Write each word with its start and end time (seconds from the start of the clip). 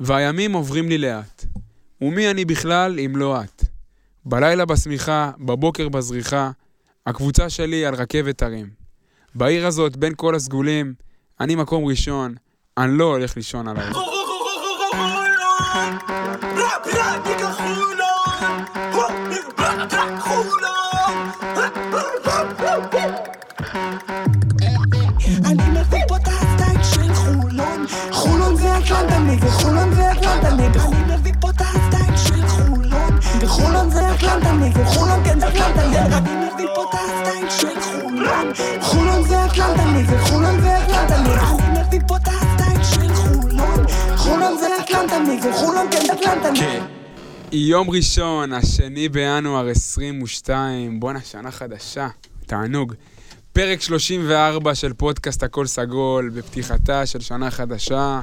והימים 0.00 0.52
עוברים 0.52 0.88
לי 0.88 0.98
לאט. 0.98 1.44
ומי 2.00 2.30
אני 2.30 2.44
בכלל 2.44 3.00
אם 3.00 3.16
לא 3.16 3.40
את? 3.40 3.62
בלילה 4.24 4.64
בשמיכה, 4.64 5.30
בבוקר 5.38 5.88
בזריחה, 5.88 6.50
הקבוצה 7.06 7.50
שלי 7.50 7.86
על 7.86 7.94
רכבת 7.94 8.42
הרים. 8.42 8.66
בעיר 9.34 9.66
הזאת, 9.66 9.96
בין 9.96 10.12
כל 10.16 10.34
הסגולים, 10.34 10.94
אני 11.40 11.54
מקום 11.54 11.84
ראשון, 11.84 12.34
אני 12.78 12.98
לא 12.98 13.04
הולך 13.04 13.36
לישון 13.36 13.68
עליי. 13.68 13.84
אני 13.84 13.92
נגד 34.66 34.84
חולון 34.84 35.24
כן 35.24 35.40
זה 35.40 35.48
אטלנטה 35.48 35.88
נגד 35.88 36.12
אני 36.12 36.46
מביא 36.46 36.66
פה 36.74 36.82
את 36.82 36.94
הסטייל 36.94 37.50
של 37.50 37.80
חולון. 37.80 38.52
חולון 38.80 39.28
זה 39.28 39.44
אטלנטה 39.46 39.84
נגד 39.84 40.20
חולון 40.20 40.60
זה 40.60 40.84
אטלנטה 40.84 41.16
אני 41.16 41.80
מביא 41.80 42.00
פה 42.08 42.16
את 42.16 42.28
הסטייל 42.28 42.84
של 42.84 43.14
חולון. 43.14 43.86
חולון 44.16 44.58
זה 44.58 44.66
אטלנטה 44.80 45.18
נגד 45.18 45.52
חולון 45.52 45.86
כן 45.90 46.06
זה 46.06 46.12
אטלנטה 46.12 46.50
נגד 46.50 46.80
יום 47.52 47.90
ראשון, 47.90 48.52
השני 48.52 49.08
בינואר 49.08 49.68
22, 49.68 51.00
בואנה, 51.00 51.20
שנה 51.20 51.50
חדשה, 51.50 52.08
תענוג. 52.46 52.94
פרק 53.52 53.80
34 53.80 54.74
של 54.74 54.92
פודקאסט 54.92 55.42
הכל 55.42 55.66
סגול, 55.66 56.30
בפתיחתה 56.34 57.06
של 57.06 57.20
שנה 57.20 57.50
חדשה, 57.50 58.20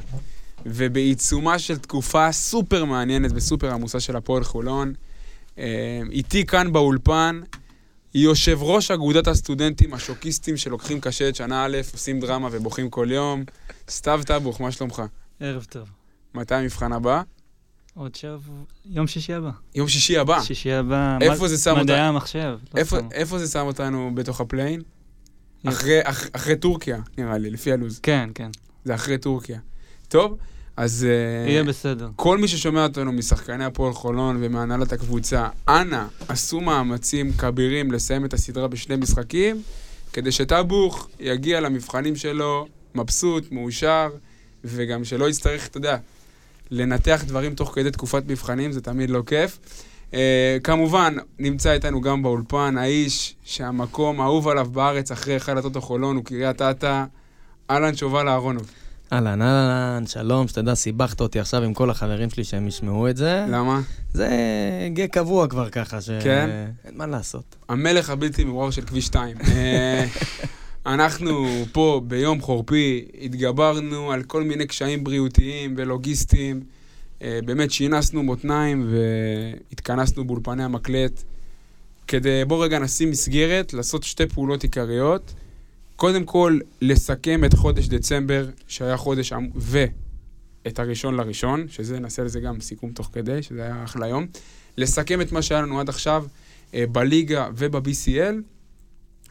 ובעיצומה 0.66 1.58
של 1.58 1.78
תקופה 1.78 2.32
סופר 2.32 2.84
מעניינת 2.84 3.30
וסופר 3.34 3.70
עמוסה 3.70 4.00
של 4.00 4.16
הפועל 4.16 4.44
חולון. 4.44 4.92
אה, 5.58 5.64
איתי 6.10 6.46
כאן 6.46 6.72
באולפן, 6.72 7.40
יושב 8.14 8.58
ראש 8.62 8.90
אגודת 8.90 9.26
הסטודנטים 9.26 9.94
השוקיסטים 9.94 10.56
שלוקחים 10.56 11.00
קשה 11.00 11.28
את 11.28 11.36
שנה 11.36 11.64
א', 11.64 11.76
עושים 11.92 12.20
דרמה 12.20 12.48
ובוכים 12.52 12.90
כל 12.90 13.08
יום. 13.10 13.44
סתיו 13.90 14.20
טבוך, 14.26 14.60
מה 14.60 14.72
שלומך? 14.72 15.02
ערב 15.40 15.64
טוב. 15.70 15.88
מתי 16.34 16.54
המבחן 16.54 16.92
הבא? 16.92 17.22
עוד 17.94 18.14
שבוע, 18.14 18.56
יום 18.86 19.06
שישי 19.06 19.34
הבא. 19.34 19.50
יום 19.74 19.88
שישי 19.88 20.18
הבא. 20.18 20.42
שישי 20.42 20.72
הבא. 20.72 21.18
איפה 21.20 21.42
מד- 21.44 21.48
זה 21.50 21.58
שם 21.58 21.70
אותה? 21.70 21.82
מדעי 21.82 22.00
המחשב. 22.00 22.58
לא 22.74 22.80
איפה. 22.80 22.98
איפה 23.12 23.38
זה 23.38 23.46
שם 23.52 23.66
אותנו 23.66 24.10
בתוך 24.14 24.40
הפליין? 24.40 24.80
אחרי, 25.68 26.00
אח, 26.02 26.24
אחרי 26.32 26.56
טורקיה, 26.56 26.98
נראה 27.18 27.38
לי, 27.38 27.50
לפי 27.50 27.72
הלו"ז. 27.72 28.00
כן, 28.02 28.30
כן. 28.34 28.50
זה 28.84 28.94
אחרי 28.94 29.18
טורקיה. 29.18 29.58
טוב, 30.08 30.38
אז 30.76 31.06
אה, 31.08 31.50
יהיה 31.50 31.64
בסדר. 31.64 32.08
כל 32.16 32.38
מי 32.38 32.48
ששומע 32.48 32.82
אותנו 32.82 33.12
משחקני 33.12 33.64
הפועל 33.64 33.92
חולון 33.92 34.36
ומהנהלת 34.40 34.92
הקבוצה, 34.92 35.48
אנא, 35.68 36.04
עשו 36.28 36.60
מאמצים 36.60 37.32
כבירים 37.32 37.92
לסיים 37.92 38.24
את 38.24 38.34
הסדרה 38.34 38.68
בשני 38.68 38.96
משחקים, 38.96 39.62
כדי 40.12 40.32
שטאבוך 40.32 41.08
יגיע 41.20 41.60
למבחנים 41.60 42.16
שלו 42.16 42.66
מבסוט, 42.94 43.52
מאושר, 43.52 44.08
וגם 44.64 45.04
שלא 45.04 45.28
יצטרך, 45.28 45.66
אתה 45.66 45.78
יודע, 45.78 45.96
לנתח 46.70 47.24
דברים 47.26 47.54
תוך 47.54 47.74
כדי 47.74 47.90
תקופת 47.90 48.22
מבחנים, 48.26 48.72
זה 48.72 48.80
תמיד 48.80 49.10
לא 49.10 49.22
כיף. 49.26 49.58
Uh, 50.10 50.16
כמובן, 50.64 51.14
נמצא 51.38 51.72
איתנו 51.72 52.00
גם 52.00 52.22
באולפן 52.22 52.78
האיש 52.78 53.34
שהמקום 53.44 54.20
האהוב 54.20 54.48
עליו 54.48 54.68
בארץ 54.72 55.10
אחרי 55.12 55.36
אחד 55.36 55.56
הטוטו 55.56 55.80
חולון 55.80 56.16
הוא 56.16 56.24
קריית 56.24 56.62
אתא, 56.62 57.04
אהלן 57.70 57.96
שובל 57.96 58.28
אהרונוב. 58.28 58.70
אהלן, 59.14 59.42
אהלן, 59.42 60.06
שלום, 60.06 60.48
שתדע, 60.48 60.74
סיבכת 60.74 61.20
אותי 61.20 61.40
עכשיו 61.40 61.62
עם 61.62 61.74
כל 61.74 61.90
החברים 61.90 62.30
שלי 62.30 62.44
שהם 62.44 62.68
ישמעו 62.68 63.08
את 63.08 63.16
זה. 63.16 63.44
למה? 63.48 63.80
זה 64.12 64.28
גה 64.92 65.06
קבוע 65.06 65.46
כבר 65.46 65.70
ככה, 65.70 66.00
ש... 66.00 66.10
כן? 66.22 66.50
אין 66.84 66.94
מה 66.96 67.06
לעשות. 67.06 67.56
המלך 67.68 68.10
הבלתי 68.10 68.44
מעורר 68.44 68.70
של 68.70 68.82
כביש 68.82 69.06
2. 69.06 69.36
אה, 69.46 70.06
אנחנו 70.94 71.46
פה 71.72 72.00
ביום 72.06 72.40
חורפי 72.40 73.04
התגברנו 73.20 74.12
על 74.12 74.22
כל 74.22 74.42
מיני 74.42 74.66
קשיים 74.66 75.04
בריאותיים 75.04 75.74
ולוגיסטיים. 75.76 76.60
אה, 77.22 77.38
באמת 77.44 77.70
שינסנו 77.70 78.22
מותניים 78.22 78.90
והתכנסנו 79.70 80.24
באולפני 80.24 80.64
המקלט 80.64 81.22
כדי, 82.06 82.44
בוא 82.46 82.64
רגע 82.64 82.78
נשים 82.78 83.10
מסגרת, 83.10 83.74
לעשות 83.74 84.02
שתי 84.02 84.26
פעולות 84.26 84.62
עיקריות. 84.62 85.34
קודם 85.96 86.24
כל, 86.24 86.58
לסכם 86.80 87.44
את 87.44 87.54
חודש 87.54 87.88
דצמבר, 87.88 88.46
שהיה 88.68 88.96
חודש, 88.96 89.32
עמ- 89.32 89.50
ואת 89.56 90.78
הראשון 90.78 91.14
לראשון, 91.14 91.68
שזה, 91.68 92.00
נעשה 92.00 92.24
לזה 92.24 92.40
גם 92.40 92.60
סיכום 92.60 92.92
תוך 92.92 93.10
כדי, 93.12 93.42
שזה 93.42 93.62
היה 93.62 93.84
אחלה 93.84 94.08
יום. 94.08 94.26
לסכם 94.76 95.20
את 95.20 95.32
מה 95.32 95.42
שהיה 95.42 95.62
לנו 95.62 95.80
עד 95.80 95.88
עכשיו, 95.88 96.24
אה, 96.74 96.84
בליגה 96.92 97.48
וב-BCL, 97.56 98.34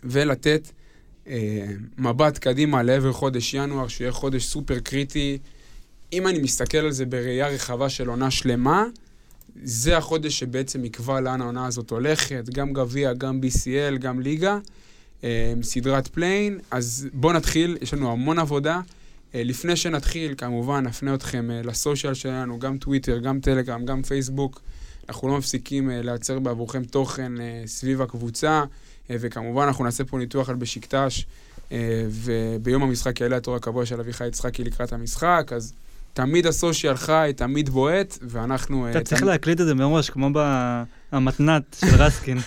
ולתת 0.03 0.71
אה, 1.27 1.65
מבט 1.97 2.37
קדימה 2.37 2.83
לעבר 2.83 3.13
חודש 3.13 3.53
ינואר, 3.53 3.87
שיהיה 3.87 4.11
חודש 4.11 4.45
סופר 4.45 4.79
קריטי. 4.79 5.37
אם 6.13 6.27
אני 6.27 6.39
מסתכל 6.39 6.77
על 6.77 6.91
זה 6.91 7.05
בראייה 7.05 7.47
רחבה 7.47 7.89
של 7.89 8.07
עונה 8.07 8.31
שלמה, 8.31 8.85
זה 9.63 9.97
החודש 9.97 10.39
שבעצם 10.39 10.85
יקבע 10.85 11.21
לאן 11.21 11.41
העונה 11.41 11.65
הזאת 11.65 11.89
הולכת, 11.89 12.49
גם 12.49 12.73
גביע, 12.73 13.13
גם 13.13 13.39
BCL, 13.43 13.97
גם 13.97 14.19
ליגה, 14.19 14.57
סדרת 15.61 16.07
פליין. 16.07 16.59
אז 16.71 17.07
בואו 17.13 17.33
נתחיל, 17.33 17.77
יש 17.81 17.93
לנו 17.93 18.11
המון 18.11 18.39
עבודה. 18.39 18.81
אה, 19.35 19.43
לפני 19.43 19.75
שנתחיל, 19.75 20.33
כמובן, 20.37 20.83
נפנה 20.87 21.13
אתכם 21.13 21.51
אה, 21.51 21.61
ל 21.63 21.70
social 21.70 22.13
שלנו, 22.13 22.59
גם 22.59 22.77
טוויטר, 22.77 23.17
גם 23.17 23.39
טלגרם, 23.39 23.85
גם 23.85 24.03
פייסבוק. 24.03 24.61
אנחנו 25.09 25.27
לא 25.27 25.37
מפסיקים 25.37 25.91
אה, 25.91 26.01
לייצר 26.01 26.39
בעבורכם 26.39 26.83
תוכן 26.83 27.31
סביב 27.65 28.01
הקבוצה, 28.01 28.63
וכמובן 29.09 29.63
אנחנו 29.63 29.83
נעשה 29.83 30.03
פה 30.03 30.17
ניתוח 30.17 30.49
על 30.49 30.55
בשקטש, 30.55 31.25
וביום 32.09 32.83
המשחק 32.83 33.21
יעלה 33.21 33.37
הטור 33.37 33.55
הקבוע 33.55 33.85
של 33.85 33.99
אביחי 33.99 34.27
יצחקי 34.27 34.63
לקראת 34.63 34.93
המשחק, 34.93 35.51
אז 35.55 35.73
תמיד 36.13 36.47
ה 36.47 36.54
social 36.54 36.95
חי, 36.95 37.31
תמיד 37.35 37.69
בועט, 37.69 38.17
ואנחנו... 38.21 38.85
אה, 38.85 38.91
אתה 38.91 39.01
צריך 39.01 39.23
להקליט 39.23 39.61
את 39.61 39.65
זה 39.65 39.75
מראש, 39.75 40.09
כמו 40.09 40.29
במתנת 41.11 41.77
של 41.79 41.95
רסקין. 41.95 42.37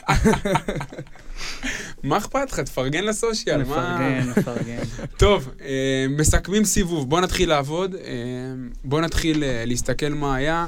מה 2.03 2.17
אכפת 2.17 2.53
לך? 2.53 2.61
תפרגן 2.61 3.05
לסושיאל, 3.05 3.65
מה... 3.65 3.65
נפרגן, 3.65 4.41
נפרגן. 4.41 4.83
טוב, 5.19 5.49
אה, 5.61 6.07
מסכמים 6.09 6.65
סיבוב, 6.65 7.11
בואו 7.11 7.21
נתחיל 7.21 7.49
לעבוד, 7.49 7.95
אה, 7.95 8.01
בואו 8.85 9.01
נתחיל 9.01 9.43
להסתכל 9.67 10.09
מה 10.09 10.37
היה. 10.37 10.67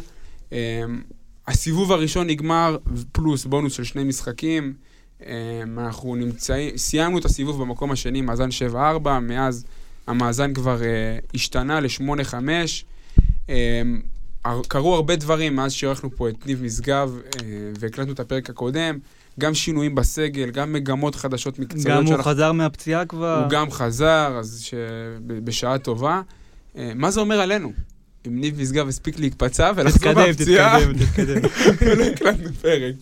הסיבוב 1.48 1.92
הראשון 1.92 2.26
נגמר, 2.26 2.76
פלוס 3.12 3.44
בונוס 3.44 3.72
של 3.72 3.84
שני 3.84 4.04
משחקים. 4.04 4.74
אנחנו 5.78 6.16
נמצאים, 6.16 6.76
סיימנו 6.76 7.18
את 7.18 7.24
הסיבוב 7.24 7.62
במקום 7.62 7.92
השני, 7.92 8.20
מאזן 8.20 8.48
7-4, 8.72 8.76
מאז 9.20 9.64
המאזן 10.08 10.54
כבר 10.54 10.82
אה, 10.82 10.88
השתנה 11.34 11.80
ל-8-5. 11.80 12.34
אה, 13.50 13.82
הר- 14.44 14.62
קרו 14.68 14.94
הרבה 14.94 15.16
דברים 15.16 15.56
מאז 15.56 15.72
שאירחנו 15.72 16.10
פה 16.16 16.28
את 16.28 16.46
ניב 16.46 16.62
משגב 16.62 17.16
אה, 17.16 17.40
והקלטנו 17.80 18.12
את 18.12 18.20
הפרק 18.20 18.50
הקודם, 18.50 18.98
גם 19.40 19.54
שינויים 19.54 19.94
בסגל, 19.94 20.50
גם 20.50 20.72
מגמות 20.72 21.14
חדשות 21.14 21.58
מקצועיות 21.58 21.86
גם 21.88 22.02
הוא 22.02 22.06
שאנחנו 22.08 22.30
חזר 22.30 22.52
מהפציעה 22.52 23.04
כבר. 23.06 23.40
הוא 23.42 23.50
גם 23.50 23.70
חזר, 23.70 24.36
אז 24.38 24.60
ש... 24.64 24.74
בשעה 25.26 25.78
טובה. 25.78 26.20
אה, 26.78 26.92
מה 26.94 27.10
זה 27.10 27.20
אומר 27.20 27.40
עלינו? 27.40 27.72
אם 28.26 28.40
ניב 28.40 28.60
משגב 28.60 28.88
הספיק 28.88 29.18
להיפצע 29.18 29.72
ולחזור 29.76 29.98
תתקדם, 30.12 30.26
מהפציעה, 30.26 30.78
תתקדם, 30.80 30.98
תתקדם. 31.06 31.40
ולא 31.80 32.04
הקלטנו 32.12 32.52
פרק. 32.62 32.94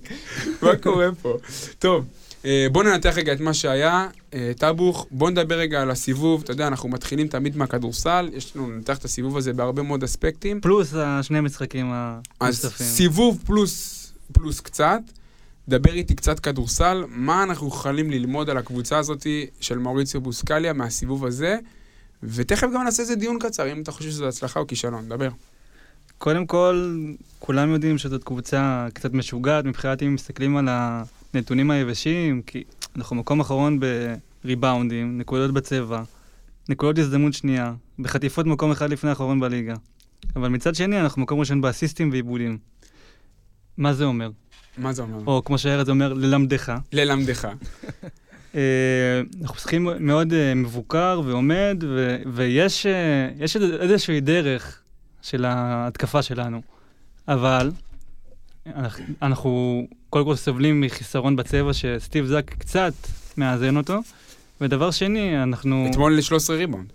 מה 0.63 0.77
קורה 0.77 1.09
פה? 1.23 1.37
טוב, 1.79 2.05
אה, 2.47 2.67
בואו 2.73 2.85
ננתח 2.85 3.15
רגע 3.17 3.33
את 3.33 3.41
מה 3.41 3.55
שהיה. 3.55 4.09
אה, 4.35 4.53
טאבוך, 4.59 5.07
בואו 5.11 5.31
נדבר 5.31 5.59
רגע 5.59 5.83
על 5.83 5.91
הסיבוב. 5.91 6.43
אתה 6.43 6.53
יודע, 6.53 6.67
אנחנו 6.67 6.89
מתחילים 6.89 7.29
תמיד 7.29 7.57
מהכדורסל, 7.57 8.31
יש 8.33 8.57
לנו 8.57 8.71
לנתח 8.71 8.99
את 8.99 9.05
הסיבוב 9.05 9.37
הזה 9.37 9.53
בהרבה 9.53 9.83
מאוד 9.83 10.05
אספקטים. 10.05 10.61
פלוס 10.61 10.95
השני 10.95 11.41
משחקים 11.41 11.93
אז 11.93 12.15
הנוספים. 12.41 12.87
סיבוב 12.87 13.43
פלוס, 13.47 14.13
פלוס 14.33 14.61
קצת. 14.61 15.01
דבר 15.69 15.93
איתי 15.93 16.15
קצת 16.15 16.41
כדורסל, 16.41 17.05
מה 17.09 17.43
אנחנו 17.43 17.69
יכולים 17.69 18.11
ללמוד 18.11 18.51
על 18.51 18.57
הקבוצה 18.57 18.99
הזאת 18.99 19.27
של 19.61 19.79
מאוריציו 19.79 20.21
בוסקליה 20.21 20.73
מהסיבוב 20.73 21.25
הזה, 21.25 21.59
ותכף 22.23 22.67
גם 22.75 22.83
נעשה 22.83 23.03
איזה 23.03 23.15
דיון 23.17 23.39
קצר, 23.39 23.73
אם 23.73 23.83
אתה 23.83 23.93
חושב 23.93 24.11
שזו 24.11 24.29
הצלחה 24.29 24.61
או 24.61 24.67
כישלון, 24.67 25.09
דבר. 25.09 25.29
קודם 26.19 26.47
כל, 26.47 26.97
כולם 27.39 27.73
יודעים 27.73 27.99
שזאת 27.99 28.25
קבוצה 28.25 28.87
קצת 28.95 29.13
משוגעת 29.13 29.65
מבחינת 29.65 30.03
אם 30.03 30.15
מסתכלים 30.15 30.57
על 30.57 30.69
הנתונים 31.37 31.71
היבשים, 31.71 32.43
כי 32.43 32.65
אנחנו 32.97 33.17
מקום 33.17 33.41
אחרון 33.41 33.81
בריבאונדים, 34.45 35.19
נקודות 35.19 35.51
בצבע, 35.51 36.03
נקודות 36.69 36.99
הזדמנות 36.99 37.35
שנייה, 37.35 37.75
בחטיפות 37.99 38.47
מקום 38.47 38.71
אחד 38.71 38.91
לפני 38.91 39.11
האחרון 39.11 39.41
בליגה. 39.41 39.75
אבל 40.37 40.49
מצד 40.49 40.75
שני, 40.75 41.01
אנחנו 41.01 41.23
מקום 41.23 41.41
ראשון 41.41 41.61
באסיסטים 41.61 42.11
ועיבודים. 42.11 42.59
מה 43.77 43.93
זה 43.95 44.05
אומר? 44.05 44.31
מה 44.79 44.93
זה 44.93 45.03
אומר? 45.03 45.19
או 45.27 45.45
כמו 45.45 45.59
שארז 45.59 45.89
אומר, 45.89 46.13
ללמדך. 46.13 46.73
ללמדך. 46.93 47.49
אה, 48.55 49.21
אנחנו 49.43 49.55
משחקים 49.55 49.89
מאוד 50.01 50.33
אה, 50.33 50.55
מבוקר 50.55 51.21
ועומד, 51.25 51.85
ו- 51.89 52.17
ויש 52.33 52.87
אה, 52.87 53.29
איזושהי 53.81 54.21
דרך 54.21 54.81
של 55.23 55.45
ההתקפה 55.45 56.23
שלנו. 56.23 56.63
אבל 57.29 57.71
אנחנו- 59.23 59.87
קודם 60.11 60.25
כל 60.25 60.35
סובלים 60.37 60.81
מחיסרון 60.81 61.37
בצבע 61.37 61.73
שסטיב 61.73 62.25
זאק 62.27 62.55
קצת 62.59 62.93
מאזן 63.37 63.77
אותו, 63.77 63.99
ודבר 64.61 64.91
שני, 64.91 65.43
אנחנו... 65.43 65.87
אתמול 65.91 66.21
13 66.21 66.57
ריבאונד. 66.57 66.93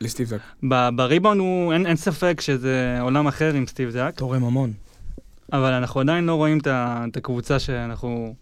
לסטיב 0.00 0.26
זאק. 0.28 0.40
ב- 0.68 0.88
בריבאונד 0.96 1.40
הוא, 1.40 1.72
אין, 1.72 1.86
אין 1.86 1.96
ספק 1.96 2.40
שזה 2.40 2.98
עולם 3.00 3.26
אחר 3.26 3.54
עם 3.54 3.66
סטיב 3.66 3.90
זאק, 3.90 4.14
תורם 4.14 4.44
המון. 4.44 4.72
אבל 5.52 5.72
אנחנו 5.72 6.00
עדיין 6.00 6.24
לא 6.24 6.34
רואים 6.34 6.58
את 6.68 7.16
הקבוצה 7.16 7.58
שאנחנו 7.58 8.34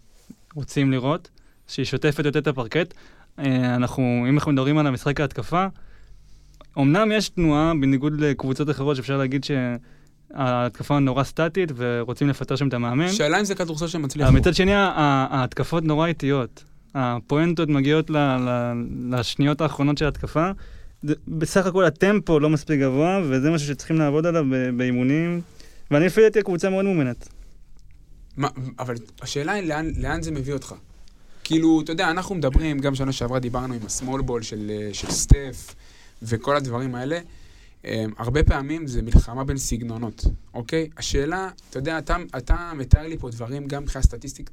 רוצים 0.55 0.91
לראות, 0.91 1.29
שהיא 1.67 1.85
שוטפת 1.85 2.25
יותר 2.25 2.39
את 2.39 2.47
הפרקט. 2.47 2.93
אה, 3.39 3.75
אנחנו, 3.75 4.03
אם 4.29 4.33
אנחנו 4.35 4.51
מדברים 4.51 4.77
על 4.77 4.87
המשחק 4.87 5.19
ההתקפה, 5.21 5.65
אמנם 6.77 7.11
יש 7.11 7.29
תנועה, 7.29 7.73
בניגוד 7.81 8.19
לקבוצות 8.21 8.69
אחרות 8.69 8.95
שאפשר 8.95 9.17
להגיד 9.17 9.43
שההתקפה 10.37 10.99
נורא 10.99 11.23
סטטית 11.23 11.71
ורוצים 11.75 12.29
לפטר 12.29 12.55
שם 12.55 12.67
את 12.67 12.73
המאמן, 12.73 13.11
שאלה 13.11 13.39
אם 13.39 13.45
זה 13.45 13.55
כדורסל 13.55 13.87
שמצליח. 13.87 14.27
פה. 14.29 14.33
מצד 14.35 14.55
שני, 14.55 14.71
ההתקפות 14.75 15.83
נורא 15.83 16.07
איטיות. 16.07 16.63
הפואנטות 16.95 17.69
מגיעות 17.69 18.09
ל- 18.09 18.17
ל- 18.17 18.73
לשניות 19.15 19.61
האחרונות 19.61 19.97
של 19.97 20.05
ההתקפה. 20.05 20.51
בסך 21.27 21.65
הכל 21.65 21.85
הטמפו 21.85 22.39
לא 22.39 22.49
מספיק 22.49 22.79
גבוה, 22.79 23.21
וזה 23.23 23.51
משהו 23.51 23.67
שצריכים 23.67 23.97
לעבוד 23.97 24.25
עליו 24.25 24.45
באימונים. 24.77 25.41
ואני 25.91 26.05
לפי 26.05 26.21
דעתי 26.21 26.39
הקבוצה 26.39 26.69
מאוד 26.69 26.85
מאומנת. 26.85 27.27
מה, 28.37 28.47
אבל 28.79 28.95
השאלה 29.21 29.51
היא 29.51 29.67
לאן, 29.67 29.91
לאן 29.97 30.21
זה 30.21 30.31
מביא 30.31 30.53
אותך. 30.53 30.75
כאילו, 31.43 31.81
אתה 31.83 31.91
יודע, 31.91 32.09
אנחנו 32.11 32.35
מדברים, 32.35 32.79
גם 32.79 32.95
שנה 32.95 33.11
שעברה 33.11 33.39
דיברנו 33.39 33.73
עם 33.73 33.79
הסמול 33.85 34.21
בול 34.21 34.41
של, 34.41 34.71
אה, 34.71 34.89
של 34.93 35.11
סטף 35.11 35.75
וכל 36.23 36.55
הדברים 36.55 36.95
האלה. 36.95 37.19
אה, 37.85 38.05
הרבה 38.17 38.43
פעמים 38.43 38.87
זה 38.87 39.01
מלחמה 39.01 39.43
בין 39.43 39.57
סגנונות, 39.57 40.25
אוקיי? 40.53 40.89
השאלה, 40.97 41.49
אתה 41.69 41.79
יודע, 41.79 41.97
אתה, 41.97 42.15
אתה 42.37 42.71
מתאר 42.75 43.07
לי 43.07 43.17
פה 43.17 43.29
דברים 43.29 43.67
גם 43.67 43.83
מבחינה 43.83 44.03
סטטיסטית. 44.03 44.49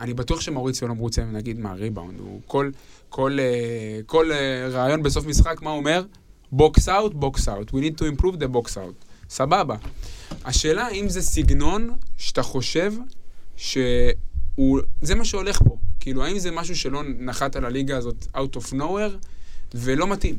אני 0.00 0.14
בטוח 0.14 0.40
שמאוריציו 0.40 0.88
לא 0.88 0.94
מרוצה, 0.94 1.24
נגיד, 1.24 1.60
מהריבאונד. 1.60 2.20
הוא 2.20 2.40
כל, 2.46 2.70
כל, 3.08 3.38
אה, 3.40 4.00
כל 4.06 4.32
אה, 4.32 4.68
רעיון 4.68 5.02
בסוף 5.02 5.26
משחק, 5.26 5.62
מה 5.62 5.70
הוא 5.70 5.78
אומר? 5.78 6.04
box 6.52 6.88
out, 6.88 7.14
box 7.14 7.48
out. 7.48 7.70
We 7.70 7.74
need 7.74 7.98
to 7.98 8.20
improve 8.20 8.36
the 8.36 8.56
box 8.56 8.68
out. 8.74 9.04
סבבה. 9.28 9.76
השאלה 10.44 10.88
אם 10.88 11.08
זה 11.08 11.22
סגנון 11.22 11.90
שאתה 12.16 12.42
חושב 12.42 12.92
שהוא... 13.56 14.80
זה 15.02 15.14
מה 15.14 15.24
שהולך 15.24 15.58
פה. 15.62 15.76
כאילו, 16.00 16.24
האם 16.24 16.38
זה 16.38 16.50
משהו 16.50 16.76
שלא 16.76 17.02
נחת 17.18 17.56
על 17.56 17.64
הליגה 17.64 17.96
הזאת 17.96 18.26
out 18.36 18.56
of 18.56 18.72
nowhere 18.72 19.26
ולא 19.74 20.06
מתאים? 20.06 20.36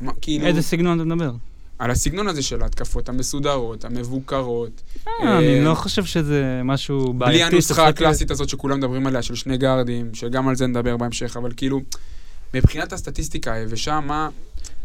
מה, 0.00 0.12
כאילו, 0.20 0.46
איזה 0.46 0.62
סגנון 0.62 1.00
אתה 1.00 1.04
מדבר? 1.04 1.30
על 1.78 1.90
הסגנון 1.90 2.28
הזה 2.28 2.42
של 2.42 2.62
ההתקפות 2.62 3.08
המסודרות, 3.08 3.84
המבוקרות. 3.84 4.82
אה, 5.08 5.38
אני 5.38 5.64
לא 5.64 5.74
חושב 5.74 6.04
שזה 6.04 6.60
משהו 6.64 7.12
בעייתי. 7.12 7.38
בלי 7.38 7.44
הנוסחה 7.44 7.88
הקלאסית 7.88 8.30
הזאת 8.30 8.48
שכולם 8.48 8.78
מדברים 8.78 9.06
עליה, 9.06 9.22
של 9.22 9.34
שני 9.34 9.56
גארדים, 9.56 10.14
שגם 10.14 10.48
על 10.48 10.56
זה 10.56 10.66
נדבר 10.66 10.96
בהמשך, 10.96 11.36
אבל 11.36 11.50
כאילו, 11.56 11.80
מבחינת 12.54 12.92
הסטטיסטיקה 12.92 13.52
היבשה, 13.52 14.00
מה... 14.00 14.28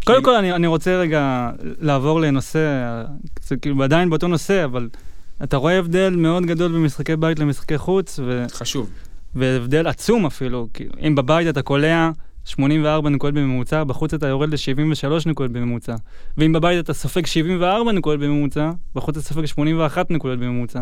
קודם 0.03 0.18
כאילו- 0.18 0.24
כל, 0.24 0.36
אני, 0.36 0.53
אני 0.53 0.68
רוצה 0.68 0.97
רגע 0.97 1.50
לעבור 1.80 2.21
לנושא, 2.21 2.59
זה 3.47 3.57
כאילו 3.57 3.83
עדיין 3.83 4.09
באותו 4.09 4.27
נושא, 4.27 4.65
אבל 4.65 4.89
אתה 5.44 5.57
רואה 5.57 5.80
הבדל 5.80 6.15
מאוד 6.15 6.45
גדול 6.45 6.71
במשחקי 6.71 7.15
בית 7.15 7.39
למשחקי 7.39 7.77
חוץ, 7.77 8.19
ו, 8.19 8.45
חשוב. 8.51 8.89
והבדל 9.35 9.88
עצום 9.88 10.25
אפילו. 10.25 10.68
כאילו, 10.74 10.92
אם 11.07 11.15
בבית 11.15 11.47
אתה 11.47 11.62
קולע 11.62 12.09
84 12.45 13.09
נקודות 13.09 13.36
בממוצע, 13.36 13.83
בחוץ 13.83 14.13
אתה 14.13 14.27
יורד 14.27 14.50
ל-73 14.50 15.30
נקודות 15.30 15.51
בממוצע. 15.51 15.95
ואם 16.38 16.53
בבית 16.53 16.80
אתה 16.80 16.94
סופג 16.94 17.25
74 17.25 17.91
נקודות 17.91 18.19
בממוצע, 18.19 18.71
בחוץ 18.95 19.18
אתה 19.18 19.25
סופג 19.25 19.45
81 19.45 20.12
נקודות 20.12 20.39
בממוצע. 20.39 20.81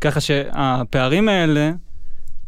ככה 0.00 0.20
שהפערים 0.20 1.28
האלה, 1.28 1.72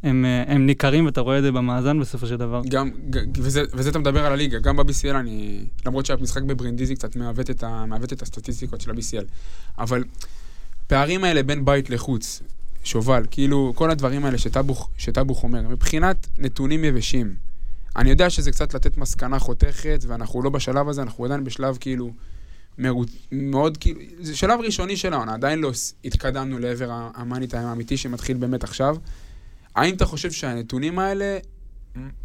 הם, 0.03 0.25
אה, 0.25 0.55
הם 0.55 0.67
ניכרים 0.67 1.07
ואתה 1.07 1.21
רואה 1.21 1.39
את 1.39 1.43
זה 1.43 1.53
במאזן 1.53 2.01
בסופו 2.01 2.27
של 2.27 2.37
דבר. 2.37 2.63
גם, 2.69 2.91
וזה, 3.37 3.63
וזה 3.75 3.91
אתה 3.91 3.99
מדבר 3.99 4.27
על 4.27 4.33
הליגה, 4.33 4.59
גם 4.59 4.77
ב-BCL 4.77 5.15
אני, 5.15 5.65
למרות 5.87 6.07
שהמשחק 6.07 6.43
בברינדיזי 6.43 6.95
קצת 6.95 7.17
מעוות 7.17 7.51
את, 7.51 7.63
ה, 7.63 7.87
מעוות 7.87 8.13
את 8.13 8.23
הסטטיסטיקות 8.23 8.81
של 8.81 8.91
ה-BCL, 8.91 9.25
אבל 9.79 10.05
הפערים 10.87 11.25
האלה 11.25 11.43
בין 11.43 11.65
בית 11.65 11.91
לחוץ, 11.91 12.43
שובל, 12.85 13.25
כאילו 13.31 13.73
כל 13.77 13.91
הדברים 13.91 14.25
האלה 14.25 14.39
שטאבוך 14.99 15.43
אומר, 15.43 15.63
מבחינת 15.69 16.29
נתונים 16.39 16.85
יבשים, 16.85 17.35
אני 17.97 18.11
יודע 18.11 18.31
שזה 18.31 18.51
קצת 18.51 18.75
לתת 18.75 18.97
מסקנה 18.97 19.39
חותכת, 19.39 20.05
ואנחנו 20.09 20.43
לא 20.43 20.51
בשלב 20.51 20.89
הזה, 20.89 21.03
אנחנו 21.03 21.25
עדיין 21.25 21.45
בשלב 21.45 21.77
כאילו 21.81 22.11
מרוץ, 22.79 23.11
מאוד 23.33 23.77
כאילו, 23.77 24.01
זה 24.21 24.37
שלב 24.37 24.61
ראשוני 24.61 24.97
של 24.97 25.13
העונה, 25.13 25.35
עדיין 25.35 25.59
לא 25.59 25.71
התקדמנו 26.05 26.59
לעבר 26.59 26.91
ה- 26.91 27.11
המאני 27.15 27.47
טיים 27.47 27.67
האמיתי 27.67 27.97
שמתחיל 27.97 28.37
באמת 28.37 28.65
עכשיו. 28.65 28.97
האם 29.75 29.95
אתה 29.95 30.07
חושב 30.07 30.33
שהנתונים 30.33 30.99
האלה 30.99 31.39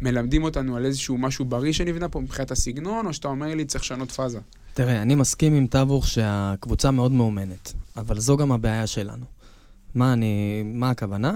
מלמדים 0.00 0.44
אותנו 0.44 0.76
על 0.76 0.86
איזשהו 0.86 1.18
משהו 1.18 1.44
בריא 1.44 1.72
שנבנה 1.72 2.08
פה 2.08 2.20
מבחינת 2.20 2.50
הסגנון, 2.50 3.06
או 3.06 3.12
שאתה 3.12 3.28
אומר 3.28 3.54
לי 3.54 3.64
צריך 3.64 3.84
לשנות 3.84 4.10
פאזה? 4.10 4.38
תראה, 4.74 5.02
אני 5.02 5.14
מסכים 5.14 5.54
עם 5.54 5.66
טאבוך 5.66 6.08
שהקבוצה 6.08 6.90
מאוד 6.90 7.12
מאומנת, 7.12 7.72
אבל 7.96 8.20
זו 8.20 8.36
גם 8.36 8.52
הבעיה 8.52 8.86
שלנו. 8.86 9.24
מה 9.94 10.12
אני... 10.12 10.62
מה 10.64 10.90
הכוונה? 10.90 11.34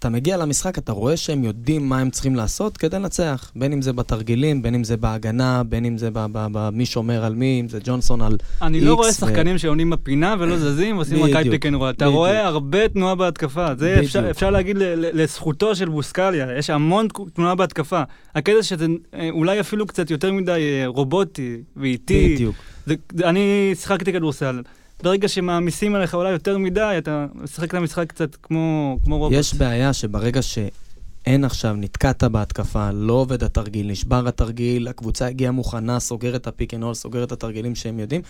אתה 0.00 0.08
מגיע 0.08 0.36
למשחק, 0.36 0.78
אתה 0.78 0.92
רואה 0.92 1.16
שהם 1.16 1.44
יודעים 1.44 1.88
מה 1.88 1.98
הם 1.98 2.10
צריכים 2.10 2.36
לעשות 2.36 2.76
כדי 2.76 2.96
לנצח. 2.98 3.52
בין 3.56 3.72
אם 3.72 3.82
זה 3.82 3.92
בתרגילים, 3.92 4.62
בין 4.62 4.74
אם 4.74 4.84
זה 4.84 4.96
בהגנה, 4.96 5.62
בין 5.68 5.84
אם 5.84 5.98
זה 5.98 6.08
במי 6.14 6.86
שומר 6.86 7.24
על 7.24 7.34
מי, 7.34 7.58
אם 7.60 7.68
זה 7.68 7.78
ג'ונסון 7.84 8.22
על... 8.22 8.36
אני 8.62 8.80
לא 8.80 8.94
רואה 8.94 9.08
ו- 9.08 9.12
שחקנים 9.12 9.58
שעונים 9.58 9.90
בפינה 9.90 10.34
ולא 10.38 10.56
זזים 10.64 10.96
ועושים 10.96 11.22
רק 11.24 11.46
pick 11.50 11.66
and 11.66 11.74
roll. 11.74 11.90
אתה. 11.90 12.06
רואה 12.06 12.46
הרבה 12.46 12.88
תנועה 12.88 13.14
בהתקפה. 13.14 13.74
זה. 13.78 14.00
אפשר- 14.00 14.30
אפשר 14.30 14.50
להגיד 14.50 14.76
לזכותו 15.12 15.76
של 15.76 15.88
בוסקליה, 15.88 16.58
יש 16.58 16.70
המון 16.70 17.08
תנועה 17.34 17.54
בהתקפה. 17.54 18.02
הקטע 18.34 18.62
שזה 18.62 18.86
אה, 19.14 19.28
אולי 19.30 19.60
אפילו 19.60 19.86
קצת 19.86 20.10
יותר 20.10 20.32
מדי 20.32 20.50
אה, 20.52 20.86
רובוטי 20.86 21.56
ואיטי. 21.76 22.34
בדיוק. 22.34 22.56
זה- 22.86 22.94
אני 23.24 23.72
שיחקתי 23.74 24.12
כדורסל. 24.12 24.62
ברגע 25.02 25.28
שמעמיסים 25.28 25.94
עליך 25.94 26.14
אולי 26.14 26.30
יותר 26.30 26.58
מדי, 26.58 26.94
אתה 26.98 27.26
משחק 27.34 27.68
את 27.68 27.74
המשחק 27.74 28.08
קצת 28.08 28.36
כמו 28.42 28.98
כמו 29.04 29.18
רובוט. 29.18 29.38
יש 29.38 29.54
בעיה 29.54 29.92
שברגע 29.92 30.42
שאין 30.42 31.44
עכשיו, 31.44 31.74
נתקעת 31.76 32.24
בהתקפה, 32.24 32.90
לא 32.90 33.12
עובד 33.12 33.44
התרגיל, 33.44 33.90
נשבר 33.90 34.28
התרגיל, 34.28 34.88
הקבוצה 34.88 35.26
הגיעה 35.26 35.52
מוכנה, 35.52 36.00
סוגרת 36.00 36.40
את 36.40 36.46
ה 36.46 36.52
pick 36.52 36.74
and 36.74 36.82
roll, 36.82 36.94
סוגרת 36.94 37.26
את 37.28 37.32
התרגילים 37.32 37.74
שהם 37.74 37.98
יודעים, 37.98 38.22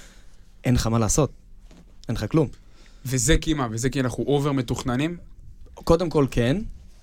אין 0.65 0.75
לך 0.75 0.87
מה 0.87 0.99
לעשות. 0.99 1.31
אין 2.09 2.17
לך 2.17 2.25
כלום. 2.31 2.49
וזה 3.07 3.37
כי 3.39 3.55
מה? 3.55 3.69
וזה 3.71 3.91
כי 3.91 4.01
אנחנו 4.01 4.25
over 4.27 4.53
מתוכננים? 4.53 5.17
קודם 5.75 6.11
כל 6.11 6.27
כן. 6.31 6.57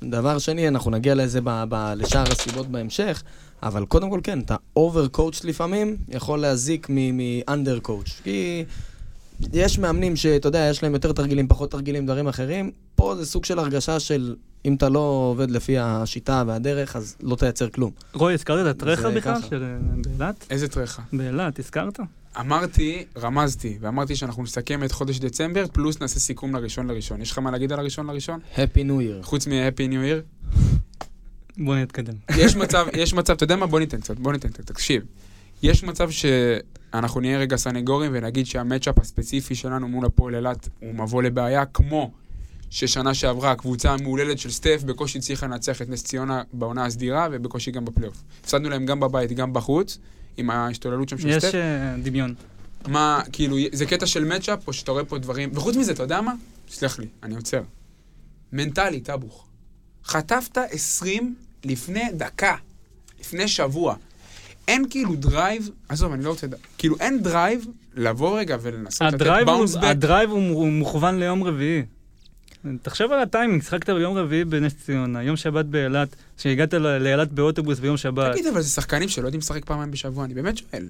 דבר 0.03 0.39
שני, 0.39 0.68
אנחנו 0.68 0.91
נגיע 0.91 1.15
לזה 1.15 1.39
ב- 1.44 1.63
ב- 1.70 1.94
לשאר 1.96 2.24
הסיבות 2.32 2.68
בהמשך, 2.68 3.24
אבל 3.63 3.86
קודם 3.86 4.10
כל 4.10 4.20
כן, 4.24 4.39
אתה 4.39 4.56
over 4.75 5.08
coach 5.08 5.44
לפעמים 5.44 5.98
יכול 6.10 6.39
להזיק 6.39 6.88
מ 6.89 7.04
under 7.04 7.79
coach. 7.79 8.22
כי 8.24 8.63
יש 9.53 9.79
מאמנים 9.79 10.15
שאתה 10.15 10.48
יודע, 10.48 10.67
יש 10.72 10.84
להם 10.84 10.94
יותר 10.94 11.12
תרגילים, 11.12 11.48
פחות 11.48 11.72
תרגילים, 11.72 12.06
דברים 12.06 12.27
אחרים. 12.27 12.72
פה 12.96 13.15
זה 13.15 13.25
סוג 13.25 13.46
של 13.46 13.60
הרגשה 13.60 14.00
של 14.00 14.36
אם 14.65 14.75
אתה 14.75 14.89
לא 14.89 15.29
עובד 15.32 15.51
לפי 15.51 15.77
השיטה 15.77 16.44
והדרך, 16.48 16.96
אז 16.96 17.15
לא 17.22 17.36
תייצר 17.36 17.70
כלום. 17.70 17.91
רועי, 18.13 18.34
הזכרת 18.34 18.67
את 18.67 18.75
התבוסה 18.75 19.12
בכלל? 19.12 19.41
של 19.50 19.63
אה, 19.63 19.77
באילת? 20.03 20.46
איזה 20.50 20.67
טרחה? 20.67 21.01
באילת, 21.13 21.60
הזכרת? 21.60 22.00
אמרתי, 22.39 23.06
רמזתי, 23.17 23.77
ואמרתי 23.82 24.15
שאנחנו 24.15 24.44
נסכם 24.44 24.84
את 24.84 24.91
חודש 24.91 25.20
דצמבר, 25.20 25.65
פלוס 25.74 26.01
נעשה 26.01 26.20
סיכום 26.20 26.56
לראשון 26.56 26.88
לראשון. 26.88 27.22
יש 27.22 27.32
לך 27.32 27.38
מה 27.38 27.51
להגיד 27.51 27.72
על 27.72 27.79
הראשון 27.79 28.08
לראשון? 28.08 28.39
Happy 28.56 28.79
New 28.79 29.22
Year. 29.22 29.24
חוץ 29.24 29.48
מ-Happy 29.48 29.91
New 29.91 29.94
Year? 29.94 30.58
בוא 31.58 31.75
נתקדם. 31.75 32.13
יש 32.38 32.56
מצב, 32.56 32.88
יש 32.94 33.13
מצב, 33.13 33.34
אתה 33.34 33.44
יודע 33.44 33.56
מה? 33.56 33.65
בוא 33.65 33.79
ניתן 33.79 34.00
קצת, 34.00 34.20
בוא 34.20 34.34
ניתן 34.34 34.50
קצת, 34.50 34.65
תקשיב. 34.65 35.03
יש 35.63 35.84
מצב 35.84 36.10
שאנחנו 36.98 37.22
נהיה 37.22 37.38
רגע 37.38 37.58
סנגורים 37.58 38.12
ונגיד 38.13 38.46
שהמצ'אפ 38.46 39.00
הספציפי 39.00 39.56
שלנו 39.56 39.88
מול 39.88 40.06
הפועל 40.06 40.36
אילת 40.36 40.70
הוא 40.80 40.96
מבוא 40.96 41.24
לבעיה, 41.24 41.66
כמו 41.66 42.12
ששנה 42.70 43.13
שעברה 43.13 43.51
הקבוצה 43.51 43.92
המהוללת 43.92 44.39
של 44.39 44.51
סטף 44.51 44.84
בקושי 44.86 45.18
הצליחה 45.18 45.46
לנצח 45.46 45.82
את 45.82 45.89
נס 45.89 46.04
ציונה 46.04 46.44
בעונה 46.54 46.86
הסדירה 46.86 47.27
ובקושי 47.32 47.72
גם 47.72 47.86
בפלייאוף. 47.86 48.24
הפסדנו 48.42 48.70
להם 48.70 48.86
גם 48.86 49.00
בבית, 49.00 49.32
גם 49.32 49.54
בחוץ, 49.54 49.98
עם 50.38 50.50
ההשתוללות 50.50 51.10
שם 51.10 51.18
של 51.18 51.30
יש 51.30 51.46
סטף. 51.46 51.56
אה, 51.56 51.96
דמיון. 52.04 52.36
מה, 52.88 53.22
כאילו, 53.32 53.58
זה 53.72 53.86
קטע 53.86 54.06
של 54.06 54.25
מצ'אפ, 54.25 54.68
או 54.68 54.74
שאתה 54.74 54.92
רואה 54.92 55.06
פה 55.06 55.18
דברים, 55.18 55.50
וחוץ 55.54 55.75
מזה, 55.75 55.92
אתה 55.92 56.04
יודע 56.04 56.22
מה? 56.22 56.34
סלח 56.70 57.00
לי, 57.00 57.08
אני 57.24 57.36
עוצר. 57.36 57.62
מנטלי, 58.54 59.00
טבוך. 59.00 59.48
חטפת 60.06 60.58
20 60.58 61.36
לפני 61.63 62.04
דקה, 62.13 62.56
לפני 63.20 63.48
שבוע. 63.48 63.96
אין 64.67 64.86
כאילו 64.89 65.15
drive, 65.15 65.70
עזוב, 65.89 66.13
אני 66.13 66.24
לא 66.24 66.29
רוצה 66.29 66.47
לדעת, 66.47 66.59
כאילו 66.77 66.95
אין 67.00 67.24
drive 67.24 67.65
לבוא 67.95 68.39
רגע 68.39 68.57
ולנסות 68.62 69.01
לתת 69.13 69.25
bounce 69.46 69.75
back. 69.75 69.84
ה 69.84 69.91
drive 69.91 70.29
הוא 70.29 70.50
הוא 70.53 70.67
מוכוון 70.71 71.19
ליום 71.19 71.43
רביעי. 71.43 71.83
תחשב 72.81 73.07
על 73.12 73.19
הטיימינג, 73.19 73.63
שיחקת 73.63 73.89
ביום 73.89 74.17
רביעי 74.17 74.45
בנס 74.45 74.74
ציונה, 74.86 75.24
יום 75.24 75.36
שבת 75.36 75.65
באילת, 75.65 76.07
שהגעת 76.38 76.74
ל- 76.74 76.97
לאילת 76.97 77.31
באוטובוס 77.31 77.79
ביום 77.79 77.97
שבת. 77.97 78.31
תגיד, 78.31 78.47
אבל 78.47 78.62
זה 78.62 78.69
שחקנים 78.69 79.09
שלא 79.09 79.25
יודעים 79.27 79.39
לשחק 79.41 79.65
פעמיים 79.65 79.91
בשבוע, 79.91 80.25
אני 80.25 80.33
באמת 80.33 80.57
שואל. 80.57 80.88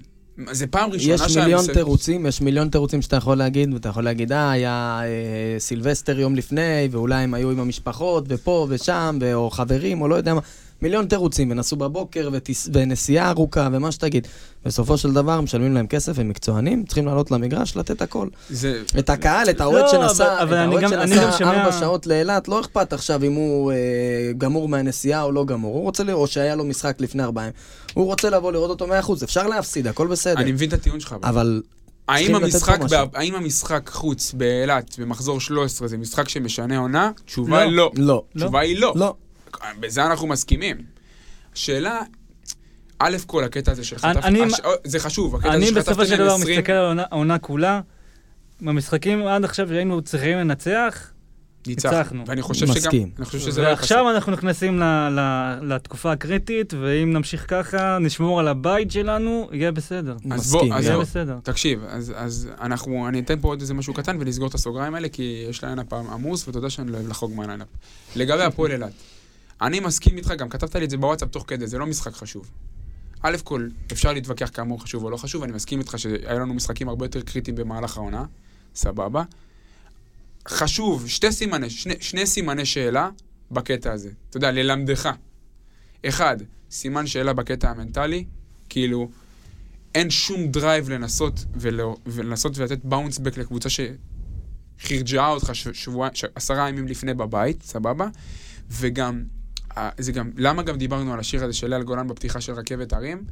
זה 0.52 0.68
פעם 0.68 0.92
ראשונה 0.92 1.14
יש 1.14 1.22
שהיה 1.22 1.46
מיליון 1.46 1.62
מסביב- 1.62 1.76
תירוצים, 1.76 2.26
יש 2.26 2.42
מיליון 2.42 2.70
תירוצים 2.70 3.02
שאתה 3.02 3.16
יכול 3.16 3.38
להגיד, 3.38 3.74
ואתה 3.74 3.90
יכול 3.90 4.04
להגיד, 4.04 4.32
אה, 4.32 4.52
היה 4.52 5.00
אה, 5.04 5.60
סילבסטר 5.60 6.20
יום 6.20 6.36
לפני, 6.36 6.62
ואולי 6.92 7.16
הם 7.16 7.34
היו 7.34 7.52
עם 7.52 7.60
המשפחות, 7.60 8.24
ופה 8.28 8.66
ושם, 8.70 9.18
ו- 9.22 9.34
או 9.34 9.50
חברים, 9.50 10.02
או 10.02 10.08
לא 10.08 10.16
יודע 10.16 10.34
מה. 10.34 10.40
מיליון 10.82 11.06
תירוצים, 11.06 11.52
ונסעו 11.52 11.78
בבוקר, 11.78 12.30
וטיס, 12.34 12.70
ונסיעה 12.74 13.30
ארוכה, 13.30 13.68
ומה 13.72 13.92
שתגיד. 13.92 14.28
בסופו 14.66 14.98
של 14.98 15.14
דבר, 15.14 15.42
משלמים 15.42 15.74
להם 15.74 15.88
כסף, 15.88 16.20
הם 16.20 16.30
מקצוענים, 16.30 16.86
צריכים 16.86 17.06
לעלות 17.06 17.32
למגרש, 17.32 17.76
לתת 17.78 18.02
הכל. 18.02 18.28
זה... 18.50 18.82
את 19.00 19.10
הקהל, 19.10 19.50
את 19.50 19.62
האוהד 19.62 19.84
לא, 19.84 19.92
שנסע, 19.92 20.34
אבל- 20.34 20.42
אבל 20.42 20.54
את 20.54 20.84
אני 20.84 20.86
האוהד 20.96 21.08
שנסע 21.08 21.46
ארבע 21.62 21.72
שעות 21.80 22.08
לאילת, 22.08 22.48
לא 22.48 22.60
אכפת 22.60 22.94
עכשיו 22.94 23.24
אם 23.24 23.34
הוא 23.34 23.72
אה, 23.72 23.78
גמור 24.38 24.70
מהנסיעה 24.70 25.24
או 25.24 25.32
לא 25.32 25.46
גמור. 25.46 25.76
הוא 25.76 25.84
רוצה, 25.84 26.04
ל- 26.04 26.12
או 26.12 26.28
שהיה 26.28 26.56
לו 26.56 26.64
משחק 26.66 26.96
לפני 27.02 27.24
ארבעה 27.24 27.44
ימים. 27.44 27.54
הוא 27.94 28.06
רוצה 28.06 28.30
לבוא 28.30 28.52
לראות 28.52 28.70
אותו 28.70 28.88
100%, 28.88 29.24
אפשר 29.24 29.48
להפסיד, 29.48 29.88
הכל 29.88 30.08
בסדר. 30.08 30.38
אני 30.42 30.52
מבין 30.52 30.70
את 30.70 30.74
הטיעון 30.74 31.00
שלך. 31.00 31.14
אבל- 31.24 31.30
אבל 31.30 31.62
האם 32.08 32.36
המשחק. 32.36 32.80
ב- 32.92 33.16
האם 33.18 33.36
המשחק 33.36 33.90
חוץ 33.94 34.34
באילת 34.34 34.96
במחזור 35.00 35.40
13 35.40 35.88
זה 35.88 35.98
משחק 35.98 36.30
שמשנה 36.30 36.78
עונה? 36.78 37.12
תשובה 37.26 37.66
לא. 37.66 37.72
לא. 37.72 37.92
לא. 37.96 38.24
תשובה 38.38 38.60
היא 38.60 38.80
לא. 38.80 38.94
לא. 38.96 39.14
בזה 39.80 40.06
אנחנו 40.06 40.28
מסכימים. 40.28 40.78
השאלה, 41.56 42.00
א' 43.00 43.16
כל 43.26 43.44
הקטע 43.44 43.72
הזה 43.72 43.84
של 43.84 43.96
אני- 44.04 44.14
חטף, 44.14 44.26
אני- 44.26 44.42
הש- 44.44 44.60
זה 44.84 45.00
חשוב, 45.00 45.36
הקטע 45.36 45.48
הזה 45.50 45.58
אני 45.58 45.66
שחטפתם 45.66 45.82
בסופו 45.92 46.06
של 46.06 46.18
דבר 46.18 46.34
20, 46.36 46.58
מסתכל 46.60 46.72
על 46.72 47.00
העונה- 47.00 47.40
כולה. 47.40 47.82
במשחקים 48.62 49.28
עד 49.28 49.44
עכשיו 49.44 49.68
שהיינו 49.68 50.02
צריכים 50.02 50.38
לנצח, 50.38 51.12
ניצחנו. 51.68 51.98
ניצחנו. 51.98 52.24
ואני 52.28 52.42
חושב 52.42 52.66
שגם, 52.66 52.76
מסכים. 52.76 53.10
אני 53.18 53.26
חושב 53.26 53.40
שזה 53.40 53.62
לא 53.62 53.68
יחסי. 53.68 53.80
ועכשיו 53.82 54.12
אנחנו 54.12 54.32
נכנסים 54.32 54.80
ל- 54.80 54.84
ל- 55.10 55.60
לתקופה 55.74 56.12
הקריטית, 56.12 56.74
ואם 56.74 57.14
נמשיך 57.14 57.46
ככה, 57.48 57.98
נשמור 58.02 58.40
על 58.40 58.48
הבית 58.48 58.92
שלנו, 58.92 59.50
יהיה 59.52 59.72
בסדר. 59.72 60.12
אז 60.32 60.52
בוא, 60.52 60.60
מסכים. 60.62 60.74
אז 60.74 60.86
יהיה. 60.86 60.98
בסדר. 60.98 61.38
תקשיב, 61.44 61.84
אז, 61.90 62.14
אז 62.16 62.50
אנחנו, 62.62 63.08
אני 63.08 63.20
אתן 63.20 63.40
פה 63.42 63.48
עוד 63.48 63.62
איזה 63.62 63.74
משהו 63.74 63.94
קטן 63.94 64.18
ונסגור 64.20 64.48
את 64.48 64.54
הסוגריים 64.54 64.96
האלה, 64.96 65.10
כי 65.10 65.46
יש 65.50 65.64
lineup 65.64 65.94
עמוס, 65.94 66.48
ואתה 66.48 66.58
יודע 66.58 66.70
שאני 66.70 66.92
לא 66.92 66.98
אוהב 66.98 67.08
לחרוג 67.10 67.34
מה 67.36 67.43
lineup. 67.43 67.68
לגבי 68.16 68.44
הפועל 68.44 68.72
אילת, 68.72 68.92
אני 69.62 69.80
מסכים 69.80 70.18
איתך, 70.18 70.32
גם 70.38 70.50
כתבת 70.50 70.76
לי 70.76 70.86
את 70.86 70.90
זה 70.90 70.98
בוואטסאפ 70.98 71.30
תוך 71.30 71.44
כדי, 71.48 71.68
זה 71.68 71.78
לא 71.78 71.86
משחק 71.86 72.14
חשוב. 72.14 72.52
א' 73.22 73.38
כל, 73.44 73.68
אפשר 73.92 74.14
להתווכח 74.14 74.50
הוא 74.60 74.80
חשוב 74.80 75.04
או 75.04 75.10
לא 75.10 75.18
חשוב, 75.18 75.44
אני 75.44 75.52
מסכים 75.52 75.80
איתך 75.80 76.00
שהיו 76.00 76.40
לנו 76.40 76.54
משחקים 76.54 76.90
הרבה 76.90 77.06
יותר 77.06 77.22
קריטיים 77.22 77.56
במהלך 77.56 77.98
העונה, 77.98 78.26
סבבה. 78.76 79.24
חשוב, 80.48 81.08
שתי 81.08 81.32
סימני, 81.32 81.70
שני, 81.70 81.94
שני 82.00 82.26
סימני 82.28 82.66
שאלה 82.66 83.10
בקטע 83.52 83.92
הזה. 83.92 84.10
אתה 84.30 84.38
יודע, 84.38 84.52
ללמדך. 84.52 85.10
אחד, 86.06 86.38
סימן 86.72 87.08
שאלה 87.08 87.34
בקטע 87.34 87.70
המנטלי, 87.70 88.26
כאילו, 88.70 89.10
אין 89.96 90.10
שום 90.10 90.48
drive 90.48 90.90
לנסות, 90.90 91.46
ולא, 91.54 91.98
ולנסות 92.06 92.58
ולתת 92.58 92.86
bounce 92.86 93.18
back 93.18 93.38
לקבוצה 93.38 93.70
שחירבה 93.70 95.30
אותך 95.30 95.52
שבוע, 95.74 96.10
ש- 96.14 96.26
עשרה 96.36 96.70
ימים 96.70 96.88
לפני 96.88 97.14
בבית, 97.14 97.64
סבבה? 97.64 98.08
וגם, 98.70 99.24
זה 99.98 100.12
גם, 100.12 100.32
למה 100.38 100.64
גם 100.64 100.78
דיברנו 100.78 101.14
על 101.14 101.20
השיר 101.20 101.44
הזה 101.44 101.54
של 101.54 101.74
אייל 101.74 101.84
גולן 101.84 102.08
בפתיחה 102.08 102.42
של 102.42 102.54
רכבת 102.54 102.94
הרים? 102.94 103.24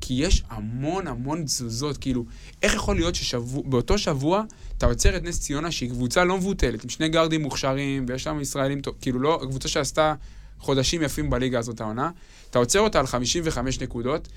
כי 0.00 0.14
יש 0.14 0.42
המון 0.48 1.06
המון 1.06 1.44
תזוזות, 1.44 1.96
כאילו, 1.96 2.24
איך 2.62 2.74
יכול 2.74 2.96
להיות 2.96 3.14
שבאותו 3.14 3.98
שבוע 3.98 4.42
אתה 4.78 4.86
עוצר 4.86 5.16
את 5.16 5.22
נס 5.22 5.40
ציונה, 5.40 5.70
שהיא 5.70 5.90
קבוצה 5.90 6.24
לא 6.24 6.36
מבוטלת, 6.36 6.84
עם 6.84 6.90
שני 6.90 7.08
גארדים 7.08 7.42
מוכשרים, 7.42 8.04
ויש 8.08 8.22
שם 8.22 8.40
ישראלים, 8.40 8.80
כאילו 9.00 9.20
לא, 9.20 9.40
קבוצה 9.50 9.68
שעשתה 9.68 10.14
חודשים 10.58 11.02
יפים 11.02 11.30
בליגה 11.30 11.58
הזאת 11.58 11.80
העונה, 11.80 12.10
אתה 12.50 12.58
עוצר 12.58 12.80
אותה 12.80 13.00
על 13.00 13.06
55 13.06 13.80
נקודות, 13.80 14.28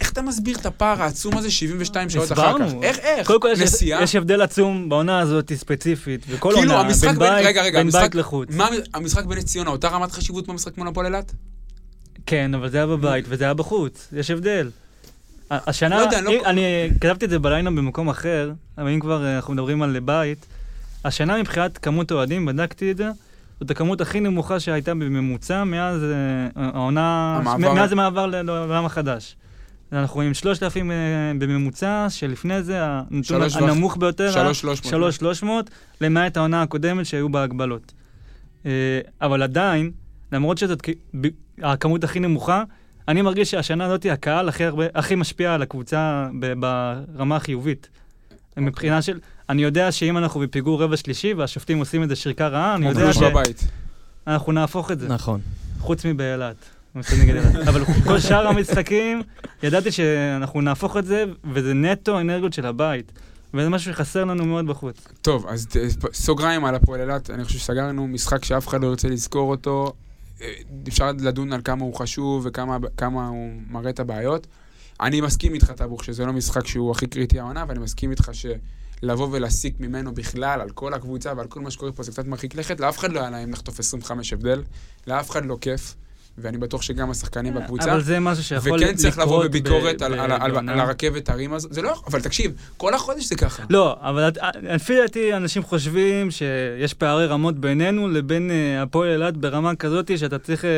איך 0.00 0.12
אתה 0.12 0.22
מסביר 0.22 0.56
את 0.56 0.66
הפער 0.66 1.02
העצום 1.02 1.36
הזה 1.36 1.50
72 1.50 2.10
שעות 2.10 2.32
אחר 2.32 2.58
כך? 2.58 2.72
איך, 2.82 2.98
איך? 2.98 3.26
קודם 3.26 3.40
כל, 3.40 3.48
יש- 3.52 3.60
נסיעה? 3.60 4.02
יש 4.02 4.14
הבדל 4.16 4.42
עצום 4.42 4.88
בעונה 4.88 5.18
הזאת 5.18 5.52
ספציפית, 5.54 6.26
וכל 6.28 6.52
כאילו, 6.56 6.72
עונה, 6.72 6.86
המשחק 6.88 7.08
בין 7.08 7.18
בין- 7.18 7.32
בית 7.34 7.46
רגע, 7.46 7.62
רגע, 7.62 7.78
בין 7.78 7.86
המשחק- 7.86 8.00
בית 8.02 8.14
לחוץ. 8.14 8.48
מה 8.50 8.68
המשחק 8.94 9.24
בנס 9.24 9.44
ציונה, 9.44 9.70
אותה 9.70 9.88
רמת 9.88 10.12
חשיבות 10.12 10.46
במשחק 10.46 10.78
מול 10.78 10.88
הפועל 10.88 11.06
אילת? 11.06 11.32
כן, 12.26 12.54
אבל 12.54 12.70
זה 12.70 12.76
היה 12.76 12.86
בבית 12.86 13.24
וזה 13.28 13.44
היה 13.44 13.54
בחוץ, 13.54 14.08
יש 14.12 14.30
הבדל. 14.30 14.70
השנה, 15.50 15.96
לא 15.96 16.00
יודע, 16.02 16.18
אני 16.18 16.36
לא- 16.36 16.42
אני 16.46 16.62
כתבתי 17.00 17.24
את 17.24 17.30
זה 17.30 17.38
בלילה 17.38 17.70
במקום 17.70 18.08
אחר, 18.08 18.52
אבל 18.78 18.88
אם 18.88 19.00
כבר 19.00 19.24
אה, 19.24 19.36
אנחנו 19.36 19.54
מדברים 19.54 19.82
על 19.82 20.00
בית, 20.00 20.46
השנה 21.04 21.38
מבחינת 21.38 21.78
כמות 21.78 22.12
אוהדים, 22.12 22.46
בדקתי 22.46 22.90
את 22.90 22.96
זה, 22.96 23.08
זאת 23.60 23.70
הכמות 23.70 24.00
הכי 24.00 24.20
נמוכה 24.20 24.60
שהייתה 24.60 24.94
בממוצע 24.94 25.64
מאז 25.64 26.00
אה, 26.02 26.08
העונה, 26.74 27.40
מאז 27.58 27.92
המעבר 27.92 28.26
לעולם 28.26 28.84
החדש. 28.84 29.36
אנחנו 29.92 30.14
רואים 30.14 30.34
3,000 30.34 30.90
אה, 30.90 30.96
בממוצע, 31.38 32.06
שלפני 32.08 32.62
זה 32.62 32.78
הנתון 32.82 33.42
הנמוך 33.54 33.96
ביותר, 33.96 34.24
היה 34.24 34.54
3,300. 34.54 34.90
3,300, 34.90 35.70
למעט 36.00 36.36
העונה 36.36 36.62
הקודמת 36.62 37.06
שהיו 37.06 37.28
בה 37.28 37.42
הגבלות. 37.42 37.92
אה, 38.66 38.70
אבל 39.20 39.42
עדיין, 39.42 39.90
למרות 40.32 40.58
שזאת 40.58 40.82
הכמות 41.62 42.04
הכי 42.04 42.20
נמוכה, 42.20 42.62
אני 43.08 43.22
מרגיש 43.22 43.50
שהשנה 43.50 43.84
הזאת 43.84 44.06
הקהל 44.12 44.48
הכי, 44.48 44.64
הרבה, 44.64 44.84
הכי 44.94 45.14
משפיע 45.14 45.54
על 45.54 45.62
הקבוצה 45.62 46.28
ברמה 46.58 47.36
החיובית. 47.36 47.88
מבחינה 48.56 49.02
של, 49.02 49.18
אני 49.48 49.62
יודע 49.62 49.92
שאם 49.92 50.18
אנחנו 50.18 50.40
בפיגור 50.40 50.82
רבע 50.82 50.96
שלישי 50.96 51.34
והשופטים 51.34 51.78
עושים 51.78 52.02
את 52.02 52.08
זה 52.08 52.16
שריקה 52.16 52.48
רעה, 52.48 52.74
אני 52.74 52.88
יודע 52.88 53.00
גלוש 53.00 53.16
בבית. 53.16 53.64
שאנחנו 54.24 54.52
נהפוך 54.52 54.90
את 54.90 55.00
זה, 55.00 55.08
נכון. 55.08 55.40
חוץ 55.78 56.06
מבאילת. 56.06 56.56
משחק 56.94 57.18
נגד 57.18 57.34
אילת. 57.36 57.68
אבל 57.68 57.84
כל 57.84 58.20
שאר 58.20 58.46
המשחקים, 58.46 59.22
ידעתי 59.62 59.92
שאנחנו 59.92 60.60
נהפוך 60.60 60.96
את 60.96 61.04
זה, 61.06 61.24
וזה 61.52 61.74
נטו 61.74 62.20
אנרגיות 62.20 62.52
של 62.52 62.66
הבית. 62.66 63.12
וזה 63.54 63.68
משהו 63.68 63.92
שחסר 63.92 64.24
לנו 64.24 64.44
מאוד 64.44 64.66
בחוץ. 64.66 64.96
טוב, 65.22 65.46
אז 65.48 65.66
ת- 65.66 65.76
סוגריים 66.14 66.64
על 66.64 66.74
הפועל 66.74 67.00
אילת, 67.00 67.30
אני 67.30 67.44
חושב 67.44 67.58
שסגרנו 67.58 68.06
משחק 68.08 68.44
שאף 68.44 68.68
אחד 68.68 68.82
לא 68.82 68.86
ירצה 68.86 69.08
לזכור 69.08 69.50
אותו. 69.50 69.92
אה, 70.42 70.52
אפשר 70.88 71.12
לדון 71.20 71.52
על 71.52 71.60
כמה 71.64 71.84
הוא 71.84 71.94
חשוב 71.94 72.42
וכמה 72.46 72.76
כמה 72.96 73.28
הוא 73.28 73.52
מראה 73.70 73.90
את 73.90 74.00
הבעיות. 74.00 74.46
אני 75.00 75.20
מסכים 75.20 75.54
איתך, 75.54 75.70
טבוך, 75.70 76.04
שזה 76.04 76.26
לא 76.26 76.32
משחק 76.32 76.66
שהוא 76.66 76.90
הכי 76.90 77.06
קריטי 77.06 77.40
העונה, 77.40 77.64
ואני 77.68 77.78
מסכים 77.78 78.10
איתך 78.10 78.30
שלבוא 79.02 79.28
ולהסיק 79.32 79.74
ממנו 79.80 80.14
בכלל 80.14 80.60
על 80.60 80.70
כל 80.70 80.94
הקבוצה 80.94 81.32
ועל 81.36 81.46
כל 81.46 81.60
מה 81.60 81.70
שקורה 81.70 81.92
פה 81.92 82.02
זה 82.02 82.10
קצת 82.12 82.26
מרחיק 82.26 82.54
לכת. 82.54 82.80
לאף 82.80 82.98
אחד 82.98 83.12
לא 83.12 83.20
היה 83.20 83.30
להם 83.30 83.50
לחטוף 83.52 83.78
25 83.80 84.32
הבדל, 84.32 84.62
לאף 85.06 85.30
אחד 85.30 85.46
לא 85.46 85.56
כיף, 85.60 85.94
ואני 86.38 86.58
בטוח 86.58 86.82
שגם 86.82 87.10
השחקנים 87.10 87.54
בקבוצה. 87.54 87.92
אבל 87.92 88.00
זה 88.00 88.20
משהו 88.20 88.44
שיכול 88.44 88.68
לקרות 88.76 88.82
וכן 88.90 88.96
צריך 88.96 89.18
לבוא 89.18 89.44
בביקורת 89.44 90.00
ב- 90.00 90.04
על, 90.04 90.16
ב- 90.16 90.20
על, 90.20 90.32
על. 90.56 90.68
על 90.68 90.80
הרכבת 90.80 91.28
הרים 91.28 91.52
הזאת. 91.52 91.72
זה 91.72 91.82
לא, 91.82 91.94
אבל 92.06 92.20
תקשיב, 92.20 92.52
כל 92.76 92.94
החודש 92.94 93.24
זה 93.24 93.36
ככה. 93.36 93.62
לא, 93.70 93.96
אבל 94.00 94.28
את- 94.28 94.38
לפי 94.62 94.96
דעתי 95.00 95.34
אנשים 95.36 95.62
חושבים 95.62 96.30
שיש 96.30 96.94
פערי 96.94 97.26
רמות 97.26 97.58
בינינו 97.58 98.08
לבין 98.08 98.50
אה, 98.50 98.82
הפועל 98.82 99.10
אילת 99.12 99.36
ברמה 99.36 99.74
כזאת 99.74 100.18
שאתה 100.18 100.38
צריך 100.38 100.64
אה, 100.64 100.70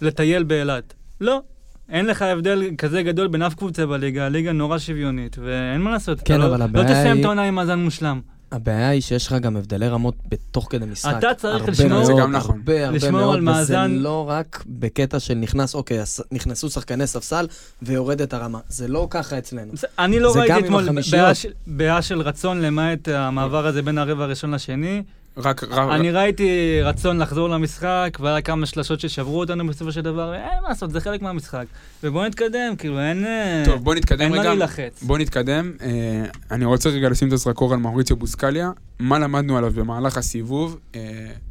לטייל 0.00 0.42
באילת. 0.42 0.94
לא. 1.20 1.40
אין 1.88 2.06
לך 2.06 2.22
הבדל 2.22 2.62
כזה 2.78 3.02
גדול 3.02 3.28
בין 3.28 3.42
אף 3.42 3.54
קבוצה 3.54 3.86
בליגה, 3.86 4.26
הליגה 4.26 4.52
נורא 4.52 4.78
שוויונית, 4.78 5.36
ואין 5.38 5.80
מה 5.80 5.90
לעשות. 5.90 6.18
כן, 6.24 6.40
לא- 6.40 6.46
אבל 6.46 6.58
לא 6.58 6.64
הבעיה 6.64 6.84
תסיים 6.88 7.12
היא- 7.12 7.20
את 7.20 7.24
העונה 7.24 7.42
עם 7.42 7.54
מאזן 7.54 7.78
מושלם. 7.78 8.20
הבעיה 8.54 8.88
היא 8.88 9.00
שיש 9.00 9.26
לך 9.26 9.32
גם 9.32 9.56
הבדלי 9.56 9.88
רמות 9.88 10.14
בתוך 10.28 10.66
כדי 10.70 10.84
משחק. 10.86 11.14
אתה 11.18 11.34
צריך 11.34 11.60
הרבה 11.60 11.72
לשמור- 11.72 11.88
מאוד, 11.90 12.04
זה 12.04 12.12
גם 12.20 12.32
נכון. 12.32 12.56
הרבה 12.56 12.84
הרבה 12.86 12.96
לשמור 12.96 13.10
מאוד, 13.20 13.34
על 13.34 13.40
מאזן- 13.40 13.90
וזה 13.90 14.02
לא 14.02 14.28
רק 14.30 14.64
בקטע 14.66 15.20
של 15.20 15.34
נכנס, 15.34 15.74
אוקיי, 15.74 15.98
נכנסו 16.32 16.70
שחקני 16.70 17.06
ספסל 17.06 17.46
ויורדת 17.82 18.32
הרמה. 18.34 18.58
זה 18.68 18.88
לא 18.88 19.06
ככה 19.10 19.38
אצלנו. 19.38 19.72
אני 19.98 20.20
לא 20.20 20.32
ראיתי 20.36 20.58
אתמול 20.66 20.84
החמישיות. 20.84 21.20
בעיה 21.22 21.34
של- 21.34 21.52
בעיה 21.66 22.02
של 22.02 22.20
רצון 22.20 22.60
למעט 22.60 23.08
המעבר 23.08 23.66
הזה 23.66 23.82
בין 23.82 23.98
הרבע 23.98 24.24
הראשון 24.24 24.54
לשני. 24.54 25.02
רק, 25.36 25.64
רק, 25.64 25.90
אני 26.00 26.10
ראיתי 26.10 26.80
רצון 26.82 27.18
לחזור 27.18 27.48
למשחק, 27.48 28.18
והיה 28.20 28.40
כמה 28.42 28.66
שלשות 28.66 29.00
ששברו 29.00 29.40
אותנו 29.40 29.66
בסופו 29.66 29.92
של 29.92 30.00
דבר, 30.00 30.34
אין 30.34 30.62
מה 30.62 30.68
לעשות, 30.68 30.90
זה 30.90 31.00
חלק 31.00 31.22
מהמשחק. 31.22 31.64
ובואו 32.02 32.26
נתקדם, 32.26 32.76
כאילו, 32.78 33.00
אין... 33.00 33.24
אה, 33.24 33.62
טוב, 33.64 33.84
בוא 33.84 33.94
נתקדם 33.94 34.20
אין 34.20 34.30
מה 34.30 34.38
רגע. 34.38 34.48
להילחץ. 34.48 35.02
בוא 35.02 35.18
נתקדם. 35.18 35.72
אה, 35.82 36.24
אני 36.50 36.64
רוצה 36.64 36.88
רגע 36.88 37.08
לשים 37.08 37.28
את 37.28 37.32
הזרקור 37.32 37.72
על 37.72 37.78
מאוריציו 37.78 38.16
בוסקליה. 38.16 38.70
מה 38.98 39.18
למדנו 39.18 39.58
עליו 39.58 39.70
במהלך 39.70 40.16
הסיבוב, 40.16 40.78
אה, 40.94 41.00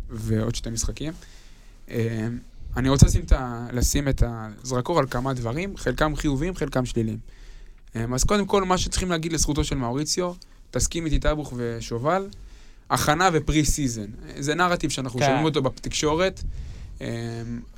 ועוד 0.10 0.56
שתי 0.56 0.70
משחקים. 0.70 1.14
אה, 1.92 2.28
אני 2.78 2.90
רוצה 2.90 3.06
לשים 3.06 3.22
את, 3.26 3.32
ה, 3.32 3.68
לשים 3.74 4.08
את 4.10 4.24
הזרקור 4.26 5.00
על 5.00 5.06
כמה 5.10 5.34
דברים, 5.34 5.78
חלקם 5.78 6.16
חיוביים, 6.16 6.56
חלקם 6.56 6.86
שליליים. 6.86 7.18
אה, 7.96 8.06
אז 8.14 8.24
קודם 8.24 8.46
כל, 8.46 8.64
מה 8.64 8.78
שצריכים 8.78 9.12
להגיד 9.12 9.34
לזכותו 9.34 9.64
של 9.64 9.76
מאוריציו, 9.76 10.34
תסכים 10.72 11.06
איתי 11.06 11.20
טבוך 11.20 11.54
ושובל, 11.58 12.28
הכנה 12.94 13.30
ו 13.34 13.42
pre 13.42 13.66
season. 13.66 14.06
זה 14.40 14.56
נרטיב 14.56 14.90
שאנחנו 14.90 15.20
כן. 15.20 15.26
שומעים 15.26 15.46
אותו 15.46 15.62
בתקשורת. 15.62 16.44
אה, 17.02 17.08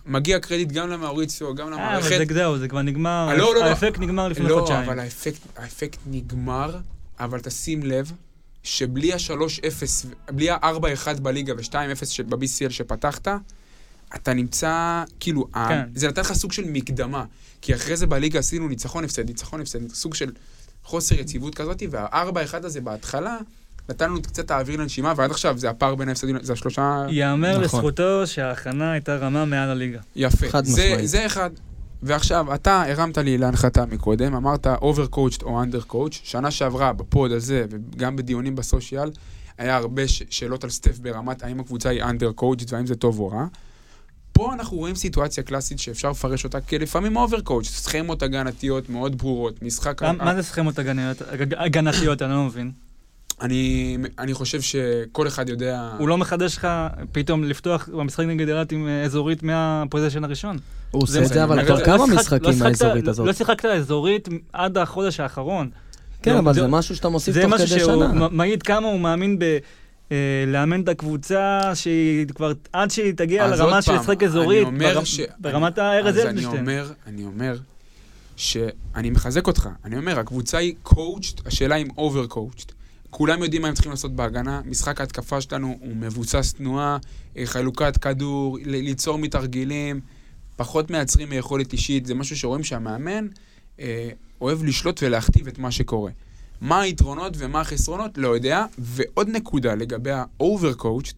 מגיע 0.06 0.40
קרדיט 0.40 0.72
גם 0.72 0.90
למאוריציו, 0.90 1.56
גם 1.56 1.68
אה, 1.68 1.72
למערכת. 1.72 2.12
אבל 2.12 2.26
זה 2.28 2.34
זהו, 2.34 2.58
זה 2.58 2.68
כבר 2.68 2.82
נגמר, 2.82 3.28
אה, 3.30 3.38
לא, 3.38 3.56
לא, 3.56 3.60
לא. 3.62 3.66
האפקט 3.66 4.00
נגמר 4.00 4.28
לפני 4.28 4.46
לא, 4.50 4.60
חודשיים. 4.60 4.90
אבל 4.90 5.00
האפקט, 5.00 5.40
האפקט 5.56 6.00
נגמר, 6.06 6.78
אבל 7.20 7.40
תשים 7.40 7.84
לב 7.84 8.12
שבלי 8.64 9.14
ה-3-0, 9.14 10.08
בלי 10.32 10.50
ה-4-1 10.50 11.20
בליגה 11.22 11.54
ו-2-0 11.54 12.24
ב-BCL 12.30 12.70
שפתחת, 12.70 13.28
אתה 14.16 14.34
נמצא, 14.34 15.04
כאילו, 15.20 15.48
ה- 15.54 15.68
כן. 15.70 15.90
זה 15.96 16.08
נתן 16.08 16.22
לך 16.22 16.34
סוג 16.34 16.52
של 16.52 16.64
מקדמה. 16.68 17.26
כי 17.62 17.76
אחרי 17.76 17.98
זה 17.98 18.08
בליגה 18.08 18.40
עשינו 18.40 18.68
ניצחון 18.68 19.04
הפסד, 19.04 19.28
ניצחון 19.28 19.62
הפסד, 19.62 19.90
סוג 19.90 20.16
של 20.16 20.32
חוסר 20.84 21.16
יציבות 21.20 21.56
כזאת, 21.56 21.84
והארבע 21.90 22.44
אחד 22.44 22.66
הזה 22.66 22.82
בהתחלה, 22.82 23.38
נתן 23.89 24.10
לנו 24.10 24.22
קצת 24.22 24.51
האוויר 24.51 24.80
לנשימה, 24.82 25.13
ועד 25.15 25.32
עכשיו 25.32 25.58
זה 25.58 25.70
הפער 25.70 25.96
בין 25.96 26.10
ההפסדים, 26.10 26.38
זה 26.42 26.54
השלושה... 26.54 27.06
ייאמר 27.10 27.51
נכון. 27.51 27.63
לזכותו 27.63 28.27
שההכנה 28.27 28.92
הייתה 28.92 29.15
רמה 29.15 29.46
מעל 29.46 29.70
הליגה. 29.70 30.00
יפה. 30.15 30.50
חד 30.50 30.65
זה, 30.65 30.72
משמעית. 30.92 31.10
זה 31.10 31.25
אחד. 31.25 31.50
ועכשיו, 32.04 32.54
אתה 32.56 32.84
הרמת 32.88 33.18
לי 33.18 33.38
להנחתה 33.38 33.86
מקודם, 33.86 34.36
אמרת 34.36 34.68
overcoached 34.68 35.44
או 35.44 35.63
undercoached. 35.63 36.20
שנה 36.24 36.51
שעברה, 36.51 36.94
בפוד 36.94 37.32
הזה, 37.32 37.65
וגם 37.70 38.15
בדיונים 38.15 38.56
בסושיאל, 38.56 39.12
היה 39.58 39.75
הרבה 39.75 40.08
ש- 40.08 40.24
שאלות 40.30 40.63
על 40.63 40.70
סטף 40.70 41.00
ברמת 41.00 41.44
האם 41.44 41.60
הקבוצה 41.60 41.89
היא 41.89 42.04
undercoached 42.04 42.65
והאם 42.70 42.86
זה 42.88 42.96
טוב 42.96 43.20
או 43.20 43.27
רע. 43.27 43.46
פה 44.32 44.54
אנחנו 44.54 44.77
רואים 44.77 44.96
סיטואציה 44.96 45.44
קלאסית 45.44 45.80
שאפשר 45.80 46.10
לפרש 46.12 46.44
אותה 46.44 46.62
כלפעמים 46.62 47.18
overcoached, 47.18 47.63
סכמות 47.63 48.22
הגנתיות 48.24 48.89
מאוד 48.89 49.18
ברורות, 49.18 49.62
משחק... 49.62 50.04
מה- 50.04 50.12
מה 50.13 50.36
זה 50.36 50.44
סכמות 50.44 50.80
הגנתיות? 50.80 52.22
אני 52.22 52.32
לא 52.32 52.44
מבין. 52.46 52.72
אני, 53.42 53.98
אני 54.20 54.34
חושב 54.34 54.62
שכל 54.62 55.27
אחד 55.27 55.50
יודע... 55.50 55.92
הוא 55.98 56.08
לא 56.08 56.18
מחדש 56.18 56.58
לך 56.58 56.68
פתאום 57.12 57.44
לפתוח 57.44 57.89
במשחק 57.89 58.25
נגד 58.25 58.48
אילת 58.48 58.72
עם 58.72 58.88
אה, 58.88 59.04
אזורית 59.04 59.44
מהפוזיישן 59.44 60.24
הראשון. 60.24 60.58
הוא 60.92 61.04
עושה 61.04 61.13
זה 61.13 61.22
את 61.22 61.27
זה, 61.27 61.44
אבל 61.44 61.65
כבר 61.65 61.86
כמה 61.86 61.98
לא 61.98 62.08
משחקים 62.08 62.50
לא 62.51 62.58
מהאזורית 62.60 63.04
לא- 63.06 63.10
הזאת. 63.12 63.27
לא 63.27 63.34
שיחקת 63.34 63.65
אזורית 63.65 64.27
עד 64.54 64.77
החודש 64.77 65.20
האחרון. 65.20 65.70
כן, 66.24 66.34
לא, 66.34 66.39
אבל 66.39 66.54
זה- 66.54 66.62
זה 66.62 66.68
משהו 66.68 66.96
שאתה 66.96 67.10
מוסיף 67.10 67.34
זה 67.34 67.42
תוך 67.42 67.54
משהו 67.54 67.68
כדי 67.68 67.80
שהוא 67.80 67.94
שנה. 68.06 68.27
מ- 68.27 68.38
מעיד 68.38 68.63
כמה 68.63 68.88
הוא 68.88 69.00
מאמין 69.00 69.39
ב... 69.39 69.58
אה, 70.12 70.18
לאמן 70.48 70.82
את 70.82 70.89
הקבוצה 70.89 71.72
שהיא 71.74 72.25
כבר, 72.27 72.51
עד 72.74 72.92
שהיא 72.92 73.13
תגיע 73.13 73.48
לרמה 73.48 73.82
של 73.82 73.96
לשחק 73.96 74.24
אזורית, 74.24 74.68
ברמת 75.39 75.77
הארז 75.77 76.18
אז 76.18 76.25
אני. 76.25 76.46
אומר, 76.46 76.92
אני 77.08 77.24
אומר, 77.25 77.58
שאני 78.36 79.10
מחזק 79.10 79.48
אותך. 79.48 79.70
אני 79.86 79.98
אומר, 79.98 80.20
הקבוצה 80.20 80.58
היא 80.58 80.74
coached, 80.88 81.42
השאלה 81.46 81.75
אם 81.75 81.88
over-coached. 81.98 82.72
כולם 83.18 83.44
יודעים 83.44 83.62
מה 83.62 83.68
הם 83.68 83.74
צריכים 83.74 83.92
לעשות 83.92 84.16
בהגנה, 84.16 84.62
משחק 84.66 85.02
ההתקפה 85.02 85.42
שלנו 85.42 85.78
הוא 85.80 85.96
מבוסס 85.96 86.54
תנועה, 86.54 86.98
אה, 87.38 87.46
חלוקת 87.46 87.98
כדור, 87.98 88.58
ליצור 88.66 89.18
מתרגילים, 89.18 90.00
פחות 90.56 90.92
מייצרים 90.92 91.30
מיכולת 91.30 91.74
אישית, 91.74 92.06
זה 92.06 92.16
משהו 92.16 92.38
שרואים 92.38 92.64
שהמאמן 92.64 93.28
אה, 93.80 94.10
אוהב 94.42 94.64
לשלוט 94.64 95.04
ולהכתיב 95.04 95.48
את 95.48 95.60
מה 95.60 95.72
שקורה. 95.72 96.12
מה 96.62 96.82
היתרונות 96.82 97.34
ומה 97.38 97.62
החסרונות, 97.62 98.18
לא 98.18 98.28
יודע. 98.28 98.66
ועוד 98.78 99.30
נקודה 99.30 99.76
לגבי 99.76 100.12
ה-over-coached, 100.12 101.16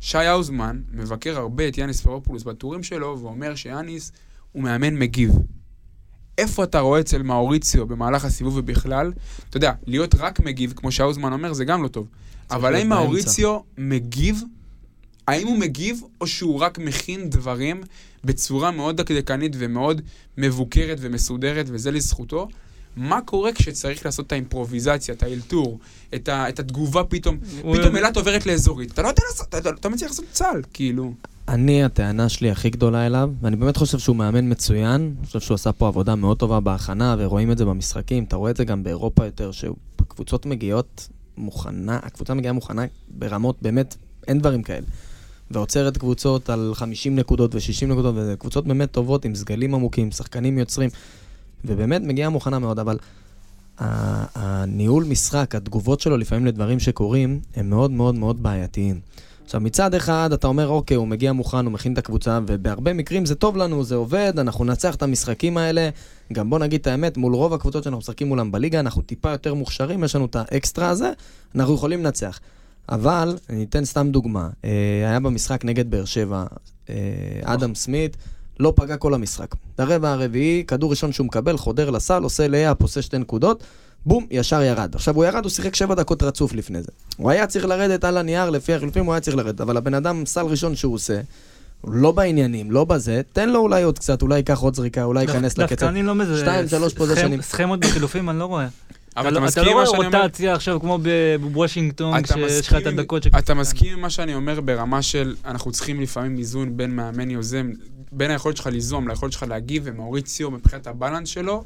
שי 0.00 0.18
האוזמן 0.18 0.80
מבקר 0.92 1.38
הרבה 1.38 1.68
את 1.68 1.78
יאניס 1.78 2.00
פרופולוס 2.00 2.42
בטורים 2.42 2.82
שלו, 2.82 3.18
ואומר 3.22 3.54
שיאניס 3.54 4.12
הוא 4.52 4.62
מאמן 4.62 4.94
מגיב. 4.94 5.32
איפה 6.38 6.64
אתה 6.64 6.80
רואה 6.80 7.00
אצל 7.00 7.22
מאוריציו 7.22 7.86
במהלך 7.86 8.24
הסיבוב 8.24 8.56
ובכלל? 8.56 9.12
אתה 9.50 9.56
יודע, 9.56 9.72
להיות 9.86 10.14
רק 10.14 10.40
מגיב, 10.40 10.72
כמו 10.76 10.92
שהאוזמן 10.92 11.32
אומר, 11.32 11.52
זה 11.52 11.64
גם 11.64 11.82
לא 11.82 11.88
טוב. 11.88 12.06
אבל 12.50 12.74
האם. 12.74 12.88
מאוריציו 12.88 13.58
מגיב? 13.78 14.42
האם 15.28 15.46
הוא 15.46 15.58
מגיב, 15.58 16.00
או 16.20 16.26
שהוא 16.26 16.60
רק 16.60 16.78
מכין 16.78 17.30
דברים 17.30 17.82
בצורה 18.24 18.70
מאוד 18.70 18.96
דקדקנית 18.96 19.52
ומאוד 19.58 20.02
מבוקרת 20.38 20.98
ומסודרת, 21.00 21.66
וזה 21.68 21.90
לזכותו? 21.90 22.48
מה 22.96 23.20
קורה 23.20 23.52
כשצריך 23.52 24.06
לעשות 24.06 24.26
את 24.26 24.32
האימפרוביזציה, 24.32 25.14
את 25.14 25.22
האלתור, 25.22 25.78
את, 26.14 26.28
ה, 26.28 26.48
את 26.48 26.58
התגובה 26.58 27.04
פתאום? 27.04 27.38
פתאום 27.60 27.96
אילת 27.96 28.16
עוברת 28.16 28.46
לאזורית. 28.46 28.92
אתה 28.92 29.02
לא 29.02 29.08
יודע 29.08 29.22
לעשות, 29.30 29.54
אתה, 29.54 29.70
אתה 29.70 29.88
מצליח 29.88 30.10
לעשות 30.10 30.24
צל, 30.32 30.62
כאילו. 30.72 31.14
אני, 31.48 31.84
הטענה 31.84 32.28
שלי 32.28 32.50
הכי 32.50 32.70
גדולה 32.70 33.06
אליו, 33.06 33.30
ואני 33.40 33.56
באמת 33.56 33.76
חושב 33.76 33.98
שהוא 33.98 34.16
מאמן 34.16 34.50
מצוין, 34.50 35.14
אני 35.18 35.26
חושב 35.26 35.40
שהוא 35.40 35.54
עשה 35.54 35.72
פה 35.72 35.88
עבודה 35.88 36.14
מאוד 36.14 36.38
טובה 36.38 36.60
בהכנה, 36.60 37.16
ורואים 37.18 37.52
את 37.52 37.58
זה 37.58 37.64
במשחקים, 37.64 38.24
אתה 38.24 38.36
רואה 38.36 38.50
את 38.50 38.56
זה 38.56 38.64
גם 38.64 38.82
באירופה 38.82 39.24
יותר, 39.24 39.50
שקבוצות 39.52 40.46
מגיעות 40.46 41.08
מוכנה, 41.36 41.98
הקבוצה 42.02 42.34
מגיעה 42.34 42.52
מוכנה 42.52 42.82
ברמות, 43.08 43.56
באמת, 43.62 43.96
אין 44.28 44.38
דברים 44.38 44.62
כאלה. 44.62 44.86
ועוצרת 45.50 45.96
קבוצות 45.96 46.50
על 46.50 46.72
50 46.74 47.16
נקודות 47.16 47.54
ו-60 47.54 47.86
נקודות, 47.86 48.14
וזה 48.18 48.34
קבוצות 48.38 48.66
באמת 48.66 48.90
טובות, 48.90 49.24
עם 49.24 49.34
סגלים 49.34 49.74
עמוקים, 49.74 50.10
שחקנים 50.10 50.58
יוצרים, 50.58 50.90
ובאמת 51.64 52.02
מגיעה 52.02 52.30
מוכנה 52.30 52.58
מאוד, 52.58 52.78
אבל 52.78 52.98
הניהול 53.78 55.04
משחק, 55.04 55.54
התגובות 55.54 56.00
שלו 56.00 56.16
לפעמים 56.16 56.46
לדברים 56.46 56.80
שקורים, 56.80 57.40
הם 57.56 57.70
מאוד 57.70 57.90
מאוד 57.90 58.14
מאוד 58.14 58.42
בעייתיים. 58.42 59.00
עכשיו, 59.46 59.60
מצד 59.60 59.94
אחד 59.94 60.30
אתה 60.32 60.46
אומר, 60.46 60.68
אוקיי, 60.68 60.96
הוא 60.96 61.08
מגיע 61.08 61.32
מוכן, 61.32 61.64
הוא 61.64 61.72
מכין 61.72 61.92
את 61.92 61.98
הקבוצה, 61.98 62.40
ובהרבה 62.46 62.92
מקרים 62.92 63.26
זה 63.26 63.34
טוב 63.34 63.56
לנו, 63.56 63.84
זה 63.84 63.94
עובד, 63.94 64.32
אנחנו 64.38 64.64
ננצח 64.64 64.94
את 64.94 65.02
המשחקים 65.02 65.58
האלה. 65.58 65.88
גם 66.32 66.50
בוא 66.50 66.58
נגיד 66.58 66.80
את 66.80 66.86
האמת, 66.86 67.16
מול 67.16 67.34
רוב 67.34 67.54
הקבוצות 67.54 67.84
שאנחנו 67.84 67.98
משחקים 67.98 68.28
מולם 68.28 68.52
בליגה, 68.52 68.80
אנחנו 68.80 69.02
טיפה 69.02 69.30
יותר 69.30 69.54
מוכשרים, 69.54 70.04
יש 70.04 70.16
לנו 70.16 70.26
את 70.26 70.36
האקסטרה 70.36 70.88
הזה, 70.88 71.12
אנחנו 71.54 71.74
יכולים 71.74 72.04
לנצח. 72.04 72.40
אבל, 72.88 73.36
אני 73.50 73.64
אתן 73.64 73.84
סתם 73.84 74.08
דוגמה, 74.10 74.48
אה, 74.64 74.70
היה 75.08 75.20
במשחק 75.20 75.64
נגד 75.64 75.90
באר 75.90 76.04
שבע, 76.04 76.44
אה, 76.90 76.94
אדם 77.42 77.74
סמית, 77.74 78.16
לא 78.60 78.72
פגע 78.76 78.96
כל 78.96 79.14
המשחק. 79.14 79.54
ברבע 79.78 80.12
הרביעי, 80.12 80.64
כדור 80.66 80.90
ראשון 80.90 81.12
שהוא 81.12 81.26
מקבל, 81.26 81.56
חודר 81.56 81.90
לסל, 81.90 82.22
עושה 82.22 82.48
לאפ, 82.48 82.82
עושה 82.82 83.02
שתי 83.02 83.18
נקודות, 83.18 83.64
בום, 84.06 84.26
ישר 84.30 84.62
ירד. 84.62 84.94
עכשיו, 84.94 85.14
הוא 85.14 85.24
ירד, 85.24 85.44
הוא 85.44 85.50
שיחק 85.50 85.74
שבע 85.74 85.94
דקות 85.94 86.22
רצוף 86.22 86.52
לפני 86.52 86.82
זה. 86.82 86.88
הוא 87.16 87.30
היה 87.30 87.46
צריך 87.46 87.64
לרדת 87.64 88.04
על 88.04 88.16
הנייר, 88.16 88.50
לפי 88.50 88.74
החילופים 88.74 89.04
הוא 89.04 89.14
היה 89.14 89.20
צריך 89.20 89.36
לרדת, 89.36 89.60
אבל 89.60 89.76
הבן 89.76 89.94
אדם, 89.94 90.26
סל 90.26 90.46
ראשון 90.46 90.76
שהוא 90.76 90.94
עושה, 90.94 91.20
לא 91.86 92.12
בעניינים, 92.12 92.70
לא 92.70 92.84
בזה, 92.84 93.20
תן 93.32 93.48
לו 93.48 93.58
אולי 93.60 93.82
עוד 93.82 93.98
קצת, 93.98 94.22
אולי 94.22 94.36
ייקח 94.36 94.58
עוד 94.58 94.74
זריקה, 94.74 95.04
אולי 95.04 95.20
ייכנס 95.22 95.54
דווקא 95.54 95.74
לקצב. 95.74 95.86
אני 95.86 96.02
לא 96.02 96.14
מזה... 96.14 96.38
שתיים, 96.38 96.68
שלוש 96.68 96.94
פוזיישנים. 96.94 97.42
סכמות 97.42 97.80
בחילופים 97.80 98.30
אני 98.30 98.38
לא 98.38 98.44
רואה. 98.44 98.66
אבל 99.16 99.28
אתה 99.28 99.38
אתה 99.38 99.40
לא- 99.40 99.48
אתה 99.48 99.60
מסכים 99.60 99.64
לא 99.76 99.84
רואה? 100.06 100.20
רוטציה 100.22 100.54
עכשיו 100.54 100.80
כמו 100.80 100.98
בוושינגטון, 101.40 102.18
אתה 102.18 102.34
כשיש 102.34 102.40
לך 102.68 102.74
את 102.74 102.78
מסכים- 102.80 102.98
הדקות 102.98 103.22
ש... 103.22 103.26
אתה 103.38 103.54
מסכים 103.54 103.92
עם 103.92 104.00
מה 104.00 104.10
שאני 104.10 104.34
אומר 104.34 104.60
ברמה 104.60 105.02
של 105.02 105.34
אנחנו 105.44 105.72
צריכים 105.72 106.00
לפעמים 106.00 106.38
איזון 106.38 106.76
בין 106.76 106.96
מאמן 106.96 107.30
יוזם, 107.30 107.70
בין 108.12 108.30
היכולת 108.30 108.56
שלך 108.56 108.66
ליזום 108.66 109.08
ליכולת 109.08 109.32
שלך 109.32 109.42
להגיב, 109.48 109.82
ומאוריציו 109.86 110.50
מבחינת 110.50 110.86
הבלנס 110.86 111.28
שלו, 111.28 111.64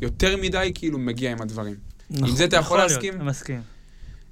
יותר 0.00 0.36
מדי 0.36 0.72
כאילו 0.74 0.98
מגיע 0.98 1.32
עם 1.32 1.42
הדברים. 1.42 1.74
עם 2.10 2.26
זה 2.36 2.44
אתה 2.44 2.56
יכול 2.56 2.64
יכול 2.64 2.78
להיות, 2.78 2.90
להסכים? 2.90 3.14
אני 3.14 3.24
מסכים. 3.24 3.60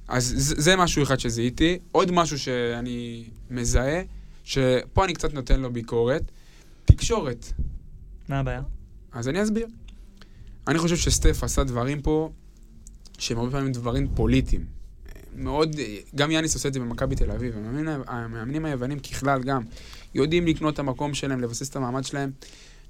אז 0.09 0.35
זה, 0.37 0.55
זה 0.59 0.77
משהו 0.77 1.03
אחד 1.03 1.21
שזיהיתי. 1.21 1.79
עוד 1.93 2.11
משהו 2.11 2.39
שאני 2.39 3.25
מזהה, 3.51 4.03
שפה 4.45 5.05
אני 5.05 5.15
קצת 5.15 5.35
נותן 5.35 5.61
לו 5.61 5.73
ביקורת, 5.73 6.23
תקשורת. 6.85 7.53
מה 8.29 8.39
הבעיה? 8.39 8.63
אז 9.13 9.29
אני 9.29 9.43
אסביר. 9.43 9.67
אני 10.69 10.79
חושב 10.79 10.97
שסטף 10.97 11.45
עשה 11.45 11.65
דברים 11.65 12.03
פה 12.03 12.31
שהם 13.19 13.39
הרבה 13.39 13.51
פעמים 13.51 13.73
דברים 13.73 14.09
פוליטיים. 14.15 14.65
מאוד, 15.37 15.77
גם 16.15 16.31
יאניס 16.31 16.55
עושה 16.55 16.69
את 16.69 16.75
זה 16.75 16.81
במכבי 16.81 17.17
תל 17.17 17.31
אביב, 17.31 17.57
המאמנים, 17.57 17.89
המאמנים 18.07 18.65
היוונים 18.65 18.99
ככלל 18.99 19.43
גם 19.43 19.63
יודעים 20.15 20.47
לקנות 20.47 20.75
את 20.75 20.79
המקום 20.79 21.15
שלהם, 21.15 21.41
לבסס 21.41 21.69
את 21.69 21.77
המעמד 21.77 22.05
שלהם. 22.05 22.31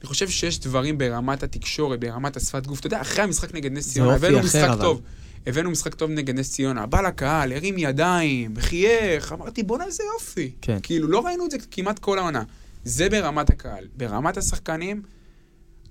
אני 0.01 0.09
חושב 0.09 0.29
שיש 0.29 0.61
דברים 0.61 0.99
ברמת 0.99 1.43
התקשורת, 1.43 2.01
ברמת 2.01 2.37
השפת 2.37 2.67
גוף. 2.67 2.79
אתה 2.79 2.87
יודע, 2.87 3.01
אחרי 3.01 3.25
המשחק 3.25 3.55
נגד 3.55 3.73
נס 3.73 3.93
ציונה, 3.93 4.15
הבאנו 4.15 4.39
משחק 4.39 4.69
אבל. 4.69 4.83
טוב. 4.83 5.03
הבאנו 5.47 5.71
משחק 5.71 5.95
טוב 5.95 6.11
נגד 6.11 6.39
נס 6.39 6.51
ציונה, 6.51 6.87
בא 6.87 7.01
לקהל, 7.01 7.53
הרים 7.53 7.75
ידיים, 7.79 8.55
חייך, 8.61 9.33
אמרתי, 9.33 9.63
בואנה 9.63 9.85
איזה 9.85 10.03
יופי. 10.15 10.51
כן. 10.61 10.79
כאילו, 10.83 11.09
לא 11.09 11.27
ראינו 11.27 11.47
את 11.47 11.51
זה 11.51 11.57
כמעט 11.71 11.99
כל 11.99 12.19
העונה. 12.19 12.43
זה 12.85 13.09
ברמת 13.09 13.51
הקהל. 13.51 13.85
ברמת 13.97 14.37
השחקנים, 14.37 15.03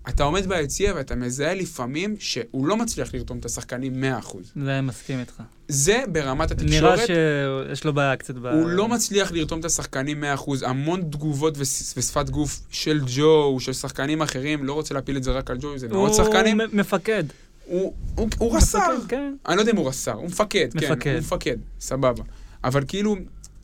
אתה 0.10 0.24
עומד 0.24 0.48
ביציע 0.48 0.94
ואתה 0.96 1.16
מזהה 1.16 1.54
לפעמים 1.54 2.16
שהוא 2.20 2.68
לא 2.68 2.78
מצליח 2.78 3.14
לרתום 3.14 3.38
את 3.38 3.46
השחקנים 3.46 4.04
100%. 4.24 4.38
זה 4.56 4.82
מסכים 4.82 5.20
איתך. 5.20 5.44
זה 5.68 6.04
ברמת 6.12 6.52
התקשורת. 6.52 7.10
נראה 7.10 7.68
שיש 7.68 7.84
לו 7.84 7.94
בעיה 7.94 8.16
קצת 8.16 8.36
ב... 8.36 8.46
הוא 8.46 8.70
לא 8.70 8.88
מצליח 8.88 9.32
לרתום 9.32 9.60
את 9.60 9.66
השחקנים 9.66 10.24
100%, 10.38 10.66
המון 10.66 11.02
תגובות 11.02 11.58
ושפת 11.58 12.30
גוף 12.30 12.60
של 12.70 13.02
ג'ו, 13.16 13.58
של 13.60 13.74
שחקנים 13.74 14.22
אחרים, 14.22 14.64
לא 14.64 14.74
רוצה 14.74 14.94
להפיל 14.94 15.18
את 15.18 15.24
זה 15.24 15.32
רק 15.32 15.52
על 15.52 15.58
ג'ו, 15.58 15.78
זה 15.78 15.88
מאות 15.88 16.14
שחקנים. 16.14 16.62
הוא 16.62 16.68
מפקד. 16.74 17.24
הוא, 17.66 17.94
הוא, 18.16 18.30
הוא 18.38 18.58
רס"ר. 18.58 18.98
כן. 19.08 19.36
אני 19.48 19.56
לא 19.56 19.62
יודע 19.62 19.72
אם 19.72 19.78
הוא 19.78 19.88
רס"ר, 19.88 20.12
הוא 20.12 20.26
מפקד, 20.26 20.68
כן, 20.74 20.92
מפקד. 20.92 21.12
הוא 21.12 21.20
מפקד, 21.20 21.58
סבבה. 21.80 22.24
אבל 22.64 22.84
כאילו, 22.88 23.16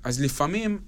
אז 0.03 0.21
לפעמים, 0.21 0.79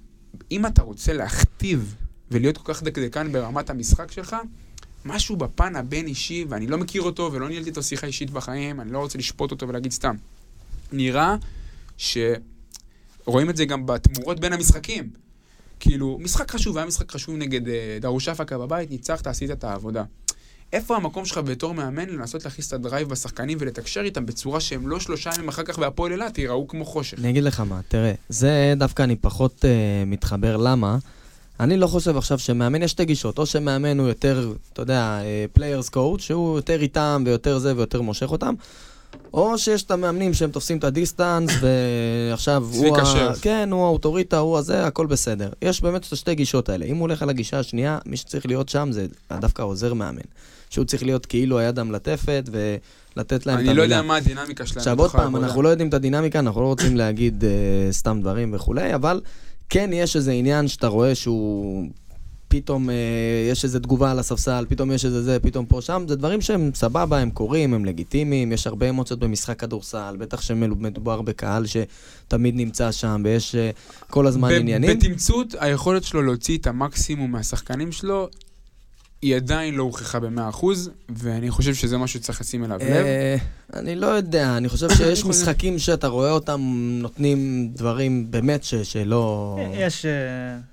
אם 0.51 0.65
אתה 0.65 0.81
רוצה 0.81 1.13
להכתיב 1.13 1.95
ולהיות 2.31 2.57
כל 2.57 2.73
כך 2.73 2.83
דקדקן 2.83 3.31
ברמת 3.31 3.69
המשחק 3.69 4.11
שלך, 4.11 4.35
משהו 5.05 5.35
בפן 5.35 5.75
הבין-אישי, 5.75 6.45
ואני 6.49 6.67
לא 6.67 6.77
מכיר 6.77 7.01
אותו 7.01 7.29
ולא 7.33 7.49
ניהלתי 7.49 7.69
איתו 7.69 7.83
שיחה 7.83 8.07
אישית 8.07 8.29
בחיים, 8.29 8.81
אני 8.81 8.91
לא 8.91 8.99
רוצה 8.99 9.17
לשפוט 9.17 9.51
אותו 9.51 9.67
ולהגיד 9.67 9.91
סתם. 9.91 10.15
נראה 10.91 11.35
שרואים 11.97 13.49
את 13.49 13.57
זה 13.57 13.65
גם 13.65 13.85
בתמורות 13.85 14.39
בין 14.39 14.53
המשחקים. 14.53 15.09
כאילו, 15.79 16.17
משחק 16.21 16.51
חשוב, 16.51 16.77
היה 16.77 16.85
משחק 16.85 17.11
חשוב 17.11 17.35
נגד 17.35 17.67
אה, 17.67 17.97
דרוש 18.01 18.27
אפקה 18.27 18.57
בבית, 18.57 18.91
ניצחת, 18.91 19.27
עשית 19.27 19.51
את 19.51 19.63
העבודה. 19.63 20.03
איפה 20.73 20.95
המקום 20.95 21.25
שלך 21.25 21.37
בתור 21.37 21.73
מאמן 21.73 22.09
לנסות 22.09 22.45
להכניס 22.45 22.67
את 22.67 22.73
הדרייב 22.73 23.09
בשחקנים 23.09 23.57
ולתקשר 23.61 24.01
איתם 24.01 24.25
בצורה 24.25 24.59
שהם 24.59 24.87
לא 24.87 24.99
שלושה 24.99 25.31
ימים 25.35 25.49
אחר 25.49 25.63
כך 25.63 25.79
בהפועל 25.79 26.11
אילת 26.11 26.37
ייראו 26.37 26.67
כמו 26.67 26.85
חושך. 26.85 27.19
אני 27.19 27.29
אגיד 27.29 27.43
לך 27.43 27.59
מה, 27.59 27.81
תראה, 27.87 28.13
זה 28.29 28.73
דווקא 28.77 29.03
אני 29.03 29.15
פחות 29.15 29.65
uh, 29.65 29.67
מתחבר, 30.05 30.57
למה? 30.57 30.97
אני 31.59 31.77
לא 31.77 31.87
חושב 31.87 32.17
עכשיו 32.17 32.39
שמאמן, 32.39 32.83
יש 32.83 32.91
שתי 32.91 33.05
גישות, 33.05 33.39
או 33.39 33.45
שמאמן 33.45 33.99
הוא 33.99 34.07
יותר, 34.07 34.53
אתה 34.73 34.81
יודע, 34.81 35.19
players 35.53 35.89
coach, 35.89 36.19
שהוא 36.19 36.55
יותר 36.55 36.81
איתם 36.81 37.23
ויותר 37.25 37.57
זה 37.57 37.75
ויותר 37.75 38.01
מושך 38.01 38.31
אותם, 38.31 38.53
או 39.33 39.57
שיש 39.57 39.83
את 39.83 39.91
המאמנים 39.91 40.33
שהם 40.33 40.51
תופסים 40.51 40.77
את 40.77 40.83
ה 40.83 40.90
distance, 40.90 41.51
ועכשיו 41.61 42.63
הוא, 42.63 42.71
צביקה 42.71 43.01
ה... 43.01 43.05
שרף. 43.05 43.41
כן, 43.41 43.69
הוא 43.71 43.85
האוטוריטה, 43.85 44.37
הוא 44.37 44.57
הזה, 44.57 44.85
הכל 44.85 45.05
בסדר. 45.05 45.49
יש 45.61 45.81
באמת 45.81 46.07
את 46.07 46.13
השתי 46.13 46.31
הגישות 46.31 46.69
האלה. 46.69 46.85
אם 46.85 46.95
הוא 46.95 47.01
הולך 47.01 47.21
על 47.21 47.29
הגישה 47.29 47.59
השנייה, 47.59 47.99
מי 48.05 48.17
שצריך 48.17 48.45
להיות 48.45 48.69
שם 48.69 48.89
זה 48.91 49.05
דווקא 49.39 49.61
עוזר 49.61 49.93
מאמן. 49.93 50.21
שהוא 50.69 50.85
צריך 50.85 51.03
להיות 51.03 51.25
כאילו 51.25 51.59
היד 51.59 51.79
המלטפת 51.79 52.49
ולתת 52.51 53.45
להם 53.45 53.55
את 53.55 53.59
המילה. 53.59 53.71
אני 53.71 53.77
לא 53.77 53.83
יודע 53.83 54.01
מה 54.01 54.15
הדינמיקה 54.15 54.65
שלהם. 54.65 54.77
עכשיו 54.77 54.99
עוד 54.99 55.11
פעם. 55.11 55.35
אנחנו 55.35 55.61
לא 55.61 55.69
יודעים 55.69 55.89
את 55.89 55.93
הדינמיקה, 55.93 56.39
אנחנו 56.39 56.61
לא 56.61 56.65
רוצים 56.67 56.97
להגיד 56.97 57.43
אה, 57.43 57.91
סתם 57.91 58.21
דברים 58.21 58.53
וכולי, 58.53 58.95
אבל 58.95 59.21
כן 59.69 59.89
יש 59.93 60.15
איזה 60.15 60.31
עניין 60.31 60.67
שאתה 60.67 60.87
רואה 60.87 61.15
שהוא... 61.15 61.87
פתאום 62.53 62.89
אה, 62.89 62.95
יש 63.51 63.63
איזה 63.63 63.79
תגובה 63.79 64.11
על 64.11 64.19
הספסל, 64.19 64.65
פתאום 64.69 64.91
יש 64.91 65.05
איזה 65.05 65.23
זה, 65.23 65.39
פתאום 65.39 65.65
פה 65.65 65.81
שם, 65.81 66.05
זה 66.07 66.15
דברים 66.15 66.41
שהם 66.41 66.71
סבבה, 66.75 67.17
הם 67.19 67.29
קורים, 67.29 67.73
הם 67.73 67.85
לגיטימיים, 67.85 68.51
יש 68.51 68.67
הרבה 68.67 68.89
אמוציות 68.89 69.19
במשחק 69.19 69.59
כדורסל, 69.59 70.15
בטח 70.19 70.41
שמדובר 70.41 71.21
בקהל 71.21 71.65
שתמיד 71.65 72.55
נמצא 72.55 72.91
שם, 72.91 73.21
ויש 73.25 73.55
אה, 73.55 73.69
כל 74.09 74.27
הזמן 74.27 74.49
ב- 74.49 74.51
עניינים. 74.51 74.97
בתמצות, 74.97 75.55
היכולת 75.59 76.03
שלו 76.03 76.21
להוציא 76.21 76.57
את 76.57 76.67
המקסימום 76.67 77.31
מהשחקנים 77.31 77.91
שלו, 77.91 78.29
היא 79.23 79.35
עדיין 79.35 79.75
לא 79.75 79.83
הוכחה 79.83 80.19
ב-100%, 80.19 80.65
ואני 81.09 81.51
חושב 81.51 81.73
שזה 81.73 81.97
משהו 81.97 82.19
שצריך 82.19 82.41
לשים 82.41 82.63
אליו 82.63 82.77
לב. 82.77 82.91
אה, 82.91 83.35
אני 83.73 83.95
לא 83.95 84.07
יודע, 84.07 84.57
אני 84.57 84.69
חושב 84.69 84.89
שיש 84.97 85.25
משחקים 85.25 85.79
שאתה 85.79 86.07
רואה 86.07 86.31
אותם 86.31 86.61
נותנים 87.01 87.69
דברים 87.73 88.31
באמת 88.31 88.63
שלא... 88.63 89.57
יש 89.73 90.05
אה, 90.05 90.11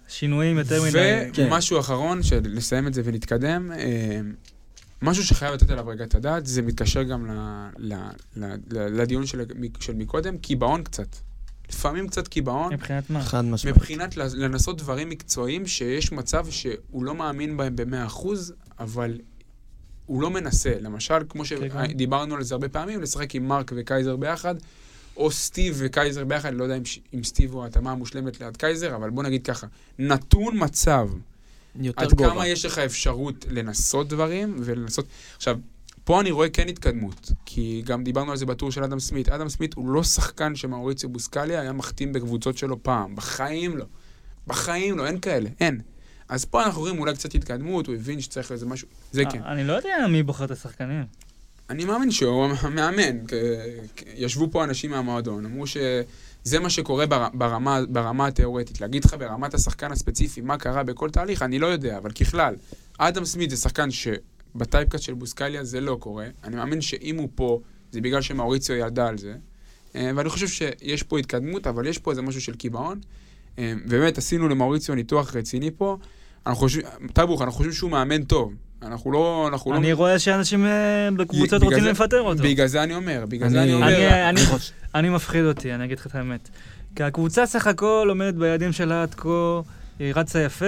שינויים 0.09 0.59
יותר 0.59 0.83
מדי. 0.83 1.31
כן. 1.33 1.47
ומשהו 1.47 1.81
אחרון, 1.81 2.23
של 2.23 2.41
לסיים 2.45 2.87
את 2.87 2.95
זה 2.95 3.03
ולהתקדם, 3.05 3.73
אה, 3.73 4.21
משהו 5.03 5.25
שחייב 5.25 5.55
לתת 5.55 5.71
עליו 5.71 5.87
רגע 5.87 6.05
את 6.05 6.15
הדעת, 6.15 6.47
זה 6.47 6.63
מתקשר 6.63 7.03
גם 7.03 7.27
לדיון 8.71 9.27
של 9.27 9.41
של 9.81 9.95
מקודם, 9.95 10.39
קיבעון 10.39 10.83
קצת. 10.83 11.17
לפעמים 11.71 12.09
קצת 12.09 12.29
קיבעון, 12.29 12.73
מבחינת 12.73 13.11
מה? 13.11 13.23
חד 13.23 13.45
משמעית. 13.45 13.77
מבחינת 13.77 14.17
ל- 14.17 14.45
לנסות 14.45 14.79
דברים 14.79 15.09
מקצועיים 15.09 15.67
שיש 15.67 16.13
מצב 16.13 16.47
שהוא 16.51 17.05
לא 17.05 17.15
מאמין 17.15 17.57
בהם 17.57 17.77
ב-100%, 17.77 18.27
אבל 18.79 19.19
הוא 20.07 20.23
לא 20.23 20.31
מנסה. 20.31 20.73
למשל, 20.81 21.15
כמו 21.29 21.45
כגון? 21.45 21.89
שדיברנו 21.89 22.35
על 22.35 22.43
זה 22.43 22.55
הרבה 22.55 22.69
פעמים, 22.69 23.03
לשחק 23.03 23.35
עם 23.35 23.49
מרק 23.49 23.73
וקייזר 23.77 24.17
ביחד, 24.17 24.55
או 25.17 25.31
סטיב 25.31 25.77
וקייזר 25.79 26.25
ביחד, 26.25 26.55
לא 26.55 26.63
יודע 26.65 26.77
אם, 26.77 26.83
אם 27.15 27.25
סטיב 27.25 27.53
הוא 27.53 27.63
ההתאמה 27.65 27.93
המושלמת 27.93 28.41
ליד 28.41 28.57
קייזר, 28.57 28.97
אבל 28.97 29.11
בוא 29.11 29.23
נגיד 29.23 29.45
ככה, 29.45 29.67
נתון 29.99 30.55
מצב, 30.57 31.09
יותר 31.81 32.03
עד 32.03 32.13
גובה. 32.13 32.31
כמה 32.31 32.49
יש 32.49 32.65
לך 32.65 32.79
אפשרות 32.79 33.47
לנסות 33.51 34.09
דברים 34.09 34.57
ולנסות... 34.59 35.07
עכשיו, 35.37 35.59
פה 36.05 36.21
אני 36.21 36.31
רואה 36.31 36.49
כן 36.49 36.69
התקדמות, 36.69 37.33
כי 37.47 37.83
גם 37.87 38.05
דיברנו 38.05 38.31
על 38.31 38.37
זה 38.37 38.47
בטור 38.47 38.73
של 38.73 38.85
אדם 38.85 39.01
סמית. 39.01 39.29
אדם 39.29 39.49
סמית 39.49 39.75
הוא 39.75 39.89
לא 39.89 40.03
שחקן 40.03 40.57
שמאוריציו 40.57 41.09
בוסקליה 41.09 41.61
היה 41.61 41.73
מחתים 41.73 42.13
בקבוצות 42.13 42.59
שלו 42.59 42.83
פעם, 42.83 43.17
בחיים 43.17 43.77
לא. 43.77 43.85
בחיים 44.47 44.99
לא, 44.99 45.07
אין 45.07 45.21
כאלה, 45.21 45.49
אין. 45.61 45.81
אז 46.29 46.45
פה 46.45 46.65
אנחנו 46.65 46.81
רואים 46.81 46.99
אולי 46.99 47.15
קצת 47.15 47.35
התקדמות, 47.35 47.87
הוא 47.87 47.95
הבין 47.95 48.21
שצריך 48.21 48.53
איזה 48.53 48.67
משהו, 48.67 48.89
זה 49.13 49.23
כן. 49.25 49.43
אה, 49.43 49.53
אני 49.53 49.65
לא 49.65 49.73
יודע 49.73 50.07
מי 50.11 50.23
בוחר 50.23 50.45
את 50.45 50.51
השחקנים. 50.51 51.05
אני 51.71 51.85
מאמין 51.85 52.11
שהוא 52.11 52.47
המאמן. 52.61 53.17
ישבו 54.17 54.49
פה 54.51 54.65
אנשים 54.65 54.91
מהמועדון, 54.91 55.45
אמרו 55.47 55.67
שזה 55.67 56.59
מה 56.63 56.71
שקורה 56.71 57.07
בר- 57.07 57.29
ברמה, 57.35 57.81
ברמה 57.89 58.27
התיאורטית. 58.27 58.81
להגיד 58.81 59.05
לך 59.05 59.17
ברמת 59.19 59.55
השחקן 59.55 59.93
הספציפי 59.93 60.41
מה 60.41 60.57
קרה 60.57 60.83
בכל 60.83 61.11
תהליך, 61.11 61.43
אני 61.43 61.59
לא 61.59 61.67
יודע, 61.67 61.99
אבל 61.99 62.11
ככלל, 62.13 62.55
אדם 62.99 63.25
סמית 63.25 63.51
זה 63.51 63.57
שחקן 63.57 63.89
שבטייפקאסט 64.55 65.05
של 65.05 65.15
בוסקליה 65.15 65.65
זה 65.65 65.81
לא 65.81 65.97
קורה. 66.01 66.27
אני 66.45 66.57
מאמין 66.57 66.81
שאם 66.81 67.17
הוא 67.17 67.29
פה, 67.35 67.61
זה 67.93 68.01
בגלל 68.01 68.21
שמאוריציו 68.23 68.77
ידע 68.77 69.07
על 69.07 69.19
זה. 69.19 69.35
אה, 69.97 70.11
ואני 70.17 70.29
חושב 70.29 70.49
שיש 70.49 71.03
פה 71.03 71.19
התקדמות, 71.19 71.67
אבל 71.67 71.87
יש 71.87 71.99
פה 71.99 72.11
איזה 72.11 72.23
משהו 72.23 72.41
של 72.41 72.55
קיבעון. 72.55 73.01
אה, 73.59 73.73
באמת, 73.87 74.19
עשינו 74.19 74.49
למאוריציו 74.49 74.95
ניתוח 74.95 75.37
רציני 75.37 75.71
פה. 75.77 75.97
אנחנו 76.47 76.61
חושבים, 76.61 76.85
טאבוך, 77.13 77.43
אנחנו 77.43 77.57
חושבים 77.57 77.73
שהוא 77.75 77.91
מאמן 77.91 78.23
טוב. 78.25 78.53
אנחנו 78.83 79.13
לא... 79.13 79.49
אנחנו 79.53 79.75
אני 79.77 79.91
לא... 79.91 79.97
רואה 79.97 80.19
שאנשים 80.19 80.67
אה, 80.67 81.09
בקבוצות 81.17 81.63
רוצים 81.63 81.81
זה- 81.81 81.91
לפטר 81.91 82.21
אותו. 82.21 82.43
בגלל 82.43 82.67
זה 82.67 82.83
אני 82.83 82.95
אומר, 82.95 83.25
בגלל 83.29 83.49
זה 83.49 83.63
אני- 83.63 83.67
אני 83.67 83.75
אומר... 83.75 83.87
אני- 83.89 84.29
אני 84.31 84.41
אני 84.95 85.09
מפחיד 85.09 85.45
אותי, 85.45 85.75
אני 85.75 85.85
אגיד 85.85 85.99
לך 85.99 86.07
את 86.07 86.15
האמת. 86.15 86.49
כי 86.97 87.03
הקבוצה 87.03 87.47
סך 87.47 87.67
הכל 87.67 88.07
עומדת 88.09 88.35
ביעדים 88.35 88.73
שלה 88.73 89.03
עד 89.03 89.15
כה, 89.15 89.61
היא 89.99 90.13
רצה 90.17 90.41
יפה, 90.41 90.65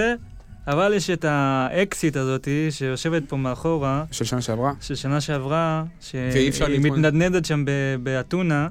אבל 0.67 0.93
יש 0.93 1.09
את 1.09 1.25
האקסיט 1.25 2.17
הזאתי, 2.17 2.67
שיושבת 2.71 3.23
פה 3.29 3.37
מאחורה, 3.37 4.03
של 4.11 4.25
שנה 4.25 4.41
שעברה. 4.41 4.73
של 4.81 4.95
שנה 4.95 5.21
שעברה, 5.21 5.83
שהיא. 6.01 6.51
מתנדנדת 6.79 7.45
שם 7.45 7.65
באתונה, 8.03 8.67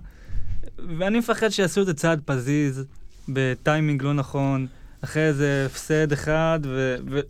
ואני 0.99 1.19
מפחד 1.19 1.49
שיעשו 1.49 1.81
איזה 1.81 1.95
צעד 1.95 2.21
פזיז, 2.25 2.85
בטיימינג 3.29 4.03
לא 4.03 4.13
נכון, 4.15 4.67
אחרי 5.05 5.23
איזה 5.23 5.67
הפסד 5.67 6.13
אחד, 6.13 6.61
ו... 6.65 6.97
ו... 7.11 7.21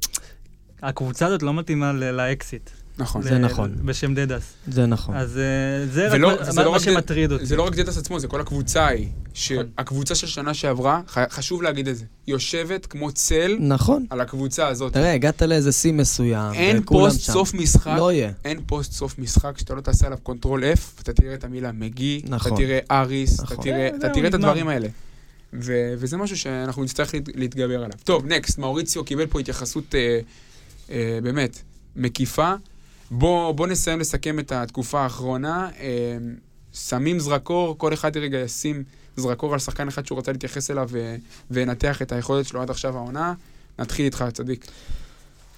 הקבוצה 0.82 1.26
הזאת 1.26 1.42
לא 1.42 1.54
מתאימה 1.54 1.92
לאקסיט. 1.92 2.70
נכון. 2.98 3.22
זה 3.22 3.38
נכון. 3.38 3.72
בשם 3.84 4.14
דטס. 4.14 4.42
זה 4.68 4.86
נכון. 4.86 5.16
אז 5.16 5.38
אה, 5.38 5.86
זה 5.86 6.18
מה- 6.18 6.44
זה 6.44 6.52
מה 6.56 6.64
לא 6.64 6.70
מה 6.70 6.76
רק 6.76 6.82
שמטריד 6.82 7.32
אותי. 7.32 7.46
זה 7.46 7.56
לא 7.56 7.62
רק 7.62 7.74
דטס 7.76 7.98
עצמו, 7.98 8.20
זה 8.20 8.28
כל 8.28 8.40
הקבוצה 8.40 8.84
ההיא. 8.84 9.06
נכון. 9.06 9.22
שהקבוצה 9.34 10.14
של 10.14 10.26
שנה 10.26 10.54
שעברה, 10.54 11.00
חשוב 11.30 11.62
להגיד 11.62 11.88
את 11.88 11.96
זה, 11.96 12.04
יושבת 12.26 12.86
כמו 12.86 13.12
צל 13.12 13.56
נכון. 13.60 14.06
על 14.10 14.20
הקבוצה 14.20 14.68
הזאת. 14.68 14.92
תראה, 14.92 15.12
הגעת 15.12 15.42
לאיזה 15.42 15.72
שיא 15.72 15.92
מסוים, 15.92 16.52
אין 16.54 16.82
פוסט. 16.82 17.20
סוף 17.20 17.54
משחק, 17.54 17.94
לא 17.96 18.12
יהיה. 18.12 18.30
אין 18.44 18.60
פוסט 18.66 18.92
סוף 18.92 19.18
משחק 19.18 19.58
שאתה 19.58 19.74
לא 19.74 19.80
תעשה 19.80 20.06
עליו 20.06 20.18
control 20.22 20.64
F, 20.64 21.02
אתה 21.02 21.12
תראה 21.12 21.34
את 21.34 21.44
המילה 21.44 21.72
מגיק, 21.72 22.20
אתה 22.24 22.30
נכון. 22.34 22.56
תראה 22.56 22.78
אריס, 22.90 23.34
אתה 23.34 23.42
נכון. 23.42 23.56
תראה 23.64 23.76
אה, 23.80 23.88
אתה 23.88 23.96
זהו, 24.00 24.10
תראה 24.14 24.28
את. 24.28 24.34
הדברים 24.34 24.68
האלה. 24.68 24.88
ו- 25.54 25.94
וזה 25.98 26.16
משהו 26.16 26.36
שאנחנו 26.36 26.84
נצטרך 26.84 27.14
להת- 27.14 27.28
להתגבר 27.34 27.74
עליו. 27.76 27.98
טוב, 28.04 28.26
נקסט, 28.26 28.58
מאוריציו 28.58 29.04
קיבל 29.04 29.26
פה 29.26 29.40
התייחסות 29.40 29.94
אה, 29.94 30.18
אה, 30.90 31.18
באמת 31.22 31.58
מקיפה. 31.96 32.52
בוא, 33.12 33.52
בוא 33.52 33.66
נסיים 33.66 34.00
לסכם 34.00 34.38
את 34.38 34.52
התקופה 34.52 35.00
האחרונה. 35.00 35.68
אה, 35.80 36.16
שמים 36.72 37.18
זרקור, 37.18 37.78
כל 37.78 37.92
אחד 37.92 38.16
רגע 38.16 38.38
ישים 38.38 38.84
זרקור 39.16 39.52
על 39.52 39.58
שחקן 39.58 39.88
אחד 39.88 40.06
שהוא 40.06 40.18
רצה 40.18 40.32
להתייחס 40.32 40.70
אליו 40.70 40.88
ו- 40.92 41.16
וינתח 41.50 42.02
את 42.02 42.12
היכולת 42.12 42.46
שלו 42.46 42.62
עד 42.62 42.70
עכשיו 42.70 42.96
העונה. 42.96 43.34
נתחיל 43.78 44.04
איתך, 44.04 44.24
צדיק. 44.32 44.66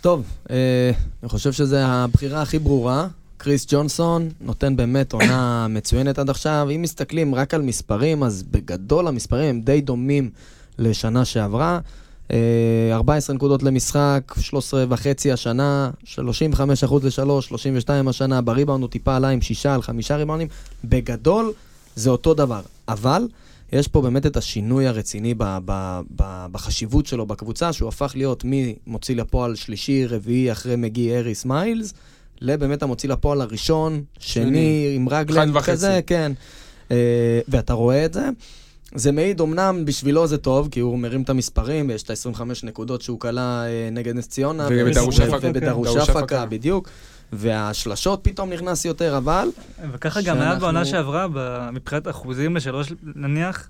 טוב, 0.01 0.25
אה, 0.51 0.91
אני 1.23 1.29
חושב 1.29 1.53
שזו 1.53 1.77
הבחירה 1.77 2.43
הכי 2.43 2.59
ברורה. 2.59 3.09
קריס 3.37 3.67
ג'ונסון 3.69 4.29
נותן 4.41 4.77
באמת 4.77 5.13
עונה 5.13 5.67
מצוינת 5.77 6.19
עד 6.19 6.31
עכשיו. 6.31 6.69
אם 6.75 6.83
מסתכלים 6.83 7.35
רק 7.35 7.55
על 7.55 7.63
מספרים, 7.63 8.23
אז 8.23 8.43
בגדול 8.43 9.09
המספרים 9.09 9.49
הם 9.51 9.61
די 9.61 9.81
דומים 9.81 10.31
לשנה 10.79 11.25
שעברה. 11.25 11.81
אה, 12.33 12.37
14 12.93 13.37
נקודות 13.37 13.63
למשחק, 13.63 14.35
13 14.41 14.85
וחצי 14.89 15.33
השנה, 15.33 15.91
35 16.05 16.85
אחוז 16.85 17.05
לשלוש, 17.05 17.47
32 17.47 18.09
השנה, 18.09 18.41
בריבאונד 18.41 18.83
הוא 18.83 18.91
טיפה 18.91 19.17
עלה 19.17 19.29
עם 19.29 19.41
שישה 19.41 19.75
על 19.75 19.83
חמישה 19.83 20.17
ריבאונדים. 20.17 20.49
בגדול 20.85 21.53
זה 21.97 22.11
אותו 22.11 22.35
דבר, 22.35 22.61
אבל 22.89 23.29
יש 23.73 23.89
פה 23.89 24.03
באמת 24.03 24.27
את 24.27 24.37
השינוי 24.37 24.87
הרציני 24.87 25.35
ב- 25.35 25.59
ב- 25.65 26.01
ב- 26.17 26.47
בחשיבות 26.53 27.07
שלו 27.07 27.27
בקבוצה, 27.27 27.73
שהוא 27.73 27.89
הפך 27.89 28.13
להיות 28.17 28.45
ממוציא 28.47 29.17
לפועל 29.17 29.55
שלישי, 29.55 30.07
רביעי, 30.07 30.53
אחרי 30.53 30.77
מגי 30.77 31.17
אריס 31.17 31.45
מיילס, 31.45 31.95
לבאמת 32.41 32.83
המוציא 32.83 33.09
לפועל 33.09 33.41
הראשון, 33.41 34.03
שני, 34.19 34.45
שני. 34.45 34.93
עם 34.97 35.09
רגלן. 35.09 35.61
כזה, 35.61 36.01
כן. 36.07 36.33
אה, 36.91 37.41
ואתה 37.49 37.73
רואה 37.73 38.05
את 38.05 38.13
זה. 38.13 38.29
זה 38.95 39.13
מעיד, 39.13 39.41
אמנם 39.41 39.85
בשבילו 39.85 40.27
זה 40.27 40.39
טוב, 40.39 40.69
כי 40.71 40.81
הוא 40.81 40.99
מרים 40.99 41.23
את 41.23 41.31
המספרים, 41.31 41.89
ויש 41.89 42.03
את 42.03 42.11
ה-25 42.11 42.43
נקודות 42.63 43.03
שהוא 43.03 43.21
כלה 43.21 43.65
אה, 43.67 43.89
נגד 43.93 44.15
נס 44.17 44.29
ציונה. 44.29 44.67
ובדרוש 44.71 45.21
ו- 45.21 45.23
הפקה. 45.23 45.49
ובדרוש 45.51 45.89
דרוש 45.89 46.09
הפקה. 46.09 46.19
הפקה, 46.21 46.47
בדיוק. 46.47 46.89
והשלשות 47.33 48.21
פתאום 48.23 48.51
נכנס 48.53 48.85
יותר, 48.85 49.17
אבל 49.17 49.49
וככה 49.93 50.23
גם 50.23 50.41
היה 50.41 50.55
בעונה 50.55 50.85
שעברה, 50.85 51.27
מבחינת 51.73 52.09
אחוזים 52.09 52.57
לשלוש 52.57 52.93
נניח, 53.03 53.69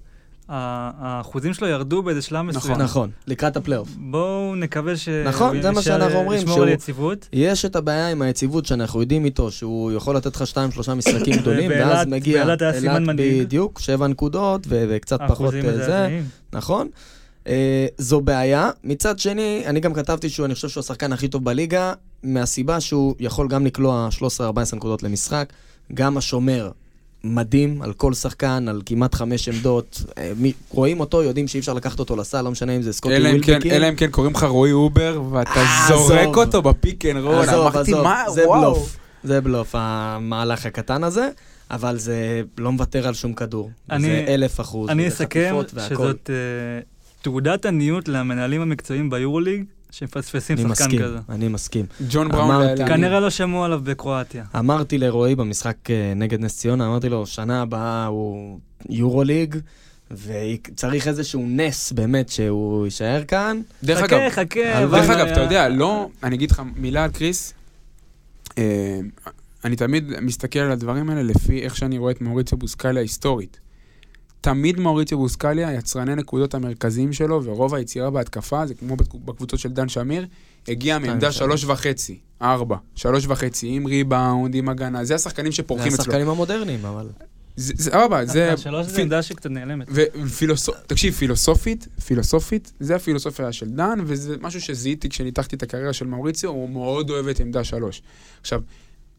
האחוזים 0.48 1.54
שלו 1.54 1.66
ירדו 1.68 2.02
באיזה 2.02 2.22
שלב 2.22 2.42
מסוים. 2.42 2.78
נכון, 2.78 3.10
לקראת 3.26 3.56
הפלייאוף. 3.56 3.88
בואו 3.96 4.54
נקווה 4.54 4.96
ש... 4.96 5.08
נכון, 5.08 5.62
זה 5.62 5.70
מה 5.70 5.82
שאנחנו 5.82 6.18
אומרים, 6.18 6.38
לשמור 6.40 6.54
שהוא- 6.54 6.66
על 6.66 6.72
יציבות. 6.72 7.28
יש 7.32 7.64
את 7.64 7.76
הבעיה 7.76 8.08
עם 8.10 8.22
היציבות 8.22 8.66
שאנחנו 8.66 9.00
יודעים 9.00 9.24
איתו, 9.24 9.50
שהוא 9.50 9.92
יכול 9.92 10.16
לתת 10.16 10.36
לך 10.36 10.46
שתיים, 10.46 10.70
שלושה 10.70 10.94
משחקים 10.94 11.36
גדולים, 11.40 11.70
ואז 11.70 12.06
מגיע 12.06 12.44
באילת 12.44 12.62
היה 12.62 12.80
סימן 12.80 13.06
מדאיג. 13.06 13.42
בדיוק, 13.42 13.80
שבע 13.80 14.06
נקודות, 14.06 14.66
וקצת 14.68 15.18
פחות 15.28 15.54
אה, 15.54 15.76
זה. 15.76 16.20
נכון? 16.52 16.88
אה, 17.46 17.86
זו 17.98 18.20
בעיה. 18.20 18.70
מצד 18.84 19.18
שני, 19.18 19.62
אני 19.66 19.80
גם 19.80 19.94
כתבתי 19.94 20.28
שהוא, 20.28 20.46
אני 20.46 20.54
חושב 20.54 20.68
שהוא 20.68 20.80
השחקן 20.80 21.12
הכי 21.12 21.28
טוב 21.28 21.44
בליגה, 21.44 21.92
מהסיבה 22.22 22.80
שהוא 22.80 23.14
יכול 23.20 23.48
גם 23.48 23.66
לקלוע 23.66 24.08
13-14 24.40 24.76
נקודות 24.76 25.02
למשחק, 25.02 25.52
גם 25.94 26.16
השומר 26.16 26.70
מדהים 27.24 27.82
על 27.82 27.92
כל 27.92 28.14
שחקן, 28.14 28.66
על 28.68 28.82
כמעט 28.86 29.14
חמש 29.14 29.48
עמדות. 29.48 30.02
אה, 30.18 30.32
רואים 30.70 31.00
אותו, 31.00 31.22
יודעים 31.22 31.48
שאי 31.48 31.60
אפשר 31.60 31.72
לקחת 31.74 31.98
אותו 31.98 32.16
לסל, 32.16 32.42
לא 32.42 32.50
משנה 32.50 32.76
אם 32.76 32.82
זה 32.82 32.92
סקוטי 32.92 33.16
אם 33.16 33.22
כן- 33.40 33.50
וילבקין. 33.52 33.72
אלא 33.72 33.88
אם 33.88 33.94
כן 33.94 34.10
קוראים 34.10 34.32
לך 34.34 34.42
רועי 34.44 34.72
אובר, 34.72 35.22
ואתה 35.32 35.50
אה, 35.50 35.88
זורק. 35.88 36.36
אותו 36.36 36.62
ב 36.62 36.70
pick 36.70 37.04
and 37.06 37.24
roll. 37.24 37.34
עזוב, 37.34 37.54
אמרתי, 37.66 37.78
עזוב, 37.92 38.02
מה, 38.04 38.22
זה 38.30 38.48
וואו. 38.48 38.60
בלוף. 38.60 38.96
זה 39.24 39.40
בלוף, 39.40 39.74
המהלך 39.78 40.66
הקטן 40.66 41.04
הזה, 41.04 41.28
אבל 41.70 41.96
זה 41.98 42.16
לא 42.58 42.72
מוותר 42.72 43.08
על 43.08 43.14
שום 43.14 43.32
כדור. 43.34 43.70
אני- 43.90 44.02
זה 44.06 44.24
אלף 44.28 44.60
אחוז. 44.60 44.90
אני 44.90 45.08
אסכם. 45.08 45.54
שזאת 45.88 46.30
אה, 46.30 46.80
תעודת 47.22 47.66
עניות 47.66 48.08
למנהלים 48.08 48.60
המקצועיים 48.60 49.10
ביורוליג, 49.10 49.64
שמפספסים 49.98 50.56
אני 50.58 50.62
שחקן 50.62 50.84
מסכים, 50.84 51.02
כזה. 51.02 51.18
אני 51.28 51.48
מסכים. 51.48 51.86
ג'ון 52.10 52.28
בראון. 52.28 52.50
אמרתי-. 52.50 52.86
כנראה 52.86 53.20
לא 53.20 53.30
שמעו 53.30 53.64
עליו 53.64 53.80
בקרואטיה. 53.84 54.44
אמרתי 54.58 54.98
לרועי 54.98 55.34
במשחק 55.34 55.76
אה, 55.90 56.12
נגד 56.16 56.40
נס 56.40 56.56
ציונה, 56.58 56.86
אמרתי 56.86 57.08
לו, 57.08 57.26
שנה 57.26 57.62
הבאה 57.62 58.06
הוא 58.06 58.58
יורוליג, 58.88 59.56
וצריך 60.10 61.08
איזשהו 61.08 61.44
נס 61.46 61.92
באמת 61.92 62.28
שהוא 62.28 62.84
יישאר 62.84 63.24
כאן. 63.24 63.60
דרך 63.84 63.98
חכה, 63.98 64.26
אגב, 64.26 64.30
חכה. 64.30 64.78
הלוואי. 64.78 65.00
דרך 65.00 65.10
אגב, 65.10 65.26
אתה 65.26 65.40
יודע, 65.40 65.68
לא, 65.68 66.08
אני 66.22 66.36
אגיד 66.36 66.50
לך 66.50 66.62
מילה 66.76 67.04
על 67.04 67.10
קריס. 67.10 67.54
אה, 68.58 69.00
אני 69.64 69.76
תמיד 69.76 70.12
מסתכל 70.20 70.58
על 70.58 70.72
הדברים 70.72 71.10
האלה 71.10 71.22
לפי 71.22 71.62
איך 71.62 71.76
שאני 71.76 71.98
רואה 71.98 72.12
את 72.12 72.20
מאוריציו 72.20 72.58
בוסקליה 72.58 73.02
היסטורית. 73.02 73.60
תמיד 74.44 74.80
מאוריציו 74.80 75.18
בוסקליה, 75.18 75.72
יצרני 75.72 76.14
נקודות 76.14 76.54
המרכזיים 76.54 77.12
שלו, 77.12 77.44
ורוב 77.44 77.74
היצירה 77.74 78.10
בהתקפה, 78.10 78.66
זה 78.66 78.74
כמו 78.74 78.96
בקבוצות 78.96 79.60
של 79.60 79.68
דן 79.68 79.88
שמיר, 79.88 80.26
הגיע 80.68 80.98
מעמדה 80.98 81.32
שלוש. 81.32 81.60
שלוש 81.60 81.64
וחצי, 81.64 82.18
ארבע, 82.42 82.76
שלוש 82.94 83.26
וחצי, 83.26 83.68
עם 83.68 83.86
ריבאונד, 83.86 84.54
עם 84.54 84.68
הגנה, 84.68 85.04
זה 85.04 85.14
השחקנים 85.14 85.52
זה 85.52 85.56
שפורחים 85.56 85.92
אצלו. 85.92 86.02
השחקנים 86.02 86.28
המודרניים, 86.28 86.84
אבל... 86.86 87.08
זה- 87.56 87.72
זה 87.76 87.90
סבבה, 87.90 88.26
זה... 88.26 88.52
השלוש 88.52 88.86
זה 88.86 89.02
עמדה 89.02 89.22
שקצת 89.22 89.50
נעלמת. 89.50 89.88
ופילוסופ... 89.90 90.74
תקשיב, 90.86 91.14
פילוסופית, 91.14 91.88
פילוסופית, 92.06 92.72
זה 92.80 92.96
הפילוסופיה 92.96 93.52
של 93.52 93.70
דן, 93.70 93.98
וזה 94.04 94.36
משהו 94.40 94.60
שזיהיתי 94.60 95.08
כשניתחתי 95.08 95.56
את 95.56 95.62
הקריירה 95.62 95.92
של 95.92 96.06
מאוריציו, 96.06 96.50
הוא 96.50 96.70
מאוד 96.70 97.10
אוהב 97.10 97.28
את 97.28 97.40
עמדה 97.40 97.64
שלוש. 97.64 98.02
עכשיו, 98.40 98.60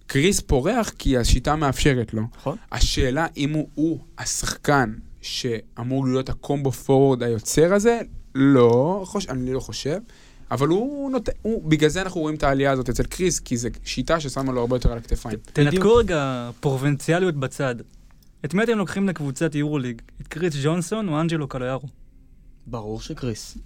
קריס 0.07 0.39
פורח 0.39 0.91
כי 0.97 1.17
השיטה 1.17 1.55
מאפשרת 1.55 2.13
לו. 2.13 2.21
נכון. 2.37 2.57
השאלה 2.71 3.27
אם 3.37 3.53
הוא, 3.53 3.67
הוא 3.75 3.99
השחקן 4.17 4.93
שאמור 5.25 6.07
להיות 6.07 6.29
הקומבו 6.29 6.71
פורוורד 6.71 7.23
היוצר 7.23 7.73
הזה, 7.73 7.99
לא, 8.35 9.03
חוש... 9.05 9.29
אני 9.29 9.53
לא 9.53 9.59
חושב. 9.59 9.99
אבל 10.51 10.67
הוא 10.67 11.11
נותן, 11.11 11.31
הוא, 11.41 11.69
בגלל 11.69 11.89
זה 11.89 12.01
אנחנו 12.01 12.21
רואים 12.21 12.35
את 12.35 12.43
העלייה 12.43 12.71
הזאת 12.71 12.89
אצל 12.89 13.03
קריס, 13.03 13.39
כי 13.39 13.57
זו 13.57 13.69
שיטה 13.83 14.19
ששמה 14.19 14.51
לו 14.51 14.61
הרבה 14.61 14.75
יותר 14.75 14.91
על 14.91 14.97
הכתפיים. 14.97 15.39
תנתקו 15.53 15.95
רגע 15.95 16.49
פרובינציאליות 16.59 17.35
בצד. 17.35 17.75
את 18.45 18.53
מי 18.53 18.63
אתם 18.63 18.77
לוקחים 18.77 19.09
לקבוצת 19.09 19.55
יורוליג? 19.55 20.01
את 20.21 20.27
קריס 20.27 20.53
ג'ונסון 20.63 21.09
או 21.09 21.21
אנג'לו 21.21 21.47
קלויארו? 21.47 21.87
ברור 22.67 23.01
שקריס. 23.01 23.57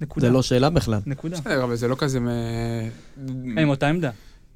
נקודה. 0.00 0.26
זה 0.26 0.32
לא 0.32 0.42
שאלה 0.42 0.70
בכלל. 0.70 1.00
נקודה. 1.06 1.40
בסדר, 1.40 1.64
אבל 1.64 1.76
זה 1.76 1.88
לא 1.88 1.94
כזה... 1.98 2.20
מ- 2.20 3.58
הם 3.58 3.68
אותה 3.68 3.88
עמדה. 3.88 4.10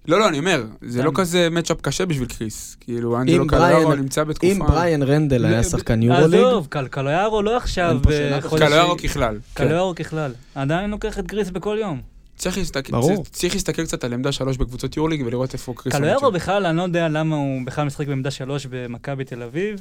לא, 0.09 0.19
לא, 0.21 0.29
אני 0.29 0.39
אומר, 0.39 0.65
זה 0.83 1.03
לא? 1.03 1.11
כזה 1.15 1.49
מצ'אפ 1.51 1.81
קשה 1.81 2.07
בשביל 2.07 2.29
קריס. 2.29 2.77
כאילו, 2.81 3.21
אנג'לו 3.21 3.47
בריאן- 3.47 3.99
נמצא 3.99 4.25
בתקופה... 4.25 4.53
אם 4.53 4.59
בריאן 4.59 5.03
רנדל 5.03 5.45
היה 5.45 5.57
לא, 5.57 5.63
שחקן 5.63 6.03
יורוליג, 6.03 6.41
עזוב, 6.41 6.67
קל- 6.71 6.89
קלויארו 6.89 7.43
לא 7.43 7.57
עכשיו. 7.57 7.99
בחודש... 8.41 8.63
קליירו 8.63 8.97
ככלל. 8.97 9.39
קלויארו 9.55 9.95
ככלל. 9.95 10.33
עדיין 10.55 10.91
לוקח 10.91 11.19
את 11.19 11.27
קריס 11.27 11.51
בכל 11.51 11.77
יום. 11.81 12.01
צריך 12.37 12.59
להסתכל- 12.59 12.91
ברור. 12.93 13.25
צריך 13.31 13.55
להסתכל 13.55 13.85
קצת 13.85 14.05
על 14.05 14.13
עמדה 14.13 14.33
שלוש 14.33 14.57
בקבוצות 14.57 14.97
יורליג 14.97 15.23
ולראות 15.27 15.53
איפה 15.53 15.73
קריס... 15.77 15.95
קלויארו. 15.95 16.31
בכלל, 16.33 16.67
אני 16.67 16.77
לא 16.77 16.83
יודע 16.83 17.09
למה 17.09 17.37
הוא 17.37 17.67
בכלל 17.67 17.85
משחק 17.87 18.07
בעמדה 18.07 18.31
שלוש 18.31 18.67
במכבי 18.71 19.25
תל 19.25 19.43
אביב. 19.43 19.81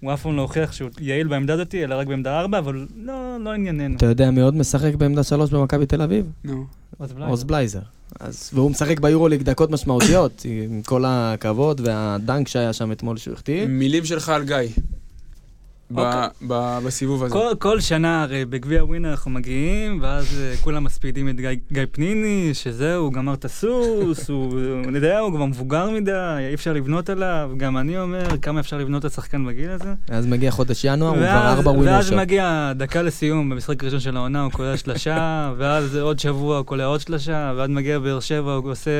הוא 0.00 0.14
אף 0.14 0.22
פעם 0.22 0.36
לא 0.36 0.42
הוכיח 0.42 0.72
שהוא 0.72 0.90
יעיל 1.00 1.28
בעמדה 1.28 1.54
הזאת, 1.54 1.74
אלא 1.74 1.94
רק 1.94 2.06
בעמדה 2.06 2.40
ארבע, 2.40 2.58
אבל 2.58 2.86
לא, 2.96 3.36
לא 3.40 3.52
ענייננו. 3.52 3.96
אתה 3.96 4.06
יודע 4.06 4.30
מי 4.30 4.40
עוד 4.40 4.54
משחק 4.54 4.94
בעמדה 4.94 5.22
שלוש 5.22 5.50
במכבי 5.50 5.86
תל 5.86 6.02
אביב? 6.02 6.26
נו. 6.44 6.66
עוז 7.18 7.44
בלייזר. 7.44 7.80
אז, 8.20 8.50
והוא 8.54 8.70
משחק 8.70 9.00
ביורוליג 9.00 9.42
דקות 9.42 9.70
משמעותיות, 9.70 10.46
עם 10.68 10.82
כל 10.82 11.04
הכבוד 11.06 11.80
והדנק 11.84 12.48
שהיה 12.48 12.72
שם 12.72 12.92
אתמול 12.92 13.16
שהוא 13.16 13.34
החטיא. 13.34 13.66
מילים 13.66 14.04
שלך 14.04 14.28
על 14.28 14.44
גיא. 14.44 14.56
ב- 15.90 15.98
אוקיי. 15.98 16.28
ב- 16.48 16.78
בסיבוב 16.86 17.24
הזה. 17.24 17.32
כל, 17.32 17.50
כל 17.58 17.80
שנה 17.80 18.22
הרי 18.22 18.44
בגביע 18.44 18.84
ווינר 18.84 19.10
אנחנו 19.10 19.30
מגיעים, 19.30 19.98
ואז 20.02 20.40
אה, 20.40 20.54
כולם 20.60 20.84
מספידים 20.84 21.28
את 21.28 21.36
גיא, 21.36 21.50
גיא 21.72 21.82
פניני, 21.92 22.50
שזהו, 22.52 23.04
הוא 23.04 23.12
גמר 23.12 23.34
את 23.34 23.44
הסוס, 23.44 24.28
הוא, 24.30 24.60
אני 24.88 24.96
יודע, 24.96 25.18
הוא 25.18 25.32
כבר 25.36 25.44
מבוגר 25.44 25.90
מדי, 25.90 26.10
אי 26.48 26.54
אפשר 26.54 26.72
לבנות 26.72 27.10
עליו, 27.10 27.50
גם 27.56 27.76
אני 27.76 27.98
אומר, 27.98 28.38
כמה 28.42 28.60
אפשר 28.60 28.78
לבנות 28.78 29.04
על 29.04 29.10
שחקן 29.10 29.46
בגיל 29.46 29.70
הזה. 29.70 29.94
אז 30.08 30.26
מגיע 30.26 30.50
חודש 30.50 30.84
ינואר, 30.84 31.08
הוא 31.10 31.16
כבר 31.16 31.24
ואז, 31.26 31.58
ארבע 31.58 31.70
winner 31.70 31.92
ואז. 31.92 32.12
מגיע 32.12 32.72
דקה 32.76 33.02
לסיום 33.02 33.50
במשחק 33.50 33.82
הראשון 33.82 34.00
של 34.00 34.16
העונה, 34.16 34.42
הוא 34.42 34.52
קולע 34.52 34.76
שלושה, 34.76 35.18
ואז 35.58 35.96
עוד 35.96 36.18
שבוע 36.18 36.56
הוא 36.58 36.66
קולע 36.66 36.84
עוד 36.84 37.00
שלושה, 37.00 37.52
ואז 37.56 37.70
מגיע 37.70 37.98
באר 37.98 38.20
שבע, 38.20 38.52
הוא 38.52 38.70
עושה 38.70 38.90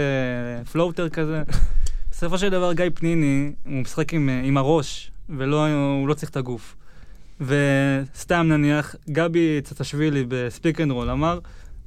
floater 0.73 1.09
כזה. 1.09 1.43
בסופו 2.11 2.39
של 2.39 2.49
דבר 2.49 2.73
גיא 2.73 2.85
פניני, 2.95 3.53
הוא 3.67 3.73
משחק 3.83 4.15
עם, 4.15 4.29
עם 4.45 4.57
הראש, 4.57 5.11
והוא 5.29 6.09
לא 6.09 6.15
צריך 6.15 6.31
את 6.31 6.37
הגוף. 6.37 6.77
וסתם 7.41 8.47
נניח, 8.49 8.95
גבי 9.11 9.61
צ'אצ'אשווילי 9.65 10.25
ב 10.29 10.37
speak 10.37 10.81
and 10.81 10.91
roll 10.91 11.11
אמר, 11.11 11.39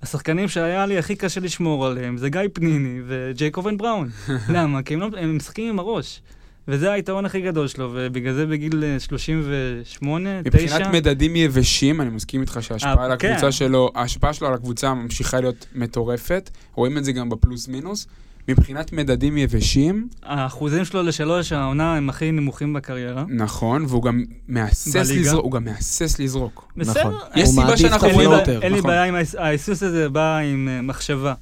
השחקנים 0.01 0.47
שהיה 0.47 0.85
לי 0.85 0.97
הכי 0.97 1.15
קשה 1.15 1.39
לשמור 1.39 1.87
עליהם 1.87 2.17
זה 2.17 2.29
גיא 2.29 2.41
פניני 2.53 2.99
וג'ייקובן 3.07 3.77
בראון. 3.77 4.09
למה? 4.53 4.83
כי 4.83 4.93
הם, 4.93 4.99
לא, 4.99 5.09
הם 5.17 5.37
משחקים 5.37 5.69
עם 5.69 5.79
הראש. 5.79 6.21
וזה 6.67 6.91
היתרון 6.91 7.25
הכי 7.25 7.41
גדול 7.41 7.67
שלו, 7.67 7.91
ובגלל 7.93 8.33
זה 8.33 8.45
בגיל 8.45 8.83
אה, 8.83 8.99
38, 8.99 10.29
9... 10.43 10.63
מבחינת 10.63 10.93
מדדים 10.93 11.35
יבשים, 11.35 12.01
אני 12.01 12.09
מסכים 12.09 12.41
איתך 12.41 12.57
שההשפעה 12.61 12.97
אה, 12.97 13.05
על 13.05 13.11
הקבוצה 13.11 13.41
כן. 13.41 13.51
שלו, 13.51 13.91
ההשפעה 13.95 14.33
שלו 14.33 14.47
על 14.47 14.53
הקבוצה 14.53 14.93
ממשיכה 14.93 15.39
להיות 15.39 15.65
מטורפת. 15.75 16.49
רואים 16.73 16.97
את 16.97 17.05
זה 17.05 17.11
גם 17.11 17.29
בפלוס 17.29 17.67
מינוס. 17.67 18.07
מבחינת 18.47 18.91
מדדים 18.93 19.37
יבשים, 19.37 20.07
האחוזים 20.23 20.85
שלו 20.85 21.03
לשלוש 21.03 21.51
העונה 21.51 21.95
הם 21.95 22.09
הכי 22.09 22.31
נמוכים 22.31 22.73
בקריירה. 22.73 23.23
נכון, 23.29 23.85
והוא 23.87 24.03
גם 24.03 24.23
מהסס. 24.47 24.95
לזרוק, 24.95 25.43
הוא 25.43 25.51
גם 25.51 25.63
מהסס 25.65 26.19
לזרוק. 26.19 26.71
בסדר. 26.77 26.99
נכון. 26.99 27.13
יש 27.35 27.49
סיבה 27.49 27.77
שאנחנו 27.77 28.07
את 28.07 28.11
אין 28.11 28.19
לי 28.19 28.25
רואים... 28.25 28.29
בעיה- 28.29 28.41
ה 28.41 28.43
floater, 28.43 28.61
אין 28.65 28.71
לי 28.73 28.79
נכון. 28.79 28.89
בעיה 28.91 29.03
עם 29.03 29.15
ההיס- 29.15 29.35
ההיסוס 29.37 29.83
הזה, 29.83 30.09
בא 30.09 30.37
עם 30.37 30.67
אה, 30.71 30.81
מחשבה. 30.81 31.33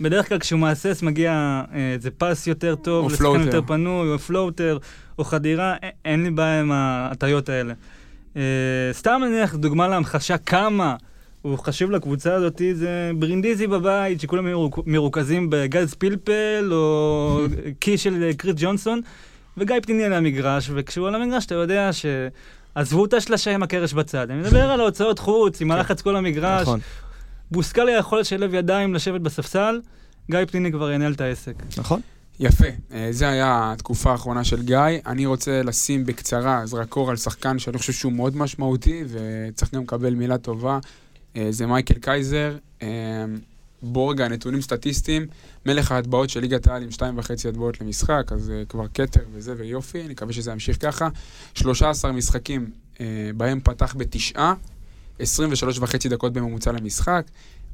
בדרך 0.00 0.28
כלל 0.28 0.38
כשהוא 0.38 0.60
מהסס 0.60 1.02
מגיע 1.02 1.32
אה, 1.74 1.92
איזה 1.92 2.10
pass 2.10 2.46
יותר 2.46 2.74
טוב, 2.74 3.04
או 3.04 3.08
לשחק 3.08 3.22
floater. 3.24 3.44
יותר 3.46 3.62
פנוי, 3.66 4.12
או 4.12 4.18
floater, 4.18 4.78
או 5.18 5.24
חדירה, 5.24 5.74
א- 5.74 5.86
אין 6.04 6.22
לי 6.22 6.30
בעיה 6.30 6.60
עם 6.60 6.72
ההטיות 6.72 7.48
האלה. 7.48 7.74
אה, 8.36 8.42
סתם 8.92 9.20
נניח 9.28 9.54
דוגמה 9.54 9.88
להמחשה 9.88 10.38
כמה 10.38 10.96
הוא 11.50 11.58
חשוב 11.58 11.90
לקבוצה 11.90 12.34
הזאת, 12.34 12.62
זה 12.74 13.10
ברינדיזי 13.18 13.66
בבית, 13.66 14.20
שכולם 14.20 14.46
מרוכ- 14.46 14.82
מרוכזים 14.86 15.50
בגז 15.50 15.94
פלפל, 15.94 16.68
או 16.72 17.40
key 17.80 17.98
של 17.98 18.22
אה, 18.22 18.34
קריס 18.34 18.54
ג'ונסון, 18.58 19.00
וגיא 19.56 19.76
פניני 19.82 20.04
על 20.04 20.12
המגרש, 20.12 20.70
וכשהוא 20.74 21.08
על 21.08 21.14
המגרש 21.14 21.46
אתה 21.46 21.54
יודע 21.54 21.92
ש... 21.92 22.06
עזבו 22.74 23.04
את 23.04 23.14
השלשה 23.14 23.54
עם 23.54 23.62
הקרש 23.62 23.92
בצד, 23.92 24.30
אני 24.30 24.40
מדבר 24.40 24.70
על 24.70 24.80
ההוצאות 24.80 25.18
חוץ, 25.18 25.60
עם 25.60 25.70
הלחץ 25.70 26.02
כל 26.02 26.16
המגרש, 26.16 26.62
נכון, 26.62 26.80
בוסקליה 27.50 27.98
יכול 27.98 28.20
לשלב 28.20 28.54
ידיים, 28.54 28.94
לשבת 28.94 29.20
בספסל, 29.20 29.80
גיא 30.30 30.38
פניני 30.50 30.72
כבר 30.72 30.90
ינהל 30.92 31.12
את 31.12 31.20
העסק. 31.20 31.54
נכון. 31.78 32.00
יפה, 32.40 32.66
אה, 32.92 33.08
זה 33.10 33.28
היה 33.28 33.72
התקופה 33.72 34.10
האחרונה 34.12 34.44
של 34.44 34.62
גיא. 34.62 34.78
אני 35.06 35.26
רוצה 35.26 35.62
לשים 35.62 36.06
בקצרה 36.06 36.66
זרקור 36.66 37.10
על 37.10 37.16
שחקן 37.16 37.58
שאני 37.58 37.78
חושב 37.78 37.92
שהוא 37.92 38.12
מאוד 38.12 38.36
משמעותי, 38.36 39.04
וצריך 39.08 39.74
גם 39.74 39.82
לקבל 39.82 40.14
מילה 40.14 40.38
טובה. 40.38 40.78
אה, 41.36 41.52
זה 41.52 41.66
מייקל 41.66 41.94
קייזר. 41.94 42.56
אה, 42.82 43.24
בוא 43.82 44.12
רגע, 44.12 44.28
נתונים 44.28 44.60
סטטיסטיים. 44.60 45.26
מלך 45.66 45.92
ההטבעות 45.92 46.30
של 46.30 46.40
ליגת 46.40 46.66
העל 46.66 46.82
עם 46.82 46.90
שתיים 46.90 47.18
וחצי 47.18 47.48
הטבעות 47.48 47.80
למשחק, 47.80 48.32
אז 48.32 48.50
אה, 48.50 48.62
כבר 48.68 48.86
כתר 48.94 49.20
וזה 49.32 49.54
ויופי, 49.56 50.00
אני 50.00 50.12
מקווה 50.12 50.32
שזה 50.32 50.50
ימשיך 50.50 50.76
ככה. 50.80 51.08
13 51.54 52.12
משחקים 52.12 52.70
אה, 53.00 53.06
בהם 53.36 53.60
פתח 53.60 53.94
בתשעה, 53.98 54.54
23 55.18 55.78
וחצי 55.78 56.08
דקות 56.08 56.32
בממוצע 56.32 56.72
למשחק. 56.72 57.22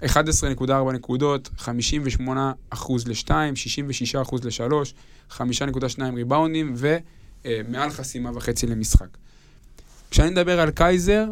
11.4 0.03 0.93
נקודות, 0.95 1.51
58 1.57 2.53
אחוז 2.71 3.09
ל-2, 3.09 3.31
66 3.55 4.15
אחוז 4.15 4.45
ל-3, 4.45 4.73
5.2 5.31 6.03
ריבאונדים 6.15 6.75
ומעל 7.45 7.91
חסימה 7.91 8.31
וחצי 8.35 8.67
למשחק. 8.67 9.07
כשאני 10.11 10.31
מדבר 10.31 10.61
על 10.61 10.71
קייזר, 10.71 11.27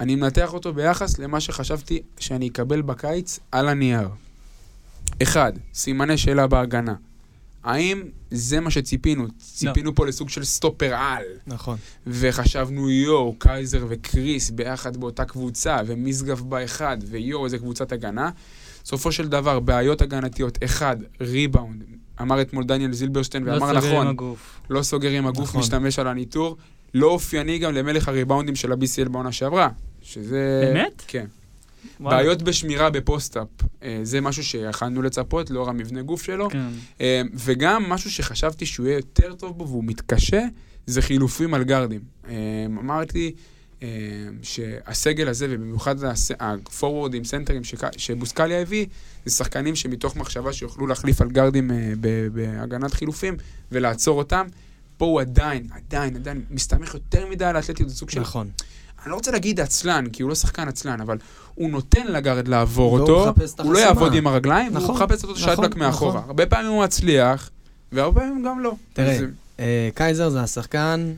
אני 0.00 0.16
מנתח 0.16 0.54
אותו 0.54 0.72
ביחס 0.72 1.18
למה 1.18 1.40
שחשבתי 1.40 2.02
שאני 2.18 2.48
אקבל 2.48 2.82
בקיץ 2.82 3.38
על 3.52 3.68
הנייר. 3.68 4.08
אחד, 5.22 5.52
סימני 5.74 6.18
שאלה 6.18 6.46
בהגנה. 6.46 6.94
האם 7.64 8.02
זה 8.30 8.60
מה 8.60 8.70
שציפינו? 8.70 9.26
ציפינו 9.38 9.94
פה 9.94 10.06
לסוג 10.06 10.28
של 10.28 10.44
סטופר 10.44 10.94
על. 10.94 11.24
נכון. 11.46 11.76
וחשבנו, 12.06 12.90
יואו, 12.90 13.34
קייזר 13.38 13.86
וקריס 13.88 14.50
ביחד 14.50 14.96
באותה 14.96 15.24
קבוצה, 15.24 15.78
ומשגב 15.86 16.40
באחד, 16.40 16.96
ויואו, 17.06 17.44
איזה 17.44 17.58
קבוצת 17.58 17.92
הגנה. 17.92 18.30
בסופו 18.84 19.12
של 19.12 19.28
דבר, 19.28 19.60
בעיות 19.60 20.02
הגנתיות, 20.02 20.58
אחד, 20.64 20.96
ריבאונד. 21.20 21.82
אמר 22.20 22.42
אתמול 22.42 22.64
דניאל 22.64 22.92
זילברשטיין, 22.92 23.44
לא 23.44 23.52
ואמר 23.52 23.70
עם 23.70 23.76
נכון. 23.76 24.36
לא 24.70 24.82
סוגר 24.82 25.10
עם 25.10 25.26
הגוף, 25.26 25.48
נכון. 25.48 25.60
משתמש 25.60 25.98
על 25.98 26.06
הניתור. 26.08 26.56
לא 26.94 27.06
אופייני 27.06 27.58
גם 27.58 27.74
למלך 27.74 28.08
הריבאונדים 28.08 28.56
של 28.56 28.72
ה-BCL 28.72 29.08
בעונה 29.08 29.32
שעברה. 29.32 29.68
שזה... 30.02 30.72
באמת? 30.74 31.02
כן. 31.06 31.26
וואלה. 32.00 32.16
בעיות 32.16 32.42
בשמירה 32.42 32.90
ב 32.90 32.96
post-up, 32.96 33.48
אה, 33.82 34.00
זה 34.02 34.20
משהו 34.20 34.44
שיכלנו 34.44 35.02
לצפות 35.02 35.50
לאור 35.50 35.68
המבנה 35.68 36.02
גוף 36.02 36.22
שלו. 36.22 36.50
כן. 36.50 36.68
אה, 37.00 37.22
וגם 37.34 37.84
משהו 37.88 38.10
שחשבתי 38.10 38.66
שהוא 38.66 38.86
יהיה 38.86 38.96
יותר 38.96 39.34
טוב 39.34 39.58
בו 39.58 39.68
והוא 39.68 39.84
מתקשה, 39.84 40.42
זה 40.86 41.02
חילופים 41.02 41.54
על 41.54 41.64
גארדים. 41.64 42.00
אה, 42.28 42.34
אמרתי 42.66 43.34
שהסגל 44.42 45.28
הזה, 45.28 45.46
ובמיוחד 45.50 45.96
הפורורדים, 46.40 47.24
סנטרים 47.24 47.62
שבוסקליה 47.96 48.60
הביא, 48.60 48.86
זה 49.24 49.34
שחקנים 49.34 49.76
שמתוך 49.76 50.16
מחשבה 50.16 50.52
שיוכלו 50.52 50.86
להחליף 50.86 51.20
על 51.20 51.30
גארדים 51.30 51.70
ב- 52.00 52.26
בהגנת 52.32 52.94
חילופים 52.94 53.36
ולעצור 53.72 54.18
אותם. 54.18 54.46
פה 55.02 55.06
הוא 55.06 55.20
עדיין, 55.20 55.66
עדיין, 55.70 56.16
עדיין 56.16 56.42
מסתמך 56.50 56.94
יותר 56.94 57.26
מדי 57.30 57.44
על 57.44 57.56
האתלטיות, 57.56 57.88
זה 57.88 57.96
סוג 57.96 58.10
של... 58.10 58.20
נכון. 58.20 58.50
אני 59.02 59.10
לא 59.10 59.14
רוצה 59.14 59.30
להגיד 59.30 59.60
עצלן, 59.60 60.06
כי 60.12 60.22
הוא 60.22 60.28
לא 60.28 60.34
שחקן 60.34 60.68
עצלן, 60.68 61.00
אבל 61.00 61.18
הוא 61.54 61.70
נותן 61.70 62.06
ל 62.06 62.13
guard 62.13 62.48
לעבור 62.48 62.92
והוא 62.92 63.00
אותו, 63.00 63.34
הוא 63.62 63.74
לא. 63.74 63.78
יעבוד 63.78 64.14
עם 64.14 64.26
הרגליים, 64.26 64.72
והוא 64.74 64.84
נכון, 64.84 64.94
מחפש 64.96 65.24
אותו 65.24 65.34
נכון, 65.34 65.54
שטלק 65.54 65.76
מאחורה. 65.76 66.14
נכון. 66.14 66.24
הרבה 66.26 66.46
פעמים 66.46 66.70
הוא 66.70 66.84
מצליח, 66.84 67.50
והרבה 67.92 68.20
פעמים 68.20 68.44
גם 68.44 68.60
לא. 68.60 68.74
תראה, 68.92 69.18
אה, 69.60 69.88
קייזר 69.94 70.28
זה 70.28 70.40
השחקן, 70.42 71.12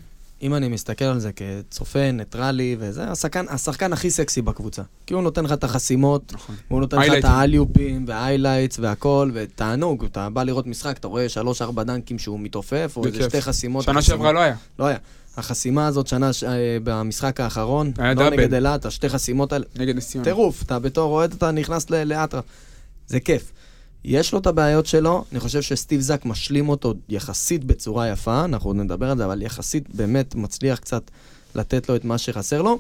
אם 0.44 0.54
אני 0.54 0.68
מסתכל 0.68 1.04
על 1.04 1.18
זה 1.20 1.30
כצופה, 1.32 2.10
ניטרלי 2.12 2.76
וזה, 2.78 3.04
השחקן, 3.10 3.44
השחקן 3.48 3.92
הכי 3.92 4.10
סקסי 4.10 4.42
בקבוצה. 4.42 4.82
כי 5.06 5.14
הוא 5.14 5.22
נותן 5.22 5.44
לך 5.44 5.52
את 5.52 5.64
החסימות, 5.64 6.32
נכון. 6.34 6.54
הוא 6.68 6.80
נותן 6.80 6.98
לך 6.98 7.12
את. 7.18 7.24
האליופים 7.24 8.04
וה 8.08 8.20
highlights 8.20 8.78
והכל, 8.78 9.30
ותענוג, 9.34 10.04
אתה 10.04 10.30
בא 10.30 10.42
לראות 10.42 10.66
משחק, 10.66 10.96
אתה 10.98 11.08
רואה 11.08 11.28
שלוש-ארבע 11.28 11.82
דנקים 11.82 12.18
שהוא 12.18 12.40
מתעופף, 12.40 12.92
או 12.96 13.06
איזה. 13.06 13.22
שתי 13.24 13.40
חסימות. 13.42 13.84
שנה 13.84 14.02
שעברה 14.02 14.32
לא 14.32 14.40
היה. 14.40 14.54
לא 14.78 14.84
היה. 14.86 14.98
החסימה 15.36 15.86
הזאת 15.86 16.06
שנה, 16.06 16.32
ש- 16.32 16.44
אה, 16.44 16.50
במשחק 16.84 17.40
האחרון, 17.40 17.92
לא 17.98 18.14
דאבל. 18.14 18.30
נגד 18.30 18.54
אילת, 18.54 18.86
השתי 18.86 19.08
חסימות 19.08 19.52
האלה, 19.52 19.64
נגד 19.76 19.96
נס 19.96 20.08
ציונה. 20.08 20.24
טירוף, 20.24 20.62
אתה 20.62 20.78
בתור 20.78 21.12
אוהד 21.12 21.32
אתה 21.32 21.50
נכנס 21.50 21.90
ל- 21.90 22.04
לאטרף. 22.04 22.44
זה 23.06 23.20
כיף. 23.20 23.52
יש 24.04 24.32
לו 24.32 24.38
את 24.38 24.46
הבעיות 24.46 24.86
שלו, 24.86 25.24
אני 25.32 25.40
חושב 25.40 25.62
שסטיב 25.62 26.00
זק 26.00 26.24
משלים 26.24 26.68
אותו 26.68 26.94
יחסית 27.08 27.64
בצורה 27.64 28.08
יפה, 28.08 28.44
אנחנו 28.44 28.70
עוד 28.70 28.76
נדבר 28.76 29.10
על 29.10 29.16
זה, 29.18 29.24
אבל 29.24 29.42
יחסית 29.42 29.94
באמת 29.94 30.34
מצליח 30.34 30.78
קצת 30.78 31.02
לתת 31.54 31.88
לו 31.88 31.96
את 31.96 32.04
מה 32.04 32.18
שחסר 32.18 32.62
לו. 32.62 32.78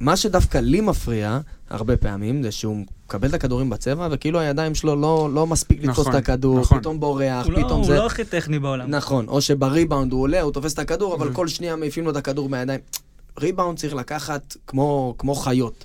מה 0.00 0.16
שדווקא 0.16 0.58
לי 0.58 0.80
מפריע 0.80 1.38
הרבה 1.70 1.96
פעמים, 1.96 2.42
זה 2.42 2.52
שהוא 2.52 2.76
מקבל 3.06 3.28
את 3.28 3.34
הכדורים 3.34 3.70
בצבע, 3.70 4.08
וכאילו 4.10 4.38
הידיים 4.40 4.74
שלו 4.74 4.96
לא, 4.96 5.28
לא 5.32 5.46
מספיק 5.46 5.78
לתפוס 5.84 5.98
נכון, 5.98 6.12
את 6.12 6.18
הכדור, 6.18 6.60
נכון. 6.60 6.80
פתאום 6.80 7.00
בורח, 7.00 7.44
הוא 7.46 7.52
לא- 7.52 7.58
פתאום 7.64 7.78
הוא 7.80 7.86
זה... 7.86 7.94
לא 7.96 8.06
הכי 8.06 8.24
טכני 8.24 8.58
בעולם. 8.58 8.90
נכון, 8.90 9.28
או 9.28 9.40
שבריבאונד 9.40 10.12
הוא 10.12 10.22
עולה, 10.22 10.40
הוא 10.42 10.52
תופס 10.52 10.74
את 10.74 10.78
הכדור, 10.78 11.14
אבל 11.14 11.28
Mhm. 11.28 11.32
כל 11.34 11.48
שנייה 11.48 11.76
מעיפים 11.76 12.04
לו 12.04 12.10
את 12.10 12.16
הכדור 12.16 12.48
מהידיים. 12.48 12.80
ריבאונד 13.40 13.78
צריך 13.78 13.94
לקחת 13.94 14.56
כמו, 14.66 15.14
כמו 15.18 15.34
חיות. 15.34 15.84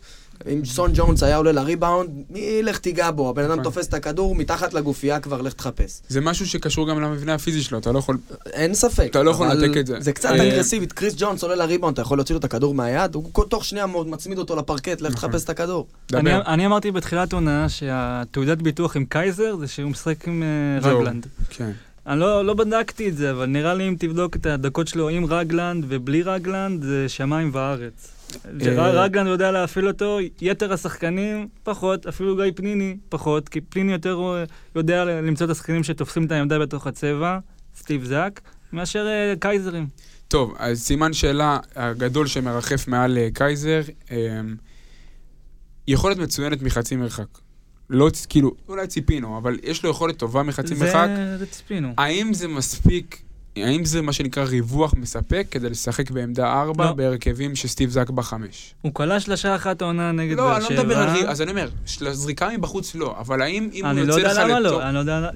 אם 0.54 0.66
סון 0.66 0.92
ג'ונס 0.94 1.24
היה 1.24 1.38
עולה 1.38 1.52
לריבאונד, 1.52 2.10
מי 2.30 2.64
לך 2.64 2.78
תיגע 2.78 3.12
בו? 3.12 3.30
הבן 3.30 3.44
אדם 3.44 3.52
נכון. 3.52 3.64
תופס 3.64 3.88
את 3.88 3.94
הכדור, 3.94 4.36
מתחת 4.36 4.74
לגופייה 4.74 5.20
כבר 5.20 5.42
לך 5.42 5.54
תחפש. 5.54 6.02
זה 6.08 6.22
משהו 6.22 6.48
שקשור 6.48 6.90
גם 6.90 7.02
למבנה 7.02 7.34
הפיזי 7.34 7.64
שלו, 7.64 7.78
אתה 7.78 7.92
לא 7.92 8.00
יכול... 8.00 8.18
אין 8.54 8.74
ספק. 8.74 9.08
אתה 9.10 9.24
לא 9.24 9.32
יכול 9.32 9.48
לנתק 9.48 9.78
את 9.78 9.88
זה. 9.88 9.98
זה 10.00 10.14
קצת 10.14 10.30
אה, 10.30 10.48
אגרסיבית. 10.48 10.94
קריס 10.94 11.14
ג'ונס 11.18 11.44
עולה 11.44 11.56
לריבאונד, 11.56 11.94
אתה 11.94 12.02
יכול 12.02 12.18
להוציא 12.18 12.36
לו 12.36 12.40
את 12.40 12.44
הכדור 12.44 12.74
מהיד, 12.74 13.16
הוא 13.16 13.46
תוך 13.50 13.66
שנייה 13.66 13.86
מצמיד 13.86 14.38
אותו 14.38 14.56
לפרקט, 14.56 15.02
לך 15.02 15.14
נכון. 15.14 15.30
תחפש 15.30 15.44
את 15.44 15.50
הכדור. 15.50 15.88
אני, 16.14 16.66
אמרתי 16.66 16.92
בתחילת 16.92 17.34
עונה 17.34 17.70
שהתעודת 17.70 18.58
ביטוח 18.58 18.96
עם 18.96 19.06
קייזר 19.06 19.56
זה 19.56 19.68
שהוא 19.68 19.92
משחק 19.92 20.28
עם 20.28 20.44
אה. 20.44 20.90
רגלנד. 20.90 21.28
כן. 21.50 21.72
אני 22.08 22.20
לא, 22.20 22.46
לא 22.46 22.54
בדקתי 22.54 23.10
את 23.10 23.18
זה, 23.18 23.32
אבל 23.32 23.46
נראה 23.46 23.74
לי 23.74 23.88
אם 23.88 23.96
תבדוק 24.00 24.36
את 24.36 24.46
הדקות 24.46 24.88
שלו 24.88 25.10
עם 25.10 25.26
רגלנד 25.26 25.86
ובלי 25.88 26.24
רגלנד, 26.24 26.84
זה 26.84 27.10
שמיים 27.10 27.50
וארץ. 27.54 28.12
אה, 28.68 28.90
רגלנד 29.04 29.28
יודע 29.28 29.52
להפעיל 29.52 29.88
אותו, 29.88 30.18
יתר 30.42 30.74
השחקנים 30.74 31.48
פחות, 31.64 32.06
אפילו 32.06 32.36
גיא 32.36 32.52
פניני 32.56 32.98
פחות, 33.10 33.50
כי 33.50 33.62
פניני 33.62 33.92
יותר 33.92 34.20
אה, 34.38 34.44
יודע 34.76 35.06
למצוא 35.06 35.46
את 35.46 35.52
השחקנים 35.52 35.84
שתופסים 35.84 36.26
את 36.26 36.32
העמדה 36.32 36.60
בתוך 36.60 36.88
הצבע, 36.88 37.40
סטיב 37.76 38.04
זאק, 38.04 38.42
מאשר 38.74 39.08
אה, 39.08 39.34
קייזרים. 39.40 39.88
טוב, 40.28 40.54
אז 40.60 40.82
סימן 40.82 41.14
שאלה 41.14 41.58
הגדול 41.76 42.28
שמרחף 42.28 42.88
מעל 42.88 43.18
קייזר, 43.34 43.82
יכולת 45.88 46.18
מצוינת 46.18 46.62
מחצי 46.62 46.96
מרחק. 46.96 47.26
לא, 47.90 48.10
כאילו, 48.30 48.52
אולי 48.68 48.88
ציפינו, 48.88 49.38
אבל 49.38 49.60
יש 49.64 49.84
לו 49.84 49.90
יכולת 49.90 50.18
טובה 50.18 50.44
מחצי 50.44 50.76
זה- 50.76 50.86
מרחק. 50.86 51.08
זה 51.40 51.46
ציפינו. 51.46 51.94
האם 51.98 52.34
זה 52.34 52.48
מספיק, 52.48 53.22
האם 53.56 53.86
זה 53.86 54.02
מה 54.02 54.14
שנקרא 54.14 54.44
ריווח 54.44 54.94
מספק 54.98 55.48
כדי 55.52 55.70
לשחק 55.70 56.12
בעמדה 56.12 56.54
4 56.62 56.86
לא. 56.86 56.92
בהרכבים 56.94 57.56
שסטיב 57.56 57.90
זק 57.90 58.10
בחמש? 58.10 58.74
הוא 58.82 58.94
כלה 58.94 59.20
שלושה 59.20 59.56
אחת 59.56 59.82
העונה 59.82 60.12
נגד 60.12 60.38
לא, 60.38 60.44
באר 60.44 60.56
אני 60.58 60.66
שבע. 60.66 60.76
לא 60.76 60.84
מדבר 60.84 60.98
על 60.98 61.10
ריווח, 61.10 61.30
אז 61.30 61.42
אני 61.42 61.52
אומר, 61.52 61.70
של- 61.86 62.14
זריקה 62.14 62.50
מבחוץ 62.58 62.96
לא, 62.96 63.16
אבל 63.20 63.42
האם 63.42 63.70
אם 63.74 63.86
הוא 63.86 63.92
אני 63.92 64.02
לא 64.08 64.14
יוצא 64.14 64.20
יודע 64.28 64.34
לך 64.44 64.50
למה 64.50 64.60
לתוך... 64.60 64.72
לא, 64.80 64.84
אני 64.88 64.96
לא 64.96 65.00
יודע, 65.00 65.30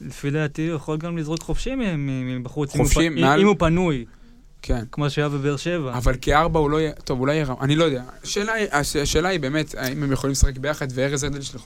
לפי 0.00 0.30
דעתי 0.30 0.68
הוא 0.68 0.76
יכול 0.76 0.96
גם 0.96 1.18
לזרוק 1.18 1.42
חופשי 1.42 1.70
מבחוץ. 2.06 2.74
אם 2.74 2.80
הוא 2.80 2.86
חופשי, 2.88 3.10
פ- 3.10 3.20
מעל- 3.20 3.40
אם 3.40 3.46
הוא 3.46 3.56
פנוי, 3.58 4.04
כן. 4.62 4.84
כמו 4.92 5.10
שהיה 5.10 5.28
בבאר 5.28 5.56
שבע. 5.56 5.92
אבל 5.94 6.14
כארבע 6.20 6.60
הוא 6.60 6.70
לא 6.70 6.80
יהיה, 6.80 6.92
טוב, 6.92 7.20
אולי 7.20 7.34
יהיה 7.34 7.44
רע, 7.44 7.54
אני 7.60 7.76
לא 7.76 7.84
יודע. 7.84 8.02
השאלה 8.24 8.52
השאלה 9.02 9.28
היא 9.28 9.40
באמת, 9.40 9.74
האם 9.78 10.02
הם 10.02 10.12
יכולים 10.12 10.32
לשחק 10.32 10.58
ביחד, 10.58 10.86
וארז 10.94 11.24
אדלשטיין 11.24 11.62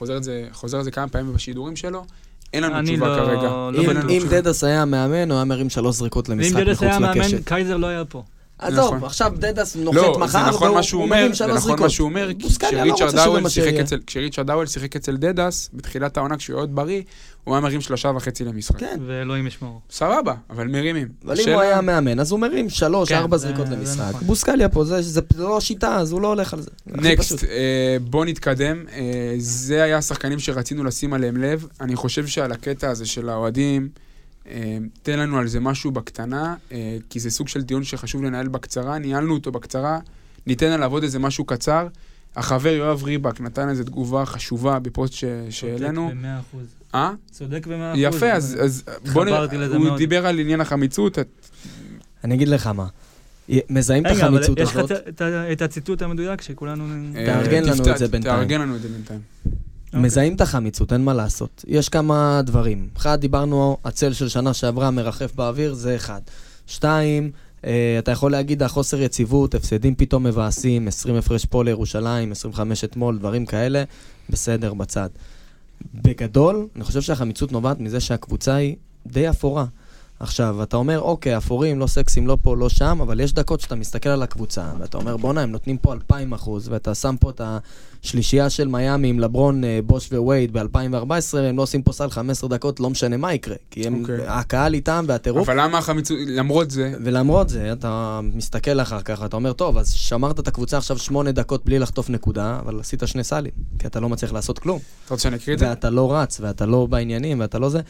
חוזר 0.51 0.79
את 0.79 0.83
זה 0.83 0.91
כמה 0.91 1.07
פעמים 1.07 1.33
בשידורים 1.33 1.75
שלו, 1.75 2.05
אין 2.53 2.63
לנו 2.63 2.81
תשובה 2.83 3.07
לא- 3.07 3.15
כרגע. 3.25 3.41
לא 3.41 3.71
אם- 3.81 4.09
אם. 4.09 4.21
דדס 4.29 4.63
היה 4.63 4.85
מאמן, 4.85 5.29
הוא 5.31 5.37
היה 5.37 5.45
מרים 5.45 5.69
שלוש 5.69 5.95
זריקות 5.95 6.29
ואם 6.29 6.37
למשחק 6.39 6.59
דדס 6.59 6.69
מחוץ 6.69 6.83
היה 6.83 6.99
מאמן, 6.99 7.17
לקשת. 7.17 7.47
קייזר 7.47 7.77
לא 7.77 7.87
היה 7.87 8.05
פה. 8.05 8.23
עזוב, 8.59 8.93
נכון. 8.95 9.03
עכשיו 9.03 9.33
דדס 9.37 9.75
נוחת 9.75 9.97
לא, 9.97 10.19
מחר, 10.19 10.27
זה 10.43 10.49
נכון 10.49 10.67
והוא- 10.67 10.75
מה 10.77 10.83
שהוא 10.83 10.99
הוא 10.99 11.05
אומר, 11.05 11.29
זה 11.33 11.47
נכון. 11.47 11.79
מה 11.79 11.89
שהוא 11.89 12.05
אומר, 12.05 12.27
לא 12.27 12.33
כשריצ'רד 12.59 13.15
האוול 13.15 13.49
שיחק. 13.49 13.73
אצל- 13.73 13.99
כשריצ'רד 14.07 14.47
האוול 14.47 14.65
שיחק 14.65 14.95
אצל 14.95 15.17
דדאס, 15.17 15.69
בתחילת 15.73 16.17
העונה 16.17 16.37
כשהוא 16.37 16.55
היה 16.55 16.61
עוד 16.61 16.75
בריא, 16.75 17.01
הוא 17.43 17.55
היה 17.55 17.61
מרים 17.61 17.81
שלושה 17.81 18.11
וחצי 18.15 18.45
למשחק. 18.45 18.79
כן. 18.79 18.99
ואלוהים 19.07 19.47
ישמור. 19.47 19.81
סבבה, 19.91 20.33
אבל 20.49 20.67
מרימים. 20.67 21.07
אבל 21.25 21.35
אם 21.47 21.53
הוא 21.53 21.61
היה 21.61 21.81
מאמן, 21.81 22.19
אז 22.19 22.31
הוא 22.31 22.39
מרים 22.39 22.69
שלוש, 22.69 23.09
כן, 23.09 23.15
ארבע 23.15 23.37
זה- 23.37 23.47
זריקות 23.47 23.69
למשחק. 23.69 24.05
נכון. 24.09 24.27
בוסקליה 24.27 24.69
פה, 24.69 24.85
זה- 24.85 25.01
זה 25.01 25.21
זה 25.35 25.43
לא 25.43 25.57
השיטה, 25.57 25.95
אז 25.95 26.11
הוא 26.11 26.21
לא 26.21 26.27
הולך 26.27 26.53
על 26.53 26.61
זה. 26.61 26.69
next, 26.87 27.33
פשוט. 27.33 27.49
בוא 28.01 28.25
נתקדם. 28.25 28.83
אה, 28.93 29.01
זה 29.37 29.83
היה 29.83 29.97
השחקנים 29.97 30.39
שרצינו 30.39 30.83
לשים 30.83 31.13
עליהם 31.13 31.37
לב. 31.37 31.67
אני 31.81 31.95
חושב 31.95 32.27
שעל 32.27 32.51
הקטע 32.51 32.89
הזה 32.89 33.05
של 33.05 33.29
האוהדים, 33.29 33.89
אה, 33.97 34.12
תן 35.03 35.19
לנו 35.19 35.37
על 35.37 35.47
זה 35.47 35.59
משהו 35.59 35.91
בקטנה, 35.91 36.55
אה, 36.71 36.97
כי 37.09 37.19
זה 37.19 37.29
סוג 37.31 37.47
של 37.47 37.61
דיון 37.61 37.83
שחשוב 37.83 38.23
לנהל 38.23 38.47
בקצרה, 38.47 38.97
ניהלנו 38.97 39.33
אותו 39.33 39.51
בקצרה, 39.51 39.99
ניתן 40.47 40.71
עליו 40.71 40.91
עוד 40.91 41.03
איזה 41.03 41.19
משהו 41.19 41.45
קצר. 41.45 41.87
החבר 42.35 42.69
יואב 42.69 43.03
ריבק 43.03 43.41
נתן 43.41 43.69
איזו 43.69 43.83
תגובה 43.83 44.25
חשובה 44.25 44.79
בפוסט 44.79 45.13
שהעלינו. 45.49 46.07
צודק 46.09 46.17
במאה 46.19 46.39
אחוז. 46.39 46.65
אה? 46.95 47.11
צודק 47.31 47.67
במאה 47.67 47.91
אחוז. 47.91 48.15
יפה, 48.15 48.31
אז 48.31 48.57
אז 48.63 48.83
בוא 49.13 49.25
נראה, 49.25 49.45
לזה 49.45 49.75
הוא 49.75 49.83
מאוד. 49.85 49.97
דיבר 49.97 50.27
על 50.27 50.39
עניין 50.39 50.61
החמיצות, 50.61 51.19
את- 51.19 51.49
אני 52.23 52.35
אגיד 52.35 52.47
לך 52.47 52.67
מה. 52.67 52.87
מזהים 53.69 54.05
את 54.05 54.11
רגע, 54.11 54.27
אבל 54.27 54.35
החמיצות 54.35 54.59
יש 54.59 54.69
לך 54.69 54.75
הזאת. 54.77 54.91
את- 55.51 55.61
הציטוט 55.61 56.01
המדויק 56.01 56.41
שכולנו... 56.41 56.83
אה, 57.15 57.25
תארגן 57.25 57.63
לנו 57.63 57.75
תפת- 57.83 57.87
את 57.87 57.97
זה 57.97 58.07
בינתיים. 58.07 58.35
תארגן 58.35 58.61
לנו 58.61 58.75
את 58.75 58.81
זה 58.81 58.87
בינתיים. 58.89 59.19
אוקיי. 59.93 60.05
מזהים 60.05 60.35
את 60.35 60.41
החמיצות, 60.41 60.93
אין 60.93 61.03
מה 61.03 61.13
לעשות. 61.13 61.65
יש 61.67 61.89
כמה 61.89 62.41
דברים. 62.45 62.89
אחד, 62.97 63.21
דיברנו, 63.21 63.77
הצל 63.85 64.13
של 64.13 64.29
שנה 64.29 64.53
שעברה 64.53 64.91
מרחף 64.91 65.35
באוויר, 65.35 65.73
זה 65.73 65.95
אחד. 65.95 66.21
שתיים, 66.67 67.31
אה, 67.65 67.95
אתה 67.99 68.11
יכול 68.11 68.31
להגיד 68.31 68.63
החוסר 68.63 69.01
יציבות, 69.01 69.55
הפסדים 69.55 69.95
פתאום 69.95 70.23
מבאסים, 70.23 70.87
20 70.87 71.15
הפרש 71.15 71.45
פה 71.45 71.63
לירושלים, 71.63 72.31
25 72.31 72.83
אתמול, 72.83 73.17
דברים 73.17 73.45
כאלה, 73.45 73.83
בסדר, 74.29 74.73
בצד. 74.73 75.09
בגדול, 75.93 76.67
אני 76.75 76.83
חושב 76.83 77.01
שהחמיצות 77.01 77.51
נובעת 77.51 77.79
מזה 77.79 77.99
שהקבוצה 77.99 78.55
היא 78.55 78.75
די 79.07 79.29
אפורה. 79.29 79.65
עכשיו, 80.23 80.63
אתה 80.63 80.77
אומר, 80.77 80.99
אוקיי, 80.99 81.37
אפורים, 81.37 81.79
לא 81.79 81.87
סקסים, 81.87 82.27
לא 82.27 82.37
פה, 82.41 82.57
לא 82.57 82.69
שם, 82.69 82.99
אבל 83.01 83.19
יש 83.19 83.33
דקות 83.33 83.61
שאתה 83.61 83.75
מסתכל 83.75 84.09
על 84.09 84.23
הקבוצה, 84.23 84.65
ואתה 84.79 84.97
אומר, 84.97 85.17
בואנה, 85.17 85.41
הם 85.41 85.51
נותנים 85.51 85.77
פה 85.77 85.93
2,000 85.93 86.33
אחוז, 86.33 86.67
ואתה 86.67 86.95
שם 86.95 87.15
פה 87.19 87.29
את 87.29 87.41
השלישייה 88.03 88.49
של 88.49 88.67
מיאמי 88.67 89.07
עם 89.07 89.19
לברון, 89.19 89.63
אה, 89.63 89.79
בוש 89.85 90.09
ווייד 90.11 90.53
ב-2014, 90.53 91.37
הם 91.37 91.57
לא 91.57 91.61
עושים 91.61 91.81
פה 91.81 91.93
סל 91.93 92.09
15 92.09 92.49
דקות, 92.49 92.79
לא 92.79 92.89
משנה 92.89 93.17
מה 93.17 93.33
יקרה. 93.33 93.55
כי 93.71 93.87
הם, 93.87 94.01
אוקיי. 94.01 94.27
הקהל 94.27 94.73
איתם 94.73 95.05
והטירוף. 95.07 95.49
אבל 95.49 95.61
למה 95.61 95.77
החמיצות, 95.77 96.17
למרות 96.27 96.71
זה, 96.71 96.93
ולמרות 97.03 97.49
זה, 97.49 97.73
אתה 97.73 98.19
מסתכל 98.23 98.81
אחר 98.81 99.01
כך, 99.01 99.23
אתה 99.25 99.35
אומר, 99.35 99.53
טוב, 99.53 99.77
אז 99.77 99.91
שמרת 99.91 100.39
את 100.39 100.47
הקבוצה 100.47 100.77
עכשיו 100.77 100.97
שמונה 100.97 101.31
דקות 101.31 101.65
בלי 101.65 101.79
לחטוף 101.79 102.09
נקודה, 102.09 102.59
אבל 102.59 102.79
עשית 102.79 103.03
שני 103.05 103.23
סלים, 103.23 103.51
כי 103.79 103.87
אתה 103.87 103.99
לא 103.99 104.09
מצליח 104.09 104.33
לעשות 104.33 104.59
כלום. 104.59 104.79
אתה 105.05 105.13
רוצה 105.13 105.23
שאני 105.23 105.35
אקריא 105.35 105.53
את 105.55 105.59
זה? 105.59 105.69
ואתה 105.69 105.89
לא 105.89 106.15
רץ, 106.15 106.39
ואתה 106.41 106.65
לא 106.65 106.85
בעניינים, 106.85 107.39
ואתה 107.39 107.59
לא 107.59 107.69
זה. 107.69 107.81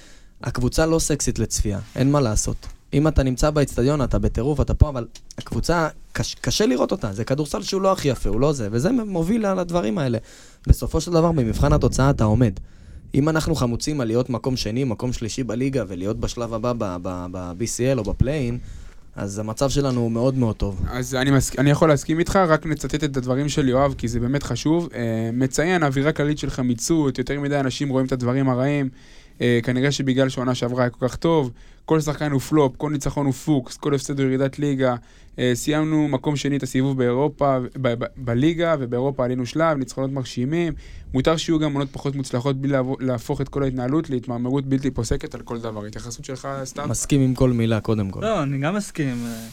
הקבוצה 0.43 0.85
לא 0.85 0.99
סקסית 0.99 1.39
לצפייה, 1.39 1.79
אין 1.95 2.11
מה 2.11 2.21
לעשות. 2.21 2.67
אם 2.93 3.07
אתה 3.07 3.23
נמצא 3.23 3.49
באצטדיון, 3.49 4.01
אתה 4.01 4.19
בטירוף, 4.19 4.61
אתה 4.61 4.73
פה, 4.73 4.89
אבל 4.89 5.07
הקבוצה, 5.37 5.87
קש, 6.11 6.35
קשה 6.41 6.65
לראות 6.65 6.91
אותה. 6.91 7.13
זה 7.13 7.23
כדורסל 7.23 7.61
שהוא 7.61 7.81
לא 7.81 7.91
הכי 7.91 8.07
יפה, 8.07 8.29
הוא 8.29 8.41
לא 8.41 8.53
זה, 8.53 8.67
וזה 8.71 8.91
מוביל 8.91 9.53
לדברים 9.53 9.97
האלה. 9.97 10.17
בסופו 10.67 11.01
של 11.01 11.11
דבר, 11.11 11.31
במבחן 11.31 11.73
התוצאה 11.73 12.09
אתה 12.09 12.23
עומד. 12.23 12.53
אם 13.15 13.29
אנחנו 13.29 13.55
חמוצים 13.55 14.01
על 14.01 14.07
להיות 14.07 14.29
מקום 14.29 14.55
שני, 14.57 14.83
מקום 14.83 15.13
שלישי 15.13 15.43
בליגה, 15.43 15.83
ולהיות 15.87 16.19
בשלב 16.19 16.53
הבא 16.53 16.73
ב-BCL 17.01 17.97
או 17.97 18.03
בפליין, 18.03 18.57
אז 19.15 19.39
המצב 19.39 19.69
שלנו 19.69 20.01
הוא 20.01 20.11
מאוד 20.11 20.37
מאוד 20.37 20.55
טוב. 20.55 20.81
אז 20.91 21.15
אני, 21.15 21.31
מס... 21.31 21.59
אני 21.59 21.69
יכול 21.69 21.89
להסכים 21.89 22.19
איתך, 22.19 22.35
רק 22.35 22.65
נצטט 22.65 23.03
את 23.03 23.17
הדברים 23.17 23.49
של 23.49 23.69
יואב, 23.69 23.93
כי 23.97 24.07
זה 24.07 24.19
באמת 24.19 24.43
חשוב. 24.43 24.89
אה, 24.93 25.29
מציין 25.33 25.83
אווירה 25.83 26.11
כללית 26.11 26.37
של 26.37 26.49
חמיצות, 26.49 27.17
יותר 27.17 27.39
מדי 27.39 27.59
אנשים 27.59 27.89
רואים 27.89 28.05
את 28.05 28.11
הדברים 28.11 28.49
הרעים. 28.49 28.89
אה, 29.41 29.59
כנראה 29.63 29.91
שבגלל 29.91 30.29
שעונה 30.29 30.55
שעברה 30.55 30.83
היה 30.83 30.89
כל 30.89 31.07
כך 31.07 31.15
טוב, 31.15 31.51
כל 31.85 31.99
שחקן 31.99 32.31
הוא 32.31 32.41
פלופ, 32.41 32.75
כל 32.77 32.91
ניצחון 32.91 33.25
הוא 33.25 33.33
פוקס, 33.33 33.77
כל 33.77 33.95
הפסד 33.95 34.19
הוא 34.19 34.27
ירידת 34.27 34.59
ליגה. 34.59 34.95
אה, 35.39 35.51
סיימנו 35.53 36.07
מקום 36.07 36.35
שני 36.35 36.57
את 36.57 36.63
הסיבוב 36.63 36.97
באירופה, 36.97 37.57
בליגה, 38.17 38.75
ובאירופה 38.79 39.25
עלינו 39.25 39.45
שלב, 39.45 39.77
ניצחונות 39.77 40.11
מרשימים. 40.11 40.73
מותר 41.13 41.37
שיהיו 41.37 41.59
גם 41.59 41.73
עונות 41.73 41.89
פחות 41.91 42.15
מוצלחות 42.15 42.61
בלי 42.61 42.77
להפוך 42.99 43.41
את 43.41 43.49
כל 43.49 43.63
ההתנהלות 43.63 44.09
להתמרמרות 44.09 44.65
בלתי 44.65 44.91
פוסקת 44.91 45.35
על 45.35 45.41
כל 45.41 45.59
דבר. 45.59 45.85
התייחסות 45.85 46.25
שלך, 46.25 46.47
סתם? 46.63 46.89
מסכים 46.89 47.21
עם 47.21 47.33
כל 47.33 47.51
מילה, 47.51 47.79
קודם 47.79 48.09
כל. 48.11 48.21
לא, 48.21 48.43
אני 48.43 48.57
גם 48.57 48.75
מסכים. 48.75 49.25
אה, 49.25 49.47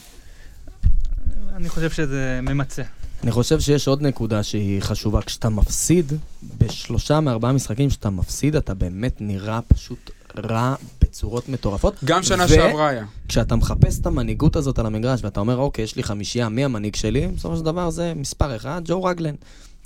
אני 1.55 1.69
חושב 1.69 1.89
שזה 1.89 2.39
ממצה. 2.43 2.83
אני 3.23 3.31
חושב 3.31 3.59
שיש 3.59 3.87
עוד 3.87 4.01
נקודה 4.01 4.43
שהיא 4.43 4.81
חשובה. 4.81 5.21
כשאתה 5.21 5.49
מפסיד, 5.49 6.13
בשלושה 6.57 7.19
מארבעה 7.19 7.51
משחקים 7.51 7.89
שאתה 7.89 8.09
מפסיד, 8.09 8.55
אתה 8.55 8.73
באמת 8.73 9.15
נראה 9.19 9.59
פשוט 9.61 10.09
רע 10.37 10.75
בצורות 11.01 11.49
מטורפות. 11.49 11.95
גם 12.05 12.23
שנה 12.23 12.45
ו- 12.45 12.47
שעברה 12.47 12.87
היה. 12.87 13.05
כשאתה 13.27 13.55
מחפש 13.55 13.99
את 13.99 14.05
המנהיגות 14.05 14.55
הזאת 14.55 14.79
על 14.79 14.85
המגרש, 14.85 15.23
ואתה 15.23 15.39
אומר, 15.39 15.57
אוקיי, 15.57 15.83
יש 15.83 15.95
לי 15.95 16.03
חמישייה, 16.03 16.49
מי 16.49 16.65
המנהיג 16.65 16.95
שלי? 16.95 17.27
בסופו 17.27 17.57
של 17.57 17.63
דבר 17.63 17.89
זה 17.89 18.13
מספר 18.15 18.55
אחד, 18.55 18.81
ג'ו 18.85 19.03
רגלן. 19.03 19.35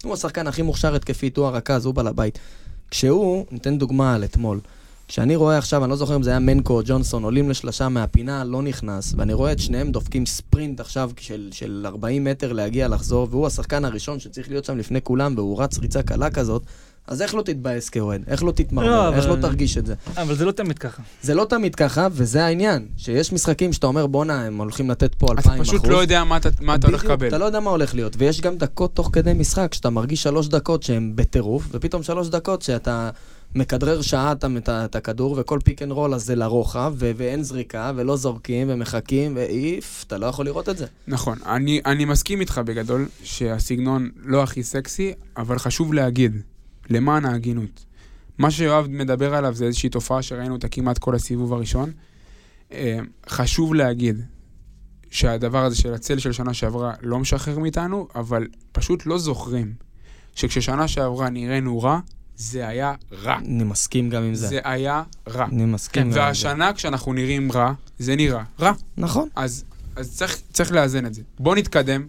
הוא 0.04 0.14
השחקן 0.14 0.48
הכי 0.48 0.62
מוכשר 0.62 0.96
התקפית, 0.96 1.38
הוא 1.38 1.46
הרכז, 1.46 1.86
הוא 1.86 1.94
בעל 1.94 2.08
הבית. 2.08 2.40
כשהוא, 2.92 3.46
ניתן 3.52 3.78
דוגמה 3.78 4.16
על 4.16 4.24
אתמול, 4.24 4.60
כשאני 5.08 5.36
רואה 5.36 5.58
עכשיו, 5.58 5.84
אני 5.84 5.90
לא 5.90 5.96
זוכר 5.96 6.16
אם 6.16 6.24
זה 6.24 6.30
היה 6.30 6.40
מנקו 6.40 6.74
או 6.74 6.82
ג'ונסון, 6.86 7.24
עולים 7.24 7.50
לשלושה 7.50 7.90
מהפינה, 7.90 8.44
לא 8.44 8.62
נכנס, 8.62 9.14
ואני 9.18 9.34
רואה 9.34 9.52
את 9.52 9.60
שניהם 9.60 9.92
דופקים 9.92 10.26
ספרינט 10.26 10.80
עכשיו 10.80 11.12
של, 11.20 11.50
של 11.52 11.84
40 11.86 12.24
מטר 12.24 12.54
להגיע, 12.54 12.88
לחזור, 12.88 13.28
והוא 13.32 13.48
השחקן 13.48 13.86
הראשון 13.86 14.20
שצריך 14.20 14.50
להיות 14.50 14.66
שם 14.66 14.78
לפני 14.78 15.02
כולם, 15.02 15.34
והוא 15.38 15.64
רץ 15.64 15.80
ריצה 15.80 16.04
קלה 16.04 16.30
כזאת, 16.30 16.64
אז 17.08 17.22
איך 17.22 17.36
לא 17.36 17.42
תתבאס 17.42 17.90
כאוהד? 17.90 18.24
איך 18.28 18.44
לא 18.44 18.48
לא, 18.48 18.52
תתמרמר? 18.52 19.14
איך 19.16 19.26
אבל- 19.26 19.36
לא 19.36 19.42
תרגיש 19.42 19.78
את 19.78 19.86
זה? 19.86 19.96
אבל 20.18 20.36
זה 20.36 20.46
לא 20.46 20.52
תמיד 20.52 20.80
ככה. 20.80 21.02
זה 21.22 21.34
לא 21.34 21.46
תמיד 21.50 21.76
ככה, 21.76 22.08
וזה 22.12 22.46
העניין. 22.46 22.88
שיש 22.98 23.34
משחקים 23.34 23.74
שאתה 23.74 23.88
אומר, 23.88 24.08
בואנה, 24.08 24.46
הם 24.46 24.58
הולכים 24.58 24.90
לתת 24.90 25.16
פה 25.16 25.26
אתה 25.26 25.34
אלפיים 25.34 25.62
אחוז. 25.62 25.70
פשוט 25.70 25.88
לא 25.88 25.98
יודע 25.98 26.24
מה 26.24 26.38
אתה, 26.38 26.50
מה 26.62 26.76
אתה 26.76 26.88
הולך 26.88 27.06
לקבל. 27.06 27.28
אתה 27.28 27.38
לא 27.38 27.46
יודע 27.46 27.60
מה 27.60 27.70
הולך 27.70 27.96
להיות. 27.96 28.16
ויש 28.18 28.42
גם 28.42 28.58
דקות 28.58 28.94
תוך 28.96 29.10
כדי 29.14 29.34
משחק, 29.34 29.74
שאתה 29.74 29.90
מרגיש 29.90 30.24
שלוש 30.24 30.48
דקות 30.48 30.84
שהן 30.84 31.12
בטירוף, 31.16 31.68
ופתאום 31.72 32.04
שלוש 32.04 32.28
דקות 32.30 32.62
שאתה 32.62 33.10
מכדרר 33.56 34.02
שעה 34.02 34.32
את, 34.32 34.46
את, 34.58 34.70
את 34.70 34.96
הכדור, 34.96 35.36
וכל 35.40 35.60
pick 35.64 35.82
and 35.82 35.92
roll 35.92 36.14
הזה 36.14 36.36
לרוחב, 36.36 36.94
ו- 36.98 37.12
ואין 37.18 37.44
זריקה, 37.44 37.92
ולא 37.96 38.16
זורקים, 38.16 38.68
ומחכים, 38.70 39.36
ואיף, 39.36 40.04
אתה 40.08 40.18
לא 40.18 40.26
יכול 40.26 40.46
לראות 40.46 40.70
את 40.70 40.78
זה. 40.78 40.86
נכון, 41.08 41.38
אני, 41.46 41.82
אני 41.86 42.06
מסכים 42.06 42.40
איתך 42.40 42.62
בגדול 42.66 43.08
שהסגנון 43.24 44.10
לא 44.16 44.44
הכי 44.44 44.64
סקסי, 44.64 45.14
אבל 45.38 45.60
חשוב 45.60 45.94
להגיד, 45.94 46.42
למען 46.90 47.26
ההגינות. 47.26 47.86
מה 48.38 48.52
שיואב 48.52 48.88
מדבר 48.90 49.36
עליו 49.36 49.54
זה 49.54 49.66
איזושהי 49.66 49.90
תופעה 49.90 50.22
שראינו 50.22 50.56
אותה 50.56 50.68
כמעט 50.68 50.98
כל 50.98 51.16
הסיבוב 51.16 51.54
הראשון. 51.54 51.92
אה, 52.72 53.00
חשוב 53.30 53.74
להגיד 53.74 54.22
שהדבר 55.12 55.66
הזה 55.66 55.76
של 55.76 55.94
הצל 55.94 56.20
של 56.20 56.32
שנה 56.32 56.54
שעברה 56.54 56.94
לא 57.02 57.20
משחרר 57.20 57.60
מאיתנו, 57.60 58.08
אבל 58.16 58.48
פשוט 58.72 59.06
לא 59.06 59.18
זוכרים 59.18 59.74
שכששנה 60.36 60.88
שעברה 60.88 61.30
נראינו 61.30 61.82
רע, 61.82 62.00
זה 62.38 62.68
היה 62.68 62.94
רע. 63.24 63.38
אני 63.38 63.64
מסכים 63.64 64.10
גם 64.10 64.24
עם 64.24 64.36
זה. 64.36 64.48
זה 64.48 64.60
היה 64.64 65.04
רע. 65.28 65.46
אני 65.46 65.66
מסכים 65.66 66.02
גם 66.02 66.08
עם 66.08 66.14
זה. 66.14 66.20
והשנה 66.20 66.74
כשאנחנו 66.74 67.14
נראים 67.14 67.52
רע, 67.52 67.74
זה 68.00 68.16
נראה 68.16 68.44
רע. 68.60 68.72
נכון. 68.98 69.30
אז, 69.36 69.64
אז 69.96 70.18
צריך, 70.18 70.38
צריך 70.54 70.72
לאזן 70.72 71.06
את 71.06 71.14
זה. 71.14 71.22
בואו 71.40 71.56
נתקדם. 71.56 72.06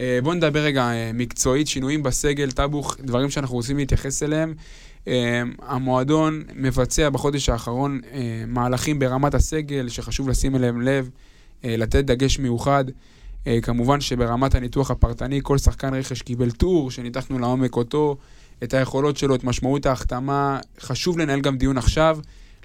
אה, 0.00 0.18
בואו 0.22 0.34
נדבר 0.34 0.60
רגע 0.60 0.82
אה, 0.82 1.10
מקצועית, 1.14 1.68
שינויים 1.68 2.02
בסגל, 2.02 2.50
טאבוך, 2.50 2.96
דברים 3.00 3.30
שאנחנו 3.30 3.56
רוצים 3.56 3.76
להתייחס 3.76 4.22
אליהם. 4.22 4.54
אה, 5.08 5.42
המועדון 5.62 6.42
מבצע 6.54 7.10
בחודש 7.10 7.48
האחרון 7.48 8.00
מהלכים 8.46 8.98
ברמת 8.98 9.34
הסגל, 9.34 9.88
שחשוב 9.88 10.28
לשים 10.28 10.56
אליהם 10.56 10.80
לב, 10.80 11.10
לתת 11.64 12.04
דגש 12.04 12.38
מיוחד. 12.38 12.84
כמובן 13.62 14.00
שברמת 14.00 14.54
הניתוח 14.54 14.90
הפרטני, 14.90 15.40
כל 15.42 15.58
שחקן 15.58 15.94
רכש 15.94 16.22
קיבל 16.22 16.50
טור, 16.50 16.90
שניתחנו 16.90 17.38
לעומק 17.38 17.76
אותו, 17.76 18.16
את 18.62 18.74
היכולות 18.74 19.16
שלו, 19.16 19.34
את 19.34 19.44
משמעות 19.44 19.86
ההחתמה. 19.86 20.58
חשוב 20.80 21.18
לנהל 21.18 21.40
גם 21.40 21.58
דיון 21.58 21.78
עכשיו, 21.78 22.18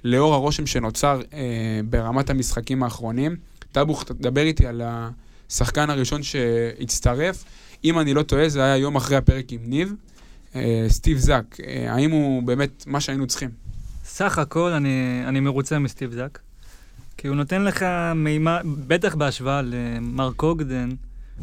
לאור 0.04 0.34
הרושם 0.34 0.66
שנוצר 0.66 1.20
אה, 1.32 1.80
ברמת 1.90 2.30
המשחקים 2.30 2.82
האחרונים. 2.82 3.36
טאבוך, 3.72 4.04
תדבר 4.04 4.42
איתי 4.42 4.66
על 4.66 4.82
השחקן 4.84 5.90
הראשון 5.90 6.22
שהצטרף. 6.22 7.44
אם 7.84 7.98
אני 7.98 8.14
לא 8.14 8.22
טועה, 8.22 8.48
זה 8.48 8.64
היה 8.64 8.76
יום 8.76 8.96
אחרי 8.96 9.16
הפרק 9.16 9.52
עם 9.52 9.60
ניב. 9.62 9.94
אה, 10.54 10.84
סטיב 10.88 11.18
זאק, 11.18 11.60
אה, 11.66 11.94
האם 11.94 12.10
הוא 12.10 12.42
באמת 12.42 12.84
מה 12.86 13.00
שהיינו 13.00 13.26
צריכים? 13.26 13.50
סך 14.04 14.38
הכל 14.38 14.72
אני, 14.72 15.22
אני 15.26 15.40
מרוצה 15.40 15.78
מסטיב 15.78 16.12
זאק. 16.12 16.38
כי 17.16 17.28
הוא 17.28 17.36
נותן 17.36 17.62
לך 17.62 17.84
מימד, 18.14 18.62
בטח 18.64 19.14
בהשוואה 19.14 19.62
למרק 19.62 20.42
אוגדן, 20.42 20.90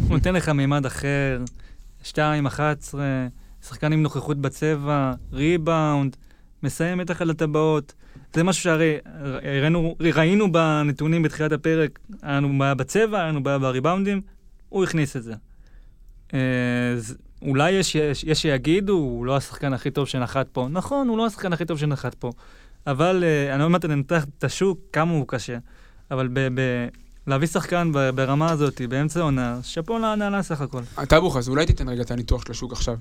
הוא 0.08 0.10
נותן 0.10 0.34
לך 0.34 0.50
מימד 0.50 0.86
אחר, 0.86 1.42
2, 2.04 2.46
11, 2.46 3.02
שחקן 3.68 3.94
עם 3.94 4.04
נוכחות 4.04 4.38
בצבע, 4.38 5.14
ריבאונד, 5.34 6.16
מסיים 6.64 6.98
מתח 6.98 7.22
על 7.22 7.30
הטבעות. 7.30 7.94
זה 8.34 8.44
משהו 8.44 8.64
שהרי 8.64 8.98
ראינו, 9.62 9.96
ראינו 10.16 10.52
בנתונים 10.52 11.24
בתחילת 11.24 11.52
הפרק, 11.52 12.00
היה 12.22 12.38
לנו 12.38 12.58
בעיה 12.60 12.76
בצבע, 12.76 13.18
היה 13.20 13.28
לנו 13.28 13.44
בעיה 13.44 13.60
בריבאונדים, 13.60 14.22
הוא 14.70 14.84
הכניס 14.84 15.16
את 15.16 15.24
זה. 15.24 15.34
אה, 16.34 16.40
אולי 17.42 17.72
יש, 17.72 17.96
יש, 17.96 18.24
יש 18.24 18.42
שיגידו, 18.42 18.94
הוא 18.94 19.26
לא 19.26 19.38
השחקן 19.38 19.74
הכי 19.74 19.92
טוב 19.92 20.08
שנחת 20.08 20.48
פה. 20.52 20.68
נכון, 20.72 21.08
הוא 21.08 21.18
לא 21.18 21.26
השחקן 21.26 21.54
הכי 21.54 21.66
טוב 21.66 21.78
שנחת 21.78 22.16
פה. 22.16 22.32
אבל 22.88 23.24
אה, 23.24 23.56
אני 23.56 23.64
עוד 23.64 23.72
מעט 23.72 23.86
ננתח 23.86 24.26
את 24.38 24.44
השוק, 24.44 24.80
כמה 24.94 25.12
הוא 25.12 25.26
קשה. 25.28 25.58
אבל 26.12 26.28
ב, 26.28 26.40
ב, 26.40 26.88
להביא 27.28 27.48
שחקן 27.48 27.92
ברמה 28.16 28.52
הזאת, 28.52 28.82
באמצע 28.90 29.20
העונה, 29.20 29.60
שאפו 29.64 30.00
להנהלה 30.00 30.44
סך 30.44 30.62
הכל. 30.62 30.82
טאבוך, 31.10 31.38
אז 31.38 31.50
אולי 31.50 31.66
תיתן 31.66 31.90
רגע 31.90 32.02
את 32.02 32.12
הניתוח 32.12 32.46
של 32.46 32.52
השוק 32.52 32.72
עכשיו. 32.72 32.98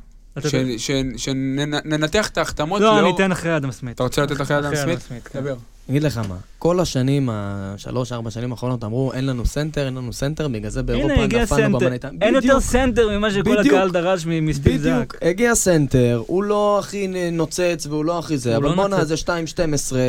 שננתח 1.17 2.29
את 2.29 2.39
ההחתמות 2.39 2.81
לא, 2.81 2.95
אני 2.95 3.03
לאור... 3.03 3.17
אתן 3.17 3.33
אחרי 3.33 3.57
אדם 3.57 3.73
סמית. 3.73 3.95
אתה 3.95 4.03
רוצה 4.03 4.23
לתת 4.23 4.41
אחרי 4.41 4.59
אדם 4.59 4.75
סמית? 4.75 4.99
כן. 5.33 5.41
דבר. 5.41 5.55
אני 5.89 5.99
אגיד 5.99 6.03
לך 6.03 6.21
מה, 6.29 6.37
כל 6.59 6.81
השנים, 6.81 7.29
השלוש, 7.33 8.13
ארבע 8.13 8.31
שנים 8.31 8.53
האחרונות 8.53 8.85
אמרו, 8.85 9.13
אין 9.13 9.27
לנו 9.27 9.47
סנטר, 9.47 9.87
אין 9.87 9.95
לנו 9.95 10.13
סנטר, 10.13 10.49
בגלל 10.49 10.71
זה 10.71 10.83
באירופה 10.83 11.27
נפלנו 11.27 11.47
סנטר. 11.47 11.79
במנהיטה. 11.79 12.09
אין 12.21 12.35
יותר 12.35 12.61
סנטר 12.61 13.09
ממה 13.19 13.31
שכל. 13.31 13.59
הקהל 13.59 13.91
דרש 13.91 14.27
מ- 14.27 14.47
מסטיב 14.47 14.77
זאק. 14.83 14.93
בדיוק, 14.93 15.17
הגיע 15.23 15.55
סנטר, 15.55 16.23
הוא 16.27 16.45
לא 16.45 16.79
הכי 16.79 17.31
נוצץ 17.33 17.87
והוא 17.89 18.05
לא 18.05 18.19
הכי 18.19 18.39
זה, 18.39 18.57
אבל 18.57 18.65
לא 18.65 18.75
בואנה. 18.75 19.05
זה 19.05 19.15
2-12, 19.15 19.29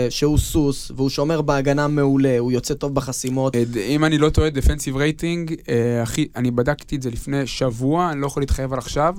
שהוא 0.10 0.38
סוס, 0.38 0.92
והוא 0.96 1.10
שומר 1.10 1.42
בהגנה 1.42 1.88
מעולה, 1.88 2.40
הוא 2.40 2.52
יוצא 2.52 2.74
טוב 2.74 2.96
בחסימות. 2.96 3.56
אה, 3.56 3.64
אם 3.88 4.06
אני 4.06 4.18
לא 4.18 4.30
טועה, 4.30 4.50
defensive 4.50 4.96
rating, 4.96 5.56
אה, 5.70 6.02
הכי, 6.04 6.28
אני 6.36 6.52
בדקתי 6.52 6.96
את 6.96 7.02
זה 7.02 7.10
לפני 7.10 7.48
שבוע, 7.48 8.10
אני 8.12 8.22
לא 8.22 8.28
יכול 8.28 8.42
להתחייב 8.42 8.74
על 8.74 8.80
עכשיו. 8.80 9.16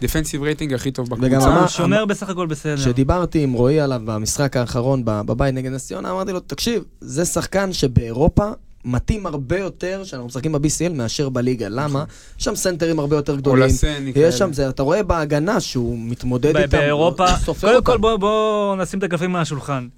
defensive 0.00 0.42
rating 0.42 0.74
הכי 0.74 0.90
טוב 0.90 1.12
וגם 1.12 1.20
בקבוצה. 1.22 1.46
אמר- 1.48 1.60
הוא 1.60 1.68
שומר 1.68 2.04
בסך 2.04 2.28
הכל 2.28 2.46
בסדר. 2.46 2.76
כשדיברתי 2.76 3.42
עם 3.42 3.52
רועי 3.52 3.80
עליו 3.80 4.00
במשחק 4.04 4.56
האחרון 4.56 5.04
ב- 5.04 5.20
בבית 5.20 5.54
נגד 5.54 5.72
נס 5.72 5.86
ציונה, 5.86 6.10
אמרתי 6.10 6.32
לו, 6.32 6.40
תקשיב, 6.40 6.82
זה 7.00 7.24
שחקן 7.24 7.72
שבאירופה 7.72 8.50
מתאים 8.84 9.26
הרבה 9.26 9.58
יותר 9.58 10.04
שאנחנו 10.04 10.26
משחקים 10.26 10.52
ב-BCL 10.52 10.92
מאשר 10.94 11.28
בליגה. 11.28 11.66
למה? 11.68 12.04
יש 12.38 12.44
שם 12.44 12.54
סנטרים 12.56 12.98
הרבה 12.98 13.16
יותר 13.16 13.36
גדולים. 13.36 13.62
אולסן, 13.62 14.04
יש 14.16 14.38
שם, 14.38 14.52
זה, 14.52 14.68
אתה 14.68 14.82
רואה 14.82 15.02
בהגנה 15.02 15.60
שהוא 15.60 15.98
מתמודד 16.00 16.56
איתם, 16.56 16.78
באירופה, 16.78 17.26
קודם. 17.60 17.84
כל 17.84 17.98
בוא- 17.98 18.16
בוא 18.16 18.76
נשים 18.76 18.98
את 18.98 19.04
הקלפים 19.04 19.36
על 19.36 19.42
השולחן. 19.42 19.88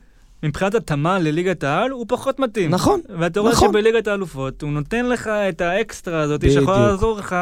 מבחינת 0.42 0.74
התאמה 0.74 1.18
לליגת 1.18 1.64
העל, 1.64 1.90
הוא 1.90 2.04
פחות 2.08 2.38
מתאים. 2.40 2.70
נכון, 2.70 3.00
ואתה 3.18 3.40
רואה 3.40 3.52
נכון. 3.52 3.68
שבליגת 3.68 4.06
האלופות, 4.08 4.62
הוא 4.62 4.70
נותן 4.70 5.06
לך 5.06 5.26
את 5.48 5.60
האקסטרה 5.60 6.20
הזאת, 6.20 6.40
שיכולה. 6.50 6.86
לעזור 6.86 7.18
לך 7.18 7.36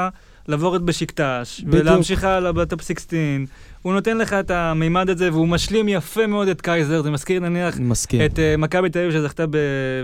לעבור 0.49 0.73
את 0.73 0.82
בשיקטש. 0.82 1.64
ולהמשיך 1.66 2.24
הלאה 2.24 2.53
ב 2.53 2.60
top 2.60 2.82
16. 2.82 3.18
הוא 3.82 3.92
נותן 3.92 4.18
לך 4.18 4.32
את 4.32 4.51
המימד 4.51 5.11
הזה, 5.11 5.32
והוא 5.32 5.49
משלים 5.49 5.88
יפה 5.88 6.26
מאוד 6.26 6.49
את 6.49 6.61
קייזר, 6.61 7.03
זה 7.03 7.11
מזכיר 7.11 7.40
נניח 7.40 7.78
מסכים. 7.80 8.20
את 8.24 8.38
אה, 8.38 8.55
מכבי 8.57 8.90
תל 8.90 8.99
אביב 8.99 9.12
שזכתה 9.12 9.46
ב- 9.46 9.57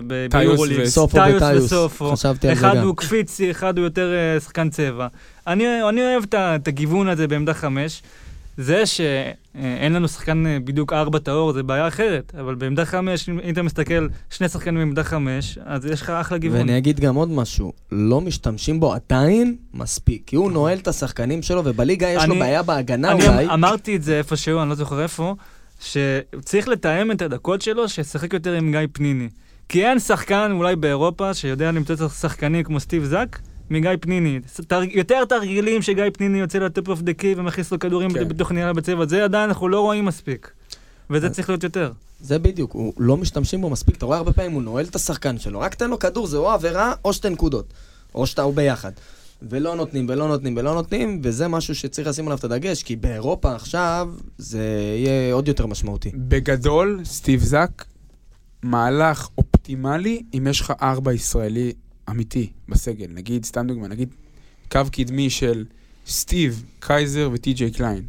ב- 0.07 0.27
טיוס 0.31 0.61
וסופו. 0.79 2.13
חשבתי 2.13 2.49
על 2.49 2.55
זה 2.55 2.61
אחד 2.61 2.77
גם. 2.77 2.87
הוא 2.87 2.97
קפיצי, 2.97 3.51
אחד 3.51 3.79
הוא 3.79 3.85
יותר 3.85 4.13
אה, 4.15 4.41
שחקן 4.41 4.71
צבע. 4.71 5.07
אני, 5.47 5.89
אני 5.89 6.01
אוהב 6.03 6.25
את 6.35 6.69
הגיוון 6.69 7.09
הזה 7.09 7.29
בעמדה 7.29 7.55
חמש. 7.55 8.03
זה 8.57 8.87
שאין 8.87 9.93
לנו 9.93 10.09
שחקן 10.09 10.47
אה, 10.47 10.59
בדיוק 10.65 10.93
ארבע 10.93 11.19
טהור, 11.19 11.53
זה 11.53 11.63
בעיה 11.63 11.89
אחרת, 11.89 12.33
אבל 12.41 12.55
בעמדה 12.55 12.85
חמש, 12.85 13.29
אם 13.29 13.53
אתה 13.53 13.63
מסתכל, 13.63 14.09
שני 14.31 14.49
שחקנים 14.49 14.79
בעמדה 14.79 15.05
חמש, 15.05 15.59
אז 15.65 15.87
יש 15.87 16.03
לך 16.03 16.11
אחלה 16.11 16.39
גיוון. 16.39 16.59
ואני 16.59 16.79
אגיד 16.79 17.01
גם 17.01 17.15
עוד 17.15 17.31
משהו, 17.31 17.73
לא 17.93 18.21
משתמשים 18.21 18.81
בו 18.81 18.95
עדיין 18.95 19.57
מספיק, 19.75 20.23
כי 20.27 20.37
הוא 20.37 20.53
נועל 20.53 20.79
את 20.79 20.89
השחקנים 20.89 21.43
שלו, 21.43 21.63
ובליגה 21.65 22.09
יש 22.09 22.25
לו 22.25 22.33
אני- 22.33 22.41
בעיה 22.41 22.63
בהגנה 22.63 23.13
אני 23.13 23.29
אולי. 23.29 23.45
אמ- 23.45 23.51
אמרתי 23.51 23.97
את 23.97 24.03
זה 24.03 24.19
איפשהו, 24.19 24.61
אני 24.63 24.69
לא 24.69 24.75
זוכר 24.75 25.03
איפה, 25.03 25.35
שצריך 25.81 26.69
לתאם 26.69 27.11
את 27.11 27.23
הדקות 27.23 27.63
שלו, 27.63 27.89
שישחק 27.89 28.33
יותר 28.33 28.53
עם 28.53 28.71
גיא 28.71 28.81
פניני. 28.93 29.29
כי 29.69 29.87
אין 29.87 29.99
שחקן 29.99 30.53
אולי 30.55 30.77
באירופה 30.77 31.35
שיודע 31.35 31.73
למצוא 31.73 31.95
את 31.95 32.01
השחקנים 32.01 32.63
כמו 32.65 32.81
סטיב 32.81 33.05
זאק 33.05 33.39
מגיא 33.71 33.91
פניני. 34.01 34.41
תר... 34.67 34.81
יותר 34.91 35.25
תרגילים 35.25 35.83
שגיא 35.83 36.05
פניני 36.13 36.39
יוצא 36.39 36.59
ל 36.59 36.66
top 36.66 36.89
of 36.89 37.01
the 37.03 37.13
key 37.13 37.35
ומכניס 37.37 37.73
לו 37.73 37.79
כדורים 37.79 38.13
כן. 38.13 38.29
בתוך 38.29 38.53
ניהלה 38.53 38.73
בצבע, 38.73 39.07
זה 39.07 39.25
עדיין 39.25 39.49
אנחנו 39.49 39.69
לא 39.69 39.81
רואים 39.81 40.05
מספיק. 40.05 40.51
וזה 41.11 41.31
צריך 41.31 41.49
להיות 41.49 41.63
יותר. 41.63 41.93
זה 42.21 42.39
בדיוק, 42.39 42.73
הוא 42.73 42.93
לא 42.99 43.17
משתמשים 43.17 43.61
בו 43.61 43.71
מספיק, 43.71 43.97
אתה 43.97 44.07
רואה 44.07 44.19
הרבה 44.19 44.33
פעמים 44.33 44.53
הוא 44.53 44.63
נועל 44.63 44.85
את 44.85 44.95
השחקן 44.95 45.39
שלו, 45.39 45.61
רק 45.61 45.75
תן 45.75 45.91
לו 45.91 45.99
כדור, 45.99 46.27
זה 46.27 46.37
או 46.37 46.51
עבירה 46.51 46.93
או 47.05 47.13
שתי 47.13 47.31
נקודות, 47.31 47.73
או 48.15 48.27
שאתה 48.27 48.43
הוא 48.43 48.55
ביחד. 48.55 48.93
ולא 49.49 49.77
נותנים, 49.77 50.07
ולא 50.09 50.29
נותנים, 50.29 50.57
ולא 50.57 50.75
נותנים, 50.75 51.21
וזה 51.23 51.49
משהו 51.49 51.75
שצריך 51.75 52.09
לשים 52.09 52.27
עליו 52.27 52.39
את 52.39 52.45
הדגש, 52.45 52.83
כי 52.83 52.97
באירופה 52.97 53.55
עכשיו 53.55 54.09
זה 54.39 54.63
יהיה 54.99 55.35
עוד 55.35 55.49
יותר 55.49 55.67
משמעותי. 55.67 56.11
בגדול, 56.15 57.01
סטיב 57.05 57.43
זאק, 57.43 57.85
מהלך 58.63 59.29
אופטימלי 59.39 60.23
אם 60.35 60.47
יש 60.51 60.61
לך 60.61 60.73
ארבע 60.83 61.13
ישראלי 61.13 61.73
אמיתי 62.11 62.51
בסגל. 62.69 63.07
נגיד, 63.11 63.45
סתם 63.45 63.67
דוגמה, 63.67 63.89
נגיד 63.89 64.09
קו 64.73 64.81
קדמי 64.93 65.31
של 65.31 65.65
סטיב, 66.07 66.65
קייזר 66.81 67.31
וטי.ג'יי 67.33 67.71
קליין. 67.71 68.03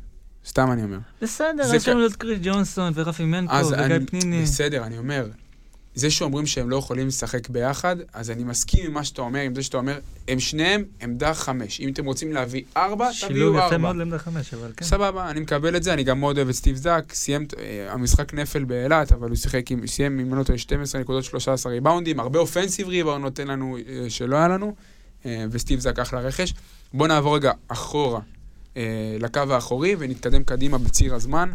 סתם 0.47 0.71
אני 0.71 0.83
אומר. 0.83 0.97
בסדר, 1.21 1.75
יש 1.75 1.87
לנו 1.87 2.05
את 2.05 2.15
קריס 2.15 2.39
ג'ונסון 2.43 2.93
ורפי 2.95 3.25
מנקו 3.25 3.53
וגיא 3.55 3.85
אני, 3.85 4.05
פניני. 4.05 4.41
בסדר, 4.41 4.83
אני 4.83 4.97
אומר, 4.97 5.27
זה 5.95 6.11
שאומרים 6.11 6.45
שהם 6.45 6.69
לא 6.69 6.75
יכולים 6.75 7.07
לשחק 7.07 7.49
ביחד, 7.49 7.95
אז 8.13 8.31
אני 8.31 8.43
מסכים 8.43 8.85
עם 8.85 8.93
מה 8.93 9.03
שאתה 9.03 9.21
אומר, 9.21 9.39
עם 9.39 9.55
זה 9.55 9.63
שאתה 9.63 9.77
אומר, 9.77 9.99
הם 10.27 10.39
שניהם 10.39 10.83
עמדה 11.01 11.33
חמש. 11.33 11.79
אם 11.79 11.89
אתם 11.89 12.05
רוצים 12.05 12.33
להביא 12.33 12.63
ארבע, 12.77 13.13
שילוב 13.13 13.31
תביאו 13.31 13.53
יפה 13.53 13.63
ארבע. 13.63 13.77
מאוד 13.77 13.95
לעמדה 13.95 14.17
חמש, 14.17 14.53
אבל 14.53 14.71
כן. 14.77 14.85
סבבה, 14.85 15.29
אני 15.29 15.39
מקבל 15.39 15.75
את 15.75 15.83
זה, 15.83 15.93
אני 15.93 16.03
גם 16.03 16.19
מאוד 16.19 16.37
אוהב 16.37 16.49
את 16.49 16.55
סטיב 16.55 16.75
זאק, 16.75 17.13
סיים 17.13 17.45
אה, 17.59 17.93
המשחק 17.93 18.33
נפל 18.33 18.63
באילת, 18.63 19.11
אבל 19.11 19.29
הוא 19.29 19.35
שיחק 19.35 19.71
עם, 19.71 19.87
סיים 19.87 20.19
עם 20.19 20.31
מנות 20.31 20.49
12 20.57 21.01
נקודות 21.01 21.23
13 21.23 21.71
ריבאונדים, 21.71 22.19
הרבה 22.19 22.39
offensive 22.39 22.87
rebound 22.87 23.23
נותן 23.23 23.47
לנו 23.47 23.77
אה, 23.77 24.09
שלא 24.09 24.35
היה 24.35 24.47
לנו, 24.47 24.75
אה, 25.25 25.45
וסטיב 25.51 25.79
זאק 25.79 25.99
אחלה 25.99 26.19
רכש. 26.19 26.53
בואו 26.93 27.07
נעבור 27.07 27.35
רגע 27.35 27.51
אחורה 27.67 28.19
אה, 28.77 29.17
לקו 29.19 29.39
האחורי 29.49 29.95
ונתקדם 29.99 30.43
קדימה 30.43 30.77
בציר 30.77 31.15
הזמן. 31.15 31.51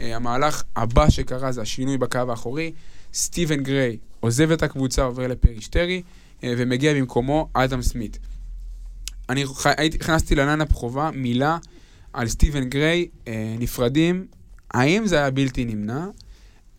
אה, 0.00 0.16
המהלך 0.16 0.62
הבא 0.76 1.10
שקרה 1.10 1.52
זה 1.52 1.62
השינוי 1.62 1.98
בקו 1.98 2.18
האחורי. 2.28 2.72
סטיבן 3.14 3.62
גריי 3.62 3.96
עוזב 4.20 4.50
את 4.50 4.62
הקבוצה, 4.62 5.02
עובר 5.02 5.26
לפריסטרי, 5.26 6.02
אה, 6.44 6.54
ומגיע 6.58 6.94
במקומו 6.94 7.48
אדם 7.52 7.82
סמית. 7.82 8.18
אני 9.28 9.44
הכנסתי 9.94 10.34
ל 10.34 10.39
lineup 10.39 10.72
חובה 10.72 11.10
מילה 11.14 11.58
על 12.12 12.28
סטיבן 12.28 12.64
גריי, 12.64 13.08
אה, 13.28 13.54
נפרדים, 13.58 14.26
האם 14.70 15.06
זה 15.06 15.16
היה 15.16 15.30
בלתי 15.30 15.64
נמנע? 15.64 16.06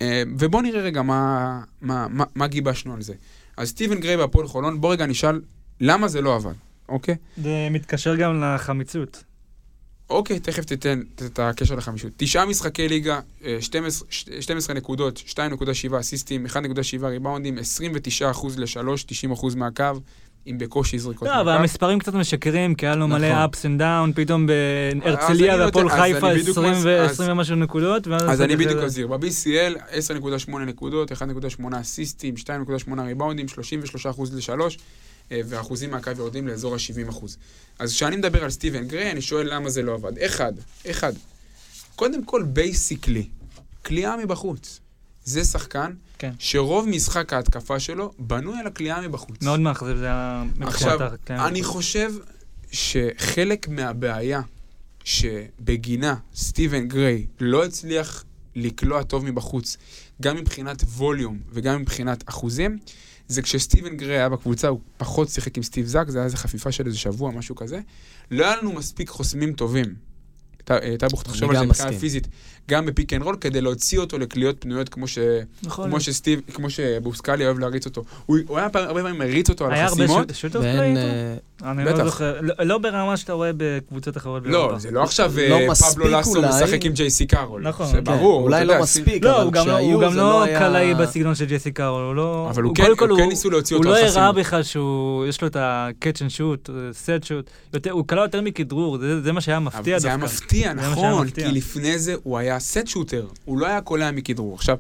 אה, 0.01 0.23
ובואו 0.39 0.61
נראה 0.61 0.81
רגע 0.81 1.01
מה, 1.01 1.61
מה, 1.81 2.07
מה, 2.09 2.23
מה 2.35 2.47
גיבשנו 2.47 2.93
על 2.93 3.01
זה. 3.01 3.13
אז 3.57 3.69
סטיבן 3.69 3.99
גריי 3.99 4.17
בהפועל 4.17 4.47
חולון, 4.47 4.81
בוא 4.81 4.91
רגע 4.93 5.05
נשאל 5.05 5.41
למה 5.81 6.07
זה 6.07 6.21
לא 6.21 6.35
עבד, 6.35 6.53
אוקיי? 6.89 7.15
זה 7.37 7.67
מתקשר 7.71 8.15
גם 8.15 8.43
לחמיצות. 8.43 9.23
אוקיי, 10.13 10.39
תכף 10.39 10.65
תיתן 10.65 11.01
את 11.25 11.39
הקשר 11.39 11.75
לחמישות. 11.75 12.11
תשעה 12.17 12.45
משחקי 12.45 12.87
ליגה, 12.87 13.19
אה, 13.45 13.57
12, 13.59 14.07
12 14.39 14.75
נקודות, 14.75 15.17
2.7 15.27 15.39
אסיסטים, 15.99 16.45
1.7 16.45 16.59
ריבאונדים, 17.07 17.57
29% 17.57 17.61
ל-3, 18.57 18.77
90% 19.07 19.55
מהקו, 19.55 19.83
עם 20.45 20.57
בקושי 20.57 20.99
זריקות 20.99 21.27
לא, 21.27 21.41
אבל 21.41 21.51
המספרים 21.51 21.99
קצת 21.99 22.13
משקרים, 22.13 22.75
כי 22.75 22.85
היה 22.85 22.95
לו 22.95 23.07
מלא 23.07 23.29
נכון. 23.29 23.43
ups 23.49 23.77
and 23.77 23.81
down, 23.81 24.15
פתאום 24.15 24.47
בהרצליה 24.47 25.53
אני 25.55 25.61
והפועל 25.63 25.89
חיפה 25.89 26.31
אני 26.31 26.39
בדיוק 26.39 26.57
20 26.57 26.71
מס- 26.73 26.83
ו- 26.83 27.01
אז- 27.01 27.11
20 27.11 27.31
ומשהו 27.31 27.55
נקודות. 27.55 28.07
אז 28.07 28.41
אני 28.41 28.55
בדיוק 28.55 28.79
זה- 28.79 28.85
אזהיר. 28.85 29.07
ב-BCL, 29.07 29.77
10.8 29.91 30.65
נקודות, 30.65 31.11
1.8 31.11 31.21
אסיסטים, 31.81 32.37
2.8 32.37 32.47
ריבאונדים, 33.05 33.47
33% 33.47 34.31
ל-3, 34.33 34.77
ואחוזים 35.31 35.91
מהקו 35.91 36.11
יורדים 36.17 36.47
לאזור 36.47 36.75
ה-70%. 36.75 37.25
אז 37.79 37.91
כשאני 37.91 38.15
מדבר 38.15 38.43
על 38.43 38.49
סטיבן 38.49 38.87
גריי, 38.87 39.11
אני 39.11 39.21
שואל 39.21 39.53
למה 39.53 39.69
זה 39.69 39.81
לא 39.81 39.93
עבד. 39.93 40.19
אחד, 40.19 40.53
אחד. 40.89 41.13
קודם 41.95 42.23
כל, 42.23 42.43
basically, 42.43 43.29
קליעה 43.85 44.17
מבחוץ. 44.17 44.79
זה 45.25 45.43
שחקן 45.43 45.93
כן. 46.19 46.31
שרוב 46.39 46.87
משחק 46.87 47.33
ההתקפה 47.33 47.79
שלו 47.79 48.13
בנוי 48.19 48.59
על 48.59 48.67
הקליעה 48.67 49.01
מבחוץ. 49.01 49.41
מאוד 49.41 49.59
מאכזב, 49.59 49.97
זה 49.97 50.05
היה... 50.05 50.43
עכשיו, 50.61 50.99
כן. 51.25 51.39
אני 51.39 51.63
חושב 51.63 52.13
שחלק 52.71 53.67
מהבעיה 53.67 54.41
שבגינה 55.03 56.15
סטיבן 56.35 56.87
גריי 56.87 57.25
לא 57.39 57.65
הצליח 57.65 58.23
לקלוע 58.55 59.03
טוב 59.03 59.25
מבחוץ, 59.25 59.77
גם 60.21 60.35
מבחינת 60.35 60.81
volume 60.81 61.39
וגם 61.51 61.81
מבחינת 61.81 62.29
אחוזים, 62.29 62.79
זה 63.27 63.41
כשסטיבן 63.41 63.97
גריי 63.97 64.17
היה 64.17 64.29
בקבוצה, 64.29 64.67
הוא 64.67 64.79
פחות 64.97 65.29
שיחק 65.29 65.57
עם 65.57 65.63
סטיב 65.63 65.85
זאק, 65.85 66.09
זה 66.09 66.17
היה 66.17 66.25
איזה 66.25 66.37
חפיפה 66.37 66.71
של 66.71 66.85
איזה 66.85 66.97
שבוע, 66.97 67.31
משהו 67.31 67.55
כזה. 67.55 67.79
לא 68.31 68.45
היה 68.45 68.55
לנו 68.55 68.73
מספיק 68.73 69.09
חוסמים 69.09 69.53
טובים. 69.53 69.95
טאבוך, 70.99 71.23
תחשוב 71.23 71.49
על 71.49 71.57
זה 71.57 71.65
מבחינה. 71.65 71.91
פיזית, 71.99 72.27
גם 72.69 72.85
ב 72.85 72.91
pick 72.91 73.13
and 73.13 73.21
roll, 73.23 73.35
כדי 73.41 73.61
להוציא 73.61 73.99
אותו 73.99 74.17
לקליעות 74.17 74.55
פנויות 74.59 74.89
כמו 74.89 75.07
ש... 75.07 75.17
נכון. 75.63 75.89
כמו 75.89 75.99
שסטיב, 75.99 76.39
כמו 76.53 76.69
שבוסקלי 76.69 77.45
אוהב 77.45 77.59
להריץ 77.59 77.85
אותו. 77.85 78.03
הוא, 78.25 78.37
הוא 78.47 78.57
היה 78.57 78.67
הרבה 78.73 79.01
פעמים 79.03 79.19
מריץ 79.19 79.49
אותו 79.49 79.65
על 79.65 79.73
היה 79.73 79.85
הרבה 79.85 80.03
החסימות. 80.03 80.31
שוטות 80.35 80.61
ואין... 80.61 80.75
פליי 80.77 80.95
אה, 80.97 81.31
איתו? 81.33 81.71
אני 81.71 81.85
בטח. 81.85 81.97
לא 81.99 82.05
זוכר, 82.05 82.37
לא- 82.41 82.53
לא 82.65 82.77
ברמה 82.77 83.17
שאתה 83.17 83.33
רואה 83.33 83.51
בקבוצות 83.57 84.17
אחרות. 84.17 84.43
לא, 84.45 84.73
זה 84.77 84.91
לא 84.91 85.03
עכשיו 85.03 85.33
לא 85.49 85.55
אה, 85.59 85.67
מספיק 85.69 85.91
פבלו 85.93 86.19
לסו 86.19 86.35
אולי. 86.35 86.47
משחק 86.49 86.85
עם 86.85 86.91
ג'ייסי 86.93 87.25
קארול. 87.27 87.61
נכון, 87.67 87.87
זה 87.87 87.93
כן. 87.97 88.03
ברור. 88.03 88.41
אולי 88.43 88.57
אתה 88.57 88.65
לא 88.65 88.71
יודע, 88.71 88.83
מספיק, 88.83 89.23
לא, 89.23 89.35
אבל 89.35 89.43
הוא 89.43 89.51
גם 89.53 89.67
לא- 89.67 89.73
כשהיו 89.73 89.93
הוא 89.93 90.01
גם 90.03 90.15
לא 90.15 90.43
היה- 90.43 90.59
קלעי 90.59 90.93
בסגנון 90.95 91.35
של 91.35 91.45
ג'סי 91.45 91.71
קארול, 91.71 92.03
הוא 92.03 92.15
לא... 92.15 92.47
אבל 92.49 92.63
הוא 92.63 92.75
כן- 92.75 92.83
כל 92.97 93.09
הוא 93.09 93.17
כן 93.17 93.27
ניסו 93.29 93.49
להוציא 93.49 93.75
אותו 93.77 93.87
הוא 93.89 93.95
על 93.95 94.01
לא 94.01 94.07
הראה 94.07 94.11
חסימות. 94.19 94.35
בכלל 94.35 94.63
שהוא, 94.63 95.25
יש 95.25 95.41
לו 95.41 95.47
את 95.47 95.55
ה-catch 95.55 96.17
and 96.17 96.31
shoot, 96.37 96.69
set 97.05 97.25
shoot, 97.25 97.49
יותר- 97.73 97.91
הוא 97.91 98.07
קלע 98.07 98.21
יותר 98.21 98.41
מכדרור, 98.41 98.97
זה 98.97 99.21
זה 99.21 99.31
מה 99.31 99.41
שהיה 99.41 99.59
מפתיע 99.59 99.95
אבל 99.95 100.01
זה 100.01 100.07
היה 100.07 100.17
דווקא. 100.17 100.35
מפתיע, 100.53 100.73
נכון. 100.73 101.29
כי 101.29 101.51
לפני 101.51 101.99
זה 101.99 102.15
הוא 102.23 102.37
היה 102.37 102.59
סט 102.59 102.87
שוטר, 102.87 103.27
הוא 103.45 103.57
לא 103.57 103.67
היה 103.67 103.81
קולע 103.81 104.11
מכדרור. 104.11 104.55
עכשיו, 104.55 104.77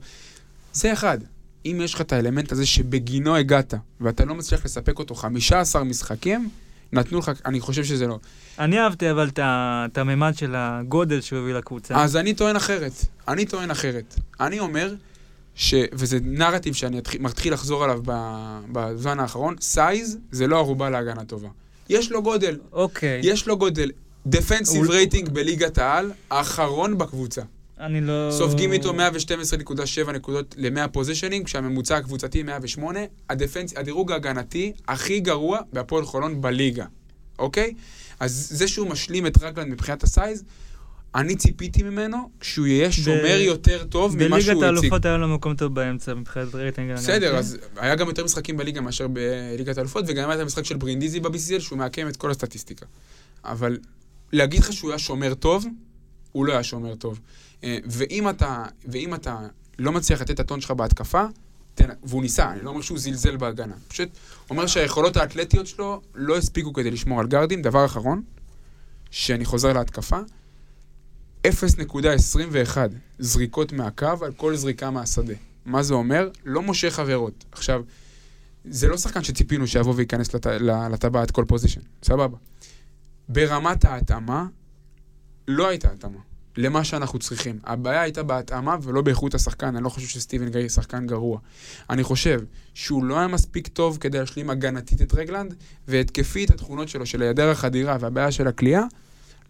זה 0.73 0.93
אחד, 0.93 1.17
אם 1.65 1.79
יש 1.83 1.93
לך 1.93 2.01
את 2.01 2.13
האלמנט 2.13 2.51
הזה 2.51 2.65
שבגינו 2.65 3.35
הגעת, 3.35 3.73
ואתה 4.01 4.25
לא 4.25 4.35
מצליח 4.35 4.65
לספק 4.65 4.99
אותו 4.99 5.15
15 5.15 5.83
משחקים, 5.83 6.49
נתנו 6.93 7.19
לך, 7.19 7.31
אני 7.45 7.59
חושב 7.59 7.83
שזה 7.83 8.07
לא. 8.07 8.19
אני 8.59 8.79
אהבתי 8.79 9.11
אבל 9.11 9.29
את 9.37 9.97
הממד 9.97 10.33
של 10.35 10.53
הגודל 10.57 11.21
שהוא 11.21 11.39
הביא 11.39 11.53
לקבוצה. 11.53 11.95
אז 12.03 12.15
אני 12.15 12.33
טוען 12.33 12.55
אחרת. 12.55 12.91
אני 13.27 13.45
טוען 13.45 13.71
אחרת. 13.71 14.15
אני 14.39 14.59
אומר, 14.59 14.95
ש... 15.55 15.73
וזה 15.93 16.17
נרטיב 16.21 16.73
שאני 16.73 17.01
מתחיל 17.19 17.53
לחזור 17.53 17.83
עליו 17.83 18.01
בזמן 18.71 19.19
האחרון, 19.19 19.55
size 19.61 20.17
זה 20.31 20.47
לא 20.47 20.57
ערובה 20.57 20.89
להגנה 20.89 21.25
טובה. 21.25 21.49
יש 21.89 22.11
לו 22.11 22.23
גודל, 22.23 22.57
אוקיי, 22.71 23.21
יש 23.23 23.47
לו 23.47 23.57
גודל. 23.57 23.91
defensive 24.27 24.89
rating 24.89 25.29
בליגת 25.29 25.77
העל, 25.77 26.11
האחרון 26.29 26.97
בקבוצה. 26.97 27.41
אני 27.79 28.01
לא... 28.01 28.29
סופגים 28.31 28.73
איתו 28.73 28.93
112.7 28.93 30.11
נקודות 30.11 30.55
ל-100 30.57 30.87
פוזיישנים, 30.87 31.43
כשהממוצע 31.43 31.97
הקבוצתי 31.97 32.43
108, 32.43 32.99
ה 33.29 33.34
defense, 33.34 33.73
הדירוג 33.77 34.11
ההגנתי 34.11 34.73
הכי 34.87 35.19
גרוע 35.19 35.59
בהפועל 35.73 36.05
חולון 36.05 36.41
בליגה, 36.41 36.85
אוקיי? 37.39 37.73
אז 38.19 38.47
זה 38.51 38.67
שהוא 38.67 38.87
משלים 38.87 39.27
את 39.27 39.43
רגלנד 39.43 39.71
מבחינת 39.71 40.03
ה 40.03 40.10
size, 40.10 40.43
אני 41.15 41.35
ציפיתי 41.35 41.83
ממנו 41.83 42.29
שהוא 42.41 42.67
יהיה 42.67 42.91
שומר 42.91 43.37
יותר 43.39 43.83
טוב 43.83 44.15
ממה 44.15 44.29
בליגת 44.29 44.43
שהוא 44.43 44.53
הציג. 44.53 44.63
האלופות 44.63 45.05
היה 45.05 45.17
לו 45.17 45.27
מקום 45.27 45.55
טוב 45.55 45.75
באמצע 45.75 46.13
מבחינת 46.13 46.55
רייטינג. 46.55 46.93
בסדר, 46.93 47.35
אז 47.35 47.57
היה 47.75 47.95
גם 47.95 48.07
יותר 48.07 48.23
משחקים 48.23 48.57
בליגה 48.57 48.81
מאשר 48.81 49.07
בליגת 49.07 49.77
האלופות, 49.77 50.05
וגם 50.07 50.29
היה 50.29 50.35
את 50.35 50.41
המשחק 50.41 50.65
של 50.65 50.77
ברינדיזי 50.77 51.19
ב-BCL, 51.19 51.59
שהוא 51.59 51.77
מעקם 51.77 52.07
את 52.07 52.17
כל 52.17 52.31
הסטטיסטיקה. 52.31 52.85
אבל 53.45 53.77
להגיד 54.33 54.59
לך 54.59 54.73
שהוא 54.73 54.91
היה 54.91 54.99
שומר 54.99 55.33
טוב, 55.33 55.65
הוא 56.31 56.45
לא 56.45 56.53
היה 56.53 56.63
שומר 56.63 56.95
טוב. 56.95 57.19
אה, 57.63 57.77
ואם 57.85 58.29
אתה, 58.29 58.65
ואם 58.85 59.13
אתה 59.13 59.39
לא 59.79 59.91
מצליח 59.91 60.21
לתת 60.21 60.31
את 60.31 60.39
הטון 60.39 60.61
שלך 60.61 60.71
בהתקפה, 60.71 61.23
תן, 61.75 61.89
והוא 62.03 62.21
ניסה, 62.21 62.51
אני 62.51 62.61
לא 62.63 62.69
אומר 62.69 62.81
שהוא 62.81 62.99
זלזל 62.99 63.37
בהגנה. 63.37 63.75
פשוט 63.87 64.09
אומר 64.49 64.67
שהיכולות 64.67 65.17
האתלטיות 65.17 65.67
שלו 65.67 66.01
לא 66.15 66.37
הספיקו 66.37 66.73
כדי 66.73 66.91
לשמור 66.91 67.19
על 67.19 67.27
גארדים. 67.27 67.61
דבר 67.61 67.85
אחרון, 67.85 68.21
שאני 69.11 69.45
חוזר 69.45 69.73
להתקפה, 69.73 70.19
0.21 71.47 71.49
זריקות 73.19 73.73
מהקו 73.73 74.07
על 74.21 74.31
כל 74.31 74.55
זריקה 74.55 74.89
מהשדה. 74.89 75.33
מה 75.65 75.83
זה 75.83 75.93
אומר? 75.93 76.29
לא 76.45 76.61
מושך 76.61 76.99
עבירות. 76.99 77.45
עכשיו, 77.51 77.83
זה 78.65 78.87
לא 78.87 78.97
שחקן 78.97 79.23
שציפינו 79.23 79.67
שיבוא 79.67 79.93
וייכנס 79.95 80.33
לט... 80.33 80.47
לטבעת 80.91 81.31
כל 81.31 81.45
פוזיישן, 81.47 81.81
סבבה. 82.03 82.37
ברמת 83.29 83.85
ההתאמה, 83.85 84.45
לא 85.47 85.67
הייתה 85.67 85.91
התאמה 85.91 86.19
למה 86.57 86.83
שאנחנו 86.83 87.19
צריכים. 87.19 87.59
הבעיה 87.63 88.01
הייתה 88.01 88.23
בהתאמה 88.23 88.75
ולא 88.81 89.01
באיכות 89.01 89.33
השחקן, 89.35 89.75
אני 89.75 89.83
לא 89.83 89.89
חושב 89.89 90.07
שסטיבן 90.07 90.49
גריי 90.49 90.69
שחקן 90.69 91.07
גרוע. 91.07 91.39
אני 91.89 92.03
חושב 92.03 92.39
שהוא 92.73 93.03
לא 93.03 93.17
היה 93.17 93.27
מספיק 93.27 93.67
טוב 93.67 93.97
כדי 93.97 94.19
להשלים 94.19 94.49
הגנתית 94.49 95.01
את 95.01 95.13
רגלנד, 95.13 95.55
והתקפית 95.87 96.49
התכונות 96.49 96.89
שלו, 96.89 97.05
של 97.05 97.21
היעדר 97.21 97.49
החדירה 97.49 97.97
והבעיה 97.99 98.31
של 98.31 98.47
הכלייה, 98.47 98.83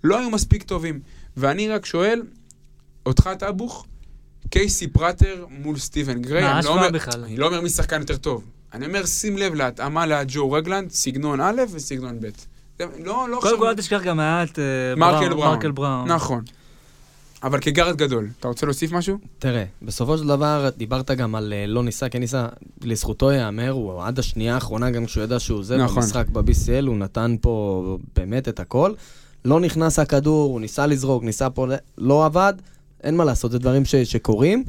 לא 0.03 0.19
היו 0.19 0.29
מספיק 0.29 0.63
טובים. 0.63 0.99
ואני 1.37 1.69
רק 1.69 1.85
שואל, 1.85 2.21
אותך 3.05 3.29
טאבוך, 3.39 3.85
קייסי 4.49 4.87
פרטר 4.87 5.45
מול 5.49 5.77
סטיבן 5.77 6.21
גריי. 6.21 6.41
מה 6.41 6.47
אני 6.47 6.53
לא 6.53 6.57
ההשוואה 6.57 6.75
אומר- 6.77 6.91
בכלל? 6.91 7.23
אני 7.23 7.37
לא 7.37 7.45
אומר 7.47 7.61
מי 7.61 7.69
שחקן 7.69 7.99
יותר 8.01 8.17
טוב. 8.17 8.43
אני 8.73 8.85
אומר, 8.85 9.05
שים 9.05 9.37
לב 9.37 9.53
להתאמה 9.53 10.05
לג'ו 10.05 10.51
רגלנד, 10.51 10.91
סגנון 10.91 11.41
א' 11.41 11.61
וסגנון 11.71 12.19
ב'. 12.19 12.27
לא, 13.05 13.29
לא 13.29 13.39
קודם 13.41 13.59
כל, 13.59 13.67
אל 13.67 13.75
תשכח 13.75 14.01
גם 14.03 14.19
היה 14.19 14.43
את 14.43 14.59
אה, 14.59 14.95
מרקל 14.97 15.17
בראון, 15.17 15.29
בראון. 15.29 15.55
מרקל 15.55 15.71
בראון. 15.71 16.11
נכון. 16.11 16.43
אבל 17.43 17.59
כגארד 17.59 17.95
גדול, 17.95 18.29
אתה 18.39 18.47
רוצה 18.47 18.65
להוסיף 18.65 18.91
משהו? 18.91 19.17
תראה, 19.39 19.63
בסופו 19.81 20.17
של 20.17 20.27
דבר, 20.27 20.69
דיברת 20.77 21.11
גם 21.11 21.35
על 21.35 21.53
אה, 21.53 21.65
לא 21.67 21.83
ניסה, 21.83 22.09
כן 22.09 22.19
ניסה, 22.19 22.47
לזכותו 22.81 23.31
ייאמר, 23.31 23.69
הוא 23.69 24.03
עד 24.03 24.19
השנייה 24.19 24.55
האחרונה, 24.55 24.91
גם 24.91 25.05
כשהוא 25.05 25.23
ידע 25.23 25.39
שהוא 25.39 25.63
זה, 25.63 25.77
נכון. 25.77 25.95
במשחק 25.95 26.27
ב-BCL, 26.27 26.87
הוא 26.87 26.97
נתן 26.97 27.35
פה 27.41 27.97
באמת 28.15 28.47
את 28.47 28.59
הכל. 28.59 28.93
לא 29.45 29.59
נכנס 29.59 29.99
הכדור, 29.99 30.51
הוא 30.51 30.61
ניסה 30.61 30.85
לזרוק, 30.85 31.23
ניסה 31.23 31.49
פה, 31.49 31.67
לא 31.97 32.25
עבד, 32.25 32.53
אין 33.03 33.17
מה 33.17 33.25
לעשות, 33.25 33.51
זה 33.51 33.59
דברים 33.59 33.85
ש, 33.85 33.95
שקורים. 33.95 34.63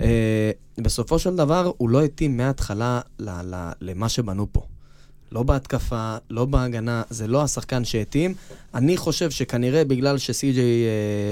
אה, 0.00 0.50
בסופו 0.78 1.18
של 1.18 1.36
דבר, 1.36 1.70
הוא 1.76 1.90
לא 1.90 2.04
התאים 2.04 2.36
מההתחלה 2.36 3.00
ל, 3.18 3.30
ל, 3.30 3.70
למה 3.80 4.08
שבנו 4.08 4.46
פה. 4.52 4.60
לא 5.34 5.42
בהתקפה, 5.42 6.16
לא 6.30 6.44
בהגנה, 6.44 7.02
זה 7.10 7.26
לא 7.26 7.42
השחקן 7.42 7.84
שהתאים. 7.84 8.34
אני 8.74 8.96
חושב 8.96 9.30
שכנראה 9.30 9.84
בגלל 9.84 10.18
שסי.ג'יי 10.18 10.84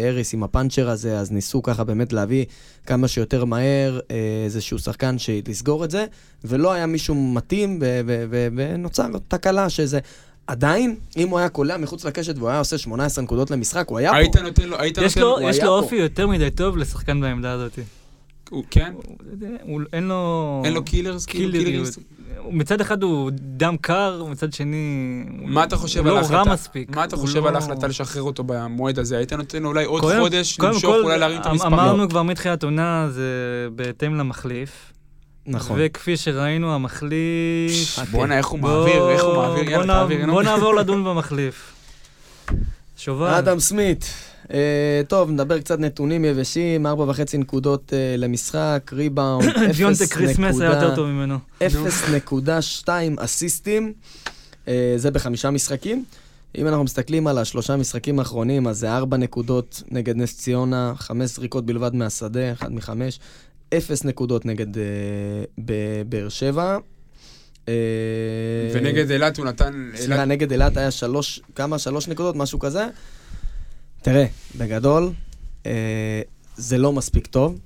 אה, 0.03 0.09
אריס 0.09 0.35
עם 0.35 0.43
הפאנצ'ר 0.43 0.89
הזה, 0.91 1.19
אז 1.19 1.31
ניסו 1.33 1.63
ככה 1.63 1.85
באמת 1.85 2.13
להביא 2.13 2.45
כמה 2.87 3.09
שיותר 3.09 3.45
מהר 3.45 4.01
אה, 4.11 4.17
איזשהו 4.45 4.79
שחקן 4.79 5.19
שיסגור 5.19 5.85
את 5.85 5.91
זה, 5.91 6.05
ולא 6.45 6.73
היה 6.73 6.87
מישהו 6.87 7.15
מתאים, 7.15 7.79
ונוצר 8.55 9.07
תקלה 9.29 9.71
שזה... 9.71 9.99
עדיין, 10.47 10.97
אם 11.17 11.29
הוא 11.29 11.39
היה 11.39 11.49
קולע 11.49 11.77
מחוץ 11.77 12.05
לקשת 12.05 12.35
והוא 12.39 12.49
היה 12.49 12.59
עושה 12.59 12.79
18 12.79 13.25
נקודות 13.25 13.51
למשחק, 13.51 13.89
הוא 13.89 13.99
היה 13.99 14.11
פה. 14.11 14.17
היית 14.17 14.37
נותן 14.37 14.69
לו, 14.69 14.79
היית 14.81 14.99
יש 14.99 15.05
נותן 15.05 15.21
לו, 15.21 15.41
לו, 15.41 15.49
יש 15.49 15.57
היה 15.57 15.65
לו 15.67 15.71
פה. 15.79 15.85
אופי 15.85 15.97
יותר 15.97 16.27
מדי 16.27 16.51
טוב 16.51 16.77
לשחקן 16.77 17.21
בעמדה 17.21 17.53
הזאת. 17.53 17.79
הוא- 18.51 18.65
כן? 18.71 18.93
הוא- 18.95 19.03
הוא- 19.63 19.81
אין 19.93 20.05
לו... 20.05 20.63
אין 20.65 20.73
לו 20.73 20.85
killers? 20.85 21.27
כאילו. 21.27 21.53
killers? 21.64 21.99
מצד 22.51 22.80
אחד 22.80 23.03
הוא 23.03 23.30
דם 23.34 23.76
קר, 23.80 24.24
מצד 24.30 24.53
שני... 24.53 24.86
מה 25.45 25.64
אתה 25.64 25.76
חושב 25.76 26.01
הוא 26.01 26.09
על 26.09 26.14
לא 26.14 26.18
ההחלטה? 26.18 26.43
רע 26.49 26.53
מספיק. 26.55 26.97
מה 26.97 27.05
אתה 27.05 27.16
חושב 27.16 27.43
לא- 27.43 27.49
על 27.49 27.55
ההחלטה 27.55 27.86
לשחרר 27.86 28.22
אותו 28.22 28.45
במועד 28.47 28.99
הזה? 28.99 29.16
היית 29.16 29.32
נותן 29.32 29.64
אולי 29.64 29.84
עוד 29.84 30.01
קודם- 30.01 30.20
חודש 30.20 30.57
קודם 30.57 30.72
למשוך, 30.72 30.90
כל, 30.95 31.03
אולי 31.03 31.18
להרים 31.18 31.40
את 31.40 31.47
אמ- 31.47 31.51
המספר? 31.51 31.66
אמרנו 31.66 32.03
לא. 32.05 32.09
כבר 32.09 32.22
מתחילת 32.22 32.62
עונה, 32.64 33.07
זה 33.11 33.22
בהתאם 33.74 34.14
למחליף. 34.14 34.93
נכון. 35.47 35.76
וכפי 35.80 36.16
שראינו, 36.16 36.74
המחליף... 36.74 37.99
בואנה, 38.11 38.38
איך 38.38 38.47
הוא 38.47 38.59
בוא- 38.61 38.68
מעביר, 38.78 39.09
איך 39.11 39.24
הוא 39.24 39.34
מעביר, 39.36 39.64
בוא 39.64 39.70
יאללה, 39.72 39.95
תעביר. 39.95 40.26
בוא 40.26 40.43
נעבור 40.43 40.74
לדון 40.74 41.05
במחליף. 41.05 41.72
שובל. 42.97 43.34
אדם 43.34 43.59
סמית. 43.61 44.05
אה, 44.53 45.03
טוב, 45.09 45.31
נדבר 45.31 45.61
קצת 45.61 45.79
נתונים 45.79 46.25
יבשים, 46.25 46.87
ארבע 46.87 47.05
וחצי 47.09 47.39
נקודות 47.39 47.93
אה, 47.93 48.15
למשחק, 48.19 48.91
ריבאונד, 48.93 49.49
דיונטה 49.77 50.07
קריסמס 50.07 50.61
היה 50.61 50.71
יותר 50.71 50.95
טוב 50.95 51.07
ממנו. 51.07 51.39
0.2 51.61 52.89
אסיסטים, 53.19 53.93
אה, 54.69 54.95
זה 54.97 55.11
בחמישה 55.11 55.51
משחקים. 55.51 56.05
אם 56.59 56.69
אנחנו 56.69 56.85
מסתכלים 56.85 57.27
על 57.27 57.39
השלושה 57.39 57.77
משחקים 57.77 58.19
האחרונים, 58.19 58.67
אז 58.67 58.79
זה 58.79 58.93
ארבע 58.93 59.17
נקודות 59.17 59.83
נגד 59.91 60.17
נס 60.17 60.39
ציונה, 60.39 60.93
חמש 60.97 61.31
זריקות 61.31 61.67
בלבד 61.67 61.95
מהשדה, 61.95 62.53
אחד 62.53 62.73
מחמש, 62.73 63.21
אפס 63.75 64.05
נקודות 64.05 64.47
נגד 64.47 64.67
בבאר 65.59 66.29
שבע. 66.29 66.79
ונגד 68.73 69.11
אילת 69.11 69.37
הוא 69.37 69.47
נתן... 69.47 69.91
סליחה, 69.95 70.25
נגד 70.25 70.53
אילת 70.53 70.77
היה 70.77 70.91
שלוש, 70.91 71.41
כמה? 71.55 71.79
שלוש 71.79 72.09
נקודות, 72.09 72.37
משהו 72.37 72.59
כזה. 72.59 72.87
תראה, 74.03 74.25
בגדול, 74.59 75.11
אה, 75.67 75.73
זה 76.57 76.79
לא 76.79 76.93
מספיק 76.93 77.27
טוב. 77.27 77.59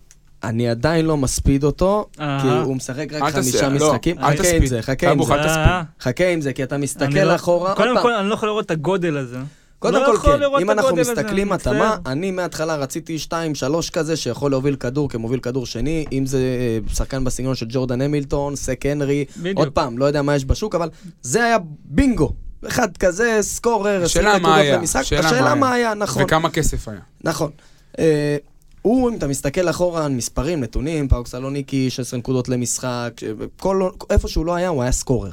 אני 0.45 0.69
עדיין 0.69 1.05
לא 1.07 1.17
מספיד 1.17 1.65
אותו, 1.65 2.07
אהה. 2.21 2.43
כי 2.43 2.49
הוא 2.49 2.77
משחק 2.77 3.07
רק 3.13 3.33
חמישה 3.33 3.69
לא, 3.69 3.75
משחקים. 3.89 4.19
אל 4.19 4.23
חכה 4.25 4.33
עם 4.33 4.43
תספיד. 4.43 4.67
זה, 4.69 4.83
חכה 4.83 5.07
עם 5.07 5.13
טאבוך, 5.13 5.29
זה. 5.29 5.35
אל 5.35 5.39
תספיד. 5.39 5.57
אה, 5.59 5.83
חכה 6.01 6.29
עם 6.29 6.41
זה, 6.41 6.53
כי 6.53 6.63
אתה 6.63 6.75
אני 6.75 6.85
מסתכל 6.85 7.19
לא- 7.25 7.35
אחורה, 7.35 7.69
עוד 7.69 7.77
קודם 7.77 7.95
פעם. 7.95 8.03
כל, 8.03 8.13
אני 8.13 8.29
לא 8.29 8.35
יכול 8.35 8.49
לראות 8.49 8.67
את 8.67 8.71
הגודל 8.71 9.17
הזה. 9.17 9.39
קודם 9.79 9.95
לא 9.95 10.07
כל 10.07 10.13
יכול 10.15 10.33
כן, 10.33 10.41
לראות 10.41 10.63
אם 10.63 10.71
את 10.71 10.75
אנחנו 10.77 10.89
הגודל 10.89 11.01
הזה, 11.03 11.13
מסתכלים 11.13 11.49
מצטער. 11.49 11.73
התאמה, 11.75 11.97
אני 12.07 12.31
מההתחלה 12.31 12.77
רציתי 12.77 13.17
2-3 13.19 13.33
כזה 13.93 14.17
שיכול 14.17 14.51
להוביל 14.51 14.77
כדור 14.77 15.09
כמוביל 15.09 15.41
כדור 15.41 15.67
שני, 15.67 16.05
אם 16.13 16.27
זה 16.27 16.39
אה, 16.39 16.95
שחקן 16.95 17.25
בסגנון 17.25 17.55
של 17.55 17.67
ג'ורדן 17.69 18.01
המילטון, 18.01 18.57
סק 18.57 18.87
הנרי, 18.87 19.25
בדיוק. 19.37 19.59
עוד 19.59 19.69
פעם, 19.73 19.99
לא 19.99 20.05
יודע 20.05 20.23
מה 20.23 20.37
יש 20.37 20.45
בשוק, 20.45 20.75
אבל 20.75 20.89
זה 21.23 21.45
היה 21.45 21.57
בינגו. 21.85 22.33
אחד 22.69 22.97
כזה, 22.97 23.39
סקורר, 23.41 24.03
20 24.05 24.05
השאלה 24.05 24.39
מה 24.39 24.57
היה, 24.57 24.77
למשחק, 24.77 25.01
השאלה 25.01 25.29
השאלה 25.29 25.55
מה 25.55 25.73
היה. 25.73 25.95
נכון. 25.95 26.23
וכמה 26.23 26.51
כסף 26.51 26.89
היה. 26.89 27.01
נכון. 27.25 27.51
אה, 27.99 28.37
הוא, 28.83 29.11
אם 29.11 29.15
אתה 29.15 29.27
מסתכל 29.27 29.71
אחורה 29.71 30.09
מספרים, 30.09 30.61
נתונים, 30.61 31.09
פאוק 31.09 31.27
סלוניקי, 31.27 31.91
16 31.91 32.19
נקודות 32.19 32.49
למשחק, 32.49 33.13
כל, 33.57 33.89
איפה 34.11 34.29
שהוא 34.29 34.47
לא 34.47 34.55
היה, 34.55 34.69
הוא 34.69 34.83
היה 34.83 34.93
סקורר, 34.93 35.31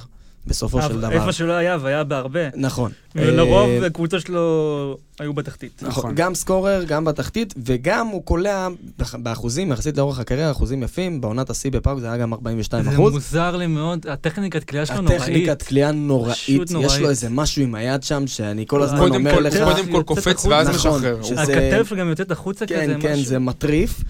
בסופו 0.48 0.82
של 0.82 1.02
דבר. 1.02 1.12
איפה 1.12 1.32
שלא 1.32 1.52
היה, 1.54 1.78
והיה 1.82 2.04
בהרבה. 2.04 2.40
נכון. 2.56 2.92
ולרוב 3.16 3.70
אה, 3.70 3.86
הקבוצות 3.86 4.22
שלו 4.22 4.98
היו 5.20 5.34
בתחתית. 5.34 5.72
נכון. 5.84 5.90
נכון. 6.04 6.16
גם 6.16 6.36
סקורר, 6.36 6.84
גם 6.88 7.06
בתחתית, 7.06 7.54
וגם 7.66 8.08
הוא 8.08 8.24
קולע 8.26 8.68
באח- 8.98 9.16
באחוזים, 9.16 9.72
יחסית 9.72 9.98
לאורך 9.98 10.20
הקריירה, 10.20 10.52
אחוזים 10.52 10.84
יפים. 10.84 11.22
בעונת 11.22 11.50
השיא 11.50 11.72
בפאוק 11.72 12.00
זה 12.00 12.08
היה 12.08 12.18
גם 12.18 12.34
42 12.34 12.84
זה 12.84 12.90
אחוז. 12.94 13.14
מוזר 13.14 13.56
לי 13.56 13.68
מאוד, 13.68 14.06
הטכניקת 14.08 14.64
קליעה 14.64 14.86
שלו 14.86 15.02
נוראית. 15.02 15.22
הטכניקת 15.22 15.62
קליעה 15.64 15.92
נוראית, 15.92 16.38
יש. 16.82 17.00
לו 17.00 17.10
איזה 17.10 17.30
משהו 17.30 17.62
עם 17.64 17.76
היד 17.76 18.04
שם, 18.04 18.28
שאני 18.28 18.66
כל 18.68 18.82
הזמן 18.84 18.98
קודם 19.00 19.16
אומר 19.16 19.36
כל, 19.36 19.40
לך... 19.44 19.54
קודם 19.64 19.92
כל 19.92 20.04
קופץ. 20.04 20.46
ואז 20.46 20.70
נכון, 20.70 21.02
משחרר. 21.02 21.20
הכתף 21.44 21.94
גם 21.94 22.10
יוצאת 22.10 22.32
החוצה 22.32 22.66
כזה, 22.66 22.76
כן, 22.76 23.00
כן, 23.02 23.14
משהו. 23.14 23.26
זה 23.26 23.40
מטריף. 23.40 24.02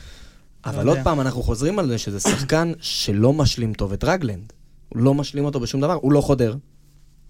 אבל 0.65 0.77
יודע. 0.79 0.89
עוד 0.91 0.99
פעם, 1.03 1.19
אנחנו 1.21 1.43
חוזרים 1.43 1.79
על 1.79 1.87
זה 1.87 1.97
שזה 1.97 2.19
שחקן 2.19 2.71
שלא 2.81 3.33
משלים 3.33 3.73
טוב 3.73 3.93
את 3.93 4.03
רגלנד. 4.03 4.53
לא 4.95 5.13
משלים 5.13 5.45
אותו 5.45 5.59
בשום 5.59 5.81
דבר, 5.81 5.93
הוא 6.01 6.11
לא 6.11 6.21
חודר. 6.21 6.55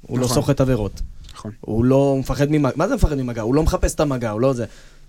הוא 0.02 0.20
לא 0.20 0.26
נכון. 0.26 0.36
סוחט 0.36 0.62
עבירות. 0.62 1.02
נכון. 1.34 1.52
הוא 1.62 1.86
לא 1.86 2.16
מפחד 2.20 2.52
ממגע. 2.52 2.74
מה 2.76 2.88
זה 2.88 2.96
מפחד 2.96 3.16
ממגע? 3.16 3.42
הוא 3.42 3.56
לא 3.56 3.64
מחפש 3.64 3.96
את 3.96 4.00
המגע, 4.00 4.30
הוא 4.30 4.42
לא 4.42 4.54
זה. 4.54 4.66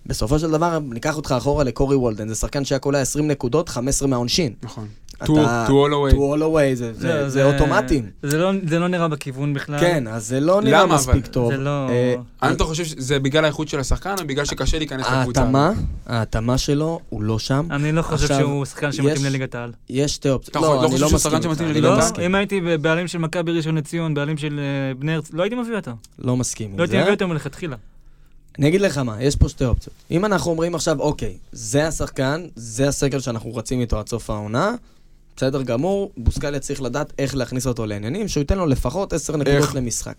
בסופו 0.06 0.38
של 0.38 0.50
דבר, 0.50 0.78
ניקח 0.78 1.16
אותך 1.16 1.34
אחורה 1.38 1.64
לקורי 1.64 1.96
וולדן, 1.96 2.28
זה 2.28 2.34
שחקן 2.34 2.64
שהיה 2.64 2.78
קולע 2.78 3.00
20 3.00 3.28
נקודות, 3.28 3.68
15 3.68 4.08
מהעונשין. 4.08 4.52
נכון. 4.62 4.88
אתה- 5.22 5.66
To 5.66 5.70
all 5.70 6.12
away. 6.12 6.14
to 6.14 6.18
all 6.18 6.42
away, 6.42 6.74
זה- 6.74 6.92
זה- 6.94 7.08
לא, 7.14 7.28
זה 7.28 7.44
אוטומטים. 7.44 8.10
זה 8.22 8.38
לא- 8.38 8.50
זה 8.68 8.78
לא 8.78 8.88
נראה 8.88 9.08
בכיוון 9.08 9.54
בכלל. 9.54 9.78
כן, 9.80 10.08
אז 10.08 10.26
זה 10.28 10.40
לא 10.40 10.62
נראה 10.62 10.82
למה, 10.82 10.94
מספיק 10.94 11.14
אבל? 11.14 11.32
טוב. 11.32 11.50
זה 11.52 11.56
לא... 11.56 11.88
אה, 11.88 12.14
האם 12.40 12.54
אתה 12.54 12.64
חושב 12.64 12.84
שזה 12.84 13.18
בגלל 13.18 13.44
האיכות 13.44 13.68
של 13.68 13.80
השחקן, 13.80 14.14
או 14.20 14.26
בגלל 14.26 14.44
שקשה 14.44 14.78
להיכנס 14.78 15.06
לקבוצה? 15.06 15.40
ההתאמה, 15.40 15.72
ההתאמה 16.06 16.58
שלו, 16.58 17.00
הוא 17.08 17.22
לא 17.22 17.38
שם. 17.38 17.66
אני 17.70 17.92
לא 17.92 18.02
חושב 18.02 18.24
עכשיו, 18.24 18.38
שהוא 18.40 18.64
שחקן 18.64 18.88
יש- 18.88 18.96
שמתאים 18.96 19.24
לליגת 19.24 19.54
העל. 19.54 19.72
יש 19.90 20.14
שתי 20.14 20.30
אופציות. 20.30 20.56
יכול- 20.56 20.68
לא 20.68 20.80
אני 20.80 20.90
חושב 20.90 21.02
לא 21.02 21.08
שהוא 21.08 21.16
מסכים 21.16 21.30
שחקן 21.30 21.36
איתך, 21.36 21.48
שמתאים 21.50 21.68
אני 21.68 21.72
לליגת 21.74 21.84
לא 21.88 21.94
העל? 21.94 22.04
מסכים. 22.04 22.24
אם 22.24 22.34
הייתי 22.34 22.60
בעלים 22.80 23.08
של 23.08 23.18
מכבי 23.18 23.52
ראשון 23.52 23.74
לציון, 23.78 24.14
בעלים 24.14 24.36
של 24.36 24.60
אה, 24.60 24.94
בני 24.94 25.14
הרצ... 25.14 25.30
לא 25.32 25.42
הייתי 25.42 25.56
מביא 25.56 25.76
אותו. 25.76 25.90
לא 26.18 26.36
מסכים 26.36 26.70
עם 26.70 26.78
לא 26.78 26.82
הייתי 26.82 26.96
זה. 26.96 27.02
מביא 27.02 27.12
אותו 27.12 27.28
מלכתחילה. 27.28 27.76
אני 28.58 28.68
אגיד 28.68 28.80
לך 28.80 28.98
מה, 28.98 29.22
יש 29.22 29.36
פה 29.36 29.48
שתי 29.48 29.64
אופציות. 29.64 29.94
אם 30.10 30.24
אנחנו 30.24 30.50
אומרים 30.50 30.74
עכשיו, 30.74 31.00
אוקיי, 31.00 31.36
זה 31.52 31.88
השחקן, 31.88 32.46
זה 32.56 32.88
הסגל 32.88 33.20
שאנחנו 33.20 33.54
רצים 33.54 33.80
איתו 33.80 33.98
עד 33.98 34.08
סוף 34.08 34.30
העונה, 34.30 34.74
בסדר 35.36 35.62
גמור, 35.62 36.12
בוסקליה 36.16 36.60
צריך 36.60 36.82
לדעת 36.82 37.12
איך 37.18 37.34
להכניס 37.36 37.66
אותו 37.66 37.86
לעניינים, 37.86 38.28
שהוא 38.28 38.40
ייתן 38.40 38.58
לו 38.58 38.66
לפחות 38.66 39.12
10 39.12 39.36
נקודות 39.36 39.62
איך? 39.62 39.74
למשחק. 39.74 40.14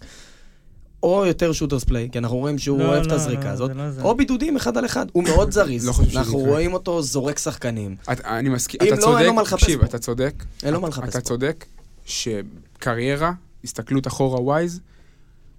או 1.04 1.26
יותר 1.26 1.52
שוטרס 1.52 1.84
פליי, 1.84 2.10
כי 2.12 2.18
אנחנו 2.20 2.38
רואים 2.38 2.58
שהוא 2.58 2.80
לא, 2.80 2.86
אוהב 2.86 3.04
את 3.04 3.08
לא, 3.08 3.14
הזריקה 3.14 3.44
לא, 3.44 3.50
הזאת. 3.50 3.72
לא. 3.76 3.84
או 4.02 4.16
בידודים 4.18 4.56
אחד 4.56 4.78
על 4.78 4.86
אחד, 4.86 5.06
הוא 5.12 5.24
מאוד 5.24 5.52
זריז. 5.58 5.88
לא 5.88 5.92
חושב 5.92 6.10
שזה 6.10 6.20
אנחנו. 6.20 6.38
רואים 6.38 6.74
אותו 6.74 7.02
זורק 7.02 7.38
שחקנים. 7.38 7.96
את- 8.12 8.22
אני 8.22 8.50
מסכים, 8.50 8.80
אתה 8.84 8.96
לא, 8.96 9.02
צודק, 9.02 9.18
אין 9.20 9.26
לו 9.28 9.34
מה 9.34 9.42
לחפש 9.42 9.62
תקשיב, 9.64 9.80
פה. 9.80 9.86
אתה 9.86 10.00
צודק. 10.00 10.44
אין 10.64 10.74
לו 10.74 10.82
מה 10.82 10.88
לחפש 10.88 11.10
אתה. 11.10 11.22
צודק 11.22 11.66
שקריירה, 12.06 13.32
הסתכלות 13.64 14.08
אחורה 14.08 14.42
ווייז, 14.42 14.80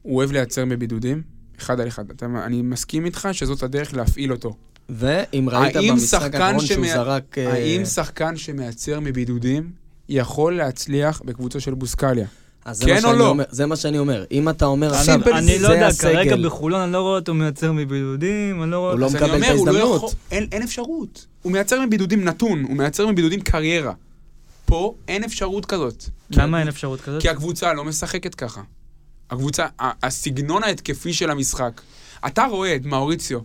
הוא 0.02 0.16
אוהב 0.16 0.32
לייצר 0.32 0.64
בבידודים, 0.64 1.22
אחד 1.59 1.80
על 1.80 1.88
אחד. 1.88 2.11
אתה- 2.11 2.26
אני 2.46 2.62
מסכים 2.62 3.04
איתך 3.04 3.28
שזאת 3.32 3.62
הדרך 3.62 3.94
להפעיל 3.94 4.32
אותו. 4.32 4.57
ואם 4.89 5.49
ראית 5.53 5.76
במשחק 5.76 6.34
האחרון 6.34 6.66
שהוא 6.66 6.84
שמע- 6.84 6.95
זרק... 6.95 7.39
אה, 7.39 7.53
האם 7.53 7.84
שחקן 7.84 8.37
שמייצר 8.37 9.01
מבידודים 9.01 9.70
יכול 10.09 10.57
להצליח 10.57 11.22
בקבוצה 11.24 11.61
של 11.61 11.74
בוסקליה? 11.74 12.26
אז 12.64 12.82
כן 12.84 13.05
או 13.05 13.12
לא? 13.12 13.28
אומר- 13.28 13.45
זה 13.51 13.66
מה 13.66 13.76
שאני 13.76 13.99
אומר. 13.99 14.24
אם 14.30 14.49
אתה 14.49 14.64
אומר 14.66 14.95
עכשיו, 14.95 15.20
אני 15.39 15.59
לא 15.59 15.68
יודע, 15.68 15.87
הסגל. 15.87 16.12
כרגע 16.12 16.37
בחולון 16.37 16.80
אני 16.80 16.93
לא 16.93 17.01
רואה 17.01 17.18
אותו 17.18 17.34
מייצר 17.34 17.72
מבידודים, 17.72 18.62
אני 18.62 18.70
לא 18.70 18.78
רואה 18.78 18.93
הוא 18.93 19.01
לא 19.01 19.07
מקבל 19.11 19.34
את 19.37 19.41
לא 19.41 19.47
ההזדמנות. 19.47 19.97
יכול- 19.97 20.11
אין 20.30 20.47
אין 20.53 20.62
אפשרות. 20.62 21.26
הוא 21.43 21.53
מייצר 21.53 21.80
מבידודים 21.87 22.24
נתון, 22.24 22.62
הוא 22.64 22.76
מייצר 22.76 23.07
מבידודים 23.07 23.41
קריירה. 23.41 23.93
פה 24.64 24.95
אין 25.09 25.24
אפשרות 25.24 25.66
כזאת. 25.66 26.05
למה 26.30 26.61
אין 26.61 26.68
אפשרות 26.68 27.01
כזאת? 27.01 27.22
כי 27.22 27.28
הקבוצה 27.28 27.72
לא 27.72 27.84
משחקת 27.84 28.34
ככה. 28.34 28.61
הקבוצה, 29.30 29.66
הסגנון 29.80 30.62
ההתקפי 30.64 31.12
של 31.12 31.30
המשחק. 31.30 31.80
אתה 32.26 32.45
רואה 32.45 32.76
את 32.76 32.84
מאוריציו 32.84 33.39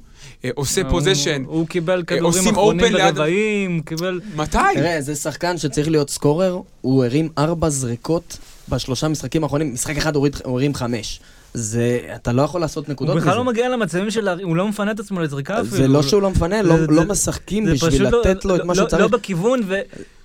עושה 0.56 0.82
הוא- 0.82 0.90
פוזיישן, 0.90 1.44
הוא 1.48 1.68
קיבל 1.68 2.04
כדורים 2.08 2.24
עושים 2.26 2.52
אחרונים 2.52 2.94
ברבעים, 2.94 3.76
הוא 3.76 3.86
קיבל... 3.86 4.22
מתי? 4.36 4.58
תראה, 4.74 5.02
זה 5.02 5.16
שחקן 5.16 5.58
שצריך 5.58 5.90
להיות 5.90 6.10
סקורר, 6.10 6.60
הוא 6.82 7.06
הרים 7.06 7.30
ארבע 7.38 7.70
זריקות 7.70 8.38
בשלושה 8.70 9.08
משחקים 9.08 9.44
האחרונים, 9.44 9.74
משחק 9.74 9.98
אחד 9.98 10.16
הוא 10.16 10.28
הוא 10.44 10.54
הרים 10.60 10.76
חמש. 10.76 11.20
זה, 11.54 12.00
אתה 12.16 12.32
לא 12.32 12.42
יכול 12.42 12.62
לעשות 12.62 12.86
הוא 12.86 12.94
נקודות 12.94 13.16
בכלל 13.18 13.36
לא 13.36 13.44
מזה. 13.44 13.52
מגיע 13.52 13.70
למצבים 13.70 14.12
של... 14.12 14.28
הוא 14.44 14.56
לא 14.56 14.68
מפנה 14.68 14.92
את 14.92 15.00
עצמו 15.00 15.20
לזריקה 15.20 15.54
אפילו. 15.62 15.78
זה 15.78 15.88
לא 15.88 16.04
שהוא 16.04 16.22
לא 16.22 16.30
מפנה, 16.30 16.62
לא- 16.62 16.76
לא 16.90 17.04
משחקים 17.06 17.66
בשביל 17.66 18.04
לא- 18.08 18.20
לתת 18.20 18.46
לו 18.46 18.56
את 18.56 18.60
לא- 18.60 18.66
מה 18.66 18.74
לא- 18.74 18.84
שצריך. 18.88 19.02
לא 19.02 19.08
בכיוון, 19.08 19.62
ו- 19.68 19.80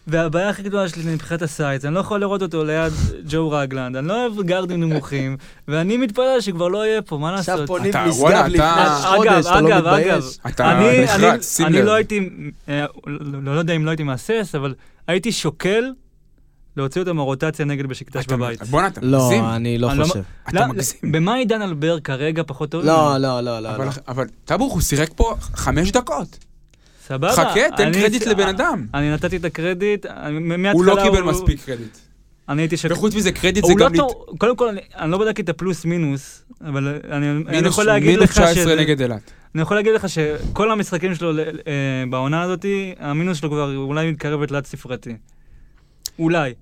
והבעיה 0.06 0.48
הכי 0.48 0.62
גדולה 0.62 0.88
שלי 0.88 1.14
מבחינת 1.14 1.42
הסייץ, 1.42 1.84
אני 1.84 1.94
לא 1.94 2.00
יכול 2.00 2.20
לראות 2.20 2.42
אותו 2.42 2.64
ליד 2.64 2.92
ג'ו 3.28 3.50
רגלנד, 3.50 3.96
אני 3.96 4.08
לא 4.08 4.26
אוהב 4.26 4.42
גארדים 4.42 4.80
נמוכים, 4.80 5.36
ואני 5.68 5.96
מתפלל 5.96 6.40
שכבר 6.40 6.68
לא 6.68 6.86
יהיה 6.86 7.02
פה, 7.02 7.18
מה 7.18 7.32
לעשות? 7.32 7.48
עכשיו 7.54 7.66
פונים 7.66 7.92
וואלה, 8.18 8.48
לפני 8.48 8.64
חודש, 9.16 9.30
אגב, 9.30 9.46
אתה 9.46 9.60
לא 9.60 9.68
אגב, 9.68 9.76
מתבייש. 9.86 10.08
אגב, 10.42 10.52
אתה 10.54 10.72
אני- 10.78 11.04
נחרץ, 11.04 11.60
אני-. 11.60 11.82
לא 11.82 11.94
הייתי, 11.94 12.28
אה, 12.68 12.84
לא 13.06 13.18
לא 13.54 13.58
יודע 13.58 13.74
אם 13.76 13.84
לא 13.84 13.90
הייתי 13.90 14.02
מהסס, 14.02 14.54
אבל 14.54 14.74
הייתי 15.08 15.32
שוקל 15.32 15.84
להוציא 16.76 17.00
אותו 17.00 17.14
מהרוטציה 17.14 17.64
נגד 17.64 17.86
בשקטש 17.86 18.26
בבית. 18.26 18.62
בואנה, 18.62 18.86
אתה 18.88 19.00
לא, 19.02 19.18
מגזים. 19.24 19.44
אני 19.44 19.78
לא 19.78 19.90
אני 19.90 19.98
לא- 19.98 20.04
חושב. 20.04 20.20
אתה 20.48 20.60
לא, 20.60 20.66
מגזים. 20.66 21.12
במה 21.12 21.34
עידן 21.34 21.62
אלבר 21.62 22.00
כרגע 22.00 22.42
פחות 22.46 22.70
טוב? 22.70 22.84
לא? 22.84 23.16
לא, 23.18 23.40
לא, 23.40 23.60
לא. 23.60 23.70
אבל- 23.74 23.84
לא. 23.84 23.90
אבל 24.08 24.24
טאבוך, 24.44 24.72
הוא 24.72 24.80
שיחק 24.80 25.08
פה 25.16 25.34
חמש 25.40 25.90
דקות. 25.92 26.38
סבבה. 27.08 27.32
חכה, 27.32 27.60
תן 27.76 27.92
קרדיט 27.92 28.26
לבן 28.26 28.48
אדם. 28.48 28.86
אני 28.94 29.12
נתתי 29.12 29.36
את 29.36 29.44
הקרדיט, 29.44 30.06
מההתחלה 30.40 30.72
הוא 30.72 30.84
לא 30.84 31.02
קיבל 31.02 31.22
מספיק 31.22 31.60
קרדיט. 31.66 31.96
אני 32.48 32.62
הייתי 32.62 32.76
שוקל. 32.76 32.94
וחוץ 32.94 33.14
מזה, 33.14 33.32
קרדיט 33.32 33.64
זה 33.64 33.72
לא 33.78 33.88
גם... 33.88 33.92
קודם 34.38 34.56
כל, 34.56 34.68
אני- 34.68 35.10
לא 35.10 35.18
בדקתי 35.18 35.42
את 35.42 35.48
הפלוס 35.48 35.84
מינוס, 35.84 36.44
אבל 36.60 36.88
אני 37.10 37.30
אני 37.30 37.42
מינוס 37.56 37.72
יכול 37.72 37.84
להגיד 37.84 38.08
מינוס 38.10 38.24
לך 38.24 38.30
19 38.30 38.54
שזה- 38.54 38.76
נגד 38.76 39.00
אילת. 39.02 39.30
אני 39.54 39.62
יכול 39.62 39.76
להגיד 39.76 39.92
לך 39.92 40.06
שכל 40.08 40.70
המשחקים 40.70 41.14
שלו 41.14 41.38
אה, 41.38 41.42
בעונה 42.10 42.42
הזאת, 42.42 42.64
המינוס 42.98 43.38
שלו 43.38 43.50
כבר 43.50 43.76
אולי 43.76 44.10
מתקרב 44.10 44.42
לתלת 44.42 44.66
ספרתי. 44.66 45.16
אולי. 46.18 46.54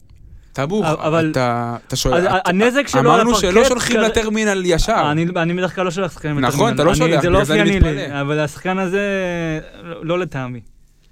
טאבוך, 0.54 0.86
אבל- 0.86 1.30
אתה 1.30 1.76
אתה 1.88 1.96
שואל... 1.96 2.14
אז 2.14 2.24
אתה- 2.24 2.38
הנזק 2.44 2.88
שלו 2.88 3.00
על 3.00 3.06
אמרנו 3.06 3.30
הפרקט... 3.30 3.40
שלא 3.50 3.64
שולחים 3.64 3.96
כרגע- 3.96 4.08
לטרמינל 4.08 4.62
ישר. 4.64 5.08
אני 5.10 5.26
אני 5.36 5.54
בדרך 5.54 5.74
כלל 5.74 5.84
לא 5.84 5.90
שולח 5.90 6.12
שחקנים 6.12 6.38
נכון, 6.38 6.50
לטרמינל. 6.54 6.74
אתה 6.74 6.84
לא 6.84 6.94
שולח, 6.94 7.22
זה 7.22 7.30
לא 7.30 7.40
אופייני 7.40 7.80
לי. 7.80 8.20
אבל 8.20 8.40
השחקן 8.40 8.78
הזה, 8.78 9.00
לא 9.82 10.04
לא 10.04 10.18
לטעמי. 10.18 10.60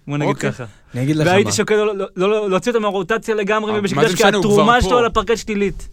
בוא 0.09 0.19
נגיד 0.19 0.35
אוקיי. 0.35 0.53
ככה. 0.53 0.65
אני 0.95 1.03
אגיד 1.03 1.17
לך 1.17 1.27
מה. 1.27 1.33
והייתי 1.33 1.53
שוקל 1.53 1.75
לא- 1.75 1.97
לא- 1.97 2.07
לא- 2.17 2.51
להוציא 2.51 2.73
אותו 2.73 2.81
מהרוטציה 2.81 3.35
לגמרי 3.35 3.73
אה, 3.73 3.81
זה 3.81 3.89
כי 3.89 3.95
משנה, 4.15 4.37
הוא 4.37 4.43
כבר 4.43 4.51
התרומה. 4.53 4.81
שלו 4.83 5.03
לפרקט 5.03 5.37
שלילית. 5.37 5.89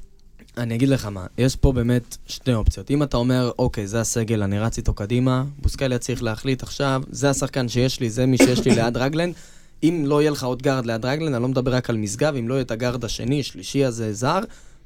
אני 0.58 0.76
אגיד 0.76 0.90
לך 0.90 1.06
מה, 1.06 1.26
יש 1.38 1.56
פה 1.56 1.72
באמת 1.72 2.18
שתי 2.28 2.54
אופציות. 2.54 2.92
אם 2.92 3.04
אתה 3.04 3.18
אומר, 3.18 3.52
אוקיי, 3.60 3.88
זה 3.88 4.00
הסגל, 4.02 4.44
אני 4.44 4.60
רץ 4.60 4.78
איתו 4.78 4.94
קדימה, 4.94 5.44
בוסקליה 5.62 5.98
צריך 5.98 6.24
להחליט 6.24 6.64
עכשיו, 6.64 7.02
זה 7.10 7.30
השחקן 7.30 7.68
שיש 7.70 8.00
לי, 8.00 8.10
זה 8.10 8.26
מי 8.26 8.38
שיש 8.38 8.66
לי 8.66 8.76
ליד 8.76 8.98
רגלן. 8.98 9.30
אם 9.84 10.04
לא 10.06 10.22
יהיה 10.22 10.32
לך 10.32 10.44
עוד 10.44 10.62
גארד 10.62 10.86
ליד 10.86 11.06
רגלן, 11.06 11.34
אני 11.34 11.44
לא 11.44 11.50
מדבר 11.50 11.76
רק 11.76 11.90
על 11.90 11.98
משגב, 11.98 12.36
אם 12.36 12.48
לא 12.48 12.54
יהיה 12.54 12.62
את 12.62 12.72
הגארד 12.72 13.06
השני, 13.06 13.44
שלישי 13.44 13.86
הזה, 13.86 14.14
זר, 14.14 14.40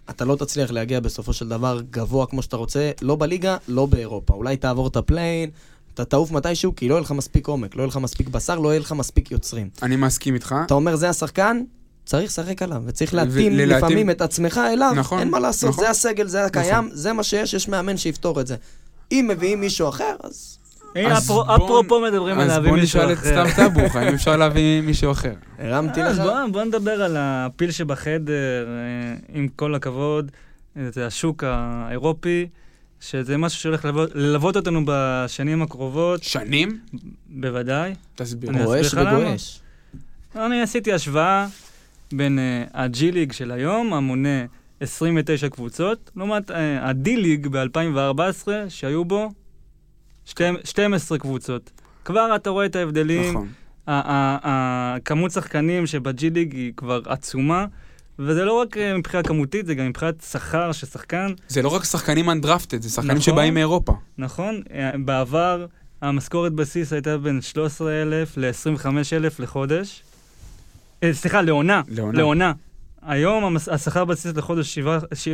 אתה 0.09 0.25
לא 0.25 0.35
תצליח 0.35 0.71
להגיע 0.71 0.99
בסופו 0.99 1.33
של 1.33 1.49
דבר 1.49 1.81
גבוה 1.89 2.25
כמו 2.25 2.41
שאתה 2.41 2.57
רוצה, 2.57 2.91
לא 3.01 3.15
בליגה, 3.15 3.57
לא 3.67 3.85
באירופה. 3.85 4.33
אולי 4.33 4.57
תעבור 4.57 4.87
את 4.87 4.95
ה 4.95 5.01
play-in, 5.01 5.49
אתה 5.93 6.05
תעוף 6.05 6.31
מתישהו, 6.31 6.75
כי 6.75 6.89
לא 6.89 6.93
יהיה 6.93 7.01
לך 7.01 7.11
מספיק 7.11 7.47
עומק, 7.47 7.75
לא 7.75 7.81
יהיה 7.81 7.87
לך 7.87 7.97
מספיק 7.97 8.27
בשר, 8.27 8.59
לא 8.59 8.69
יהיה 8.69 8.79
לך 8.79 8.91
מספיק 8.91 9.31
יוצרים. 9.31 9.69
אני 9.81 9.95
מסכים 9.95 10.33
איתך. 10.33 10.55
אתה 10.65 10.73
אומר, 10.73 10.95
זה 10.95 11.09
השחקן, 11.09 11.63
צריך 12.05 12.25
לשחק 12.31 12.61
עליו, 12.61 12.83
וצריך 12.85 13.13
להתאים 13.13 13.57
לפעמים 13.57 14.09
את 14.09 14.21
עצמך 14.21 14.61
אליו, 14.73 14.93
נכון, 14.95 15.19
אין 15.19 15.29
מה 15.29 15.39
לעשות, 15.39 15.69
נכון. 15.69 15.83
זה 15.83 15.89
הסגל, 15.89 16.27
זה 16.27 16.45
הקיים, 16.45 16.89
זה 16.91 17.13
מה 17.13 17.23
שיש, 17.23 17.53
יש 17.53 17.67
מאמן 17.67 17.97
שיפתור 17.97 18.41
את 18.41 18.47
זה. 18.47 18.55
אם 19.11 19.25
מביאים 19.29 19.61
מישהו 19.61 19.89
אחר, 19.89 20.15
אז... 20.23 20.57
אז 20.95 21.27
בוא- 21.27 21.55
אפרופו 21.55 21.99
מדברים 22.01 22.35
על 22.39 22.41
אז 22.41 22.47
להביא 22.51 22.69
בוא 22.69 22.77
מישהו 22.77 22.99
נשאל 22.99 23.13
את 23.13 23.17
אחר. 23.17 23.29
סתם 23.29 23.45
טאבוך, 23.55 23.95
האם 23.95 24.13
אפשר 24.13 24.37
להביא 24.37 24.81
מישהו 24.81 25.11
אחר. 25.11 25.33
הרמתי 25.59 26.01
אז 26.03 26.19
לך. 26.19 26.25
בוא, 26.25 26.33
בוא 26.51 26.63
נדבר 26.63 27.03
על 27.03 27.15
הפיל 27.19 27.71
שבחדר, 27.71 28.33
אה, 28.67 29.15
עם 29.35 29.47
כל 29.55 29.75
הכבוד, 29.75 30.31
אה, 30.77 30.91
זה 30.91 31.07
השוק 31.07 31.43
האירופי, 31.47 32.47
שזה 32.99 33.37
משהו 33.37 33.59
שהולך 33.59 33.85
ללוות, 34.15 34.55
אותנו 34.55 34.81
בשנים 34.85 35.61
הקרובות, 35.61 36.23
שנים? 36.23 36.79
בוודאי. 37.29 37.93
תסביר. 38.15 38.51
למה. 38.51 38.77
וגועש. 39.17 39.59
אני 40.35 40.61
עשיתי 40.61 40.93
השוואה 40.93 41.47
בין 42.13 42.39
אה, 42.39 42.63
הג'י 42.73 43.11
ליג 43.11 43.31
של 43.31 43.51
היום, 43.51 43.93
המונה 43.93 44.45
29 44.79 45.49
קבוצות, 45.49 46.11
לעומת 46.15 46.51
אה, 46.51 46.89
הדי 46.89 47.17
ליג 47.17 47.47
ב-2014, 47.47 48.47
שהיו 48.69 49.05
בו 49.05 49.31
שתי- 50.25 50.43
12 50.63 51.17
קבוצות. 51.17 51.71
כבר 52.05 52.35
אתה 52.35 52.49
רואה 52.49 52.65
את 52.65 52.75
ההבדלים. 52.75 53.29
נכון. 53.29 53.47
הכמות 54.43 55.31
שחקנים 55.31 55.87
שבג'י 55.87 56.29
ליג 56.29 56.53
היא 56.53 56.73
כבר 56.77 57.01
עצומה, 57.05 57.65
וזה 58.19 58.45
לא 58.45 58.53
רק 58.53 58.77
אה, 58.77 58.97
מבחינה 58.97 59.23
כמותית, 59.23 59.65
זה 59.65 59.75
גם 59.75 59.87
מבחינת 59.87 60.21
שכר 60.31 60.71
של 60.71 60.87
שחקן, 60.87 61.33
זה 61.47 61.61
לא 61.61 61.69
רק 61.69 61.83
שחקנים 61.83 62.29
אנדרפטד, 62.29 62.81
זה 62.81 62.89
שחקנים 62.89 63.11
נכון. 63.11 63.21
שבאים 63.21 63.53
מאירופה. 63.53 63.93
נכון? 64.17 64.61
אה, 64.73 64.91
בעבר 65.05 65.65
המשכורת 66.01 66.53
בסיס 66.53 66.93
הייתה 66.93 67.17
בין 67.17 67.41
13,000 67.41 68.37
ל-25,000 68.37 68.85
לחודש. 69.39 70.03
אה, 71.03 71.13
סליחה, 71.13 71.41
לעונה. 71.41 71.81
לעונה. 71.87 72.17
לעונה. 72.17 72.51
היום 73.01 73.57
השכר 73.71 74.05
בסיס 74.05 74.35
לחודש 74.35 74.79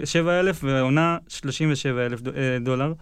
7,000 0.04 0.60
ועונה 0.64 1.18
37,000 1.28 2.22
דו- 2.22 2.32
אה, 2.32 2.58
דולר. 2.62 2.94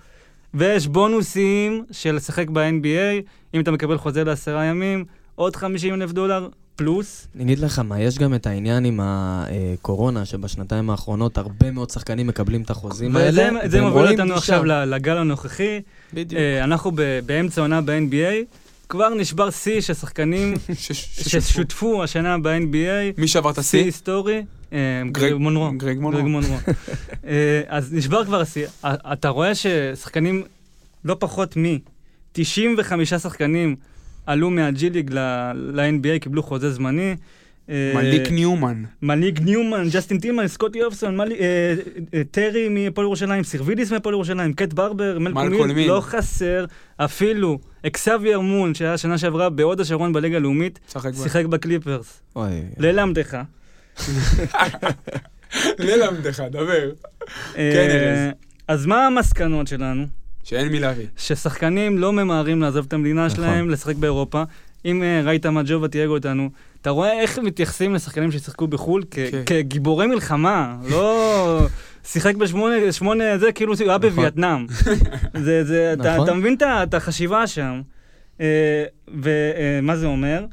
ויש 0.53 0.87
בונוסים 0.87 1.85
של 1.91 2.15
לשחק 2.15 2.49
ב-NBA, 2.49 3.21
אם 3.53 3.61
אתה 3.61 3.71
מקבל 3.71 3.97
חוזה 3.97 4.23
לעשרה 4.23 4.65
ימים, 4.65 5.05
עוד 5.35 5.55
50 5.55 5.93
אלף 5.93 6.11
דולר 6.11 6.49
פלוס. 6.75 7.27
אני 7.35 7.43
אגיד 7.43 7.59
לך 7.59 7.79
מה, 7.79 7.99
יש 8.01 8.17
גם 8.19 8.33
את 8.33 8.47
העניין 8.47 8.85
עם 8.85 8.99
הקורונה, 9.03 10.25
שבשנתיים 10.25 10.89
האחרונות 10.89 11.37
הרבה 11.37 11.71
מאוד 11.71 11.89
שחקנים 11.89 12.27
מקבלים 12.27 12.61
את 12.61 12.69
החוזים 12.69 13.15
האלה. 13.15 13.49
וזה 13.65 13.81
מוביל 13.81 14.11
אותנו. 14.11 14.33
עכשיו 14.33 14.63
לגל 14.65 15.17
הנוכחי. 15.17 15.79
בדיוק. 16.13 16.41
אה, 16.41 16.63
אנחנו 16.63 16.91
ב- 16.95 17.19
באמצע 17.25 17.61
עונה 17.61 17.81
ב-NBA, 17.81 18.55
כבר 18.89 19.09
נשבר 19.13 19.49
שיא 19.49 19.81
של 19.81 19.93
שחקנים 19.93 20.53
ששותפו 20.73 22.03
השנה 22.03 22.37
ב-NBA, 22.37 23.17
מי 23.17 23.27
שבר 23.27 23.49
את 23.49 23.55
שיא 23.55 23.61
השיא? 23.61 23.83
היסטורי, 23.83 24.35
אה, 24.35 24.41
גרג 25.11 25.34
מונרו. 25.34 25.72
גרג 25.78 25.99
מונרו. 25.99 26.22
גרג 26.22 26.32
מונרו. 26.32 26.55
אה, 27.28 27.61
אז 27.68 27.93
נשבר 27.93 28.26
כבר 28.26 28.41
השיא. 28.41 28.68
אתה 28.86 29.30
רואה 29.30 29.51
ששחקנים, 29.55 30.43
לא 31.05 31.15
פחות 31.20 31.57
מ-95 31.57 33.05
שחקנים 33.05 33.76
עלו 34.26 34.49
מהג'י 34.49 34.89
ליג 34.89 35.13
ל-NBA, 35.13 36.20
קיבלו 36.20 36.43
חוזה 36.43 36.72
זמני. 36.72 37.15
אה, 37.70 37.91
מליק 37.95 38.32
ניומן. 38.32 38.84
מליק 39.01 39.39
ניומן, 39.39 39.88
ג'סטין 39.91 40.20
טימן, 40.20 40.47
סקוטי 40.47 40.84
אופסון, 40.84 41.22
אה, 41.22 41.26
אה, 42.13 42.22
טרי 42.32 42.70
מהפועל 42.70 43.05
ירושלים, 43.05 43.43
סירבידיס 43.43 43.91
מהפועל 43.91 44.13
ירושלים, 44.13 44.53
קט 44.53 44.74
ברבר, 44.74 45.20
מיל. 45.20 45.88
לא 45.88 46.01
חסר 46.01 46.65
אפילו 46.97 47.59
אקסאבייר 47.86 48.39
מון, 48.39 48.74
שהיה 48.74 48.97
שנה 48.97 49.18
שעברה 49.18 49.49
בהוד 49.49 49.82
השרון 49.82 50.13
בליגה 50.13 50.38
הלאומית, 50.38 50.80
שיחק 51.24 51.45
בקליפרס. 51.45 52.22
ללמדך. 52.78 53.38
ללמדך, 55.79 56.39
דבר. 56.39 56.91
אה, 57.57 57.71
כן, 57.73 57.89
ארז. 57.89 58.33
אז 58.67 58.85
מה 58.85 59.07
המסקנות 59.07 59.67
שלנו? 59.67 60.05
שאין 60.43 60.67
מי 60.67 60.79
להביא. 60.79 61.05
ששחקנים 61.17 61.97
לא 61.97 62.13
ממהרים 62.13 62.61
לעזוב 62.61 62.85
את 62.87 62.93
המדינה 62.93 63.25
נכון. 63.25 63.35
שלהם, 63.37 63.69
לשחק 63.69 63.95
באירופה. 63.95 64.43
אם 64.85 65.03
אה, 65.03 65.21
ראית 65.23 65.45
מה 65.45 65.61
ג'ובה 65.65 65.87
תייג 65.87 66.09
אותנו, 66.09 66.49
אתה 66.81 66.89
רואה 66.89 67.21
איך 67.21 67.39
מתייחסים 67.39 67.93
לשחקנים 67.93 68.31
ששיחקו 68.31 68.67
בחו"ל 68.67 69.03
כן. 69.11 69.43
כגיבורי 69.45 70.07
מלחמה, 70.07 70.75
לא 70.89 71.61
שיחק 72.11 72.35
בשמונה, 72.35 72.91
שמונה 72.91 73.37
זה 73.37 73.51
כאילו 73.51 73.73
הוא 73.73 73.81
היה 73.87 73.97
נכון. 73.97 74.09
בווייטנאם. 74.09 74.67
זה, 75.45 75.63
זה, 75.63 75.93
אתה, 75.93 76.17
נכון. 76.17 76.37
מבין 76.37 76.55
את 76.83 76.93
החשיבה 76.93 77.47
שם. 77.47 77.81
אה, 78.41 78.83
ומה 79.07 79.95
זה 79.95 80.05
אומר? 80.05 80.45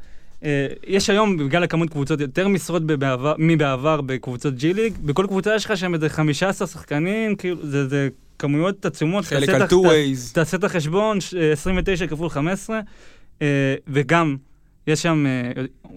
אה, 0.45 0.67
יש 0.87 1.11
היום, 1.11 1.37
בגלל 1.37 1.63
הכמות 1.63 1.91
קבוצות, 1.91 2.21
יותר 2.21 2.49
משרות 2.49 2.83
בעבר, 2.87 3.35
מבעבר 3.39 4.01
בקבוצות 4.01 4.55
ג'י 4.55 4.73
ליג. 4.75 4.93
בכל 5.05 5.27
קבוצה 5.29 5.55
יש 5.55 5.65
לך 5.65 5.77
שם 5.77 5.95
איזה 5.95 6.09
15 6.09 6.67
שחקנים, 6.69 7.37
כאילו, 7.37 7.67
זה, 7.67 7.89
זה 7.89 8.09
כמויות 8.39 8.87
עצומות. 8.87 9.25
חלק 9.25 9.41
תעשה 9.41 9.53
על 9.57 9.63
את 9.63 9.67
ה- 9.67 9.71
טו 9.71 9.77
ווייז. 9.77 10.33
תעשה 10.33 10.57
את 10.57 10.65
החשבון, 10.65 11.21
ש- 11.21 11.35
אה, 11.35 11.53
29 11.53 12.07
כפול 12.07 12.29
15, 12.29 12.81
אה, 13.43 13.47
וגם, 13.89 14.37
יש 14.87 15.03
שם, 15.03 15.25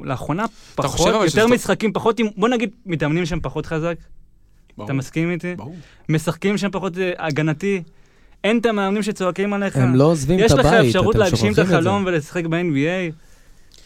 לאחרונה, 0.03 0.45
פחות, 0.75 1.07
יותר 1.07 1.27
שזה- 1.27 1.47
משחקים, 1.47 1.93
פחות, 1.93 2.19
בוא 2.37 2.49
נגיד, 2.49 2.69
מתאמנים 2.85 3.25
שם 3.25 3.39
פחות 3.39 3.65
חזק, 3.65 3.95
ברור, 4.77 4.85
אתה 4.85 4.93
מסכים 4.93 5.31
איתי? 5.31 5.55
ברור. 5.55 5.75
משחקים 6.09 6.57
שם 6.57 6.69
פחות 6.71 6.93
הגנתי, 7.17 7.81
אין 8.43 8.57
את 8.57 8.65
המאמנים 8.65 9.03
שצועקים 9.03 9.53
עליך. 9.53 9.75
הם 9.77 9.95
לא 9.95 10.03
עוזבים 10.03 10.39
את 10.39 10.43
יש 10.45 10.51
הבית, 10.51 10.65
לך 10.65 10.73
אתם 10.73 10.85
אפשרות 10.85 11.05
שוכחים 11.13 11.19
להגשים 11.21 11.53
את 11.53 11.59
את 11.59 11.67
זה. 11.67 11.77
החלום 11.77 12.03
ולשחק 12.05 12.45
ב-NBA? 12.45 13.26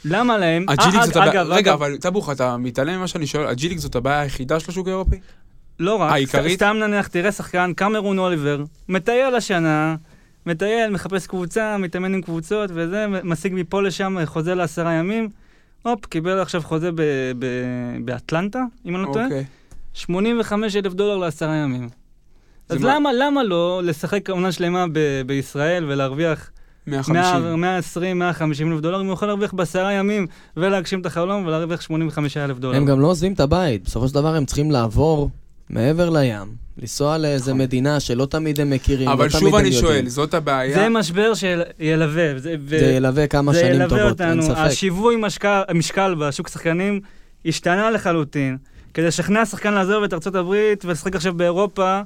למה 0.06 0.38
להם? 0.38 0.66
הג'יליג 0.70 0.96
אה, 0.96 1.06
זאת 1.06 1.18
אג- 1.18 1.22
הבעיה, 1.28 1.44
רגע, 1.44 1.74
אבל 1.74 1.98
טבוך, 1.98 2.30
אתה 2.32 2.58
מתעלם 2.58 2.98
ממה 2.98 3.08
שאני 3.08 3.28
שואל, 3.28 3.48
הג'יליג 3.48 3.78
זאת 3.78 3.96
הבעיה 3.96 4.20
היחידה 4.22 4.60
של 4.60 4.72
השוק 4.72 4.88
האירופי? 4.88 5.20
לא 5.80 5.96
רק, 5.96 6.12
העיקרית? 6.12 6.56
סתם 6.56 6.78
נניח, 6.80 7.08
תראה 7.08 7.32
שחקן, 7.32 7.72
קמרון 7.76 8.20
אוליבר, 8.20 8.64
מטייל 8.90 9.36
השנה, 9.36 9.96
מטייל, 10.46 10.90
מחפש 10.90 11.28
קבוצה, 11.28 11.78
מתאמן 11.78 12.14
עם 12.14 12.22
קבוצות 12.22 12.70
וזה, 12.74 13.06
משיג 13.24 13.52
מפה 13.56 13.82
לשם 13.82 14.18
חוזה 14.26 14.56
לעשרה 14.56 14.94
ימים, 14.94 15.30
הופ, 15.84 16.06
קיבל 16.06 16.40
עכשיו 16.40 16.62
חוזה 16.62 16.92
ב- 16.92 17.02
ב- 17.40 17.46
באטלנטה, 18.06 18.60
אם 18.86 18.96
אני 18.96 19.04
לא 19.04 19.10
טועה, 19.14 19.26
אוקיי. 19.26 19.46
85 19.94 20.76
אלף 20.76 20.94
דולר 20.94 21.18
לעשרה 21.18 21.56
ימים. 21.56 21.90
אז 22.70 22.78
מה- 22.82 22.96
למה, 22.96 23.10
למה 23.14 23.44
לא 23.44 23.82
לשחק 23.84 24.30
עונה 24.30 24.52
שלמה 24.52 24.86
ב- 24.94 25.22
בישראל 25.26 25.86
ולהרוויח 25.86 26.52
150. 26.88 27.62
120, 27.62 28.20
150 28.20 28.72
אלף 28.72 28.80
דולר, 28.80 29.02
אם 29.02 29.06
הוא 29.06 29.14
יכול 29.14 29.28
להרוויח 29.28 29.54
בעשרה 29.54 29.94
ימים 29.94 30.28
ולהגשים 30.58 31.02
את 31.02 31.06
החלום 31.06 31.46
ולהרוויח 31.46 31.82
85 31.82 32.38
אלף 32.38 32.58
דולר. 32.60 32.78
הם 32.78 32.86
גם 32.86 33.00
לא 33.00 33.08
עוזבים 33.08 33.34
את 33.34 33.40
הבית, 33.40 33.84
בסופו 33.84 34.08
של 34.08 34.14
דבר 34.14 34.36
הם 34.36 34.46
צריכים 34.46 34.72
לעבור 34.72 35.30
מעבר 35.70 36.10
לים, 36.10 36.56
לנסוע 36.78 37.18
לאיזה 37.18 37.52
נכון. 37.52 37.62
מדינה 37.62 38.00
שלא 38.00 38.26
תמיד 38.26 38.60
הם 38.60 38.70
מכירים, 38.70 39.08
לא 39.08 39.14
אבל 39.14 39.30
תמיד 39.30 39.42
שוב 39.42 39.56
הם 39.56 39.60
אני 39.60 39.68
יודעים. 39.68 39.82
שואל, 39.82 40.08
זאת 40.10 40.34
הבעיה. 40.34 40.74
זה 40.76 40.90
משבר 40.90 41.32
שילווה. 41.34 42.40
זה, 42.40 42.56
ו- 42.66 42.80
זה 42.80 42.86
ילווה 42.86 43.28
כמה 43.28 43.54
זה 43.54 43.60
שנים 43.60 43.74
ילווה 43.74 43.90
טובות, 44.00 44.22
אין 44.22 44.30
אותנו. 44.30 44.44
ספק. 44.44 44.58
השיווי 44.58 45.16
משקל, 45.20 45.62
משקל 45.74 46.16
בשוק 46.20 46.48
שחקנים 46.48 47.00
השתנה 47.46 47.92
לחלוטין. 47.92 48.58
כדי 48.94 49.06
לשכנע 49.08 49.46
שחקן 49.46 49.74
לעזוב 49.74 50.04
את 50.04 50.14
ארצות 50.14 50.36
הברית 50.36 50.86
ולשחק 50.86 51.16
עכשיו 51.16 51.34
באירופה, 51.34 52.02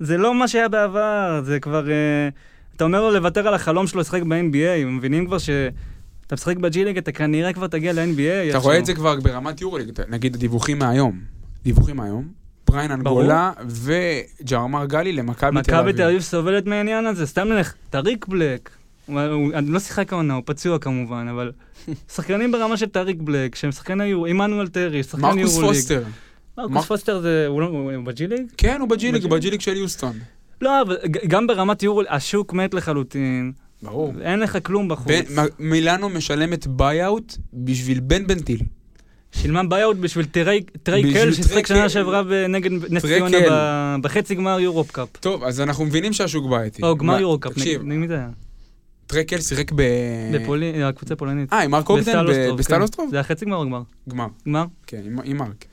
זה 0.00 0.16
לא 0.18 0.34
מה 0.34 0.48
שהיה 0.48 0.68
בעבר, 0.68 1.40
זה 1.44 1.60
כבר... 1.60 1.90
אה, 1.90 2.28
אתה 2.76 2.84
אומר 2.84 3.00
לו 3.00 3.10
לוותר 3.10 3.48
על 3.48 3.54
החלום 3.54 3.86
שלו 3.86 4.00
לשחק 4.00 4.22
ב-NBA, 4.22 4.68
הם 4.82 4.96
מבינים 4.96 5.26
כבר 5.26 5.38
שאתה 5.38 5.74
משחק 6.34 6.56
בג'י-ליג, 6.56 6.98
אתה 6.98 7.12
כנראה 7.12 7.52
כבר 7.52 7.66
תגיע 7.66 7.92
ל-NBA. 7.92 8.50
אתה 8.50 8.58
רואה 8.58 8.78
את 8.78 8.86
זה 8.86 8.94
כבר 8.94 9.20
ברמת 9.20 9.60
יורוליג, 9.60 9.88
אתה- 9.88 10.02
נגיד 10.08 10.34
הדיווחים 10.34 10.78
מהיום. 10.78 11.20
דיווחים 11.64 11.96
מהיום. 11.96 12.28
בריין 12.68 12.90
אנגולה 12.90 13.52
וג'רמר 13.68 14.86
גלי 14.86 15.12
למכבי 15.12 15.50
תל 15.50 15.56
מכבי 15.58 15.78
אביב. 15.78 15.96
תל 15.96 16.02
אביב 16.02 16.20
סובלת 16.20 16.66
מהעניין 16.66 17.06
הזה, 17.06 17.26
סתם 17.26 17.48
נלך, 17.48 17.74
טריק 17.90 18.26
בלק, 18.28 18.70
הוא- 19.06 19.20
הוא 19.20 19.30
הוא 19.54 19.62
לא 19.66 19.78
שיחק 19.80 20.12
העונה, 20.12 20.34
הוא 20.34 20.42
פצוע 20.46 20.78
כמובן, 20.78 21.26
אבל 21.30 21.52
שחקנים 22.14 22.52
ברמה 22.52 22.76
של 22.76 22.86
טריק 22.86 23.16
בלק, 23.20 23.54
שהם 23.54 23.72
שחקן 23.72 24.00
היורו, 24.00 24.26
עמנואל 24.26 24.68
טרי, 24.68 25.02
שחקן 25.02 25.22
מרקוס 25.22 25.54
יורוליג. 25.54 25.72
פוסטר. 25.80 26.02
מרקוס 26.58 26.74
מרק- 26.74 26.84
פוסטר 26.84 27.20
זה, 27.20 27.44
הוא 27.48 27.60
לא- 27.60 27.66
הוא 27.66 28.04
בג'י-ליג? 28.04 28.42
כן, 28.56 28.80
הוא 28.80 28.88
בג'יליג, 28.88 29.14
בג'יליג? 29.14 29.32
בג'יליג 29.38 29.60
של 29.60 29.76
יוסטון. 29.76 30.12
לא, 30.60 30.82
אבל 30.82 30.96
גם 31.28 31.46
ברמת 31.46 31.82
יורו, 31.82 32.02
השוק 32.08 32.52
מת 32.52 32.74
לחלוטין, 32.74 33.52
ברור. 33.82 34.12
אין 34.22 34.38
לך 34.40 34.58
כלום 34.62 34.88
בחוץ. 34.88 35.08
בן- 35.08 35.40
מ- 35.40 35.70
מילאנו 35.70 36.08
משלמת 36.08 36.66
buy-out 36.66 37.36
בשביל 37.52 38.00
בן 38.00 38.26
בנטיל. 38.26 38.60
שילמה 39.32 39.64
buy-out 39.64 39.96
בשביל 39.96 40.24
טרי 40.26 40.62
טרי 40.82 41.12
קל, 41.14 41.32
ששיחק 41.32 41.50
טרי 41.52 41.64
שנה 41.66 41.82
קל. 41.82 41.88
שעברה 41.88 42.22
נגד 42.48 42.70
נס 42.92 43.02
טרי 43.02 43.14
ציונה 43.14 43.30
קל. 43.38 43.48
ב- 43.50 43.96
בחצי 44.02 44.34
גמר 44.34 44.60
יורופ 44.60 44.90
קאפ. 44.90 45.08
טוב, 45.20 45.44
אז 45.44 45.60
אנחנו 45.60 45.84
מבינים 45.84 46.12
שהשוק 46.12 46.46
בעייתי. 46.50 46.82
או 46.82 46.96
גמר 46.96 47.12
מה- 47.14 47.20
יורו 47.20 47.40
קאפ, 47.40 47.52
נגד 47.58 47.82
מי 47.82 48.08
זה 48.08 48.14
היה? 48.14 48.28
טרי 49.06 49.26
קל 49.26 49.40
שיחק 49.40 49.72
ב... 49.74 49.82
בפולין, 50.34 50.82
הקבוצה 50.82 51.14
הפולנית. 51.14 51.52
אה, 51.52 51.62
עם 51.62 51.70
מרק 51.70 51.88
אוגדן 51.88 52.02
בסטל 52.58 52.82
אוסטרוב, 52.82 53.06
כן. 53.06 53.10
זה 53.10 53.16
היה 53.16 53.22
חצי 53.24 53.44
גמר 53.44 53.56
או 53.56 53.64
גמר? 53.64 53.82
גמר. 54.08 54.26
גמר? 54.48 54.64
כן, 54.86 55.00
עם 55.24 55.36
מרק. 55.36 55.64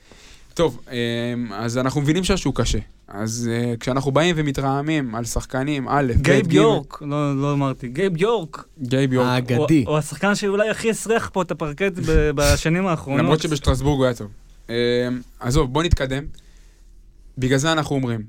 טוב, 0.54 0.80
אמ, 0.92 1.52
אז 1.52 1.78
אנחנו 1.78 2.00
מבינים 2.00 2.24
שהשוק 2.24 2.60
קשה. 2.60 2.78
אז 3.08 3.50
אה, 3.52 3.74
כשאנחנו 3.80 4.12
באים 4.12 4.34
ומתרעמים 4.38 5.14
על 5.14 5.24
שחקנים, 5.24 5.88
א', 5.88 6.12
ב', 6.18 6.22
גייב 6.22 6.52
יורק, 6.52 7.02
לא 7.02 7.40
לא 7.42 7.52
אמרתי, 7.52 7.88
גייב 7.88 8.16
יורק. 8.16 8.64
גייב 8.82 9.12
יורק. 9.12 9.28
האגדי. 9.28 9.84
הוא- 9.86 9.98
השחקן 9.98 10.34
שאולי 10.34 10.70
הכי 10.70 10.90
הסריח 10.90 11.30
פה 11.32 11.42
את 11.42 11.50
הפרקט 11.50 11.92
ב- 12.06 12.30
בשנים 12.36 12.86
האחרונות. 12.86 13.20
למרות 13.24 13.40
שבשטרסבורג 13.42 13.98
הוא 13.98 14.04
היה 14.04 14.14
טוב. 14.14 14.28
אמ, 14.68 14.74
עזוב, 15.40 15.72
בוא 15.72 15.82
נתקדם. 15.82 16.24
בגלל 17.38 17.58
זה 17.58 17.72
אנחנו 17.72 17.96
אומרים, 17.96 18.20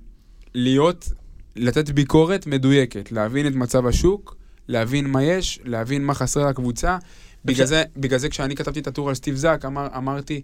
להיות, 0.53 1.09
לתת 1.55 1.89
ביקורת 1.89 2.47
מדויקת, 2.47 3.11
להבין 3.11 3.47
את 3.47 3.55
מצב 3.55 3.87
השוק, 3.87 4.35
להבין 4.67 5.07
מה 5.07 5.23
יש, 5.23 5.59
להבין 5.65 6.05
מה 6.05 6.13
חסר 6.13 6.47
לקבוצה. 6.47 6.97
בגלל 7.45 7.65
זה, 7.65 7.83
בגלל 7.97 8.19
זה 8.19 8.29
כשאני 8.29 8.55
כתבתי 8.55 8.79
את 8.79 8.87
הטור 8.87 9.09
על 9.09 9.15
סטיב 9.15 9.35
זאק, 9.35 9.65
אמר, 9.65 9.87
אמרתי, 9.97 10.41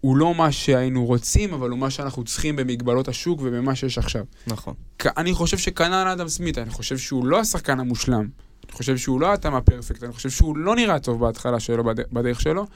הוא 0.00 0.16
לא 0.16 0.34
מה 0.34 0.52
שהיינו 0.52 1.04
רוצים, 1.06 1.52
אבל 1.54 1.70
הוא 1.70 1.78
מה 1.78 1.90
שאנחנו 1.90 2.24
צריכים 2.24 2.56
במגבלות 2.56 3.08
השוק 3.08 3.40
ובמה 3.42 3.74
שיש 3.74 3.98
עכשיו. 3.98 4.24
נכון. 4.46 4.74
אני 5.16 5.34
חושב 5.34 5.58
שכנ"ל 5.58 6.08
אדם 6.08 6.28
סמית, 6.28 6.58
אני 6.58 6.70
חושב 6.70 6.98
שהוא 6.98 7.26
לא 7.26 7.40
השחקן 7.40 7.80
המושלם. 7.80 8.28
אני 8.64 8.72
חושב 8.72 8.96
שהוא 8.96 9.20
לא 9.20 9.32
התאמה 9.34 9.60
פרפקט, 9.60 10.02
אני 10.04 10.12
חושב 10.12 10.30
שהוא 10.30 10.56
לא 10.56 10.76
נראה 10.76 10.98
טוב 10.98 11.20
בהתחלה 11.20 11.60
שלו, 11.60 11.84
בד- 11.84 12.12
בדרך 12.12 12.40
שלו. 12.40 12.66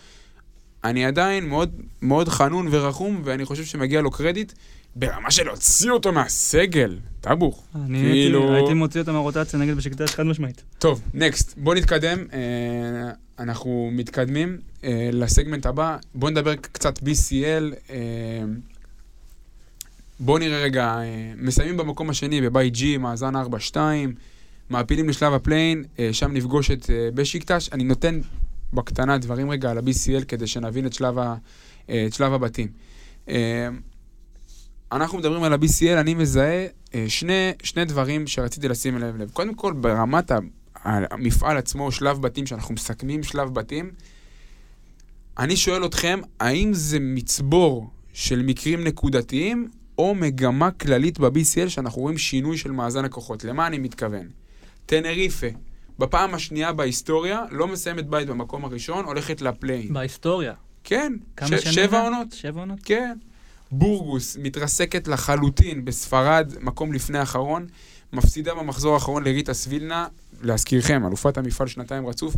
אני 0.85 1.05
עדיין 1.07 1.49
מאוד, 1.49 1.71
מאוד 2.03 2.29
חנון 2.29 2.69
ורחום, 2.71 3.21
ואני 3.25 3.45
חושב 3.45 3.65
שמגיע 3.65 4.01
לו 4.01 4.11
קרדיט 4.11 4.53
ברמה 4.97 5.31
של 5.31 5.45
להוציא 5.45 5.91
אותו 5.91 6.13
מהסגל. 6.13 6.99
טאבוך. 7.21 7.65
אני 7.75 7.99
כאילו- 8.03 8.43
הייתי- 8.43 8.55
הייתי 8.57 8.75
מוציא 8.75 9.01
אותה 9.01 9.13
מהרוטציה 9.13 9.59
נגד 9.59 9.77
בשקטש 9.77 10.15
חד 10.15 10.23
משמעית. 10.23 10.63
טוב, 10.79 11.01
next. 11.15 11.55
בוא 11.57 11.75
נתקדם. 11.75 12.19
אה, 12.33 12.39
אנחנו 13.39 13.91
מתקדמים 13.93 14.59
אה, 14.85 15.11
לסגמנט 15.13 15.67
הבא. 15.67 15.97
בוא 16.15 16.31
נדבר 16.31 16.57
קצת 16.57 16.99
BCL. 16.99 17.75
אה, 17.91 17.97
בוא 20.21 20.39
נראה 20.39 20.63
רגע, 20.63 20.85
אה, 20.85 21.05
מסיימים 21.37 21.77
במקום 21.77 22.11
השני 22.11 22.41
בבית 22.41 22.75
G, 22.75 22.99
מאזן 22.99 23.33
4-2, 23.37 23.77
מעפילים 24.71 25.09
לשלב 25.09 25.33
ה 25.33 25.38
play-in, 25.38 25.85
אה, 25.99 26.09
שם 26.13 26.33
נפגוש 26.33 26.71
את 26.71 26.91
אה, 26.91 27.09
בשיקטש. 27.15 27.69
אני 27.73 27.85
נותן 27.85 28.21
בקטנה 28.73 29.19
דברים 29.19 29.51
רגע 29.51 29.71
על 29.71 29.79
ה-BCL 29.79 30.25
כדי 30.25 30.47
שנבין 30.47 30.87
את 30.87 30.93
שלב, 30.93 31.19
ה, 31.19 31.35
אה, 31.91 32.05
את 32.07 32.13
שלב 32.13 32.33
הבתים. 32.33 32.69
אה, 33.29 33.69
אנחנו 34.93 35.19
מדברים 35.19 35.43
על 35.43 35.53
ה-BCL, 35.53 36.01
אני 36.01 36.15
מזהה 36.15 36.67
אה, 36.95 37.05
שני, 37.09 37.53
שני 37.63 37.85
דברים 37.85 38.27
שרציתי 38.27 38.69
לשים 38.69 38.97
אליהם 38.97 39.19
לב. 39.19 39.31
קודם 39.31 39.55
כל, 39.55 39.73
ברמת 39.73 40.31
ה- 40.31 40.39
המפעל 40.85 41.57
עצמו, 41.57 41.93
שלב 41.93 42.23
בתים, 42.23 42.47
שאנחנו 42.47 42.75
מסכמים 42.75 43.23
שלב 43.23 43.55
בתים, 43.55 43.91
אני 45.39 45.57
שואל 45.57 45.87
אתכם, 45.87 46.21
האם 46.41 46.75
זה 46.75 46.99
מצבור 47.01 47.91
של 48.13 48.43
מקרים 48.43 48.85
נקודתיים, 48.85 49.69
או 49.99 50.15
מגמה 50.15 50.71
כללית 50.71 51.19
ב-BCL 51.19 51.69
שאנחנו 51.69 52.03
רואים 52.03 52.19
שינוי 52.19 52.59
של 52.59 52.71
מאזן 52.71 53.05
הכוחות? 53.05 53.45
למה 53.45 53.67
אני 53.67 53.79
מתכוון? 53.79 54.29
טנריפה, 54.87 55.47
בפעם 55.99 56.35
השנייה 56.35 56.73
בהיסטוריה, 56.73 57.43
לא 57.51 57.69
מסיימת 57.69 58.07
בית 58.07 58.29
במקום 58.29 58.65
הראשון, 58.65 59.05
הולכת 59.05 59.41
לפליין. 59.43 59.93
בהיסטוריה. 59.93 60.55
כן, 60.85 61.13
כמה 61.37 61.49
ש- 61.49 61.55
שנים 61.63 61.73
שבע? 61.75 62.01
עונות. 62.03 62.33
שבע 62.33 62.61
עונות? 62.61 62.79
כן. 62.85 63.19
בורגוס 63.71 64.37
מתרסקת 64.43 65.09
לחלוטין 65.09 65.85
בספרד, 65.85 66.53
מקום 66.61 66.93
לפני 66.93 67.19
האחרון, 67.19 67.67
מפסידה 68.13 68.55
במחזור 68.55 68.95
האחרון 68.95 69.25
לריטה 69.25 69.55
סבילנה, 69.55 70.07
להזכירכם, 70.43 71.07
אלופת 71.07 71.39
המפעל 71.39 71.67
שנתיים 71.67 72.07
רצוף, 72.07 72.35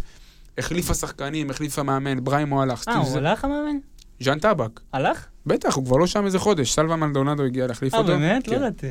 החליפה 0.59 0.95
שחקנים, 0.95 1.51
החליפה 1.51 1.83
מאמן, 1.83 2.25
בריימו 2.25 2.63
הלך, 2.63 2.89
אה, 2.89 2.97
הוא 2.97 3.17
הלך 3.17 3.45
המאמן? 3.45 3.77
ז'אן 4.21 4.39
טבק. 4.39 4.81
הלך? 4.93 5.27
בטח, 5.47 5.75
הוא 5.75 5.85
כבר 5.85 5.97
לא 5.97 6.07
שם 6.07 6.27
איזה 6.27 6.39
חודש, 6.39 6.73
סלווה 6.73 6.97
מלדונדו 6.97 7.43
הגיע 7.43 7.67
להחליף 7.67 7.95
אה, 7.95 7.99
אותו. 7.99 8.09
באמת? 8.09 8.49
לא 8.49 8.53
כן. 8.53 8.59
ידעתי. 8.59 8.91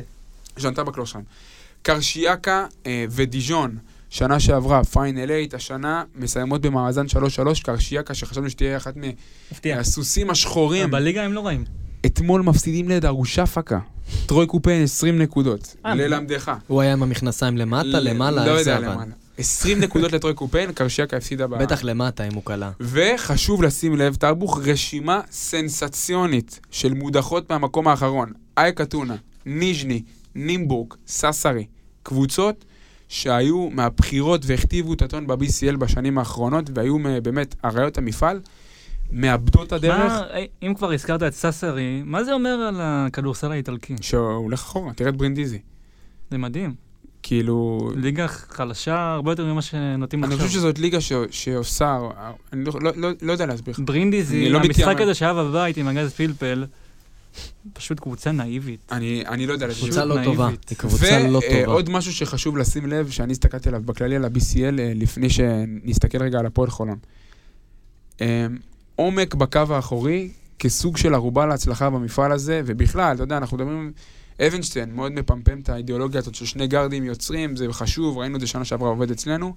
ז'אן 0.56 0.74
טבק 0.74 0.98
לא 0.98 1.06
שם. 1.06 1.20
קרשיאקה 1.82 2.66
אה, 2.86 3.04
ודיז'ון, 3.10 3.78
שנה 4.10 4.40
שעברה, 4.40 4.84
פיינל 4.84 5.26
8, 5.26 5.56
השנה 5.56 6.04
מסיימות 6.14 6.60
במאזן 6.60 7.06
3-3, 7.06 7.62
קרשיאקה 7.64 8.14
שחשבנו 8.14 8.50
שתהיה 8.50 8.76
אחת. 8.76 8.94
מהסוסים 9.66 10.30
השחורים. 10.30 10.90
בליגה 10.90 11.22
הם 11.24 11.32
לא 11.32 11.46
רעים. 11.46 11.64
אתמול 12.06 12.42
מפסידים 12.42 12.88
לדרושה 12.88 13.46
פאקה. 13.46 13.78
טרוי 14.26 14.46
קופן 14.46 14.70
20 14.82 15.18
נקודות. 15.18 15.76
אה, 15.86 15.94
ללמדך. 15.94 16.52
הוא 16.66 16.80
היה 16.80 16.92
עם 16.92 17.02
המכנסיים 17.02 17.56
למטה, 17.56 18.00
למעלה, 18.00 18.46
לא 18.46 18.50
יודע? 18.50 18.78
למעלה. 18.80 19.12
20 19.38 19.80
נקודות 19.84 20.12
לטרוי 20.12 20.34
קופן, 20.34 20.72
קרשיאקה 20.72 21.16
הפסידה 21.16 21.46
ב... 21.46 21.54
בטח 21.62 21.84
למטה 21.84 22.24
אם 22.24 22.34
הוא 22.34 22.42
קלה. 22.44 22.70
וחשוב 22.80 23.62
לשים 23.62 23.96
לב, 23.96 24.14
טרבוך, 24.14 24.60
רשימה 24.64 25.20
סנסציונית 25.30 26.60
של 26.70 26.94
מודחות 26.94 27.50
מהמקום 27.50 27.88
האחרון. 27.88 28.32
אייק 28.58 28.80
אתונה, 28.80 29.16
ניז'ני, 29.46 30.02
נימבורג, 30.34 30.94
ססרי. 31.06 31.66
קבוצות 32.02 32.64
שהיו 33.08 33.68
מהבחירות 33.70 34.40
והכתיבו 34.46 34.92
את 34.94 35.02
הטון 35.02 35.26
ב-BCL 35.26 35.76
בשנים 35.78 36.18
האחרונות, 36.18 36.70
והיו 36.74 36.98
מ- 36.98 37.22
באמת 37.22 37.54
אריות 37.64 37.98
המפעל, 37.98 38.40
מאבדות 39.14 39.72
הדרך. 39.72 39.98
מה, 39.98 40.22
אה, 40.30 40.44
אם 40.62 40.74
כבר 40.74 40.92
הזכרת 40.92 41.22
את 41.22 41.34
ססרי, 41.34 42.02
מה 42.04 42.24
זה 42.24 42.32
אומר 42.32 42.48
על 42.48 42.74
הכדורסל 42.80 43.52
האיטלקי? 43.52 43.94
שהוא 44.00 44.20
הולך 44.28 44.60
אחורה, 44.60 44.92
תראה 44.92 45.08
את 45.10 45.16
ברינדיזי. 45.16 45.58
זה 46.30 46.38
מדהים. 46.38 46.74
כאילו, 47.22 47.90
ליגה 47.96 48.28
חלשה 48.28 49.12
הרבה 49.12 49.32
יותר 49.32 49.44
ממה 49.44 49.62
שנוטים 49.62 50.24
אני 50.24 50.34
לחשוב. 50.34 50.46
חושב 50.48 50.58
שזאת 50.58 50.78
ליגה 50.78 51.00
ש- 51.00 51.12
שעושה, 51.30 51.98
אני 52.52 52.64
לא, 52.64 52.72
לא, 52.80 52.92
לא, 52.96 53.08
לא 53.22 53.32
יודע 53.32 53.46
להסביר 53.46 53.74
לך. 53.74 53.80
ברינדיזי, 53.84 54.36
אני 54.40 54.50
לא 54.50 54.58
המשחק. 54.58 55.00
הזה 55.00 55.14
שהיה 55.14 55.34
בבית 55.34 55.76
עם 55.76 55.88
הגז 55.88 56.12
פלפל, 56.12 56.64
פשוט 57.72 58.00
קבוצה 58.00 58.32
נאיבית. 58.32 58.80
אני, 58.92 59.24
אני 59.26 59.46
לא 59.46 59.52
יודע 59.52 59.66
להסביר. 59.66 59.86
קבוצה 59.86 60.04
לא. 60.04 60.24
טובה. 60.24 60.48
קבוצה 60.76 61.28
לא 61.28 61.40
טובה. 61.48 61.68
ועוד 61.68 61.90
משהו 61.90 62.12
שחשוב 62.12 62.56
לשים 62.58 62.86
לב, 62.86 63.10
שאני 63.10 63.32
הסתכלתי 63.32 63.68
עליו 63.68 63.82
בכללי 63.84 64.16
על 64.16 64.24
ה-BCL, 64.24 64.58
אה, 64.80 64.92
לפני 64.94 65.30
שנסתכל 65.30 66.22
רגע 66.22 66.38
על 66.38 66.46
הפועל 66.46 66.70
חולון. 66.70 66.98
עומק 68.96 69.34
בקו 69.34 69.60
האחורי, 69.70 70.30
כסוג 70.58 70.96
של 70.96 71.14
ערובה 71.14 71.46
להצלחה 71.46 71.90
במפעל 71.90 72.32
הזה, 72.32 72.62
ובכלל, 72.66 73.14
אתה 73.14 73.22
יודע, 73.22 73.36
אנחנו 73.36 73.56
מדברים... 73.56 73.92
אבנשטיין 74.40 74.94
מאוד 74.94 75.12
מפמפם 75.12 75.60
את 75.60 75.68
האידיאולוגיה 75.68 76.20
הזאת 76.20 76.34
של 76.34 76.46
שני 76.46 76.66
גארדים 76.66 77.04
יוצרים, 77.04 77.56
זה 77.56 77.66
חשוב, 77.70 78.18
ראינו 78.18 78.36
את 78.36 78.40
זה 78.40 78.46
שנה 78.46 78.64
שעברה 78.64 78.88
עובד 78.88 79.10
אצלנו. 79.10 79.54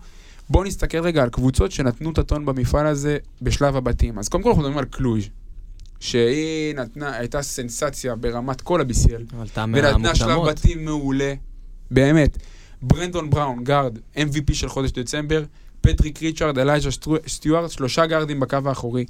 בואו 0.50 0.64
נסתכל 0.64 1.00
רגע 1.00 1.24
על 1.24 1.30
קבוצות 1.30 1.72
שנתנו 1.72 2.12
את 2.12 2.18
הטון 2.18 2.46
במפעל 2.46 2.88
הזה 2.88 3.18
בשלב 3.42 3.76
הבתים. 3.76 4.20
אז 4.20 4.30
קודם 4.30 4.44
כל 4.44 4.50
אנחנו 4.50 4.64
מדברים 4.64 4.78
על 4.78 4.86
קלוז'. 4.86 5.24
שהיא 6.00 6.76
נתנה, 6.76 7.16
הייתה 7.18 7.42
סנסציה 7.42 8.16
ברמת 8.16 8.62
כל 8.62 8.82
ה-BCL, 8.82 9.36
ונתנה 9.74 10.16
שלב. 10.16 10.46
בתים 10.50 10.86
מעולה, 10.86 11.34
באמת. 11.92 12.38
ברנדון 12.82 13.30
בראון, 13.30 13.64
guard, 13.64 14.00
MVP 14.16 14.54
של 14.54 14.70
חודש 14.70 14.92
דצמבר, 14.92 15.44
פטריק 15.88 16.24
ריצ'רד, 16.24 16.60
אלייז'ה 16.60 16.90
סטיוארט, 17.28 17.72
שלושה 17.72 18.06
גארדים 18.06 18.40
בקו 18.40 18.58
האחורי. 18.66 19.06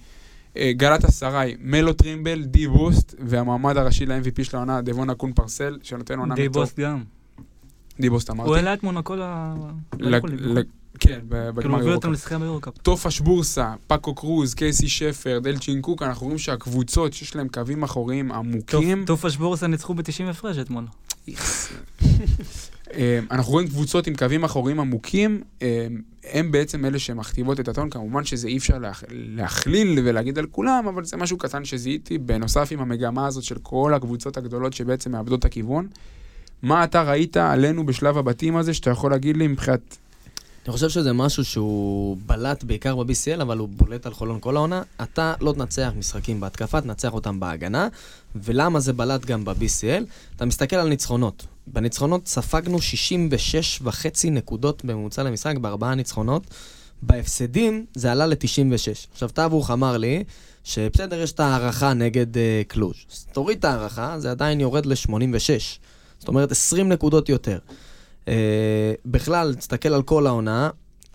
אה, 0.58 0.72
גלאטסראיי, 0.74 1.56
מלו 1.60 1.94
טרימבל, 1.94 2.44
די 2.44 2.68
בוסט, 2.68 3.16
והמועמד 3.20 3.78
הראשי 3.78 4.06
ל-MVP 4.06 4.44
של 4.44 4.58
העונה, 4.58 4.82
דבון 4.82 5.10
אקון 5.10 5.34
פרסל, 5.34 5.78
שנותן 5.84 6.20
עונה 6.20 6.36
די 6.36 6.48
מטוב. 6.48 6.64
בוסט 6.64 6.80
גם. 6.80 7.04
די 8.00 8.10
בוסט 8.10 8.30
הוא 8.30 8.36
אמרתי. 8.36 8.56
העלה 8.56 8.74
את 8.74 8.84
מונקו 8.84 9.16
ל... 9.16 9.22
כן, 11.00 11.10
כאילו, 11.10 11.54
בגמר 11.54 11.82
הוא 11.82 11.92
אותם. 11.92 12.12
לשחייה 12.12 12.40
ביורוקאפ. 12.40 12.78
טופש 12.78 13.20
בורסה, 13.20 13.74
פאקו 13.88 14.16
קרוז, 14.16 14.54
קייסי 14.54 14.88
שפרד, 14.90 15.48
אלצ'ין 15.48 15.82
קוק, 15.82 16.02
אנחנו 16.02 16.26
רואים 16.26 16.38
שהקבוצות 16.38 17.14
שיש 17.14 17.36
להם 17.36 17.48
קווים 17.48 17.84
אחוריים 17.84 18.32
עמוקים, 18.32 19.06
טופש 19.06 19.36
בורסה 19.36 19.68
ניצחו 19.68 19.94
ב-90 19.94 20.30
הפרש 20.30 20.58
אתמול. 20.58 20.84
אה, 22.94 23.20
אנחנו 23.32 23.52
רואים 23.54 23.68
קבוצות 23.68 24.08
עם 24.08 24.16
קווים 24.16 24.44
אחוריים 24.44 24.80
עמוקים, 24.80 25.42
אה, 25.62 25.88
הם 26.32 26.52
בעצם 26.52 26.86
אלה 26.86 27.00
שמכתיבות 27.00 27.60
את 27.60 27.68
הטון, 27.68 27.90
כמובן 27.90 28.24
שזה 28.26 28.48
אי 28.48 28.58
אפשר 28.58 28.78
להכ- 28.78 29.06
להכליל 29.10 30.00
ולהגיד 30.06 30.38
על 30.40 30.46
כולם, 30.46 30.86
אבל 30.88 31.06
זה 31.06 31.18
משהו 31.18 31.38
קטן 31.38 31.66
שזיהיתי, 31.66 32.18
בנוסף 32.18 32.68
עם 32.72 32.80
המגמה 32.80 33.28
הזאת 33.28 33.44
של 33.44 33.56
כל 33.64 33.94
הקבוצות 33.94 34.38
הגדולות 34.38 34.74
שבעצם 34.74 35.12
מאבדות 35.12 35.40
את 35.40 35.46
הכיוון. 35.46 35.88
מה 36.62 36.84
אתה 36.84 37.04
ראית 37.04 37.38
עלינו 37.38 37.86
בשלב 37.86 38.18
הבתים 38.18 38.56
הזה, 38.58 38.74
שאתה 38.74 38.90
יכול 38.90 39.12
להגיד 39.12 39.38
לי 39.38 39.48
מבחינת... 39.48 39.98
אני 40.68 40.74
חושב 40.74 40.90
שזה 40.90 41.14
משהו 41.14 41.46
שהוא 41.46 42.18
בלט 42.26 42.64
בעיקר 42.64 42.96
ב-BCL, 42.96 43.42
אבל 43.42 43.58
הוא 43.58 43.70
בולט 43.70 44.06
על 44.06 44.14
חולון 44.14 44.40
כל 44.40 44.56
העונה. 44.56 44.82
אתה 45.02 45.34
לא 45.42 45.52
תנצח 45.52 45.92
משחקים 45.98 46.40
בהתקפה, 46.40 46.82
תנצח 46.82 47.14
אותם 47.14 47.40
בהגנה. 47.40 47.88
ולמה 48.36 48.80
זה 48.80 48.94
בלט 48.94 49.26
גם 49.26 49.46
ב-BCL? 49.46 50.04
אתה 50.36 50.46
מסתכל 50.46 50.76
על 50.76 50.90
ניצחונות. 50.90 51.46
בניצחונות 51.68 52.28
ספגנו 52.28 52.82
66 52.82 53.80
וחצי 53.84 54.30
נקודות 54.30 54.86
בממוצע 54.86 55.24
למשחק, 55.24 55.58
בארבעה 55.58 55.96
ניצחונות. 55.96 56.44
בהפסדים 57.02 57.86
זה 57.96 58.12
עלה 58.12 58.26
ל-96. 58.26 59.08
עכשיו, 59.12 59.30
טאבוך 59.30 59.72
אמר 59.72 59.98
לי 59.98 60.24
שבסדר, 60.64 61.22
יש 61.22 61.32
את 61.32 61.40
ההערכה 61.40 61.94
נגד 61.94 62.36
uh, 62.36 62.40
קלוז'. 62.68 62.96
אז 63.12 63.26
תוריד 63.32 63.58
את 63.58 63.66
ההערכה, 63.66 64.20
זה 64.20 64.32
עדיין 64.32 64.60
יורד 64.60 64.86
ל-86. 64.86 65.80
זאת 66.20 66.28
אומרת, 66.28 66.52
20 66.52 66.90
נקודות 66.90 67.30
יותר. 67.30 67.60
Uh, 68.28 68.30
בכלל, 69.06 69.56
תסתכל 69.56 69.94
על 69.94 70.04
כל 70.04 70.28
העונה, 70.28 70.70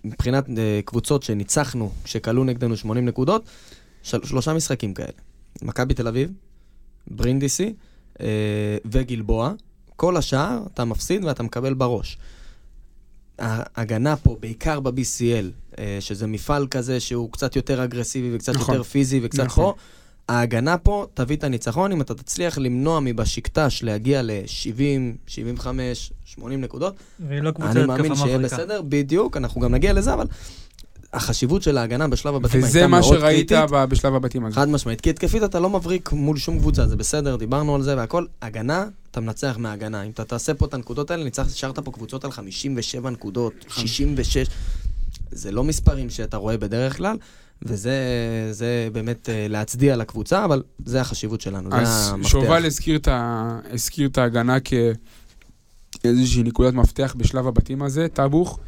מבחינת 0.04 0.46
uh, 0.46 0.50
קבוצות 0.84 1.22
שניצחנו, 1.22 1.92
שכלו 2.04 2.44
נגדנו 2.44 2.76
80 2.76 3.04
נקודות, 3.04 3.44
של, 4.02 4.24
שלושה 4.24 4.52
משחקים 4.52 4.94
כאלה. 4.94 5.12
מכבי 5.62 5.94
תל 5.94 6.08
אביב, 6.08 6.30
ברינדיסי 7.06 7.74
uh, 8.14 8.20
וגלבוע. 8.84 9.52
כל 9.96 10.16
השאר 10.16 10.62
אתה 10.74 10.84
מפסיד 10.84 11.24
ואתה 11.24 11.42
מקבל 11.42 11.74
בראש. 11.74 12.18
ההגנה 13.38 14.16
פה, 14.16 14.36
בעיקר 14.40 14.80
ב-BCL, 14.80 15.78
אה, 15.78 15.96
שזה 16.00 16.26
מפעל 16.26 16.66
כזה 16.66 17.00
שהוא 17.00 17.32
קצת 17.32 17.56
יותר 17.56 17.84
אגרסיבי 17.84 18.36
וקצת 18.36 18.54
נכון. 18.54 18.74
יותר 18.74 18.88
פיזי 18.88 19.20
וקצת 19.22 19.44
נכון. 19.44 19.64
פה, 19.64 19.74
ההגנה 20.28 20.78
פה 20.78 21.06
תביא 21.14 21.36
את 21.36 21.44
הניצחון 21.44 21.92
אם 21.92 22.00
אתה 22.00 22.14
תצליח 22.14 22.58
למנוע 22.58 23.00
מבשיקטש 23.00 23.82
להגיע 23.82 24.22
ל-70, 24.22 24.80
75, 25.26 26.12
80 26.24 26.60
נקודות. 26.60 26.94
והיא 27.28 27.40
לא 27.40 27.50
קבוצה 27.50 27.70
אני 27.70 27.80
התקפה 27.80 27.96
מאמין 27.96 28.14
שיהיה 28.16 28.38
מבריקה. 28.38 28.56
בסדר, 28.56 28.82
בדיוק, 28.82 29.36
אנחנו 29.36 29.60
גם 29.60 29.74
נגיע 29.74 29.92
לזה, 29.92 30.14
אבל 30.14 30.26
החשיבות 31.12 31.62
של 31.62 31.78
ההגנה 31.78 32.08
בשלב 32.08 32.34
הבתים 32.34 32.54
הייתה 32.54 32.68
וזה 32.68 32.86
מה 32.86 33.00
מאוד 33.00 33.02
שראית 33.18 33.48
קריטית. 33.48 33.70
ב- 33.70 33.84
בשלב 33.84 34.14
הבתים 34.14 34.44
הזה. 34.44 34.54
חד 34.54 34.68
משמעית, 34.68 35.00
כי 35.00 35.10
התקפית 35.10 35.42
אתה 35.44 35.60
לא 35.60 35.70
מבריק 35.70 36.12
מול 36.12 36.36
שום 36.36 36.58
קבוצה, 36.58 36.86
זה 36.86 36.96
בסדר, 36.96 37.36
דיברנו 37.36 37.74
על 37.74 37.82
זה 37.82 37.96
והכל. 37.96 38.26
הגנה, 38.42 38.86
אתה 39.10 39.20
מנצח 39.20 39.56
מההגנה. 39.58 40.02
אם 40.02 40.10
אתה 40.10 40.24
תעשה 40.24 40.54
פה 40.54 40.66
את 40.66 40.74
הנקודות 40.74 41.10
האלה, 41.10 41.24
ניצח, 41.24 41.46
השארת 41.46 41.78
פה 41.78 41.92
קבוצות 41.92 42.24
על 42.24 42.32
57 42.32 43.10
נקודות, 43.10 43.52
66. 43.68 44.46
זה 45.30 45.50
לא 45.52 45.64
מספרים 45.64 46.10
שאתה 46.10 46.36
רואה 46.36 46.56
בדרך 46.56 46.96
כלל, 46.96 47.16
וזה 47.66 47.94
זה 48.50 48.88
באמת 48.92 49.28
אה, 49.28 49.46
להצדיע 49.48 49.96
לקבוצה, 49.96 50.44
אבל 50.44 50.62
זה 50.84 51.00
החשיבות 51.00 51.40
שלנו, 51.40 51.70
זה 51.70 51.76
אז 51.76 52.10
המפתח. 52.12 52.28
שובל 52.30 52.66
הזכיר 52.66 52.96
את 52.96 53.08
ה- 53.08 53.58
הזכיר 53.72 54.08
את 54.08 54.18
ההגנה 54.18 54.56
כאיזושהי 56.00 56.42
נקודת 56.42 56.74
מפתח 56.74 57.14
בשלב 57.18 57.46
הבתים 57.46 57.82
הזה, 57.82 58.06
טאבוך. 58.12 58.58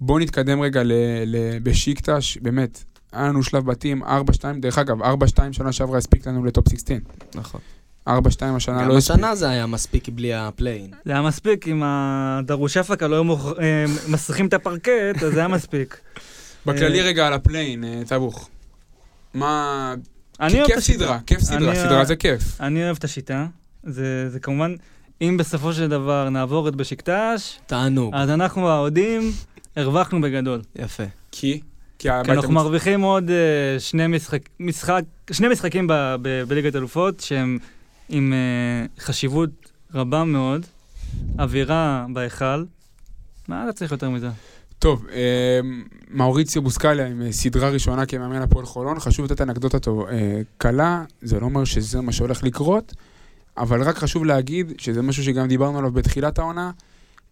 בואו 0.00 0.18
נתקדם 0.18 0.60
רגע 0.60 0.82
ל- 0.82 0.92
ל- 1.26 1.58
בשיקטש, 1.62 2.38
באמת. 2.38 2.84
היה 3.12 3.28
לנו 3.28 3.42
שלב 3.42 3.66
בתים 3.66 4.02
4-2, 4.02 4.06
דרך 4.60 4.78
אגב, 4.78 5.02
4-2 5.02 5.06
שנה 5.52 5.72
שעברה 5.72 5.98
הספיק 5.98 6.26
לנו 6.26 6.44
לטופ 6.44 6.68
16. 6.68 6.96
נכון. 7.34 7.60
4-2 8.08 8.12
השנה 8.56 8.82
גם 8.82 8.88
לא 8.88 8.96
הספיק. 8.98 9.14
השנה 9.16 9.34
זה 9.34 9.48
היה 9.48 9.66
מספיק 9.66 10.08
בלי 10.08 10.34
ה 10.34 10.40
play-in. 10.40 10.90
זה 11.04 11.12
היה 11.12 11.22
מספיק, 11.22 11.68
אם 11.68 11.82
דרושפקה 11.84 13.06
לא 13.06 13.16
היו 13.16 13.36
אה, 13.58 13.84
מסריחים 14.08 14.46
את 14.46 14.54
הפרקט, 14.54 14.88
אז 15.26 15.32
זה 15.32 15.38
היה 15.38 15.48
מספיק. 15.48 15.96
בכללי 16.66 17.00
אה, 17.00 17.06
רגע 17.06 17.26
על 17.26 17.32
ה 17.32 17.38
play-in, 17.38 17.84
אה, 17.84 18.02
טאבוך. 18.08 18.48
מה... 19.34 19.94
אני 20.40 20.54
אוהב 20.54 20.64
את 20.64 20.70
כיף 20.70 20.78
השיטה. 20.78 20.98
סדרה, 20.98 21.18
כיף 21.26 21.40
סדרה, 21.40 21.74
סדרה 21.74 22.04
זה 22.04 22.16
כיף. 22.16 22.60
אני 22.60 22.84
אוהב 22.84 22.96
את 22.96 23.04
השיטה. 23.04 23.46
זה 23.82 24.30
זה 24.30 24.40
כמובן, 24.40 24.74
אם 25.20 25.36
בסופו 25.38 25.72
של 25.72 25.88
דבר 25.88 26.28
נעבור 26.28 26.68
את 26.68 26.76
בשיקטש, 26.76 27.58
תענוג. 27.66 28.14
אז 28.14 28.30
אנחנו 28.30 28.68
האוהדים 28.68 29.32
הרווחנו 29.76 30.20
בגדול. 30.20 30.62
יפה. 30.76 31.02
כי? 31.30 31.60
כי 31.98 32.10
אנחנו 32.10 32.52
מרוויחים 32.52 33.00
עוד 33.00 33.30
אה, 33.30 33.80
שני, 33.80 34.06
משחק, 34.06 34.40
משחק, 34.60 35.02
שני 35.32 35.48
משחקים 35.48 35.86
ב, 35.86 35.92
ב, 36.22 36.42
בליגת 36.48 36.76
אלופות 36.76 37.20
שהם 37.20 37.58
עם 38.08 38.32
אה, 38.32 39.04
חשיבות 39.04 39.50
רבה 39.94 40.24
מאוד, 40.24 40.66
אווירה 41.38 42.06
בהיכל. 42.12 42.64
מה 43.48 43.64
אתה 43.64 43.72
צריך 43.72 43.92
יותר 43.92 44.10
מזה? 44.10 44.28
טוב, 44.78 45.06
אה, 45.12 45.60
מאוריציו 46.10 46.62
בוסקליה 46.62 47.06
עם 47.06 47.22
אה, 47.22 47.32
סדרה 47.32 47.68
ראשונה 47.68 48.06
כמאמן 48.06 48.42
הפועל 48.42 48.66
חולון, 48.66 49.00
חשוב 49.00 49.24
לתת 49.24 49.40
אנקדוטה 49.40 49.78
טוב, 49.78 50.06
אה, 50.06 50.40
קלה, 50.58 51.04
זה 51.22 51.40
לא 51.40 51.44
אומר 51.44 51.64
שזה 51.64 52.00
מה 52.00 52.12
שהולך 52.12 52.42
לקרות, 52.42 52.94
אבל 53.56 53.82
רק 53.82 53.96
חשוב 53.96 54.24
להגיד 54.24 54.72
שזה 54.78 55.02
משהו 55.02 55.24
שגם 55.24 55.48
דיברנו 55.48 55.78
עליו 55.78 55.92
בתחילת 55.92 56.38
העונה, 56.38 56.70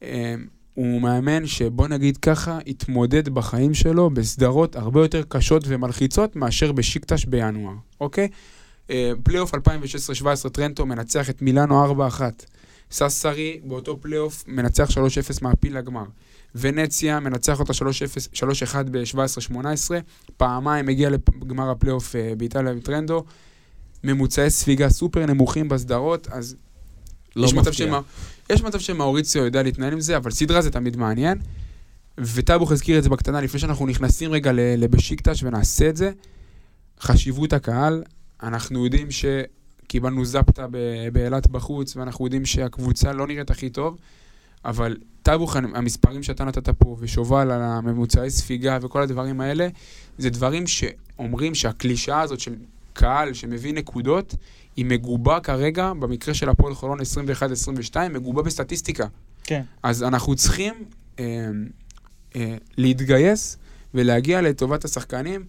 אה, 0.03 0.35
הוא 0.75 1.01
מאמן 1.01 1.47
שבוא 1.47 1.89
נגיד 1.89 2.17
ככה, 2.17 2.59
התמודד 2.67 3.29
בחיים 3.29 3.75
שלו 3.75 4.11
בסדרות 4.11 4.77
הרבה 4.77 5.01
יותר 5.01 5.23
קשות 5.29 5.65
ומלחיצות 5.67 6.37
מאשר 6.37 6.73
בשיקטש 6.73 7.25
בינואר, 7.25 7.75
אוקיי? 8.01 8.29
אה, 8.91 9.13
פלייאוף 9.23 9.55
2016-2017 9.55 10.49
טרנטו 10.53 10.87
מנצח 10.87 11.31
את 11.31 11.43
מילאנו 11.43 12.09
4-1. 12.09 12.21
סאסרי 12.91 13.61
באותו 13.65 14.01
פלייאוף 14.01 14.45
מנצח 14.47 14.91
3-0 14.91 14.95
מעפיל 15.43 15.79
לגמר. 15.79 16.05
ונציה 16.55 17.21
מנצח 17.21 17.61
אותה 17.61 17.73
3-0 17.73 17.77
3-1 18.35 18.77
ב-17-18, 18.91 19.57
פעמיים 20.37 20.89
הגיע 20.89 21.11
לגמר 21.11 21.71
הפלייאוף 21.71 22.17
אה, 22.17 22.33
באיטליה 22.37 22.73
עם 22.73 22.81
טרנטו, 22.81 23.25
ממוצעי 24.05 24.51
ספיגה 24.51 24.89
סופר 24.89 25.27
נמוכים 25.27 25.69
בסדרות, 25.69 26.29
אז 26.29 26.57
לא 27.37 27.47
יש 27.47 27.55
מצב. 27.55 27.73
שמה, 27.73 28.01
יש 28.51 28.63
מצב 28.63 28.81
שמאוריציו 28.81 29.45
יודע 29.45 29.63
להתנהל 29.63 29.93
עם 29.93 30.01
זה, 30.01 30.17
אבל 30.17 30.31
סדרה 30.31 30.63
זה 30.63 30.71
תמיד 30.71 30.97
מעניין. 30.97 31.39
וטאבוך 32.19 32.73
הזכיר 32.73 32.99
את 32.99 33.03
זה 33.03 33.09
בקטנה, 33.09 33.41
לפני 33.41 33.61
שאנחנו 33.61 33.87
נכנסים 33.87 34.33
רגע 34.33 34.51
לבשיקטש 34.55 35.43
ונעשה 35.43 35.89
את 35.89 35.97
זה, 35.97 36.11
חשיבות 37.01 37.53
הקהל, 37.53 38.03
אנחנו 38.43 38.85
יודעים 38.85 39.09
שקיבלנו 39.11 40.25
זפטה 40.25 40.67
באילת 41.13 41.47
בחוץ, 41.47 41.97
ואנחנו 41.97 42.27
יודעים 42.27 42.45
שהקבוצה 42.45 43.13
לא 43.13 43.27
נראית 43.27 43.51
הכי 43.51 43.71
טוב, 43.71 43.97
אבל 44.65 44.97
טאבוך, 45.23 45.57
המספרים 45.57 46.23
שאתה 46.23 46.45
נתת 46.45 46.69
פה, 46.69 46.97
ושובל 47.01 47.51
על 47.51 47.63
הממוצעי 47.63 48.31
ספיגה 48.31 48.79
וכל 48.83 49.03
הדברים 49.03 49.41
האלה, 49.41 49.69
זה 50.19 50.31
דברים 50.31 50.67
שאומרים 50.67 51.55
שהקלישאה 51.55 52.21
הזאת 52.21 52.41
של 52.41 52.55
קהל 52.93 53.33
שמביא 53.33 53.75
נקודות, 53.75 54.35
היא 54.77 54.85
מגובה 54.85 55.41
כרגע, 55.41 55.93
במקרה 55.93 56.35
של 56.35 56.49
הפועל 56.49 56.75
חולון 56.75 56.99
21-22, 57.01 57.97
מגובה 58.11 58.43
בסטטיסטיקה. 58.43 59.07
כן. 59.45 59.63
אז 59.83 60.03
אנחנו 60.03 60.35
צריכים 60.35 60.75
אה, 61.19 61.25
אה, 62.37 62.57
להתגייס 62.79 63.57
ולהגיע 63.95 64.41
לטובת 64.41 64.85
השחקנים 64.85 65.45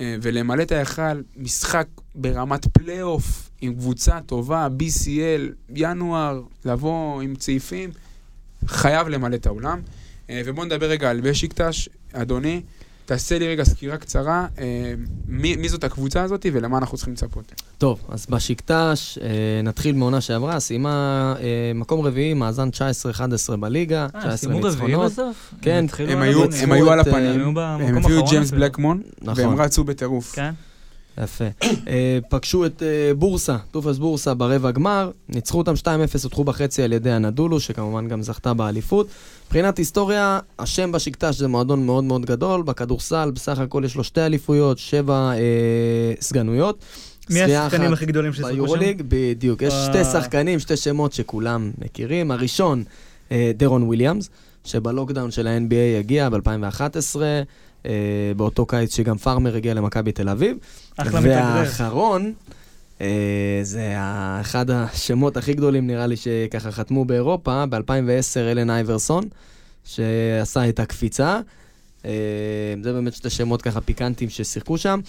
אה, 0.00 0.16
ולמלא 0.22 0.62
את 0.62 0.72
ההיכל, 0.72 1.22
משחק 1.36 1.86
ברמת 2.14 2.66
פלייאוף 2.66 3.50
עם 3.60 3.74
קבוצה 3.74 4.20
טובה, 4.26 4.68
BCL, 4.78 5.52
ינואר, 5.74 6.42
לבוא 6.64 7.22
עם 7.22 7.34
צעיפים, 7.34 7.90
חייב 8.66 9.08
למלא 9.08 9.34
את 9.34 9.46
האולם. 9.46 9.80
אה, 10.30 10.42
ובואו 10.44 10.66
נדבר 10.66 10.86
רגע 10.86 11.10
על 11.10 11.20
בשיקטש, 11.20 11.88
אדוני, 12.12 12.62
תעשה 13.06 13.38
לי 13.38 13.48
רגע 13.48 13.64
סקירה 13.64 13.96
קצרה, 13.96 14.46
אה, 14.58 14.64
מי, 15.28 15.56
מי 15.56 15.68
זאת 15.68 15.84
הקבוצה 15.84 16.22
הזאת 16.22 16.46
ולמה 16.52 16.78
אנחנו 16.78 16.96
צריכים 16.96 17.14
לצפות. 17.14 17.62
טוב, 17.78 18.00
אז 18.08 18.26
בשיקטש, 18.30 19.18
אה, 19.22 19.28
נתחיל 19.62 19.94
מעונה 19.94 20.20
שעברה, 20.20 20.60
סיימה 20.60 21.34
אה, 21.40 21.72
מקום 21.74 22.06
רביעי, 22.06 22.34
מאזן 22.34 22.68
19-11 22.68 23.56
בליגה, 23.56 24.06
19 24.08 24.30
אה, 24.30 24.36
סיימו 24.36 24.58
רביעי 24.58 24.70
ניצחונות. 24.70 25.12
בסוף? 25.12 25.54
כן, 25.62 25.84
הם 25.98 26.18
על 26.18 26.22
היו. 26.22 26.44
הם 26.62 26.72
היו 26.72 26.90
על 26.90 27.00
הפנים, 27.00 27.58
הם 27.58 27.96
הביאו 27.96 28.20
את 28.20 28.28
ג'יימס. 28.28 28.50
בלקמון, 28.50 29.02
נכון. 29.22 29.44
והם 29.46 29.60
רצו 29.60 29.84
בטירוף. 29.84 30.34
כן. 30.34 30.50
יפה. 31.22 31.44
אה, 31.88 32.18
פגשו 32.30 32.66
את 32.66 32.82
אה, 32.82 33.14
בורסה, 33.14 33.56
טופאש 33.70 33.98
בורסה 33.98 34.34
ברבע 34.34 34.70
גמר, 34.70 35.10
ניצחו 35.28 35.58
אותם 35.58 35.74
2-0, 35.82 35.86
הודחו 36.22 36.44
בחצי 36.44 36.82
על 36.82 36.92
ידי 36.92 37.10
אנאדולו, 37.10 37.60
שכמובן 37.60 38.08
גם 38.08 38.22
זכתה 38.22 38.54
באליפות. 38.54 39.08
מבחינת 39.46 39.78
היסטוריה, 39.78 40.38
השם 40.58 40.92
בשיקטש 40.92 41.34
זה 41.34 41.48
מועדון 41.48 41.86
מאוד 41.86 42.04
מאוד 42.04 42.26
גדול, 42.26 42.62
בכדורסל 42.62 43.30
בסך 43.30 43.58
הכל 43.58 43.82
יש 43.84 43.94
לו 43.94 44.04
שתי 44.04 44.20
אליפויות, 44.20 44.78
שבע 44.78 45.32
אה, 45.32 46.12
סגנויות. 46.20 46.84
מי 47.30 47.42
השחקנים 47.42 47.92
הכי 47.92 48.06
גדולים 48.06 48.32
ששיחקו 48.32 48.50
שם? 48.50 48.54
ביורוליג, 48.56 49.02
בדיוק. 49.08 49.62
יש. 49.62 49.74
שתי 49.74 50.04
שחקנים, 50.04 50.58
שתי 50.58 50.76
שמות 50.76 51.12
שכולם 51.12 51.70
מכירים. 51.78 52.30
הראשון, 52.30 52.84
אה, 53.32 53.52
דרון 53.56 53.82
וויליאמס, 53.82 54.30
שב 54.64 54.84
lockout 54.84 55.30
של 55.30 55.46
ה-NBA 55.46 55.98
הגיע 55.98 56.28
ב-2011, 56.28 57.20
אה, 57.22 57.42
באותו 58.36 58.66
קיץ 58.66 58.96
שגם 58.96 59.18
פארמר 59.18 59.56
הגיע 59.56 59.74
למכבי 59.74 60.12
תל 60.12 60.28
אביב. 60.28 60.56
אחלה 60.96 61.20
מתאגרף. 61.20 61.54
והאחרון, 61.54 62.32
אה, 63.00 63.60
זה 63.62 63.94
אחד 64.40 64.70
השמות 64.70 65.36
הכי 65.36 65.54
גדולים, 65.54 65.86
נראה 65.86 66.06
לי, 66.06 66.16
שככה 66.16 66.70
חתמו 66.70 67.04
באירופה, 67.04 67.66
ב-2010, 67.66 68.38
אלן 68.38 68.70
אייברסון, 68.70 69.24
שעשה 69.84 70.68
את 70.68 70.80
הקפיצה. 70.80 71.40
אה, 72.04 72.10
זה 72.82 72.92
באמת 72.92 73.14
שתי 73.14 73.30
שמות 73.30 73.62
ככה 73.62 73.80
פיקנטיים 73.80 74.30
ששיחקו 74.30 74.78
שם. 74.78 75.00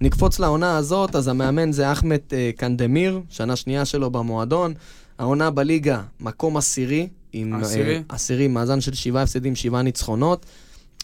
נקפוץ 0.00 0.38
לעונה 0.38 0.76
הזאת, 0.76 1.16
אז 1.16 1.28
המאמן 1.28 1.72
זה 1.72 1.92
אחמד 1.92 2.18
אה, 2.32 2.50
קנדמיר, 2.56 3.20
שנה 3.30 3.56
שנייה 3.56 3.84
שלו 3.84 4.10
במועדון. 4.10 4.74
העונה 5.18 5.50
בליגה, 5.50 6.02
מקום 6.20 6.56
עשירי. 6.56 7.08
עם, 7.32 7.54
עשירי? 7.54 7.96
אה, 7.96 8.00
עשירי, 8.08 8.48
מאזן 8.48 8.80
של 8.80 8.94
שבעה 8.94 9.22
הפסדים, 9.22 9.56
שבעה 9.56 9.82
ניצחונות. 9.82 10.46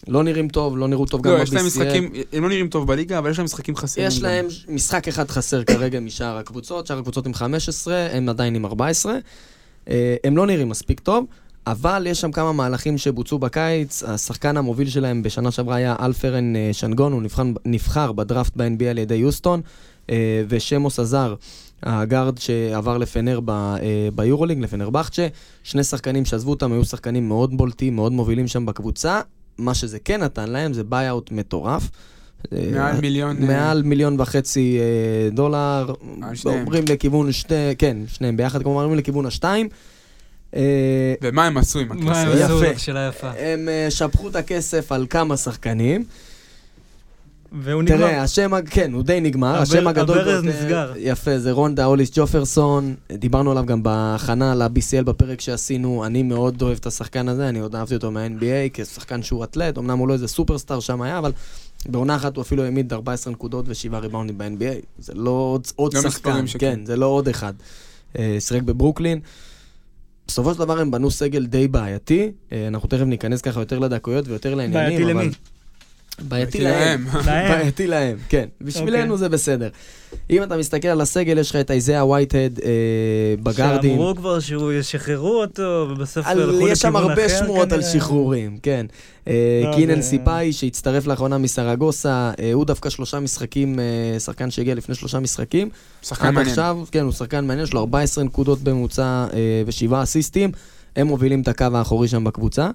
לא 0.07 0.23
נראים 0.23 0.47
טוב, 0.47 0.77
לא 0.77 0.87
נראו 0.87 1.05
טוב 1.05 1.21
גם 1.21 1.31
לא, 1.31 1.37
ב-BCL. 1.37 1.43
יש 1.43 1.53
להם 1.53 1.65
משחקים, 1.65 2.11
הם 2.33 2.43
לא 2.43 2.49
נראים 2.49 2.67
טוב 2.67 2.87
בליגה, 2.87 3.17
אבל 3.17 3.31
יש 3.31 3.37
להם 3.37 3.45
משחקים 3.45 3.75
חסרים. 3.75 4.07
יש. 4.07 4.21
להם 4.21 4.47
משחק 4.69 5.07
אחד 5.07 5.29
חסר 5.31 5.63
כרגע 5.63 5.99
משאר 5.99 6.37
הקבוצות, 6.37 6.87
שאר 6.87 6.97
הקבוצות 6.97 7.25
עם 7.25 7.33
15, 7.33 8.07
הם 8.11 8.29
עדיין 8.29 8.55
עם 8.55 8.65
14. 8.65 9.17
אה, 9.89 10.15
הם 10.23 10.37
לא 10.37 10.47
נראים 10.47 10.69
מספיק 10.69 10.99
טוב, 10.99 11.25
אבל 11.67 12.07
יש 12.09 12.21
שם 12.21 12.31
כמה 12.31 12.51
מהלכים 12.51 12.97
שבוצעו 12.97 13.39
בקיץ. 13.39 14.03
השחקן 14.03 14.57
המוביל 14.57 14.89
שלהם 14.89 15.23
בשנה 15.23 15.51
שעברה 15.51 15.75
היה 15.75 15.95
אלפרן 16.01 16.55
אה, 16.55 16.69
שנגון, 16.73 17.13
הוא 17.13 17.21
נבחן, 17.21 17.53
נבחר 17.65 18.11
בדראפט 18.11 18.53
ב-NBA 18.55 18.85
על 18.89 18.97
ידי 18.97 19.15
יוסטון, 19.15 19.61
אה, 20.09 20.43
ושמוס 20.49 20.99
עזר, 20.99 21.35
הגארד 21.83 22.37
שעבר 22.37 22.97
לפנר 22.97 23.39
ב- 23.45 23.77
ביורוליג, 24.15 24.59
לפנר 24.59 24.89
בכצ'ה. 24.89 25.27
שני 25.63 25.83
שחקנים 25.83 26.25
שעזבו 26.25 26.49
אותם 26.51 26.71
היו 26.71 26.85
שחקנים 26.85 27.27
מאוד 27.27 27.57
בולטים, 27.57 27.95
מאוד 27.95 28.11
מובילים 28.11 28.47
שם 28.47 28.65
בקבוצה. 28.65 29.21
מה 29.57 29.73
שזה 29.73 29.99
כן 29.99 30.23
נתן 30.23 30.49
להם 30.49 30.73
זה 30.73 30.83
buyout 30.83 31.31
מטורף. 31.31 31.89
אה, 32.53 32.69
מעל 32.71 33.01
מיליון... 33.01 33.37
אה, 33.41 33.47
מעל 33.47 33.83
מיליון 33.83 34.19
וחצי 34.19 34.79
אה, 34.79 35.29
דולר, 35.29 35.93
שניהם. 36.33 36.59
אומרים 36.59 36.83
לכיוון 36.89 37.31
שתי, 37.31 37.75
כן, 37.77 37.97
שניהם 38.07 38.37
ביחד, 38.37 38.63
כלומר 38.63 38.81
אומרים 38.81 38.99
לכיוון 38.99 39.25
השתיים. 39.25 39.69
אה, 40.55 41.13
ומה 41.21 41.45
הם 41.45 41.57
עשו 41.57 41.79
עם 41.79 41.87
מה 41.87 42.21
הם 42.21 42.27
הכסף? 42.29 42.45
יפה. 42.45 42.65
עשו? 42.67 42.79
שאלה 42.79 43.07
יפה. 43.07 43.31
הם 43.37 43.69
אה, 43.69 43.87
שפכו 43.89 44.27
את 44.29 44.35
הכסף 44.35 44.91
על 44.91 45.05
כמה 45.09 45.37
שחקנים. 45.37 46.03
והוא 47.51 47.83
נגמר. 47.83 47.97
תראה, 47.97 48.21
השם, 48.23 48.51
כן, 48.69 48.93
הוא 48.93 49.03
די 49.03 49.21
נגמר, 49.21 49.47
הבר- 49.47 49.61
השם 49.61 49.87
הגדול 49.87 50.19
הברז 50.19 50.43
נסגר. 50.43 50.93
יפה, 50.97 51.39
זה 51.39 51.51
רונדיי 51.51 51.85
הוליס 51.85 52.09
ג'פרסון, 52.13 52.95
דיברנו 53.11 53.51
עליו 53.51 53.65
גם 53.65 53.83
בהכנה 53.83 54.55
ל-BCL 54.55 55.03
בפרק 55.03 55.41
שעשינו, 55.41 56.05
אני 56.05 56.23
מאוד 56.23 56.61
אוהב 56.61 56.77
את 56.77 56.85
השחקן 56.87 57.29
הזה, 57.29 57.49
אני 57.49 57.59
עוד 57.59 57.75
אהבתי 57.75 57.95
אותו 57.95 58.11
מה-NBA 58.11 58.43
כשחקן 58.73 59.23
שהוא 59.23 59.43
אתלט, 59.43 59.77
אמנם 59.77 59.97
הוא 59.97 60.07
לא 60.07 60.13
איזה 60.13 60.27
סופרסטאר 60.27 60.79
שם 60.79 61.01
היה, 61.01 61.17
אבל 61.17 61.31
בעונה 61.89 62.15
אחת 62.15 62.35
הוא 62.35 62.41
אפילו 62.41 62.63
העמיד 62.63 62.93
14 62.93 63.33
נקודות 63.33 63.65
ו-7 63.67 63.95
ריבאונדים 63.97 64.37
ב-NBA, 64.37 64.85
זה 64.99 65.13
לא 65.15 65.29
עוד, 65.29 65.67
עוד 65.75 65.93
לא 65.93 66.01
שחקן, 66.01 66.47
שכן. 66.47 66.59
כן, 66.59 66.85
זה 66.85 66.95
לא 66.95 67.05
עוד 67.05 67.27
אחד. 67.27 67.53
אה, 68.19 68.37
שיחק 68.39 68.61
בברוקלין. 68.61 69.19
בסופו 70.27 70.53
של 70.53 70.59
דבר 70.59 70.79
הם 70.79 70.91
בנו 70.91 71.11
סגל 71.11 71.45
די 71.45 71.67
בעייתי, 71.67 72.31
אה, 72.51 72.67
אנחנו 72.67 72.89
תכף 72.89 73.01
ניכנס 73.05 73.41
ככה 73.41 73.59
יותר 73.59 73.79
לדקויות 73.79 74.27
ויותר 74.27 74.55
לעניינים, 74.55 74.73
בעייתי 74.73 75.03
אבל... 75.03 75.11
למי? 75.23 75.29
בעייתי 76.19 76.61
להם. 76.61 77.05
בעייתי 77.25 77.87
להם, 77.87 78.17
כן. 78.29 78.47
בשבילנו 78.61 79.13
אוקיי. 79.13 79.17
זה 79.17 79.29
בסדר. 79.29 79.69
אם 80.29 80.43
אתה 80.43 80.57
מסתכל 80.57 80.87
על 80.87 81.01
הסגל, 81.01 81.37
יש 81.37 81.49
לך 81.49 81.55
את 81.55 81.71
איזאה 81.71 82.05
וייטהד 82.05 82.59
אה, 82.63 82.69
בגארדים. 83.43 83.91
שאמרו 83.91 84.15
כבר 84.15 84.39
שהוא 84.39 84.71
ישחררו 84.71 85.41
אותו, 85.41 85.87
ובסוף 85.89 86.27
הלכו 86.27 86.67
יש 86.67 86.79
שם 86.79 86.87
לכיוון 86.87 87.09
הרבה 87.09 87.25
אחר 87.25 87.39
שמועות 87.39 87.71
על. 87.71 87.81
שחרורים, 87.81 88.57
כן. 88.63 88.85
אה, 89.27 89.61
לא, 89.63 89.75
קינן 89.75 90.01
סיפאי, 90.01 90.53
שהצטרף 90.53 91.07
לאחרונה 91.07 91.37
מסרגוסה, 91.37 92.31
אה, 92.39 92.53
הוא 92.53 92.65
דווקא 92.65 92.89
שלושה 92.89 93.19
משחקים, 93.19 93.79
שחקן 94.19 94.51
שהגיע 94.51 94.75
לפני 94.75 94.95
שלושה 94.95 95.19
משחקים. 95.19 95.69
שחקן 96.01 96.27
עד 96.27 96.33
מעניין. 96.33 96.49
עכשיו, 96.49 96.77
כן, 96.91 97.03
הוא 97.03 97.11
שחקן 97.11 97.47
מעניין, 97.47 97.63
יש 97.63 97.73
לו 97.73 97.79
14 97.79 98.23
נקודות 98.23 98.61
בממוצע 98.61 99.25
ושבעה 99.65 100.03
אסיסטים. 100.03 100.51
הם 100.95 101.07
מובילים 101.07 101.41
את 101.41 101.47
הקו 101.47 101.65
האחורי 101.73 102.07
שם 102.07 102.23
בקבוצה. 102.23 102.69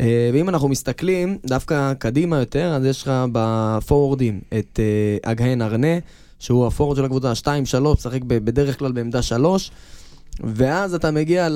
אה, 0.00 0.30
ואם 0.34 0.48
אנחנו 0.48 0.68
מסתכלים 0.68 1.38
דווקא 1.46 1.94
קדימה 1.94 2.38
יותר, 2.38 2.72
אז 2.74 2.84
יש 2.84 3.02
לך 3.02 3.12
בפורורדים 3.32 4.40
את 4.58 4.80
אה, 4.80 5.32
אגהן 5.32 5.62
ארנה, 5.62 5.98
שהוא 6.38 6.66
ה 6.66 6.70
forward 6.70 6.96
של 6.96 7.04
הקבוצה, 7.04 7.32
2-3, 7.42 7.46
משחק 7.80 8.22
בדרך 8.24 8.78
כלל 8.78 8.92
בעמדה 8.92 9.22
3, 9.22 9.70
ואז 10.40 10.94
אתה 10.94 11.10
מגיע 11.10 11.48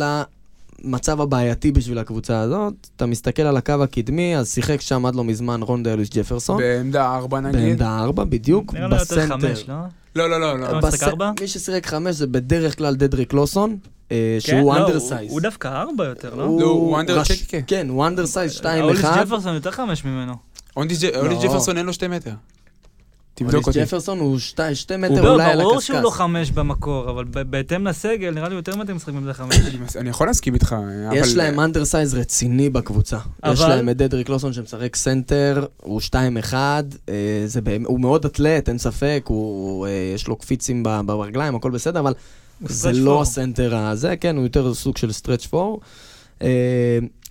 למצב 0.84 1.20
הבעייתי 1.20 1.72
בשביל 1.72 1.98
הקבוצה 1.98 2.40
הזאת. 2.40 2.74
אתה 2.96 3.06
מסתכל 3.06 3.42
על 3.42 3.56
הקו 3.56 3.82
הקדמי, 3.82 4.36
אז 4.36 4.52
שיחק 4.54 4.80
שם 4.80 5.06
עד 5.06 5.14
לא 5.14 5.24
מזמן 5.24 5.62
רונדיי 5.62 5.82
הוליס 5.82 6.08
ג'פרסון. 6.10 6.58
בעמדה 6.58 7.14
4 7.14 7.40
נגיד. 7.40 7.60
בעמדה 7.60 7.98
4, 7.98 8.24
בדיוק, 8.24 8.74
בסנטר. 8.90 9.54
לא? 9.68 9.74
לא, 10.16 10.30
לא, 10.30 10.40
לא, 10.40 10.58
לא. 10.58 10.80
לא. 10.80 10.88
ארבע? 11.02 11.32
מי 11.40 11.48
ששיחק 11.48 11.86
5 11.86 12.16
זה 12.16 12.26
בדרך 12.26 12.78
כלל 12.78 12.94
דדריק 12.94 13.32
לוסון? 13.32 13.76
שהוא 14.40 14.74
לא, 14.74 14.80
under 14.82 14.96
הוא- 14.98 15.08
size. 15.08 15.30
הוא 15.32 15.40
דווקא 15.40 15.68
ארבע 15.68 16.04
יותר, 16.04 16.34
לא? 16.34 16.56
לא, 16.60 16.66
הוא 16.66 17.00
under- 17.00 17.18
רש- 17.18 17.32
כן, 17.32 17.44
כן. 17.48 17.60
כן, 17.66 17.88
הוא 17.88 18.06
undersize 18.06 18.52
2-1. 18.56 18.64
הוליס 18.82 19.04
ג'פרסון 19.04 19.54
יותר 19.54 19.70
חמש 19.70 20.04
ממנו. 20.04 20.32
הוליס 20.76 21.02
ג'- 21.04 21.16
הוליס 21.16 21.42
לא. 21.42 21.48
ג'פרסון 21.48 21.76
אין 21.78 21.86
לו 21.86 21.92
שתי 21.92 22.08
מטר. 22.08 22.30
תבדוק 23.34 23.66
אותי. 23.66 23.80
ג'פרסון 23.84 24.18
הוא 24.18 24.38
2 24.38 24.74
הוא 24.90 24.98
מטר 24.98 25.22
לא, 25.22 25.32
אולי 25.32 25.44
על 25.44 25.58
ברור 25.58 25.80
שהוא 25.80 25.98
לא 26.00 26.08
הקשקש. 26.08 26.18
חמש 26.18 26.50
במקור, 26.50 27.10
אבל 27.10 27.24
בהתאם 27.24 27.86
לסגל, 27.86 28.30
נראה 28.30 28.48
לי 28.48 28.54
יותר 28.54 28.76
מתאים 28.76 28.96
לשחק 28.96 29.12
בעמדה 29.12 29.32
חמש. 29.34 29.56
אני 29.96 30.10
יכול 30.10 30.26
להסכים 30.26 30.54
איתך, 30.54 30.76
אבל... 31.08 31.16
יש 31.16 31.34
להם 31.36 31.60
undersize 31.60 32.14
רציני 32.14 32.70
בקבוצה. 32.70 33.18
יש 33.52 33.60
להם 33.60 33.88
את 33.88 33.96
דדריק 33.96 34.28
לוסון 34.28 34.52
שמשחק 34.52 34.96
סנטר, 34.96 35.66
הוא 35.82 36.00
2-1, 36.00 36.54
אה, 37.08 37.14
הוא 37.84 38.00
מאוד 38.00 38.24
אתלט, 38.24 38.68
אין 38.68 38.78
ספק, 38.78 39.28
אה, 39.30 39.34
יש 40.14 40.28
לו 40.28 40.36
קפיצים 40.36 40.82
ב- 40.82 41.00
ברגליים, 41.04 41.54
הכל 41.54 41.70
בסדר, 41.70 42.00
אבל 42.00 42.14
זה 42.68 42.92
לא. 42.92 43.22
הסנטר 43.22 43.76
הזה, 43.76 44.16
כן, 44.16 44.36
הוא 44.36 44.44
יותר 44.44 44.74
סוג 44.74 44.96
של 44.96 45.12
stretch 45.12 45.46
four. 45.46 45.80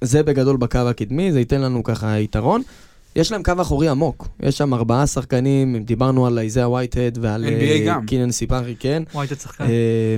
זה 0.01 0.23
בגדול 0.23 0.57
בקו 0.57 0.79
הקדמי, 0.79 1.31
זה 1.31 1.39
ייתן 1.39 1.61
לנו 1.61 1.83
ככה 1.83 2.19
יתרון. 2.19 2.61
יש 3.15 3.31
להם 3.31 3.43
קו 3.43 3.53
אחורי 3.61 3.87
עמוק, 3.87 4.27
יש 4.39 4.57
שם 4.57 4.73
ארבעה 4.73 5.07
שחקנים, 5.07 5.83
דיברנו 5.83 6.27
על 6.27 6.39
איזאה 6.39 6.69
וייטהד 6.69 7.17
ועל 7.21 7.45
אה. 7.45 7.97
קינן 8.07 8.31
סיפארי, 8.31 8.75
כן. 8.79 9.03
אתה 9.23 9.35
שחקן. 9.35 9.63
אה, 9.63 10.15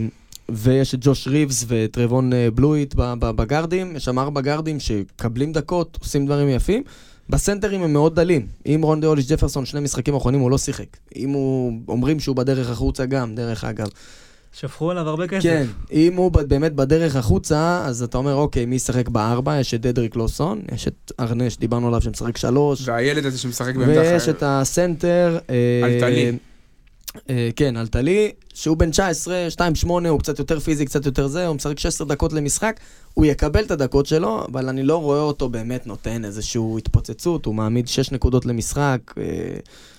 ויש 0.49 0.95
את 0.95 0.99
ג'וש 1.01 1.27
ריבס 1.27 1.65
וטרבון 1.67 2.33
אה, 2.33 2.51
בלואיט 2.51 2.93
ב- 2.97 3.13
ב- 3.19 3.31
בגארדים, 3.31 3.95
יש 3.95 4.05
שם 4.05 4.19
ארבע 4.19 4.41
גארדים 4.41 4.79
שמקבלים 4.79 5.51
דקות, 5.51 5.97
עושים 6.01 6.25
דברים 6.25 6.49
יפים. 6.49 6.83
בסנטרים 7.29 7.83
הם 7.83 7.93
מאוד 7.93 8.15
דלים. 8.15 8.47
אם 8.65 8.79
רון 8.83 9.01
דיוליש 9.01 9.31
ג'פרסון 9.31 9.65
שני 9.65 9.79
משחקים 9.79 10.13
האחרונים 10.13 10.39
הוא 10.39 10.51
לא 10.51 10.57
שיחק. 10.57 10.85
אם 11.15 11.29
הוא, 11.29 11.73
אומרים 11.87 12.19
שהוא 12.19 12.35
בדרך 12.35 12.69
החוצה 12.69 13.05
גם, 13.05 13.35
דרך 13.35 13.63
אגב. 13.63 13.87
שפכו 14.53 14.91
עליו 14.91 15.09
הרבה 15.09 15.27
כסף. 15.27 15.43
כן, 15.43 15.65
אם 15.91 16.15
הוא 16.15 16.31
באמת 16.31 16.73
בדרך 16.73 17.15
החוצה, 17.15 17.81
אז 17.85 18.03
אתה 18.03 18.17
אומר, 18.17 18.35
אוקיי, 18.35 18.65
מי 18.65 18.75
ישחק 18.75 19.09
בארבע? 19.09 19.59
יש 19.59 19.73
את 19.73 19.81
דדריק 19.81 20.15
לוסון, 20.15 20.61
יש 20.75 20.87
את 20.87 21.11
ארנש, 21.19 21.57
דיברנו 21.57 21.87
עליו 21.87 22.01
שמשחק 22.01 22.37
שלוש, 22.37 22.87
והילד 22.87 23.25
הזה 23.25 23.37
שמשחק 23.37 23.75
בעמדה 23.75 24.01
ויש 24.01 24.23
אחרת. 24.23 24.35
את 24.35 24.43
הסנטר... 24.45 25.37
אה, 25.49 25.81
אלטלי. 25.83 26.37
אה, 27.29 27.49
כן, 27.55 27.77
אלטלי, 27.77 28.31
שהוא 28.53 28.77
בן 28.77 28.91
19, 28.91 29.47
2-8, 29.83 29.87
הוא 30.09 30.19
קצת 30.19 30.39
יותר 30.39 30.59
פיזי, 30.59 30.85
קצת 30.85 31.05
יותר 31.05 31.27
זה, 31.27 31.47
הוא 31.47 31.55
משחק 31.55 31.79
16 31.79 32.07
דקות 32.07 32.33
למשחק, 32.33 32.79
הוא 33.13 33.25
יקבל 33.25 33.63
את 33.63 33.71
הדקות 33.71 34.05
שלו, 34.05 34.45
אבל 34.51 34.69
אני 34.69 34.83
לא 34.83 34.97
רואה 34.97 35.19
אותו 35.19 35.49
באמת 35.49 35.87
נותן 35.87 36.25
איזושהי 36.25 36.61
התפוצצות, 36.77 37.45
הוא 37.45 37.55
מעמיד 37.55 37.87
6 37.87 38.11
נקודות 38.11 38.45
למשחק, 38.45 38.99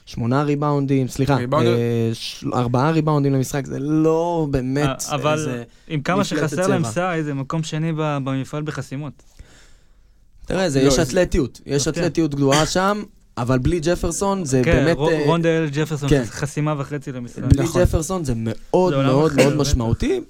8 0.06 0.42
ריבאונדים, 0.42 1.08
סליחה, 1.08 1.36
אה, 1.52 2.10
4 2.54 2.90
ריבאונדים 2.90 3.32
למשחק, 3.34 3.66
זה 3.66 3.78
לא 3.78 4.46
באמת 4.50 4.88
אה, 5.08 5.14
אבל 5.14 5.32
איזה... 5.38 5.62
עם 5.88 6.00
כמה 6.02 6.24
שחסר 6.24 6.66
להם. 6.66 6.84
size, 6.84 7.26
זה 7.26 7.34
מקום 7.34 7.62
שני 7.62 7.92
ב- 7.92 8.18
במפעל 8.24 8.62
בחסימות. 8.62 9.12
תראה, 10.46 10.70
זה, 10.70 10.82
לא, 10.82 10.88
יש 10.88 10.98
אתלטיות, 10.98 11.60
יש 11.66 11.84
כן. 11.84 11.90
אתלטיות 11.90 12.34
גדולה 12.34 12.66
שם, 12.66 13.02
אבל 13.38 13.58
בלי 13.58 13.80
ג'פרסון 13.82 14.44
זה 14.44 14.60
כן, 14.64 14.72
באמת... 14.72 14.96
אה, 14.98 15.26
רונדיי 15.26 15.68
ג'פרסון, 15.72 16.08
כן. 16.08 16.22
חסימה 16.26 16.74
וחצי 16.78 17.12
למשחק. 17.12 17.42
בלי 17.42 17.62
נכון. 17.62 17.82
ג'פרסון 17.82 18.24
זה 18.24 18.32
מאוד 18.36 18.94
זה 18.94 19.02
מאוד 19.02 19.32
מאוד. 19.36 19.56
משמעותי. 19.56 20.20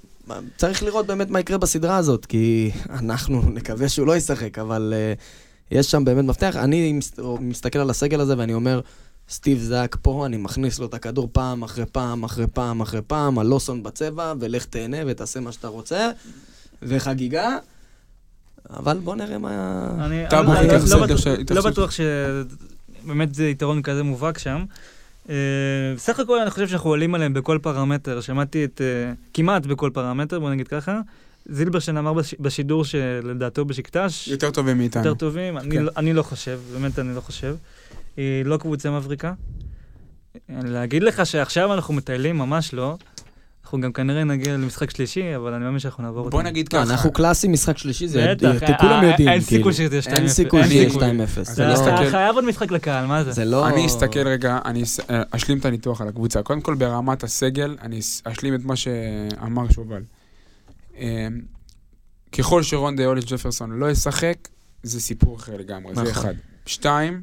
צריך 0.57 0.83
לראות 0.83 1.07
באמת 1.07 1.31
מה 1.31 1.41
יקרה 1.41 1.59
בסדרה 1.59 1.97
הזאת, 1.97 2.27
כי 2.27 2.71
אנחנו 2.91 3.43
נקווה 3.55 3.89
שהוא 3.89 4.07
לא 4.07 4.17
ישחק, 4.17 4.59
אבל 4.59 4.95
אה, 5.17 5.75
יש 5.75 5.91
שם 5.91 6.05
באמת 6.05 6.25
מפתח. 6.25 6.57
אני 6.57 6.93
מס- 6.93 7.13
מסתכל 7.41 7.79
על 7.79 7.91
הסגל 7.91 8.21
הזה 8.21 8.35
ואני 8.39 8.55
אומר, 8.55 8.81
סטיב 9.29 9.59
זאק 9.59 9.97
פה, 10.03 10.27
אני 10.27 10.37
מכניס 10.37 10.79
לו 10.79 10.87
את 10.87 10.95
הכדור 10.95 11.29
פעם 11.33 11.63
אחרי 11.63 11.85
פעם 11.93 12.25
אחרי 12.25 12.47
פעם 12.47 12.81
אחרי 12.81 13.01
פעם, 13.07 13.39
הלוסון 13.39 13.83
בצבע, 13.83 14.33
ולך 14.41 14.65
תהנה 14.65 14.97
ותעשה 15.07 15.41
מה 15.41 15.53
שאתה 15.53 15.69
רוצה, 15.69 16.11
וחגיגה. 16.83 17.57
אבל 18.71 18.99
בוא 18.99 19.17
נראה 19.17 19.39
מה... 19.39 19.87
אני 20.05 20.25
לא 20.91 21.07
בטוח- 21.07 21.21
לא. 21.51 21.71
בטוח 21.71 21.91
שבאמת 21.91 23.35
זה 23.35 23.49
יתרון 23.49 23.83
כזה 23.83 24.03
מובהק 24.03 24.39
שם. 24.39 24.65
אה, 25.31 25.35
בסך 25.97 26.21
הכל 26.21 26.39
אני 26.41 26.51
חושב 26.51 26.69
שאנחנו 26.69 26.91
עולים 26.91 27.15
עליהם 27.15 27.35
בכל 27.35 27.59
פרמטר. 27.63 28.21
שמעתי 28.21 28.65
את... 28.65 28.81
אה, 28.81 29.13
כמעט 29.35 29.67
בכל 29.67 29.91
פרמטר, 29.95 30.41
בוא 30.41 30.51
נגיד 30.51 30.69
ככה. 30.69 31.01
זילברשטיין 31.49 31.97
אמר 31.97 32.13
בש- 32.13 32.35
בשידור 32.41 32.85
שלדעתו 32.85 33.65
בשקטש 33.65 34.29
יותר 34.29 34.51
טובים 34.51 34.79
מאיתנו. 34.79 35.03
יותר 35.07 35.19
טובים. 35.19 35.59
אני 35.59 35.71
כן. 35.71 35.83
לא- 35.83 35.91
אני 35.97 36.13
לא 36.13 36.23
חושב, 36.23 36.61
באמת 36.73 36.99
אני 36.99 37.15
לא 37.15 37.21
חושב. 37.21 37.55
היא 38.17 38.45
לא 38.45 38.57
קבוצה 38.57 38.91
מבריקה. 38.91 39.33
להגיד 40.49 41.03
לך 41.03 41.27
שעכשיו 41.27 41.75
אנחנו 41.75 41.95
מטיילים, 41.95 42.39
ממש 42.39 42.75
לא. 42.75 42.97
אנחנו 43.63 43.81
גם 43.81 43.93
כנראה 43.93 44.25
נגיע 44.25 44.55
למשחק 44.55 44.91
שלישי, 44.91 45.37
אבל 45.37 45.53
אני 45.55 45.65
מאמין 45.65 45.79
שאנחנו 45.79 46.03
נעבור 46.03 46.31
בוא 46.31 46.39
אותו. 46.39 46.49
נגיד 46.51 46.67
לא, 46.73 46.79
ככה. 46.83 46.93
אנחנו 46.93 47.13
קלאסי 47.13 47.49
משחק 47.49 47.79
שלישי, 47.79 48.09
זה 48.09 48.35
זה- 48.41 48.59
כולם 48.81 49.05
אה, 49.05 49.11
יודעים, 49.11 49.29
אין 49.29 49.41
כאילו. 49.41 49.59
סיכוי 49.59 49.73
שזה 49.73 49.99
2-0. 50.03 50.09
אין 50.17 50.29
סיכוי 50.29 50.61
אין 50.61 50.69
שיהיה 50.69 50.91
סיכוי. 50.91 51.09
2-0. 51.09 51.41
אז 51.41 51.47
זה 51.57 51.65
אני 51.97 52.05
לא- 52.05 52.11
חייב 52.11 52.35
עוד 52.35 52.45
משחק 52.45 52.71
לקהל, 52.71 53.07
מה 53.07 53.25
זה? 53.25 53.33
זה 53.33 53.45
לא... 53.45 53.69
אני 53.69 53.87
אסתכל 53.87 54.29
רגע, 54.29 54.59
אני 54.65 54.83
אה, 55.11 55.23
אשלים 55.31 55.59
את 55.59 55.65
הניתוח 55.65 56.01
על 56.01 56.09
הקבוצה. 56.09 56.43
קודם 56.43 56.61
כל, 56.61 56.75
ברמת 56.75 57.25
הסגל, 57.25 57.77
אני 57.83 58.01
אשלים 58.25 58.55
את 58.55 58.65
מה 58.65 58.77
שאמר 58.77 59.71
שובל. 59.71 60.03
אה, 60.99 61.29
ככל 62.33 62.63
שרון 62.63 62.97
דיולס 62.97 63.25
ג'פרסון 63.25 63.71
לא 63.79 63.91
ישחק, 63.91 64.49
זה 64.83 65.01
סיפור 65.01 65.37
אחר 65.37 65.57
לגמרי, 65.57 65.95
זה 65.95 66.01
נכון. 66.03 66.13
אחד. 66.13 66.35
שתיים, 66.67 67.23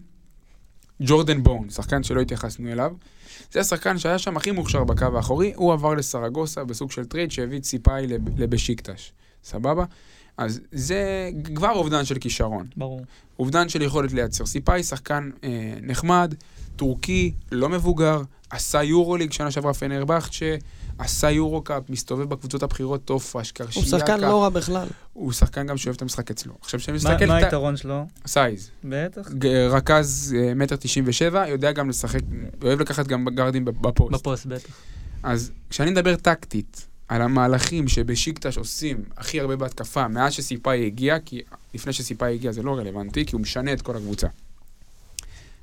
ג'ורדן 1.05 1.43
בון, 1.43 1.69
שחקן 1.69 2.03
שלא 2.03 2.21
התייחסנו 2.21 2.71
אליו. 2.71 2.91
זה 3.51 3.59
השחקן 3.59 3.97
שהיה 3.97 4.17
שם 4.17 4.37
הכי 4.37 4.51
מוכשר 4.51 4.83
בקו 4.83 5.05
האחורי, 5.15 5.53
הוא 5.55 5.73
עבר 5.73 5.93
לסרגוסה 5.93 6.63
בסוג 6.63 6.91
של 6.91 7.05
trade 7.05 7.31
שהביא 7.31 7.57
את 7.57 7.63
סיפאי 7.63 8.07
לב- 8.07 8.39
לבשיקטש. 8.39 9.11
סבבה? 9.43 9.85
אז 10.37 10.61
זה 10.71 11.29
כבר 11.55 11.71
אובדן 11.71 12.05
של 12.05 12.19
כישרון. 12.19 12.67
ברור. 12.77 13.01
אובדן 13.39 13.69
של 13.69 13.81
יכולת 13.81 14.13
לייצר. 14.13 14.45
סיפאי 14.45 14.83
שחקן 14.83 15.29
אה, 15.43 15.49
נחמד, 15.81 16.35
טורקי, 16.75 17.33
לא 17.51 17.69
מבוגר, 17.69 18.21
עשה 18.49 18.83
יורוליג 18.83 19.31
שנה 19.31 19.51
שעברה 19.51 19.73
פנרבכצ'ה, 19.73 20.55
עשה 21.01 21.31
יורו-קאפ, 21.31 21.89
מסתובב 21.89 22.29
בקבוצות 22.29 22.63
הבכירות, 22.63 23.05
טופאש, 23.05 23.49
הוא 23.49 23.55
קרשיאקה. 23.55 23.87
שחקן 23.89 24.19
לא 24.19 24.43
רע 24.43 24.49
בכלל. 24.49 24.87
הוא 25.13 25.31
שחקן 25.31 25.67
גם 25.67 25.77
שאוהב 25.77 25.95
את 25.95 26.01
המשחק 26.01 26.31
אצלו. 26.31 26.53
עכשיו, 26.61 26.79
כשאני 26.79 26.97
מה 27.03 27.11
מסתכל... 27.11 27.25
מה 27.25 27.35
היתרון 27.35 27.77
שלו? 27.77 28.05
size. 28.27 28.69
בטח. 28.83 29.29
רכז 29.69 30.35
אה, 30.37 30.53
מטר 30.53 30.75
תשעים 30.75 31.05
ושבע, 31.07 31.47
יודע 31.47 31.71
גם 31.71 31.89
לשחק, 31.89 32.19
אוהב 32.63 32.81
לקחת 32.81 33.07
גם 33.07 33.25
גארדים 33.25 33.65
בפוסט. 33.65 34.13
בפוסט, 34.13 34.45
בטח. 34.45 34.69
אז 35.23 35.51
כשאני 35.69 35.91
מדבר 35.91 36.15
טקטית 36.15 36.87
על 37.07 37.21
המהלכים 37.21 37.87
שבשיקטש 37.87 38.57
עושים 38.57 39.03
הכי 39.17 39.39
הרבה 39.39 39.55
בהתקפה 39.55 40.07
מאז 40.07 40.33
שסיפאי 40.33 40.85
הגיע, 40.85 41.19
כי 41.25 41.41
לפני 41.73 41.93
שסיפאי 41.93 42.33
הגיע 42.33 42.51
זה 42.51 42.63
לא 42.63 42.77
רלוונטי, 42.77 43.25
כי 43.25 43.35
הוא 43.35 43.41
משנה 43.41 43.73
את 43.73 43.81
כל 43.81 43.95
הקבוצה. 43.95 44.27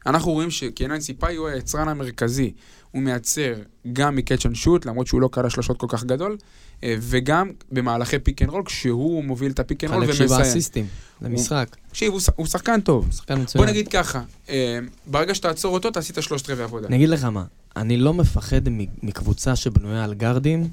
אנחנו 0.06 0.32
רואים 0.32 0.50
שקנן 0.50 1.00
סיפאי 1.00 1.36
הוא 1.36 1.48
היצרן 1.48 1.88
המרכזי. 1.88 2.52
הוא 2.90 3.02
מייצר 3.02 3.54
גם 3.92 4.16
מ 4.16 4.21
catch 4.21 4.46
and 4.46 4.54
shoot, 4.54 4.86
למרות 4.86 5.06
שהוא 5.06 5.20
לא 5.20 5.28
קלע 5.32 5.50
שלושות 5.50 5.78
כל 5.78 5.86
כך 5.88 6.04
גדול, 6.04 6.36
אה, 6.82 6.94
וגם 7.00 7.50
במהלכי 7.72 8.18
pick 8.18 8.42
and 8.42 8.50
roll, 8.50 8.62
כשהוא 8.64 9.24
מוביל 9.24 9.52
את 9.52 9.58
ה 9.58 9.64
pick 9.64 9.84
and 9.84 9.92
roll 9.92 10.06
חלק 10.06 10.14
שבעה 10.14 10.26
ומסיים. 10.26 10.42
אסיסטים 10.42 10.86
למשחק. 11.22 11.76
תקשיב, 11.88 12.12
הוא 12.12 12.20
הוא 12.36 12.46
שחקן 12.46 12.80
טוב. 12.80 13.08
שחקן 13.12 13.42
מצוין. 13.42 13.64
בוא 13.64 13.70
נגיד 13.70 13.88
ככה, 13.88 14.22
אה, 14.48 14.78
ברגע 15.06 15.34
שתעצור 15.34 15.74
אותו, 15.74 15.90
תעשי 15.90 16.12
את 16.12 16.18
השלושת 16.18 16.50
רבעי 16.50 16.64
עבודה. 16.64 16.88
אני 16.88 16.96
אגיד 16.96 17.08
לך 17.08 17.24
מה, 17.24 17.44
אני 17.76 17.96
לא 17.96 18.14
מפחד 18.14 18.60
מקבוצה 19.02 19.56
שבנויה 19.56 20.04
על 20.04 20.14
גארדים, 20.14 20.68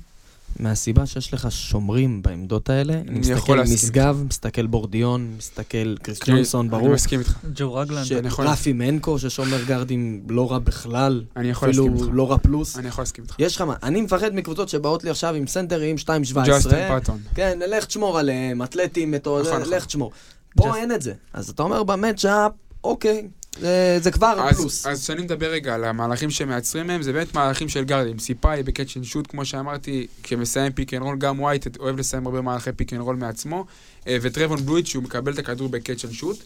מהסיבה 0.60 1.06
שיש 1.06 1.34
לך 1.34 1.52
שומרים 1.52 2.22
בעמדות 2.22 2.70
האלה. 2.70 2.94
אני 2.94 3.20
מסתכל. 3.20 3.62
משגב, 3.64 4.24
מסתכל 4.30 4.68
בורדיון, 4.68 5.34
מסתכל 5.38 5.96
כריס 5.98 6.20
קרי- 6.20 6.36
ג'ונסון, 6.36 6.70
ברור. 6.70 6.86
אני 6.86 6.94
מסכים 6.94 7.20
איתך. 7.20 7.38
ג'ו 7.56 7.74
רגלנד. 7.74 8.14
אני 8.14 8.28
יכול- 8.28 8.48
רפי 8.48 8.74
מנקו 8.74 9.20
ששומר 9.20 9.64
גארדים 9.68 10.24
לא 10.30 10.52
רע 10.52 10.60
בכלל, 10.60 11.24
אני 11.36 11.50
יכול 11.50 11.68
להסכים 11.68 11.88
אפילו 11.88 12.04
איתך. 12.04 12.16
לא 12.16 12.32
רע 12.32 12.38
פלוס. 12.38 12.78
אני 12.78 12.88
יכול 12.88 13.02
להסכים 13.02 13.24
איתך. 13.24 13.36
יש 13.40 13.56
לך 13.56 13.62
מה, 13.62 13.76
אני 13.84 14.02
מפחד 14.02 14.36
מקבוצות 14.36 14.70
שבאות 14.70 15.04
לי 15.04 15.10
עכשיו 15.10 15.36
עם 15.36 15.48
סנטרים 15.48 15.96
2.17. 15.98 16.06
ג'סטין 16.48 16.88
פאטון. 16.88 17.20
כן, 17.36 17.60
לך 17.68 17.86
תשמור 17.86 18.20
עליהם, 18.20 18.64
אתלטים, 18.64 19.14
נכון, 19.16 19.42
נכון. 19.42 19.62
לך 19.74 19.86
תשמור. 19.86 20.12
פה 20.58 20.76
אין 20.78 20.92
את 20.92 21.02
זה. 21.02 21.14
אז 21.34 21.50
אתה 21.50 21.64
אומר 21.64 21.84
ב 21.84 21.91
matchup, 21.91 22.52
אוקיי, 22.84 23.28
זה- 23.60 23.98
זה 24.02 24.12
כבר 24.12 24.48
אז- 24.50 24.58
פלוס. 24.58 24.86
אז 24.88 25.04
כשאני 25.04 25.22
מדבר 25.22 25.52
רגע 25.52 25.76
על 25.76 25.84
המהלכים 25.84 26.30
שמייצרים 26.30 26.88
מהם, 26.88 27.02
זה 27.02 27.14
באמת 27.14 27.34
מהלכים 27.34 27.70
של 27.70 27.84
גארדים. 27.84 28.20
סיפאי 28.20 28.64
ב 28.64 28.70
catch 28.70 28.98
and 28.98 29.06
shoot, 29.06 29.28
כמו 29.32 29.46
שאמרתי, 29.46 30.08
כשמסיים 30.24 30.72
pick 30.72 30.94
and 30.94 31.02
roll, 31.04 31.18
גם 31.18 31.40
ווייט 31.40 31.78
אוהב 31.80 32.00
לסיים 32.00 32.26
הרבה 32.26 32.42
מהלכי 32.42 32.72
pick 32.72 32.94
and 32.94 33.02
roll 33.02 33.16
מעצמו, 33.16 33.66
אה, 34.08 34.18
וטרבון 34.22 34.66
בלויט 34.66 34.86
שהוא 34.86 35.04
מקבל 35.04 35.34
את 35.34 35.40
הכדור 35.40 35.70
ב 35.70 35.76
catch 35.76 36.06
and 36.06 36.14
shoot. 36.14 36.44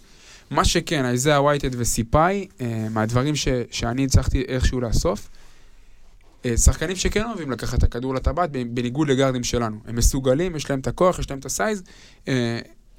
מה 0.51 0.65
שכן, 0.65 1.05
אייזאה 1.05 1.41
ווייטהד 1.41 1.69
וסיפאי, 1.77 2.47
מהדברים 2.89 3.35
ש, 3.35 3.47
שאני 3.71 4.05
הצלחתי 4.05 4.43
איכשהו 4.47 4.81
לאסוף, 4.81 5.29
אה, 6.45 6.57
שחקנים 6.57 6.95
שכן 6.95 7.23
אוהבים 7.25 7.51
לקחת 7.51 7.77
את 7.79 7.83
הכדור 7.83 8.15
לטבעת, 8.15 8.49
בניגוד 8.51 9.07
לגארדים 9.09 9.43
שלנו. 9.43 9.77
הם 9.87 9.95
מסוגלים, 9.95 10.55
יש 10.55 10.69
להם 10.69 10.79
את 10.79 10.87
הכוח, 10.87 11.19
יש 11.19 11.29
להם 11.29 11.39
את 11.39 11.45
ה 11.45 11.51
size. 11.51 11.83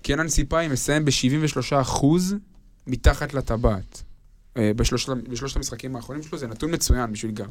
קנן 0.02 0.28
סיפאי 0.28 0.68
מסיים 0.68 1.04
ב-73% 1.04 2.04
מתחת 2.90 3.34
לטבעת. 3.34 4.02
אה, 4.56 4.72
בשלושת, 4.76 5.08
בשלושת 5.28 5.56
המשחקים 5.56 5.96
האחרונים 5.96 6.22
שלו, 6.22 6.38
זה 6.38 6.46
נתון 6.46 6.74
מצוין 6.74 7.12
בשביל 7.12 7.30
גארד. 7.30 7.50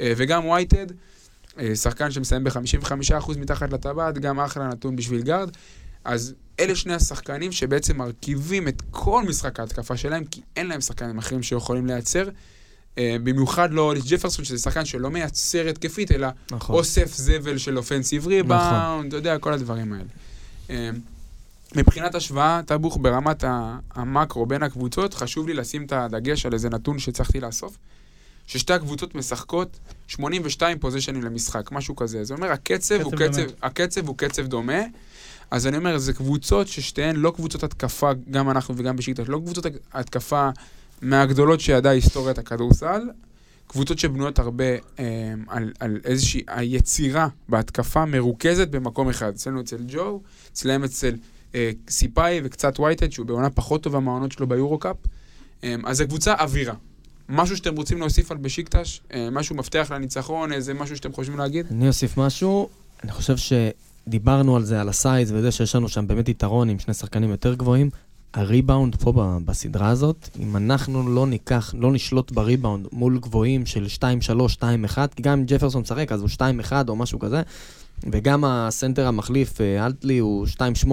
אה, 0.00 0.12
וגם 0.16 0.46
ווייטהד, 0.46 0.86
אה, 1.58 1.76
שחקן 1.76 2.10
שמסיים 2.10 2.44
ב-55% 2.44 3.38
מתחת 3.38 3.72
לטבעת, 3.72 4.18
גם 4.18 4.40
אחלה 4.40 4.68
נתון 4.68 4.96
בשביל 4.96 5.22
גארד. 5.22 5.50
אז 6.04 6.34
אלה 6.60 6.76
שני 6.76 6.94
השחקנים 6.94 7.52
שבעצם 7.52 7.96
מרכיבים 7.96 8.68
את 8.68 8.82
כל 8.90 9.24
משחק 9.28 9.60
ההתקפה 9.60 9.96
שלהם, 9.96 10.24
כי 10.24 10.40
אין 10.56 10.66
להם 10.66 10.80
שחקנים 10.80 11.18
אחרים 11.18 11.42
שיכולים 11.42 11.86
לייצר. 11.86 12.28
במיוחד 12.98 13.72
לא 13.72 13.82
אוליס 13.82 14.04
ג'פרסון, 14.06 14.44
שזה 14.44 14.58
שחקן 14.58 14.84
שלא 14.84 15.10
מייצר 15.10 15.68
התקפית, 15.68 16.12
אלא 16.12 16.28
נכון. 16.50 16.76
אוסף 16.76 17.14
זבל 17.14 17.58
של 17.58 17.78
אופנסיב 17.78 18.26
ריבאונד, 18.26 19.06
אתה 19.06 19.16
יודע, 19.16 19.38
כל 19.38 19.52
הדברים 19.52 19.92
האלה. 19.92 20.90
מבחינת 21.74 22.14
השוואה, 22.14 22.60
טבוך 22.66 22.98
ברמת 23.00 23.44
המקרו 23.94 24.46
בין 24.46 24.62
הקבוצות, 24.62 25.14
חשוב 25.14 25.48
לי 25.48 25.54
לשים 25.54 25.84
את 25.84 25.92
הדגש 25.92 26.46
על 26.46 26.52
איזה 26.52 26.70
נתון 26.70 26.98
שהצלחתי 26.98 27.40
לאסוף, 27.40 27.78
ששתי 28.46 28.72
הקבוצות 28.72 29.14
משחקות 29.14 29.78
82 30.06 30.78
פוזיישנים 30.78 31.22
למשחק, 31.22 31.72
משהו 31.72 31.96
כזה. 31.96 32.24
זה 32.24 32.34
אומר, 32.34 32.52
הקצב, 32.52 33.00
הוא 33.00 33.12
קצב. 33.12 33.42
הקצב 33.62 34.06
הוא 34.06 34.16
קצב 34.18 34.46
דומה. 34.46 34.82
אז 35.50 35.66
אני 35.66 35.76
אומר, 35.76 35.98
זה 35.98 36.12
קבוצות 36.12 36.68
ששתיהן 36.68 37.16
לא 37.16 37.30
קבוצות 37.36 37.62
התקפה, 37.62 38.10
גם 38.30 38.50
אנחנו 38.50 38.74
וגם 38.76 38.96
בשקטה, 38.96 39.22
לא 39.28 39.38
קבוצות 39.38 39.66
התקפה 39.92 40.48
מהגדולות 41.02 41.60
שידעה 41.60 41.92
היסטוריית 41.92 42.38
הכדורסל, 42.38 43.02
קבוצות 43.66 43.98
שבנויות 43.98 44.38
הרבה 44.38 44.64
אה, 44.98 45.34
על, 45.48 45.72
על 45.80 46.00
איזושהי, 46.04 46.42
היצירה 46.46 47.28
בהתקפה 47.48 48.04
מרוכזת 48.04 48.68
במקום 48.68 49.08
אחד. 49.08 49.28
אצלנו 49.28 49.60
אצל 49.60 49.84
ג'ו, 49.88 50.20
אצלם 50.52 50.84
אצל 50.84 51.14
סיפאי 51.88 52.40
וקצת 52.44 52.80
וייטד, 52.80 53.12
שהוא 53.12 53.26
בעונה 53.26 53.50
פחות 53.50 53.82
טובה 53.82 54.00
מהעונות 54.00 54.32
שלו 54.32 54.46
ביורו-קאפ. 54.46 54.96
אה, 55.64 55.74
אז 55.84 55.96
זו 55.96 56.04
קבוצה 56.08 56.34
אווירה. 56.34 56.74
משהו 57.28 57.56
שאתם 57.56 57.76
רוצים 57.76 57.98
להוסיף 57.98 58.30
על 58.30 58.36
בשיקטש? 58.36 59.00
אה, 59.14 59.28
משהו 59.32 59.56
מפתח 59.56 59.90
לניצחון? 59.94 60.52
איזה 60.52 60.74
משהו 60.74 60.96
שאתם 60.96 61.12
חושבים 61.12 61.38
להגיד? 61.38 61.66
אני 61.70 61.88
אוסיף 61.88 62.18
משהו, 62.18 62.68
אני 63.04 63.12
חושב 63.12 63.36
שדיברנו 63.36 64.56
על 64.56 64.64
זה, 64.64 64.80
על 64.80 64.88
הסייז 64.88 65.32
וזה 65.32 65.50
שיש 65.50 65.74
לנו 65.74 65.88
שם 65.88 66.06
באמת 66.06 66.28
יתרון 66.28 66.68
עם 66.68 66.78
שני 66.78 66.94
שחקנים 66.94 67.30
יותר 67.30 67.54
גבוהים. 67.54 67.90
הריבאונד 68.34 68.96
פה 68.96 69.38
בסדרה 69.44 69.88
הזאת, 69.88 70.28
אם 70.40 70.56
אנחנו 70.56 71.08
לא 71.08 71.26
ניקח, 71.26 71.74
לא 71.78 71.92
נשלוט 71.92 72.30
בריבאונד 72.30 72.86
מול 72.92 73.18
גבוהים 73.18 73.66
של 73.66 73.86
2-3, 73.98 74.02
2-1, 74.58 74.62
כי 75.16 75.22
גם 75.22 75.38
אם 75.38 75.44
ג'פרסון 75.46 75.82
משחק 75.82 76.12
אז 76.12 76.20
הוא 76.20 76.28
2-1 76.70 76.72
או 76.88 76.96
משהו 76.96 77.18
כזה, 77.18 77.42
וגם 78.12 78.44
הסנטר 78.44 79.06
המחליף, 79.06 79.60
אה, 79.60 79.86
אלטלי, 79.86 80.18
הוא 80.18 80.46
2-8. 80.46 80.90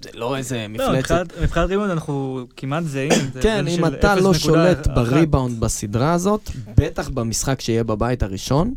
זה 0.00 0.10
לא 0.14 0.36
איזה 0.36 0.66
לא, 0.68 0.68
מפלצת. 0.68 1.14
מבחינת- 1.20 1.42
מבחינת 1.42 1.68
ריבאונד 1.68 1.90
אנחנו 1.90 2.46
כמעט 2.56 2.84
זהים. 2.84 3.12
זה 3.32 3.40
כן, 3.42 3.68
אם 3.68 3.86
אתה 3.86 4.14
לא 4.16 4.30
0.1. 4.32 4.38
שולט 4.38 4.86
בריבאונד 4.86 5.60
בסדרה 5.60 6.12
הזאת, 6.12 6.50
בטח 6.76 7.08
במשחק 7.08 7.60
שיהיה 7.60 7.84
בבית 7.84 8.22
הראשון, 8.22 8.74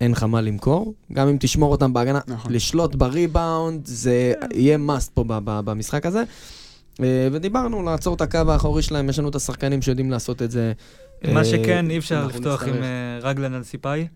אין 0.00 0.12
לך 0.12 0.22
מה 0.22 0.40
למכור. 0.40 0.94
גם 1.12 1.28
אם 1.28 1.36
תשמור 1.40 1.72
אותם 1.72 1.92
בהגנה, 1.92 2.20
נכון. 2.26 2.52
לשלוט 2.52 2.94
בריבאונד 2.94 3.86
זה 3.86 4.32
יהיה 4.54 4.78
must 4.88 5.10
פה 5.14 5.24
במשחק 5.38 6.06
הזה. 6.06 6.22
אה, 7.02 7.28
ודיברנו, 7.32 7.82
לעצור 7.82 8.14
את 8.14 8.20
הקו 8.20 8.38
האחורי 8.48 8.82
שלהם, 8.82 9.08
יש 9.08 9.18
לנו 9.18 9.28
את 9.28 9.34
השחקנים 9.34 9.82
שיודעים 9.82 10.10
לעשות 10.10 10.42
את 10.42 10.50
זה. 10.50 10.72
מה 11.32 11.40
אה, 11.40 11.44
שכן, 11.44 11.90
אי 11.90 11.98
אפשר 11.98 12.26
לפתוח 12.26 12.62
עם. 12.62 12.74
אה, 12.74 13.18
רגלן 13.22 13.54
על 13.54 13.62
סיפאי. 13.62 14.06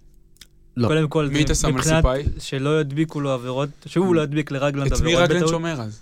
לא. 0.77 0.89
קודם 0.89 1.09
כל, 1.09 1.29
מי 1.33 1.43
אתה 1.43 1.55
שם 1.55 1.69
על 1.69 1.73
מבחינת 1.75 1.97
סיפאי? 1.97 2.23
שלא 2.39 2.81
ידביקו 2.81 3.21
לו 3.21 3.31
עבירות, 3.31 3.69
שהוא 3.87 4.15
לא 4.15 4.21
ידביק 4.23 4.51
לרגלן 4.51 4.87
את 4.87 4.93
את 4.93 5.01
מי 5.01 5.15
רגלן. 5.17 5.49
שומר 5.49 5.81
אז? 5.81 6.01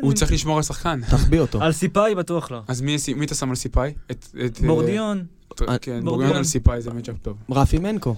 הוא 0.00 0.12
צריך 0.12 0.32
לשמור 0.32 0.56
על 0.56 0.62
שחקן. 0.62 1.00
תחביא 1.10 1.40
אותו. 1.40 1.62
על 1.62 1.72
סיפאי 1.72 2.14
בטוח 2.14 2.50
לא. 2.50 2.60
אז 2.68 2.80
מי, 2.80 2.96
מי 3.16 3.26
אתה 3.26 3.34
שם 3.34 3.50
על 3.50 3.56
סיפאי? 3.56 3.92
את, 4.10 4.26
אה, 4.40 4.46
בורדיון, 4.66 5.24
אה, 5.68 5.78
כן. 5.78 6.04
בורגוניון 6.04 6.36
על 6.36 6.44
סיפאי 6.44 6.80
זה 6.80 6.90
מצ'אפ 6.90 7.14
טוב. 7.22 7.36
רפי 7.50 7.78
מנקו. 7.78 8.14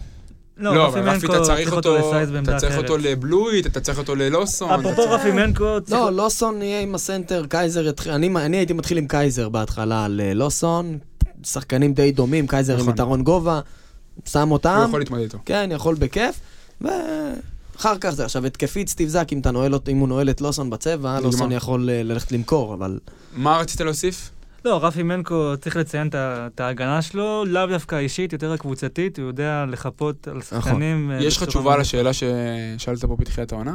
לא, 0.56 0.74
לא, 0.74 0.88
רפי 0.88 1.00
מנקו 1.00 1.26
אתה 1.26 1.40
צריך 1.40 1.72
אותו, 1.72 1.98
לסייז 1.98 2.30
בעמדה 2.30 2.52
אתה 2.52 2.60
צריך 2.60 2.72
אחרת. 2.72 2.84
אותו 2.84 2.98
לבלויט, 2.98 3.66
אתה 3.66 3.80
צריך 3.80 3.98
אותו 3.98 4.14
ללוסון. 4.14 4.70
אפרופו 4.80 5.02
רפי 5.10 5.30
מנקו, 5.30 5.76
לא, 5.90 6.12
לוסון 6.12 6.62
יהיה 6.62 6.80
עם 6.80 6.94
הסנטר, 6.94 7.46
קייזר. 7.48 7.90
אני, 8.08 8.28
אני 8.36 8.56
הייתי 8.56 8.72
מתחיל 8.72 8.98
עם 8.98 9.06
קייזר 9.06 9.48
בהתחלה 9.48 10.04
על 10.04 10.20
אה, 10.24 10.34
לוסון, 10.34 10.98
שחקנים 11.44 11.94
די 11.94 12.12
דומים, 12.12 12.46
קייזר 12.46 12.74
עם 12.74 12.80
נכון. 12.80 12.94
יתרון 12.94 13.22
גובה, 13.22 13.60
שם 14.24 14.48
הוא 14.48 14.52
אותם, 14.52 14.84
יכול 14.88 15.00
להתמודד 15.00 15.22
איתו. 15.22 15.38
כן, 15.44 15.70
יכול 15.72 15.94
בכיף, 15.94 16.40
ואחר 17.78 17.98
כך 18.00 18.10
זה 18.10 18.24
עכשיו 18.24 18.46
התקפית 18.46 18.88
סטיב 18.88 19.08
זק, 19.08 19.28
אם, 19.32 19.40
נועל, 19.52 19.74
אם 19.88 19.98
הוא 19.98 20.08
נועל 20.08 20.30
את 20.30 20.40
לוסון 20.40 20.70
בצבע. 20.70 21.20
לוסון 21.20 21.52
יכול 21.52 21.90
אה, 21.90 22.02
ללכת 22.02 22.32
למכור, 22.32 22.74
אבל... 22.74 22.98
מה 23.32 23.56
רצית 23.56 23.80
להוסיף? 23.80 24.30
לא, 24.64 24.84
רפי 24.84 25.02
מנקו, 25.02 25.52
צריך 25.60 25.76
לציין 25.76 26.10
את 26.14 26.60
ההגנה 26.60 27.02
שלו, 27.02 27.44
לאו 27.44 27.66
דווקא 27.66 27.96
אישית, 27.96 28.32
יותר 28.32 28.52
הקבוצתית, 28.52 29.18
הוא 29.18 29.26
יודע 29.26 29.64
לחפות 29.68 30.28
על 30.28 30.42
שחקנים. 30.42 31.10
אה, 31.10 31.16
נכון. 31.16 31.26
יש 31.26 31.36
לך 31.36 31.42
תשובה 31.42 31.76
לשאלה 31.76 32.10
ששאלת 32.12 33.04
פה 33.04 33.16
בתחילת 33.16 33.52
העונה? 33.52 33.74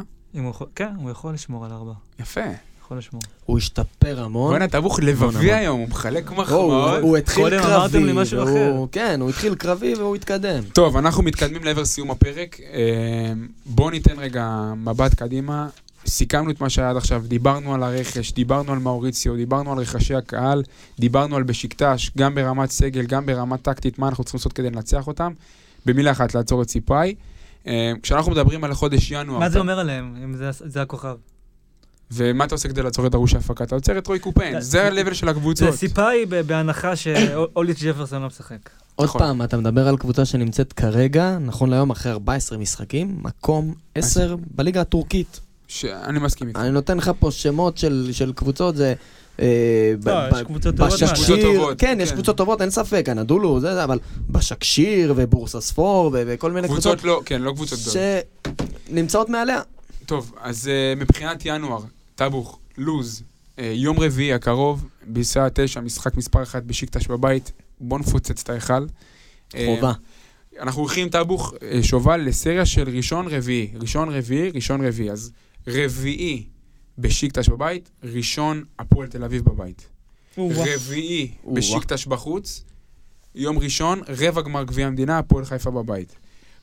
כן, 0.74 0.92
הוא 0.96 1.10
יכול 1.10 1.34
לשמור 1.34 1.64
על 1.64 1.72
ארבע. 1.72 1.92
יפה. 2.20 2.40
יכול 2.84 2.98
לשמור. 2.98 3.22
הוא 3.46 3.58
השתפר 3.58 4.22
המון. 4.24 4.50
בוא'נה, 4.50 4.66
המון, 4.72 4.90
לבבי. 5.02 5.52
היום, 5.52 5.80
הוא 5.80 5.88
מחלק 5.88 6.30
מחמאות. 6.30 7.02
הוא 7.02 7.16
התחיל 7.16 7.44
קודם 7.44 7.58
קרבי, 7.62 7.74
אמרתם 7.74 8.04
לי 8.04 8.12
משהו 8.14 8.38
והוא- 8.38 8.50
אחר. 8.50 8.84
כן, 8.92 9.20
הוא 9.20 9.28
התחיל 9.30 9.54
קרבי 9.54 9.94
והוא 9.94 10.16
התקדם. 10.16 10.62
טוב, 10.72 10.96
אנחנו 10.96 11.22
מתקדמים 11.22 11.64
לעבר 11.64 11.84
סיום 11.84 12.10
הפרק. 12.10 12.60
אה, 12.60 13.32
בואו 13.66 13.90
ניתן 13.90 14.18
רגע 14.18 14.48
מבט 14.76 15.14
קדימה. 15.14 15.68
סיכמנו 16.06 16.50
את 16.50 16.60
מה 16.60 16.70
שהיה 16.70 16.90
עד 16.90 16.96
עכשיו, 16.96 17.22
דיברנו 17.28 17.74
על 17.74 17.82
הרכש, 17.82 18.32
דיברנו 18.32 18.72
על 18.72 18.78
מאוריציו, 18.78 19.36
דיברנו 19.36 19.72
על 19.72 19.78
רכשי 19.78 20.14
הקהל, 20.14 20.62
דיברנו 20.98 21.36
על 21.36 21.42
בשקטש, 21.42 22.10
גם 22.18 22.34
ברמת 22.34 22.70
סגל, 22.70 23.02
גם 23.06 23.26
ברמת 23.26 23.62
טקטית, 23.62 23.98
מה 23.98 24.08
אנחנו 24.08 24.24
צריכים 24.24 24.38
לעשות 24.38 24.52
כדי 24.52 24.70
לנצח 24.70 25.06
אותם. 25.06 25.32
במילה 25.86 26.10
אחת, 26.10 26.34
לעצור 26.34 26.62
את 26.62 26.70
סיפאי. 26.70 27.14
אה, 27.66 27.92
כשאנחנו 28.02 28.32
מדברים 28.32 28.64
על 28.64 28.74
חודש 28.74 29.10
ינואר, 29.10 29.38
מה 29.38 29.48
זה 29.50 29.58
אומר 29.58 29.78
עליהם, 29.78 30.16
אם 30.24 30.34
זה- 30.34 30.50
זה 30.52 30.82
הכוכב? 30.82 31.14
ומה 32.14 32.44
אתה 32.44 32.54
עושה 32.54 32.68
כדי 32.68 32.82
לעצור 32.82 33.06
את 33.06 33.10
דרוש 33.12 33.34
ההפקה? 33.34 33.64
אתה 33.64 33.74
עוצר 33.74 33.98
את 33.98 34.06
רוי 34.06 34.18
קופיין, 34.18 34.60
זה 34.60 34.86
ה-level 34.86 35.14
של 35.14 35.28
הקבוצות. 35.28 35.74
סיפאי 35.74 36.26
ב- 36.28 36.40
בהנחה 36.40 36.96
שאוליץ' 36.96 37.82
ג'פרסון 37.82 38.22
לא 38.22 38.26
משחק. 38.26 38.70
עוד 38.96 39.08
נכון. 39.08 39.20
פעם, 39.20 39.42
אתה 39.42 39.56
מדבר 39.56 39.88
על 39.88 39.96
קבוצה 39.96 40.24
שנמצאת 40.24 40.72
כרגע, 40.72 41.38
נכון 41.40 41.70
להיום, 41.70 41.90
אחרי 41.90 42.12
14 42.12 42.58
משחקים, 42.58 43.18
מקום 43.22 43.74
10 43.94 44.36
בליגה 44.54 44.80
הטורקית. 44.80 45.40
שאני 45.68 46.18
מסכים 46.18 46.48
איתך. 46.48 46.60
אני 46.60 46.70
נותן 46.70 46.96
לך 46.96 47.10
פה 47.18 47.30
שמות 47.30 47.78
של, 47.78 48.08
של 48.12 48.32
קבוצות, 48.32 48.76
זה... 48.76 48.94
אה, 49.40 49.92
לא, 50.06 50.12
בשקשיר, 50.86 51.74
כן, 51.78 51.98
יש 52.00 52.08
כן. 52.08 52.14
קבוצות 52.14 52.36
טובות, 52.36 52.60
אין 52.60 52.70
ספק, 52.70 53.04
הנדולו, 53.08 53.60
זה, 53.60 53.74
זה, 53.74 53.84
אבל 53.84 53.98
בשקשיר 54.30 55.14
ובורסה 55.16 55.60
ספור 55.60 56.10
וכל 56.14 56.52
מיני 56.52 56.68
קבוצות 56.68 56.92
קבוצות 56.92 57.04
לא, 57.04 57.22
כן, 57.24 57.42
לא 57.42 57.52
קבוצות 57.52 57.78
גדולות. 57.78 57.96
שנמצאות 58.88 59.28
מעליה. 59.28 59.60
טוב, 60.06 60.34
אז 60.40 60.70
uh, 60.70 61.00
מבחינת 61.00 61.42
ינואר, 61.44 61.80
טאבוך, 62.14 62.58
לוז, 62.78 63.22
uh, 63.56 63.60
יום 63.62 64.00
רביעי 64.00 64.32
הקרוב, 64.32 64.88
ביסה 65.06 65.46
9, 65.54 65.80
משחק 65.80 66.16
מספר 66.16 66.42
1 66.42 66.62
בשיקטש 66.62 67.06
בבית, 67.06 67.52
בוא 67.80 67.98
נפוצץ 67.98 68.42
את 68.42 68.50
ההיכל. 68.50 68.86
אה, 69.54 69.74
חובה. 69.74 69.92
אנחנו 70.60 70.80
הולכים 70.80 71.08
טאבוך 71.08 71.54
אה, 71.62 71.82
שובל 71.82 72.20
לסריה 72.20 72.66
של 72.66 72.88
ראשון 72.96 73.26
רביעי. 73.26 73.70
ראשון 73.80 74.08
רביעי, 74.08 74.50
ראשון 74.50 74.86
רביעי. 74.86 75.10
אז 75.10 75.32
רביעי 75.66 76.46
בשיקטש 76.98 77.48
בבית, 77.48 77.90
ראשון 78.02 78.64
הפועל 78.78 79.08
תל 79.08 79.24
אביב 79.24 79.44
בבית. 79.44 79.88
רביעי. 80.38 81.30
בשיקטש 81.52 82.06
בחוץ, 82.06 82.64
יום 83.34 83.58
ראשון, 83.58 84.00
רבע 84.08 84.42
גמר 84.42 84.64
גביע 84.64 84.86
המדינה, 84.86 85.18
הפועל 85.18 85.44
חיפה 85.44 85.70
בבית. 85.70 86.16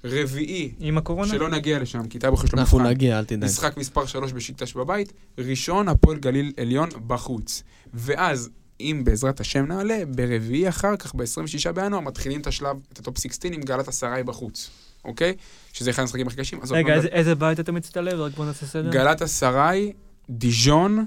רביעי, 0.03 0.71
עם 0.79 0.97
הקורונה? 0.97 1.31
שלא 1.31 1.49
נגיע 1.49 1.79
לשם, 1.79 2.07
כי 2.07 2.19
טאבוך 2.19 2.43
יש 2.43 2.53
לו 2.53 2.59
אנחנו. 2.59 2.79
נגיע, 2.79 3.19
אל 3.19 3.25
תדאג. 3.25 3.43
משחק 3.49 3.77
מספר 3.77 4.05
3 4.05 4.33
בשיקטש 4.33 4.73
בבית, 4.73 5.13
ראשון 5.37 5.87
הפועל 5.87 6.17
גליל 6.17 6.51
עליון 6.57 6.89
בחוץ. 7.07 7.63
ואז, 7.93 8.49
אם 8.79 9.01
בעזרת 9.03 9.39
השם 9.39 9.65
נעלה, 9.65 9.97
ברביעי 10.15 10.69
אחר 10.69 10.95
כך, 10.95 11.15
ב-26 11.15 11.71
בינואר, 11.71 11.99
מתחילים 12.01 12.41
את 12.41 12.47
השלב, 12.47 12.75
את 12.93 12.99
הטופ 12.99 13.17
16 13.19 13.51
עם 13.51 13.61
גלאטסראיי 13.61 14.23
בחוץ, 14.23 14.69
אוקיי? 15.05 15.33
שזה 15.73 15.89
אחד 15.89 16.01
המשחקים 16.01 16.27
הכי 16.27 16.37
קשים. 16.37 16.59
רגע, 16.71 16.89
לא 16.89 16.93
איזה- 16.97 17.07
איזה 17.07 17.35
בית 17.35 17.59
אתה 17.59 17.71
מצטלב? 17.71 18.19
רק 18.19 18.33
בוא 18.33 18.45
נעשה 18.45 18.65
סדר. 18.65 18.89
גלאטסראיי, 18.91 19.93
דיז'ון, 20.29 21.05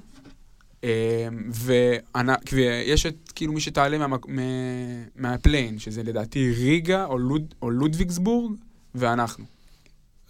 ואנ- 1.52 2.28
ויש 2.52 3.06
את, 3.06 3.14
כאילו, 3.34 3.52
מי 3.52 3.60
שתעלה 3.60 4.06
מה- 4.06 4.16
מהפליין, 5.16 5.78
שזה 5.78 6.02
לדעתי 6.02 6.52
ריגה 6.52 7.04
או, 7.04 7.18
לוד, 7.18 7.54
או 7.62 7.70
לודוויגסבורג, 7.70 8.52
ואנחנו. 8.94 9.44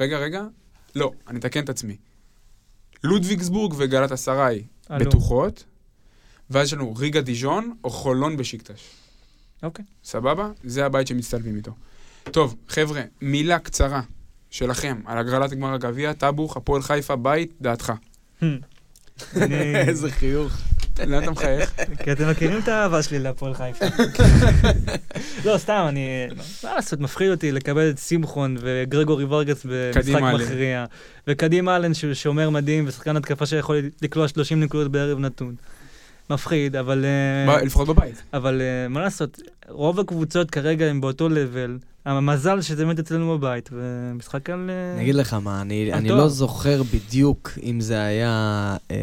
רגע, 0.01 0.19
רגע, 0.19 0.43
לא, 0.95 1.13
אני 1.29 1.39
אתקן 1.39 1.65
את 1.65 1.69
עצמי. 1.69 1.97
לודוויגסבורג 3.05 3.75
וגלת 3.77 4.13
אסריי. 4.13 4.65
בטוחות, 4.91 5.65
ואז 6.51 6.67
יש 6.67 6.73
לנו 6.73 6.95
ריגה 6.95 7.21
דיז'ון 7.21 7.75
או 7.85 7.91
חולון 7.91 8.37
בשיקטש. 8.37 8.81
אוקיי. 9.63 9.85
סבבה? 10.05 10.51
זה 10.65 10.87
הבית 10.87 11.07
שמצטלבים 11.07 11.57
איתו. 11.57 11.73
טוב, 12.25 12.57
חבר'ה, 12.69 13.03
מילה 13.21 13.59
קצרה 13.59 14.03
שלכם 14.51 15.01
על 15.05 15.19
הגרלת 15.19 15.51
גמר 15.51 15.75
הגביע, 15.75 16.13
טאבוך, 16.13 16.57
הפועל 16.57 16.83
חיפה, 16.83 17.17
בית, 17.17 17.53
דעתך. 17.61 17.93
איזה 19.89 20.11
חיוך. 20.11 20.53
לאן 21.07 21.23
אתה 21.23 21.31
מחייך? 21.31 21.75
כי 22.03 22.13
אתם 22.13 22.31
מכירים 22.31 22.59
את 22.59 22.69
האהבה 22.69 23.03
שלי 23.03 23.19
להפועל 23.19 23.55
חיפה. 23.55 23.85
לא, 25.45 25.59
סתם, 25.59 25.85
אני... 25.89 26.27
מה 26.65 26.75
לעשות, 26.75 27.01
מפחיד 27.01 27.31
אותי 27.31 27.53
לקבל 27.53 27.91
את 27.91 27.99
שמחון 27.99 28.57
וגרגורי 28.61 29.25
ורגס 29.25 29.67
במשחק. 29.69 30.23
מכריע. 30.23 30.85
וקדימה 31.29 31.77
אלן 31.77 31.95
שהוא 31.95 32.15
שומר 32.15 32.51
מדהים 32.51 32.85
ושחקן 32.89 33.17
התקפה 33.17 33.47
שיכול 33.47 33.91
לקלוע 34.03 34.29
30 34.29 34.61
נקודות 34.61 34.93
בערב 34.93 35.19
נתון. 35.19 35.55
מפחיד, 36.31 36.77
אבל... 36.77 37.05
אה, 37.49 37.63
לפחות 37.63 37.89
בבית. 37.89 38.23
אבל 38.33 38.61
אה, 38.61 38.89
מה 38.89 39.01
לעשות, 39.01 39.41
רוב 39.69 40.01
הקבוצות 40.01 40.51
כרגע 40.51 40.87
הם 40.87 41.01
באותו 41.01 41.29
לבל. 41.29 41.79
המזל 42.05 42.61
שזה 42.61 42.85
באמת 42.85 42.99
אצלנו 42.99 43.39
בבית, 43.39 43.71
ומשחק 43.73 44.51
על... 44.51 44.71
אה, 44.71 44.95
אני 44.95 45.03
אגיד 45.03 45.15
לך 45.15 45.35
מה, 45.35 45.61
אני. 45.63 46.09
לא 46.09 46.29
זוכר 46.29 46.83
בדיוק 46.83 47.51
אם 47.63 47.81
זה 47.81 48.03
היה 48.03 48.77
אה, 48.91 48.97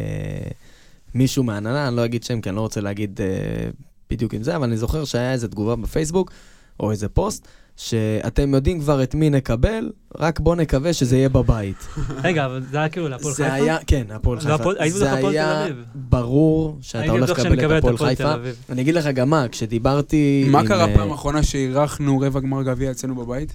מישהו 1.14 1.44
מהנהלה, 1.44 1.88
אני 1.88 1.96
לא 1.96 2.04
אגיד 2.04 2.22
שם 2.22 2.40
כי 2.40 2.48
אני 2.48 2.56
לא 2.56 2.60
רוצה 2.60 2.80
להגיד 2.80 3.20
אה, 3.20 3.70
בדיוק 4.10 4.34
עם 4.34 4.42
זה, 4.42 4.56
אבל 4.56 4.64
אני 4.64 4.76
זוכר 4.76 5.04
שהיה 5.04 5.32
איזו 5.32 5.48
תגובה 5.48 5.76
בפייסבוק, 5.76 6.32
או 6.80 6.90
איזה 6.90 7.08
פוסט, 7.08 7.48
שאתם 7.76 8.54
יודעים 8.54 8.80
כבר 8.80 9.02
את 9.02 9.14
מי 9.14 9.30
נקבל, 9.30 9.90
רק 10.18 10.40
בואו 10.40 10.54
נקווה 10.54 10.92
שזה 10.92 11.16
יהיה 11.16 11.28
בבית. 11.28 11.76
רגע, 12.24 12.46
אבל 12.46 12.62
זה 12.70 12.78
היה 12.78 12.88
כאילו 12.88 13.08
להפועל 13.08 13.34
זה 13.34 13.44
חיפה? 13.44 13.54
היה, 13.54 13.78
כן, 13.86 14.06
הפועל 14.10 14.40
זה 14.40 14.48
חיפה. 14.56 14.90
זה 14.90 15.14
היה. 15.14 15.66
ברור 15.94 16.78
שאתה 16.80 17.12
הולך 17.12 17.38
לקבל 17.38 17.78
את 17.78 17.84
הפועל 17.84 17.96
חיפה. 17.96 18.34
אני 18.70 18.82
אגיד 18.82 18.94
לך 18.94 19.06
גם 19.06 19.30
מה, 19.30 19.48
כשדיברתי 19.48 20.46
מה 20.50 20.60
עם, 20.60 20.66
קרה 20.66 20.88
אה, 20.88 20.94
פעם 20.94 21.10
אחרונה 21.10 21.42
שאירחנו 21.42 22.20
רבע 22.20 22.40
גמר 22.40 22.62
גביע 22.62 22.90
אצלנו 22.90 23.14
בבית? 23.14 23.52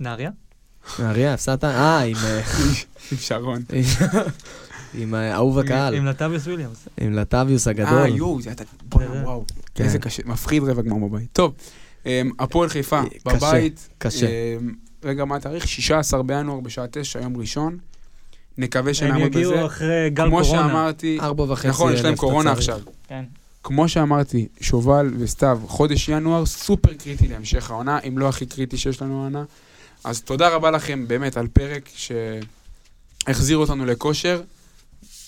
נהריה? 0.00 0.30
נהריה, 0.98 1.34
הפסדת? 1.34 1.64
אה, 1.64 1.98
עם... 1.98 2.16
אה, 2.24 2.40
עם 3.12 3.18
שרון. 3.18 3.62
עם 4.94 5.14
אה, 5.14 5.34
אהוב 5.34 5.58
הקהל, 5.58 5.94
עם 5.94 6.04
נתביוס 6.04 6.46
וויליאמס. 6.46 6.88
עם 7.00 7.12
לטביוס 7.12 7.68
הגדול. 7.68 7.98
אה, 7.98 8.08
יואו, 8.08 8.42
זה. 8.42 8.50
בואנה, 8.88 9.08
זה- 9.14 9.22
וואו. 9.24 9.44
כן. 9.74 9.84
איזה 9.84 9.98
קשה, 9.98 10.22
מפחיד 10.26 10.62
רבע 10.62 10.82
גמר 10.82 11.08
בבית. 11.08 11.28
טוב, 11.32 11.54
אמ, 12.06 12.30
הפועל 12.38 12.68
חיפה, 12.68 13.00
קשה, 13.02 13.36
בבית. 13.36 13.88
קשה. 13.98 14.26
אמ, 14.26 14.72
רגע, 15.04 15.24
מה 15.24 15.36
התאריך? 15.36 15.68
16 15.68 16.22
בינואר 16.22 16.60
בשעה 16.60 16.86
9, 16.90 17.20
יום 17.20 17.36
ראשון. 17.36 17.78
נקווה 18.58 18.88
הם 18.88 18.94
שנעמוד 18.94 19.28
בזה. 19.30 19.38
יגיעו 19.40 19.66
אחרי 19.66 20.10
גל 20.10 20.26
כמו 20.26 20.40
קורונה. 20.42 20.68
שאמרתי, 20.68 21.18
ארבע 21.20 21.44
וחצי 21.52 21.68
נכון, 21.68 21.92
יש 21.92 22.00
להם 22.00 22.10
אלף 22.12 22.18
קורונה. 22.20 22.52
עכשיו. 22.52 22.80
כן. 23.08 23.24
כמו 23.62 23.88
שאמרתי, 23.88 24.48
שובל 24.60 25.10
וסתיו, 25.18 25.60
חודש 25.66 26.08
ינואר 26.08 26.46
סופר 26.46 26.94
קריטי 26.94 27.28
להמשך 27.28 27.70
העונה, 27.70 27.98
אם 28.08 28.18
לא 28.18 28.28
הכי 28.28 28.46
קריטי 28.46 28.76
שיש 28.76 29.02
לנו 29.02 29.20
העונה. 29.20 29.44
אז 30.04 30.20
תודה 30.22 30.48
רבה 30.48 30.70
לכם 30.70 31.04
באמת 31.08 31.36
על 31.36 31.46
פרק 31.48 31.88
שהחזיר 31.94 33.56
אותנו 33.56 33.86
לכושר. 33.86 34.40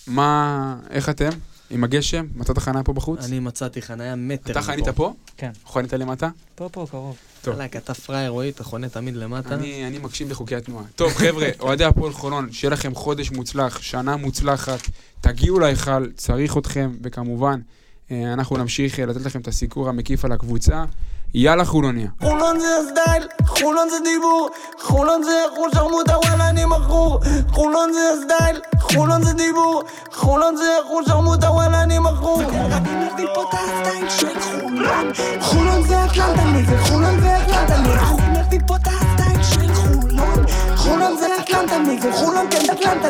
מה, 0.06 0.76
איך 0.90 1.08
אתם? 1.08 1.30
עם 1.70 1.84
הגשם? 1.84 2.26
מצאת 2.34 2.58
חניה 2.58 2.82
פה 2.82 2.92
בחוץ? 2.92 3.24
אני 3.24 3.38
מצאתי 3.38 3.82
חניה 3.82 4.16
מטר 4.16 4.52
אתה 4.52 4.62
חנית 4.62 4.88
פה? 4.88 5.14
כן. 5.36 5.50
חנית 5.66 5.92
למטה? 5.92 6.28
פה, 6.54 6.68
פה, 6.72 6.86
קרוב. 6.90 7.16
טוב. 7.42 7.54
וואלכ, 7.54 7.76
אתה 7.76 7.94
פראייר, 7.94 8.30
רועי, 8.30 8.48
אתה 8.50 8.64
חונה 8.64 8.88
תמיד 8.88 9.16
למטה. 9.16 9.54
אני, 9.54 9.86
אני 9.86 9.98
מקשיב 9.98 10.30
לחוקי 10.30 10.56
התנועה. 10.56 10.84
טוב, 10.96 11.12
חבר'ה, 11.12 11.48
אוהדי 11.60 11.84
הפועל 11.84 12.12
חולון, 12.12 12.52
שיהיה 12.52 12.72
לכם 12.72 12.94
חודש 12.94 13.30
מוצלח, 13.30 13.82
שנה 13.82 14.16
מוצלחת, 14.16 14.80
תגיעו 15.20 15.58
להיכל, 15.58 16.10
צריך 16.16 16.58
אתכם, 16.58 16.92
וכמובן, 17.02 17.60
אה, 18.10 18.32
אנחנו 18.32 18.56
נמשיך 18.56 19.00
אה, 19.00 19.06
לתת 19.06 19.20
לכם 19.20 19.40
את 19.40 19.48
הסיקור 19.48 19.88
המקיף 19.88 20.24
על 20.24 20.32
הקבוצה. 20.32 20.84
יאללה 21.34 21.64
חולוניה. 21.64 22.08
חולון 22.22 22.60
זה 22.60 22.66
הסטייל, 22.78 23.28
חולון 23.46 23.88
זה 23.90 23.96
דיבור, 24.04 24.48
חולון 24.80 25.22
זה 25.22 25.30
אחוז 25.52 25.72
שרמוטה 25.74 26.18
וואלה 26.18 26.48
אני 26.48 26.64
מכור. 26.64 27.20
חולון 27.50 27.92
זה 27.92 28.00
הסטייל, 28.12 28.60
חולון 28.80 29.22
זה 29.22 29.32
דיבור, 29.32 29.82
חולון 30.12 30.56
זה 30.56 30.64
אחוז 30.86 31.04
שרמוטה 31.08 31.50
וואלה 31.50 31.82
אני 31.82 31.98
מכור. 31.98 32.42
אני 32.42 33.06
מביא 33.14 33.26
פה 33.34 33.42
את 33.42 33.54
הסטייל 33.54 34.08
של 34.08 34.40
חולון. 34.40 35.12
חולון 35.40 35.82
זה 35.82 36.04
אטלנטה, 36.04 36.42
אני 36.42 36.62
זה 37.20 37.36
אטלנטה 37.36 37.78
נגו 37.78 38.18
אני 38.18 38.40
מביא 38.40 38.60
פה 38.66 38.76
את 38.76 38.86
הסטייל 38.86 39.42
של 39.42 39.74
חולון. 39.74 40.46
חולון 40.76 41.16
זה 41.16 41.26
אטלנטה 41.40 41.76
חולון 42.12 42.46
כן 42.50 42.72
אטלנטה 42.72 43.08